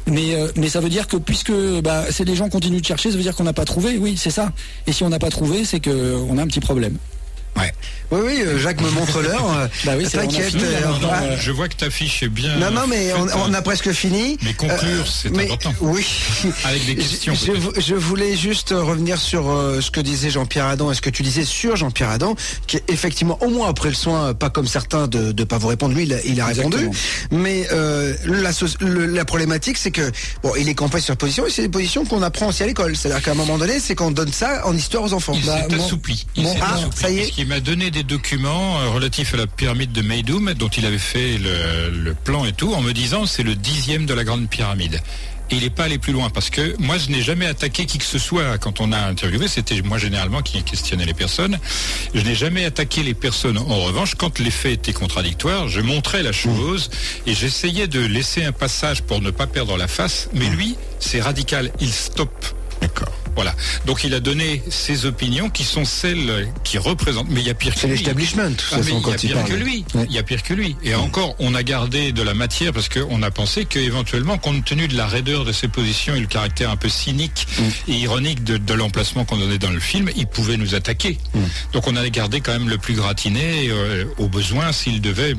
Mais, 0.09 0.35
euh, 0.35 0.49
mais 0.57 0.69
ça 0.69 0.81
veut 0.81 0.89
dire 0.89 1.07
que 1.07 1.19
puisque 1.19 1.53
bah, 1.85 2.07
c'est 2.11 2.25
des 2.25 2.35
gens 2.35 2.49
continuent 2.49 2.81
de 2.81 2.87
chercher, 2.87 3.13
ça 3.13 3.17
veut 3.17 3.23
dire 3.23 3.37
qu'on 3.37 3.45
n'a 3.45 3.53
pas 3.53 3.65
trouvé, 3.65 3.97
oui, 3.99 4.17
c'est 4.17 4.31
ça. 4.31 4.53
Et 4.89 4.93
si 4.93 5.05
on 5.05 5.09
n'a 5.09 5.21
pas 5.21 5.31
trouvé, 5.31 5.65
c'est 5.65 5.79
qu'on 5.79 6.37
a 6.37 6.43
un 6.43 6.47
petit 6.49 6.59
problème. 6.59 6.97
Ouais. 7.57 7.73
Oui, 8.13 8.21
oui, 8.25 8.43
euh, 8.45 8.59
Jacques 8.59 8.81
me 8.81 8.91
montre 8.91 9.21
l'heure. 9.23 9.47
euh, 9.57 9.69
Bah 9.85 9.93
oui, 9.97 10.05
T'inquiète. 10.09 10.55
euh, 10.57 11.37
Je 11.39 11.53
vois 11.53 11.69
que 11.69 11.77
ta 11.77 11.91
fiche 11.91 12.23
est 12.25 12.29
bien. 12.29 12.57
Non, 12.57 12.71
non, 12.73 12.87
mais 12.89 13.13
on, 13.13 13.55
a 13.55 13.63
presque 13.63 13.93
fini. 13.93 14.37
Mais 14.43 14.53
conclure, 14.55 14.79
Euh, 14.83 15.05
c'est 15.07 15.29
important. 15.29 15.73
Oui. 15.81 16.05
Avec 16.65 16.87
des 16.87 16.97
questions, 16.97 17.35
Je, 17.35 17.95
voulais 17.95 18.37
juste 18.37 18.71
revenir 18.77 19.21
sur 19.21 19.49
euh, 19.51 19.81
ce 19.81 19.91
que 19.93 20.01
disait 20.01 20.31
Jean-Pierre 20.31 20.67
Adam 20.67 20.91
et 20.91 20.95
ce 20.95 21.01
que 21.03 21.11
tu 21.11 21.23
disais 21.23 21.45
sur 21.45 21.77
Jean-Pierre 21.77 22.11
Adam, 22.11 22.35
qui 22.67 22.79
est 22.79 22.85
effectivement, 22.89 23.39
au 23.43 23.49
moins 23.49 23.69
après 23.69 23.89
le 23.91 23.95
soin, 23.95 24.35
pas 24.35 24.51
comme 24.51 24.67
certains 24.67 25.07
de 25.07 25.33
ne 25.33 25.45
pas 25.45 25.59
vous 25.59 25.69
répondre, 25.69 25.95
lui, 25.95 26.03
il 26.05 26.15
a, 26.15 26.23
il 26.25 26.41
a 26.41 26.47
répondu. 26.47 26.87
Exactement. 26.87 27.43
Mais 27.43 27.69
euh, 27.73 28.15
la, 28.25 28.51
le- 28.81 29.07
la 29.07 29.25
problématique, 29.25 29.77
c'est 29.79 29.93
que, 29.93 30.11
bon, 30.43 30.53
il 30.59 30.69
est 30.69 30.75
campé 30.75 31.01
sur 31.01 31.17
position 31.17 31.47
et 31.47 31.51
c'est 31.51 31.63
des 31.63 31.69
positions 31.69 32.05
qu'on 32.05 32.23
apprend 32.23 32.49
aussi 32.49 32.63
à 32.65 32.67
l'école. 32.67 32.97
C'est-à-dire 32.97 33.23
qu'à 33.23 33.33
un 33.33 33.35
moment 33.35 33.59
donné, 33.59 33.79
c'est 33.79 33.95
qu'on 33.95 34.11
donne 34.11 34.33
ça 34.33 34.67
en 34.67 34.77
histoire 34.77 35.05
aux 35.05 35.13
enfants. 35.13 35.35
Il 35.37 35.45
Bah, 35.47 35.61
s'est 35.69 35.77
bon. 35.77 35.85
assoupli. 35.85 36.27
Ah, 36.61 36.75
assoupli. 36.75 36.99
ça 37.01 37.11
y 37.11 37.19
est. 37.21 37.31
Qu'il 37.41 37.49
m'a 37.49 37.61
donné 37.61 37.91
des 37.91 38.03
documents 38.03 38.79
euh, 38.81 38.91
relatifs 38.91 39.33
à 39.33 39.39
la 39.39 39.47
pyramide 39.47 39.93
de 39.93 40.03
Meidum, 40.03 40.53
dont 40.53 40.69
il 40.69 40.85
avait 40.85 40.99
fait 40.99 41.39
le, 41.39 41.89
le 41.89 42.13
plan 42.13 42.45
et 42.45 42.53
tout, 42.53 42.75
en 42.75 42.83
me 42.83 42.93
disant 42.93 43.25
c'est 43.25 43.43
le 43.43 43.55
dixième 43.55 44.05
de 44.05 44.13
la 44.13 44.25
grande 44.25 44.47
pyramide. 44.47 45.01
Et 45.51 45.55
il 45.55 45.63
n'est 45.63 45.71
pas 45.71 45.85
allé 45.85 45.97
plus 45.97 46.13
loin 46.13 46.29
parce 46.29 46.51
que 46.51 46.77
moi 46.79 46.99
je 46.99 47.09
n'ai 47.09 47.23
jamais 47.23 47.47
attaqué 47.47 47.87
qui 47.87 47.97
que 47.97 48.05
ce 48.05 48.19
soit 48.19 48.59
quand 48.59 48.83
on 48.83 48.93
a 48.93 48.99
interviewé, 48.99 49.49
c'était 49.49 49.81
moi 49.81 49.97
généralement 49.97 50.43
qui 50.43 50.63
questionnais 50.63 51.07
les 51.07 51.15
personnes. 51.15 51.59
Je 52.13 52.21
n'ai 52.21 52.35
jamais 52.35 52.67
attaqué 52.67 53.03
les 53.03 53.15
personnes. 53.15 53.57
En 53.57 53.81
revanche, 53.85 54.17
quand 54.17 54.39
les 54.39 54.51
faits 54.51 54.73
étaient 54.73 54.93
contradictoires, 54.93 55.67
je 55.67 55.81
montrais 55.81 56.23
la 56.23 56.33
chose 56.33 56.91
et 57.27 57.33
j'essayais 57.33 57.87
de 57.87 58.01
laisser 58.01 58.45
un 58.45 58.53
passage 58.53 59.01
pour 59.01 59.23
ne 59.23 59.31
pas 59.31 59.47
perdre 59.47 59.79
la 59.79 59.89
face. 59.89 60.29
Mais 60.35 60.51
lui, 60.51 60.77
c'est 60.99 61.23
radical, 61.23 61.73
il 61.81 61.91
stoppe. 61.91 62.45
D'accord. 62.83 63.20
Voilà. 63.35 63.55
Donc 63.87 64.05
il 64.05 64.15
a 64.15 64.21
donné 64.21 64.63
ses 64.71 65.07
opinions 65.07 65.51
qui 65.51 65.65
sont 65.65 65.85
celles 65.85 66.49
qui 66.65 66.79
représentent. 66.79 67.29
Mais 67.31 67.41
il 67.41 67.47
y 67.47 67.51
a 67.51 67.55
pire 67.55 67.75
que 67.75 67.81
C'est 67.81 67.87
lui. 67.87 67.97
l'establishment, 67.97 68.51
de 68.51 68.55
toute 68.55 68.69
Ah, 68.73 68.79
il 68.83 68.89
y 68.95 69.13
a 69.13 69.17
pire 69.17 69.35
parle. 69.37 69.49
que 69.49 69.55
lui. 69.55 69.85
Il 70.09 70.13
y 70.15 70.19
a 70.19 70.23
pire 70.23 70.43
que 70.43 70.55
lui. 70.55 70.77
Et 70.83 70.95
encore, 70.95 71.35
on 71.39 71.55
a 71.55 71.63
gardé 71.63 72.13
de 72.13 72.23
la 72.23 72.35
matière 72.35 72.73
parce 72.73 72.89
qu'on 72.89 73.23
a 73.23 73.31
pensé 73.31 73.65
qu'éventuellement, 73.65 74.39
compte 74.39 74.65
tenu 74.65 74.89
de 74.89 74.97
la 74.97 75.07
raideur 75.07 75.45
de 75.45 75.53
ses 75.53 75.69
positions 75.69 76.15
et 76.15 76.21
le 76.21 76.27
caractère 76.27 76.71
un 76.71 76.77
peu 76.77 76.89
cynique 76.89 77.47
Mm. 77.59 77.63
et 77.89 77.95
ironique 77.95 78.45
de, 78.45 78.57
de 78.57 78.75
l'emplacement 78.75 79.25
qu'on 79.25 79.37
donnait 79.37 79.59
dans 79.59 79.71
le 79.71 79.81
film, 79.81 80.11
il 80.17 80.27
pouvait 80.27 80.57
nous 80.57 80.75
attaquer. 80.75 81.19
Mm. 81.35 81.41
Donc 81.73 81.87
on 81.89 81.97
a 81.97 82.09
gardé 82.11 82.41
quand 82.41 82.53
même 82.53 82.69
le 82.69 82.79
plus 82.79 82.95
gratiné 82.95 83.69
euh, 83.69 84.05
au 84.19 84.29
besoin 84.29 84.73
s'il 84.73 85.01
devait. 85.01 85.35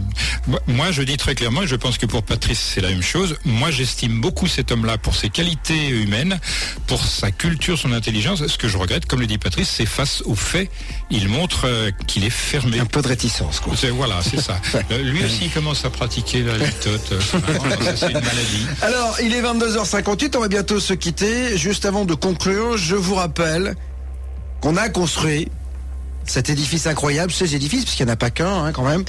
Moi- 0.48 0.60
Moi, 0.68 0.92
je 0.92 1.02
dis 1.04 1.18
très 1.18 1.36
clairement, 1.36 1.64
et 1.64 1.68
je 1.68 1.76
pense 1.76 1.98
que 1.98 2.06
pour 2.06 2.24
Patrice, 2.24 2.60
c'est 2.74 2.82
la 2.82 2.90
même 2.90 3.02
chose. 3.04 3.36
Moi, 3.46 3.72
j'estime 3.72 4.20
beaucoup 4.22 4.48
cet 4.48 4.72
homme-là 4.72 4.98
pour 4.98 5.16
ses 5.16 5.30
qualités 5.30 5.88
humaines, 5.90 6.40
pour 6.88 7.04
sa 7.06 7.32
culture, 7.32 7.78
son 7.82 7.92
intelligence. 7.94 8.46
Ce 8.48 8.58
que 8.58 8.68
je 8.68 8.78
regrette, 8.78 9.06
comme 9.06 9.20
le 9.22 9.28
dit 9.28 9.38
Patrice, 9.38 9.70
c'est 9.70 9.86
face 9.86 10.22
aux 10.26 10.36
faits, 10.36 10.70
il 11.10 11.28
montre 11.30 11.66
euh, 11.66 11.92
qu'il 12.08 12.24
est 12.24 12.30
fermé. 12.30 12.80
Un 12.80 12.86
peu 12.86 13.02
de 13.02 13.08
réticence, 13.08 13.60
quoi. 13.60 13.74
C'est- 13.76 13.90
Voilà, 13.90 14.20
c'est 14.24 14.40
ça. 14.42 14.60
Euh, 14.92 14.98
Lui 15.04 15.24
aussi 15.24 15.46
il 15.46 15.52
commence 15.52 15.86
à 15.86 15.90
pratiquer 15.90 16.42
la 16.44 16.58
litote. 16.58 17.12
euh, 17.14 17.20
c'est 17.96 18.08
une 18.08 18.14
maladie. 18.14 18.66
Alors, 18.82 19.18
il 19.22 19.34
est 19.34 19.42
22h58, 19.42 20.36
on 20.38 20.40
va 20.42 20.48
bientôt 20.48 20.80
se 20.80 20.94
quitter. 20.94 21.58
Juste 21.58 21.86
avant 21.86 22.06
de 22.06 22.14
conclure, 22.14 22.78
je 22.78 22.96
vous 22.96 23.16
rappelle 23.16 23.76
qu'on 24.62 24.76
a 24.78 24.90
construit 24.90 25.48
cet 26.26 26.50
édifice 26.50 26.88
incroyable, 26.88 27.32
ces 27.32 27.56
édifices, 27.56 27.84
puisqu'il 27.84 28.06
n'y 28.06 28.12
en 28.12 28.14
a 28.14 28.18
pas 28.18 28.30
qu'un 28.30 28.66
hein, 28.66 28.72
quand 28.72 28.84
même, 28.88 29.04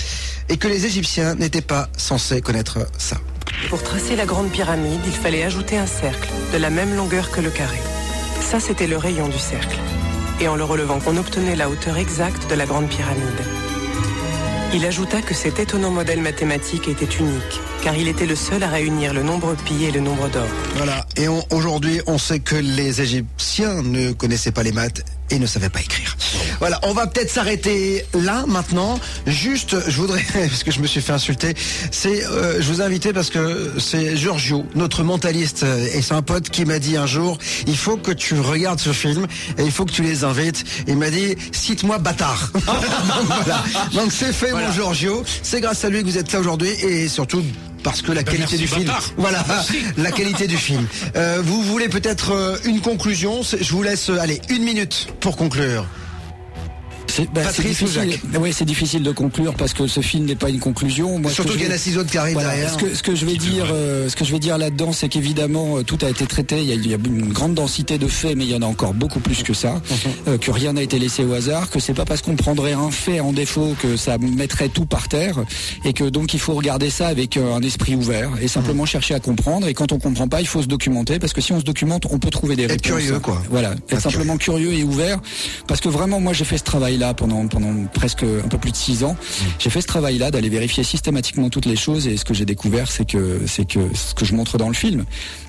et 0.49 0.57
que 0.57 0.67
les 0.69 0.87
Égyptiens 0.87 1.35
n'étaient 1.35 1.61
pas 1.61 1.89
censés 1.97 2.41
connaître 2.41 2.79
ça. 2.99 3.17
Pour 3.69 3.83
tracer 3.83 4.17
la 4.17 4.25
grande 4.25 4.51
pyramide, 4.51 5.01
il 5.07 5.13
fallait 5.13 5.43
ajouter 5.45 5.77
un 5.77 5.87
cercle 5.87 6.29
de 6.53 6.59
la 6.59 6.71
même 6.71 6.97
longueur 6.97 7.31
que 7.31 7.41
le 7.41 7.51
carré. 7.51 7.79
Ça, 8.51 8.61
c'était 8.61 8.87
le 8.87 8.99
rayon 8.99 9.29
du 9.29 9.39
cercle. 9.39 9.79
Et 10.41 10.49
en 10.49 10.57
le 10.57 10.65
relevant, 10.65 10.99
on 11.07 11.17
obtenait 11.17 11.57
la 11.57 11.71
hauteur 11.71 11.97
exacte 11.97 12.51
de 12.51 12.55
la 12.55 12.67
grande 12.67 12.89
pyramide. 12.89 13.23
Il 14.75 14.85
ajouta 14.85 15.23
que 15.23 15.35
cet 15.35 15.59
étonnant 15.59 15.91
modèle 15.91 16.21
mathématique 16.21 16.89
était 16.89 17.17
unique, 17.19 17.61
car 17.83 17.95
il 17.97 18.09
était 18.09 18.27
le 18.27 18.35
seul 18.35 18.63
à 18.63 18.69
réunir 18.69 19.15
le 19.15 19.23
nombre 19.23 19.55
pi 19.55 19.85
et 19.85 19.91
le 19.91 20.01
nombre 20.01 20.29
d'or. 20.29 20.47
Voilà. 20.77 21.07
Et 21.17 21.29
aujourd'hui, 21.29 22.01
on 22.07 22.19
sait 22.19 22.41
que 22.41 22.57
les 22.57 23.01
Égyptiens 23.01 23.83
ne 23.83 24.13
connaissaient 24.13 24.53
pas 24.53 24.63
les 24.63 24.73
maths 24.73 25.03
et 25.33 25.39
ne 25.39 25.47
savaient 25.47 25.71
pas 25.71 25.81
écrire. 25.81 26.17
Voilà, 26.61 26.79
on 26.83 26.93
va 26.93 27.07
peut-être 27.07 27.31
s'arrêter 27.31 28.05
là 28.15 28.45
maintenant. 28.47 29.01
Juste, 29.27 29.77
je 29.89 29.97
voudrais, 29.97 30.23
parce 30.35 30.63
que 30.63 30.71
je 30.71 30.81
me 30.81 30.87
suis 30.87 31.01
fait 31.01 31.13
insulter, 31.13 31.55
c'est, 31.91 32.25
euh, 32.27 32.61
je 32.61 32.73
vous 32.73 32.81
ai 32.81 32.85
invité 32.85 33.13
parce 33.13 33.31
que 33.31 33.73
c'est 33.79 34.17
Giorgio, 34.17 34.65
notre 34.75 35.03
mentaliste, 35.03 35.63
euh, 35.65 35.89
et 35.95 36.03
c'est 36.03 36.15
un 36.15 36.23
pote 36.23 36.51
qui 36.51 36.65
m'a 36.65 36.79
dit 36.79 36.97
un 36.97 37.07
jour, 37.07 37.39
il 37.67 37.77
faut 37.77 37.97
que 37.97 38.13
tu 38.13 38.39
regardes 38.39 38.81
ce 38.81 38.93
film 38.93 39.27
et 39.59 39.65
il 39.65 39.73
faut 39.73 39.85
que 39.85 39.93
tu 39.93 40.03
les 40.03 40.25
invites. 40.25 40.65
Il 40.87 40.99
m'a 40.99 41.11
dit, 41.11 41.37
cite-moi 41.53 41.99
bâtard. 41.99 42.53
Voilà. 43.25 43.63
Donc 43.95 44.13
c'est 44.13 44.33
fait, 44.33 44.53
mon 44.53 44.71
Giorgio. 44.73 45.23
C'est 45.43 45.61
grâce 45.61 45.85
à 45.85 45.89
lui 45.89 46.01
que 46.01 46.07
vous 46.07 46.19
êtes 46.19 46.33
là 46.33 46.41
aujourd'hui 46.41 46.71
et 46.71 47.09
surtout 47.09 47.43
parce 47.83 48.03
que 48.03 48.13
la 48.13 48.23
Ben, 48.23 48.33
qualité 48.33 48.57
merci, 48.57 48.57
du 48.59 48.67
film. 48.69 48.85
bâtard. 48.87 49.11
Voilà, 49.17 49.45
la 49.97 50.11
qualité 50.13 50.47
du 50.47 50.57
film. 50.57 50.87
Euh, 51.17 51.41
vous 51.45 51.63
voulez 51.63 51.89
peut-être 51.89 52.33
euh, 52.33 52.57
une 52.65 52.81
conclusion 52.81 53.43
Je 53.43 53.73
vous 53.73 53.83
laisse, 53.83 54.11
euh, 54.11 54.19
allez, 54.21 54.41
une 54.49 54.63
minute 54.65 55.09
pour 55.21 55.37
conclure. 55.37 55.87
C'est 57.15 57.31
bah, 57.31 57.43
difficile. 57.53 58.19
Oui, 58.41 58.53
c'est 58.55 58.65
difficile 58.65 59.03
de 59.03 59.13
conclure 59.13 59.53
parce 59.55 59.75
que 59.75 59.87
ce 59.87 60.01
film 60.01 60.25
n'est 60.25 60.35
pas 60.35 60.49
une 60.49 60.61
conclusion. 60.61 61.19
Moi, 61.19 61.31
Surtout 61.31 61.53
qu'il 61.53 61.69
y 61.69 61.73
a 61.73 61.77
six 61.77 61.99
autres 61.99 62.11
qui 62.11 62.17
arrivent 62.17 62.33
Voilà. 62.35 62.51
derrière. 62.53 62.73
Ce 62.73 62.79
que, 62.79 62.95
ce 62.95 63.03
que 63.03 63.15
je 63.15 63.27
vais 63.27 63.37
dire, 63.37 63.67
euh, 63.71 64.09
ce 64.09 64.17
que 64.17 64.25
je 64.25 64.33
vais 64.33 64.39
dire 64.39 64.57
là-dedans, 64.57 64.93
c'est 64.93 65.11
qu'évidemment 65.11 65.77
euh, 65.77 65.83
tout 65.83 65.99
a 66.03 66.09
été 66.09 66.25
traité. 66.27 66.63
Il 66.63 66.69
y, 66.69 66.73
a, 66.73 66.75
il 66.75 66.91
y 66.91 66.95
a 66.95 66.97
une 67.05 67.31
grande 67.33 67.53
densité 67.55 67.99
de 67.99 68.07
faits, 68.09 68.35
mais 68.35 68.45
il 68.45 68.51
y 68.51 68.55
en 68.55 68.63
a 68.63 68.67
encore 68.67 68.95
beaucoup 68.95 69.21
plus 69.21 69.43
que 69.43 69.53
ça. 69.53 69.83
Euh, 70.27 70.39
que 70.39 70.51
rien 70.51 70.73
n'a 70.73 70.83
été 70.83 70.99
laissé 70.99 71.23
au 71.23 71.35
hasard. 71.35 71.69
Que 71.69 71.81
c'est 71.81 71.93
pas 71.93 72.07
parce 72.07 72.23
qu'on 72.23 72.37
prendrait 72.37 72.73
un 72.73 72.91
fait 72.91 73.21
en 73.21 73.33
défaut 73.35 73.77
que 73.83 73.99
ça 73.99 74.17
mettrait 74.17 74.71
tout 74.71 74.87
par 74.87 75.09
terre, 75.09 75.37
et 75.85 75.93
que 75.93 76.05
donc 76.05 76.33
il 76.33 76.41
faut 76.41 76.55
regarder 76.55 76.89
ça 76.89 77.09
avec 77.09 77.37
un 77.37 77.61
esprit 77.61 77.95
ouvert 77.95 78.31
et 78.41 78.49
simplement 78.49 78.87
chercher 78.87 79.15
à 79.15 79.21
comprendre. 79.21 79.67
Et 79.69 79.75
quand 79.75 79.93
on 79.93 79.99
comprend 79.99 80.29
pas, 80.29 80.41
il 80.41 80.47
faut 80.47 80.63
se 80.63 80.67
documenter 80.69 81.19
parce 81.19 81.35
que 81.35 81.43
si 81.43 81.53
on 81.53 81.61
se 81.61 81.65
documente, 81.65 82.07
on 82.11 82.19
peut 82.19 82.31
trouver 82.31 82.57
des 82.57 82.65
Être 82.65 82.71
réponses. 82.71 82.87
curieux, 82.87 83.19
quoi. 83.19 83.43
Voilà, 83.51 83.75
être 83.91 84.01
simplement 84.01 84.39
curieux 84.39 84.73
et 84.73 84.83
ouvert, 84.85 85.21
parce 85.67 85.81
que 85.81 85.91
vraiment, 85.91 86.19
moi, 86.19 86.33
j'ai 86.33 86.45
fait 86.45 86.57
ce 86.57 86.63
pendant 87.15 87.47
pendant 87.49 87.73
presque 87.93 88.23
un 88.23 88.49
peu 88.49 88.59
plus 88.59 88.71
de 88.71 88.77
six 88.77 89.03
ans. 89.05 89.17
J'ai 89.59 89.71
fait 89.71 89.81
ce 89.81 89.87
travail-là 89.87 90.31
d'aller 90.31 90.49
vérifier 90.49 90.85
systématiquement 90.85 91.49
toutes 91.51 91.67
les 91.67 91.77
choses, 91.77 92.07
et 92.07 92.17
ce 92.17 92.25
que 92.25 92.35
j'ai 92.35 92.45
découvert, 92.45 92.91
c'est 92.91 93.05
que 93.09 93.41
c'est 93.47 93.67
que 93.67 93.81
ce 93.95 94.15
que 94.15 94.25
je 94.25 94.35
montre 94.35 94.59
dans 94.59 94.69
le 94.69 94.75
film. 94.75 95.05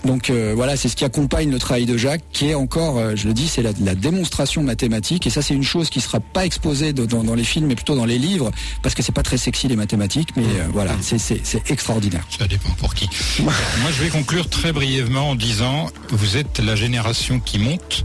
Donc 0.06 0.30
euh, 0.30 0.54
voilà, 0.56 0.76
c'est 0.76 0.90
ce 0.90 0.96
qui 0.96 1.06
accompagne 1.06 1.52
le 1.52 1.60
travail 1.60 1.86
de 1.86 1.96
Jacques, 1.98 2.24
qui 2.32 2.50
est 2.50 2.56
encore, 2.56 2.98
euh, 2.98 3.14
je 3.16 3.28
le 3.28 3.34
dis, 3.34 3.48
c'est 3.48 3.62
la, 3.62 3.72
la 3.84 3.96
démonstration 3.96 4.64
mathématique, 4.64 5.28
et 5.28 5.30
ça, 5.30 5.42
c'est 5.42 5.54
une 5.54 5.64
chose 5.64 5.90
qui 5.90 6.02
sera 6.02 6.20
pas 6.20 6.46
exposée 6.46 6.92
de- 6.94 7.06
dans, 7.06 7.24
dans 7.24 7.36
les 7.36 7.44
films, 7.44 7.68
mais 7.68 7.76
plutôt 7.76 7.96
dans 7.96 8.06
les 8.06 8.18
livres, 8.18 8.52
parce 8.82 8.96
que 8.96 9.02
c'est 9.04 9.12
pas 9.12 9.24
très 9.24 9.38
sexy 9.38 9.68
les 9.68 9.76
mathématiques, 9.76 10.30
mais 10.36 10.44
euh, 10.44 10.68
voilà, 10.74 10.92
c'est 11.02 11.20
c'est 11.20 11.42
c'est 11.44 11.70
extraordinaire. 11.72 12.26
Ça 12.38 12.48
dépend 12.48 12.70
pour 12.80 12.94
qui. 12.96 13.08
Moi, 13.44 13.54
je 13.96 14.04
vais 14.04 14.10
conclure 14.10 14.50
très 14.50 14.72
brièvement 14.72 15.30
en 15.32 15.36
disant, 15.36 15.90
vous 16.10 16.38
êtes 16.38 16.60
la 16.60 16.76
génération 16.76 17.40
qui 17.40 17.60
monte. 17.60 18.04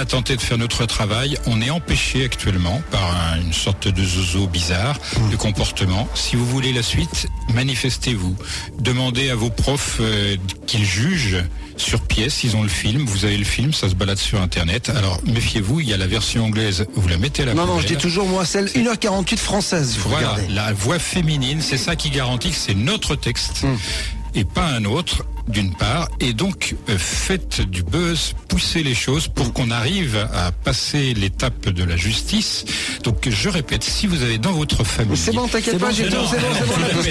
A 0.00 0.06
tenté 0.06 0.34
de 0.34 0.40
faire 0.40 0.56
notre 0.56 0.86
travail. 0.86 1.36
On 1.46 1.60
est 1.60 1.68
empêché 1.68 2.24
actuellement 2.24 2.80
par 2.90 3.02
un- 3.34 3.38
une 3.42 3.52
sorte 3.52 3.86
de 3.86 4.02
zozo 4.02 4.46
bizarre 4.46 4.98
de 5.30 5.36
comportement. 5.36 6.08
Si 6.14 6.36
vous 6.36 6.46
voulez 6.46 6.72
la 6.72 6.82
suite, 6.82 7.26
manifestez-vous. 7.52 8.34
Demandez 8.78 9.28
à 9.28 9.34
vos 9.34 9.50
profs 9.50 9.98
euh, 10.00 10.36
qu'ils 10.66 10.86
jugent 10.86 11.44
sur 11.76 12.00
pièce. 12.00 12.44
Ils 12.44 12.56
ont 12.56 12.62
le 12.62 12.70
film. 12.70 13.04
Vous 13.04 13.26
avez 13.26 13.36
le 13.36 13.44
film. 13.44 13.74
Ça 13.74 13.90
se 13.90 13.94
balade 13.94 14.16
sur 14.16 14.40
Internet. 14.40 14.88
Alors 14.88 15.20
méfiez-vous. 15.26 15.80
Il 15.80 15.88
y 15.90 15.92
a 15.92 15.98
la 15.98 16.06
version 16.06 16.46
anglaise. 16.46 16.86
Vous 16.94 17.06
la 17.06 17.18
mettez 17.18 17.42
à 17.42 17.46
la 17.46 17.54
Non, 17.54 17.66
non, 17.66 17.78
je 17.78 17.86
dis 17.86 17.96
toujours, 17.96 18.26
moi, 18.26 18.46
celle 18.46 18.68
1h48 18.68 19.36
française, 19.36 19.98
Voilà, 20.06 20.34
la 20.48 20.72
voix 20.72 20.98
féminine, 20.98 21.60
c'est 21.60 21.76
ça 21.76 21.94
qui 21.94 22.08
garantit 22.08 22.50
que 22.52 22.56
c'est 22.56 22.74
notre 22.74 23.16
texte 23.16 23.64
et 24.34 24.44
pas 24.44 24.64
un 24.66 24.86
autre, 24.86 25.26
d'une 25.50 25.74
part. 25.74 26.08
Et 26.20 26.32
donc, 26.32 26.74
euh, 26.88 26.96
faites 26.98 27.60
du 27.60 27.82
buzz, 27.82 28.32
poussez 28.48 28.82
les 28.82 28.94
choses 28.94 29.28
pour 29.28 29.52
qu'on 29.52 29.70
arrive 29.70 30.16
à 30.34 30.52
passer 30.52 31.14
l'étape 31.14 31.68
de 31.68 31.84
la 31.84 31.96
justice. 31.96 32.64
Donc, 33.04 33.28
je 33.28 33.48
répète, 33.48 33.84
si 33.84 34.06
vous 34.06 34.22
avez 34.22 34.38
dans 34.38 34.52
votre 34.52 34.84
famille... 34.84 35.16
C'est 35.16 35.32
bon, 35.34 35.48
t'inquiète 35.48 35.78
pas, 35.78 35.90
j'ai 35.90 36.04
c'est 36.04 36.10
tout, 36.10 36.16
bon. 36.16 36.26
c'est 36.30 36.38
bon, 36.40 36.46
c'est 37.02 37.10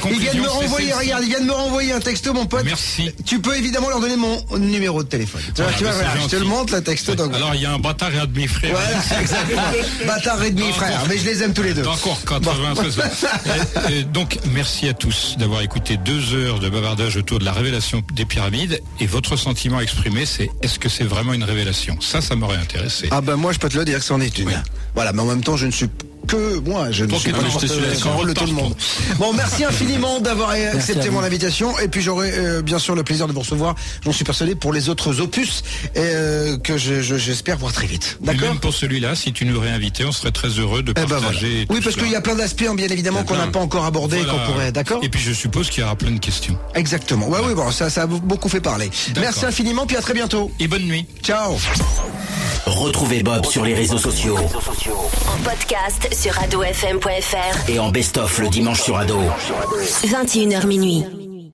bon, 0.00 0.08
Il 0.10 0.18
vient 0.20 0.34
de 0.34 0.40
me 0.40 0.48
renvoyer, 0.48 0.92
regarde, 0.92 1.22
il 1.24 1.28
vient 1.28 1.40
de 1.40 1.44
me 1.46 1.52
renvoyer 1.52 1.92
un 1.92 2.00
texto, 2.00 2.32
mon 2.34 2.46
pote. 2.46 2.64
Merci. 2.64 3.10
Tu 3.24 3.40
peux 3.40 3.56
évidemment 3.56 3.88
leur 3.88 4.00
donner 4.00 4.16
mon 4.16 4.42
numéro 4.58 5.02
de 5.02 5.08
téléphone. 5.08 5.40
Tu 5.54 5.62
vois, 5.62 5.64
Voilà, 5.72 5.78
tu 5.78 5.84
vois, 5.84 5.92
c'est 5.92 6.04
voilà, 6.04 6.20
je 6.22 6.26
te 6.28 6.36
le 6.36 6.44
montre, 6.44 6.74
le 6.74 6.82
texto. 6.82 7.14
Donc, 7.14 7.34
Alors, 7.34 7.54
il 7.54 7.62
y 7.62 7.66
a 7.66 7.72
un 7.72 7.78
bâtard 7.78 8.14
et 8.14 8.18
un 8.18 8.26
demi-frère. 8.26 8.70
voilà, 8.72 9.20
exactement. 9.20 9.62
Bâtard 10.06 10.42
et 10.44 10.50
demi, 10.50 10.64
Encore. 10.64 10.76
frère, 10.76 11.02
mais 11.08 11.18
je 11.18 11.24
les 11.24 11.42
aime 11.42 11.52
tous 11.54 11.62
les 11.62 11.74
deux. 11.74 11.86
Encore 11.86 12.20
96. 12.26 12.98
Et- 13.90 13.96
et 13.96 14.02
donc, 14.04 14.38
merci 14.52 14.88
à 14.88 14.94
tous 14.94 15.36
d'avoir 15.38 15.62
écouté 15.62 15.96
deux 15.96 16.34
heures 16.34 16.58
de 16.58 16.68
bavardage 16.68 17.16
autour 17.16 17.38
de 17.38 17.44
la 17.44 17.52
révélation 17.52 17.75
des 18.12 18.24
pyramides. 18.24 18.80
Et 19.00 19.06
votre 19.06 19.36
sentiment 19.36 19.80
exprimé, 19.80 20.26
c'est 20.26 20.50
est-ce 20.62 20.78
que 20.78 20.88
c'est 20.88 21.04
vraiment 21.04 21.32
une 21.32 21.44
révélation? 21.44 22.00
Ça, 22.00 22.20
ça 22.20 22.36
m'aurait 22.36 22.56
intéressé. 22.56 23.08
Ah 23.10 23.20
ben 23.20 23.36
moi 23.36 23.52
je 23.52 23.58
peux 23.58 23.68
te 23.68 23.76
le 23.76 23.84
dire 23.84 23.98
que 23.98 24.04
c'en 24.04 24.20
est 24.20 24.38
une. 24.38 24.50
Voilà, 24.94 25.12
mais 25.12 25.22
en 25.22 25.26
même 25.26 25.42
temps, 25.42 25.56
je 25.56 25.66
ne 25.66 25.70
suis 25.70 25.88
que 26.26 26.58
moi, 26.60 26.90
je 26.90 27.04
ne 27.04 27.14
suis 27.14 27.32
pas 27.32 27.38
le 27.38 28.10
rôle 28.16 28.28
de 28.28 28.32
tout 28.34 28.46
le 28.46 28.52
monde. 28.52 28.74
Bon, 29.18 29.32
merci 29.32 29.64
infiniment 29.64 30.20
d'avoir 30.20 30.50
accepté 30.50 31.10
mon 31.10 31.20
invitation 31.22 31.78
et 31.78 31.88
puis 31.88 32.02
j'aurai 32.02 32.32
euh, 32.32 32.62
bien 32.62 32.78
sûr 32.78 32.94
le 32.94 33.02
plaisir 33.02 33.26
de 33.26 33.32
vous 33.32 33.40
recevoir, 33.40 33.74
j'en 34.04 34.12
suis 34.12 34.24
persuadé, 34.24 34.54
pour 34.54 34.72
les 34.72 34.88
autres 34.88 35.20
opus 35.20 35.62
et, 35.94 35.98
euh, 36.00 36.56
que 36.58 36.76
je- 36.78 37.02
je- 37.02 37.16
j'espère 37.16 37.56
voir 37.58 37.72
très 37.72 37.86
vite. 37.86 38.18
Et 38.22 38.26
D'accord 38.26 38.48
Même 38.50 38.58
pour 38.58 38.74
celui-là, 38.74 39.14
si 39.14 39.32
tu 39.32 39.44
nous 39.44 39.58
réinvitais, 39.60 40.04
on 40.04 40.12
serait 40.12 40.30
très 40.32 40.48
heureux 40.48 40.82
de 40.82 40.92
Eh 40.92 40.94
ben 40.94 41.06
voilà. 41.06 41.22
partager. 41.22 41.66
Oui, 41.70 41.80
parce 41.82 41.96
qu'il 41.96 42.10
y 42.10 42.16
a 42.16 42.20
plein 42.20 42.34
d'aspects, 42.34 42.64
hein, 42.68 42.74
bien 42.74 42.88
évidemment, 42.88 43.22
qu'on 43.24 43.36
n'a 43.36 43.46
pas 43.46 43.60
encore 43.60 43.84
abordés 43.84 44.18
et 44.18 44.22
Voilà. 44.22 44.38
qu'on 44.46 44.52
pourrait, 44.52 44.72
d'accord 44.72 45.00
Et 45.02 45.08
puis 45.08 45.20
je 45.20 45.32
suppose 45.32 45.70
qu'il 45.70 45.80
y 45.82 45.84
aura 45.84 45.96
plein 45.96 46.10
de 46.10 46.18
questions. 46.20 46.56
Exactement. 46.74 47.28
Ouais, 47.28 47.40
oui, 47.46 47.54
bon, 47.54 47.70
ça, 47.70 47.90
ça 47.90 48.02
a 48.02 48.06
beaucoup 48.06 48.48
fait 48.48 48.60
parler. 48.60 48.90
Merci 49.20 49.44
infiniment, 49.46 49.86
puis 49.86 49.96
à 49.96 50.00
très 50.00 50.14
bientôt. 50.14 50.50
Et 50.60 50.68
bonne 50.68 50.82
nuit. 50.84 51.06
Ciao. 51.22 51.56
Retrouvez 52.66 53.22
Bob 53.22 53.46
sur 53.46 53.64
les 53.64 53.74
réseaux 53.74 53.98
sociaux 53.98 54.36
En 54.36 55.36
podcast 55.44 56.08
sur 56.16 56.38
adofm.fr. 56.38 57.68
et 57.68 57.78
en 57.78 57.90
best-of 57.90 58.38
le 58.38 58.48
dimanche 58.48 58.80
sur 58.80 58.96
Ado. 58.96 59.18
21h 60.06 60.66
minuit. 60.66 61.25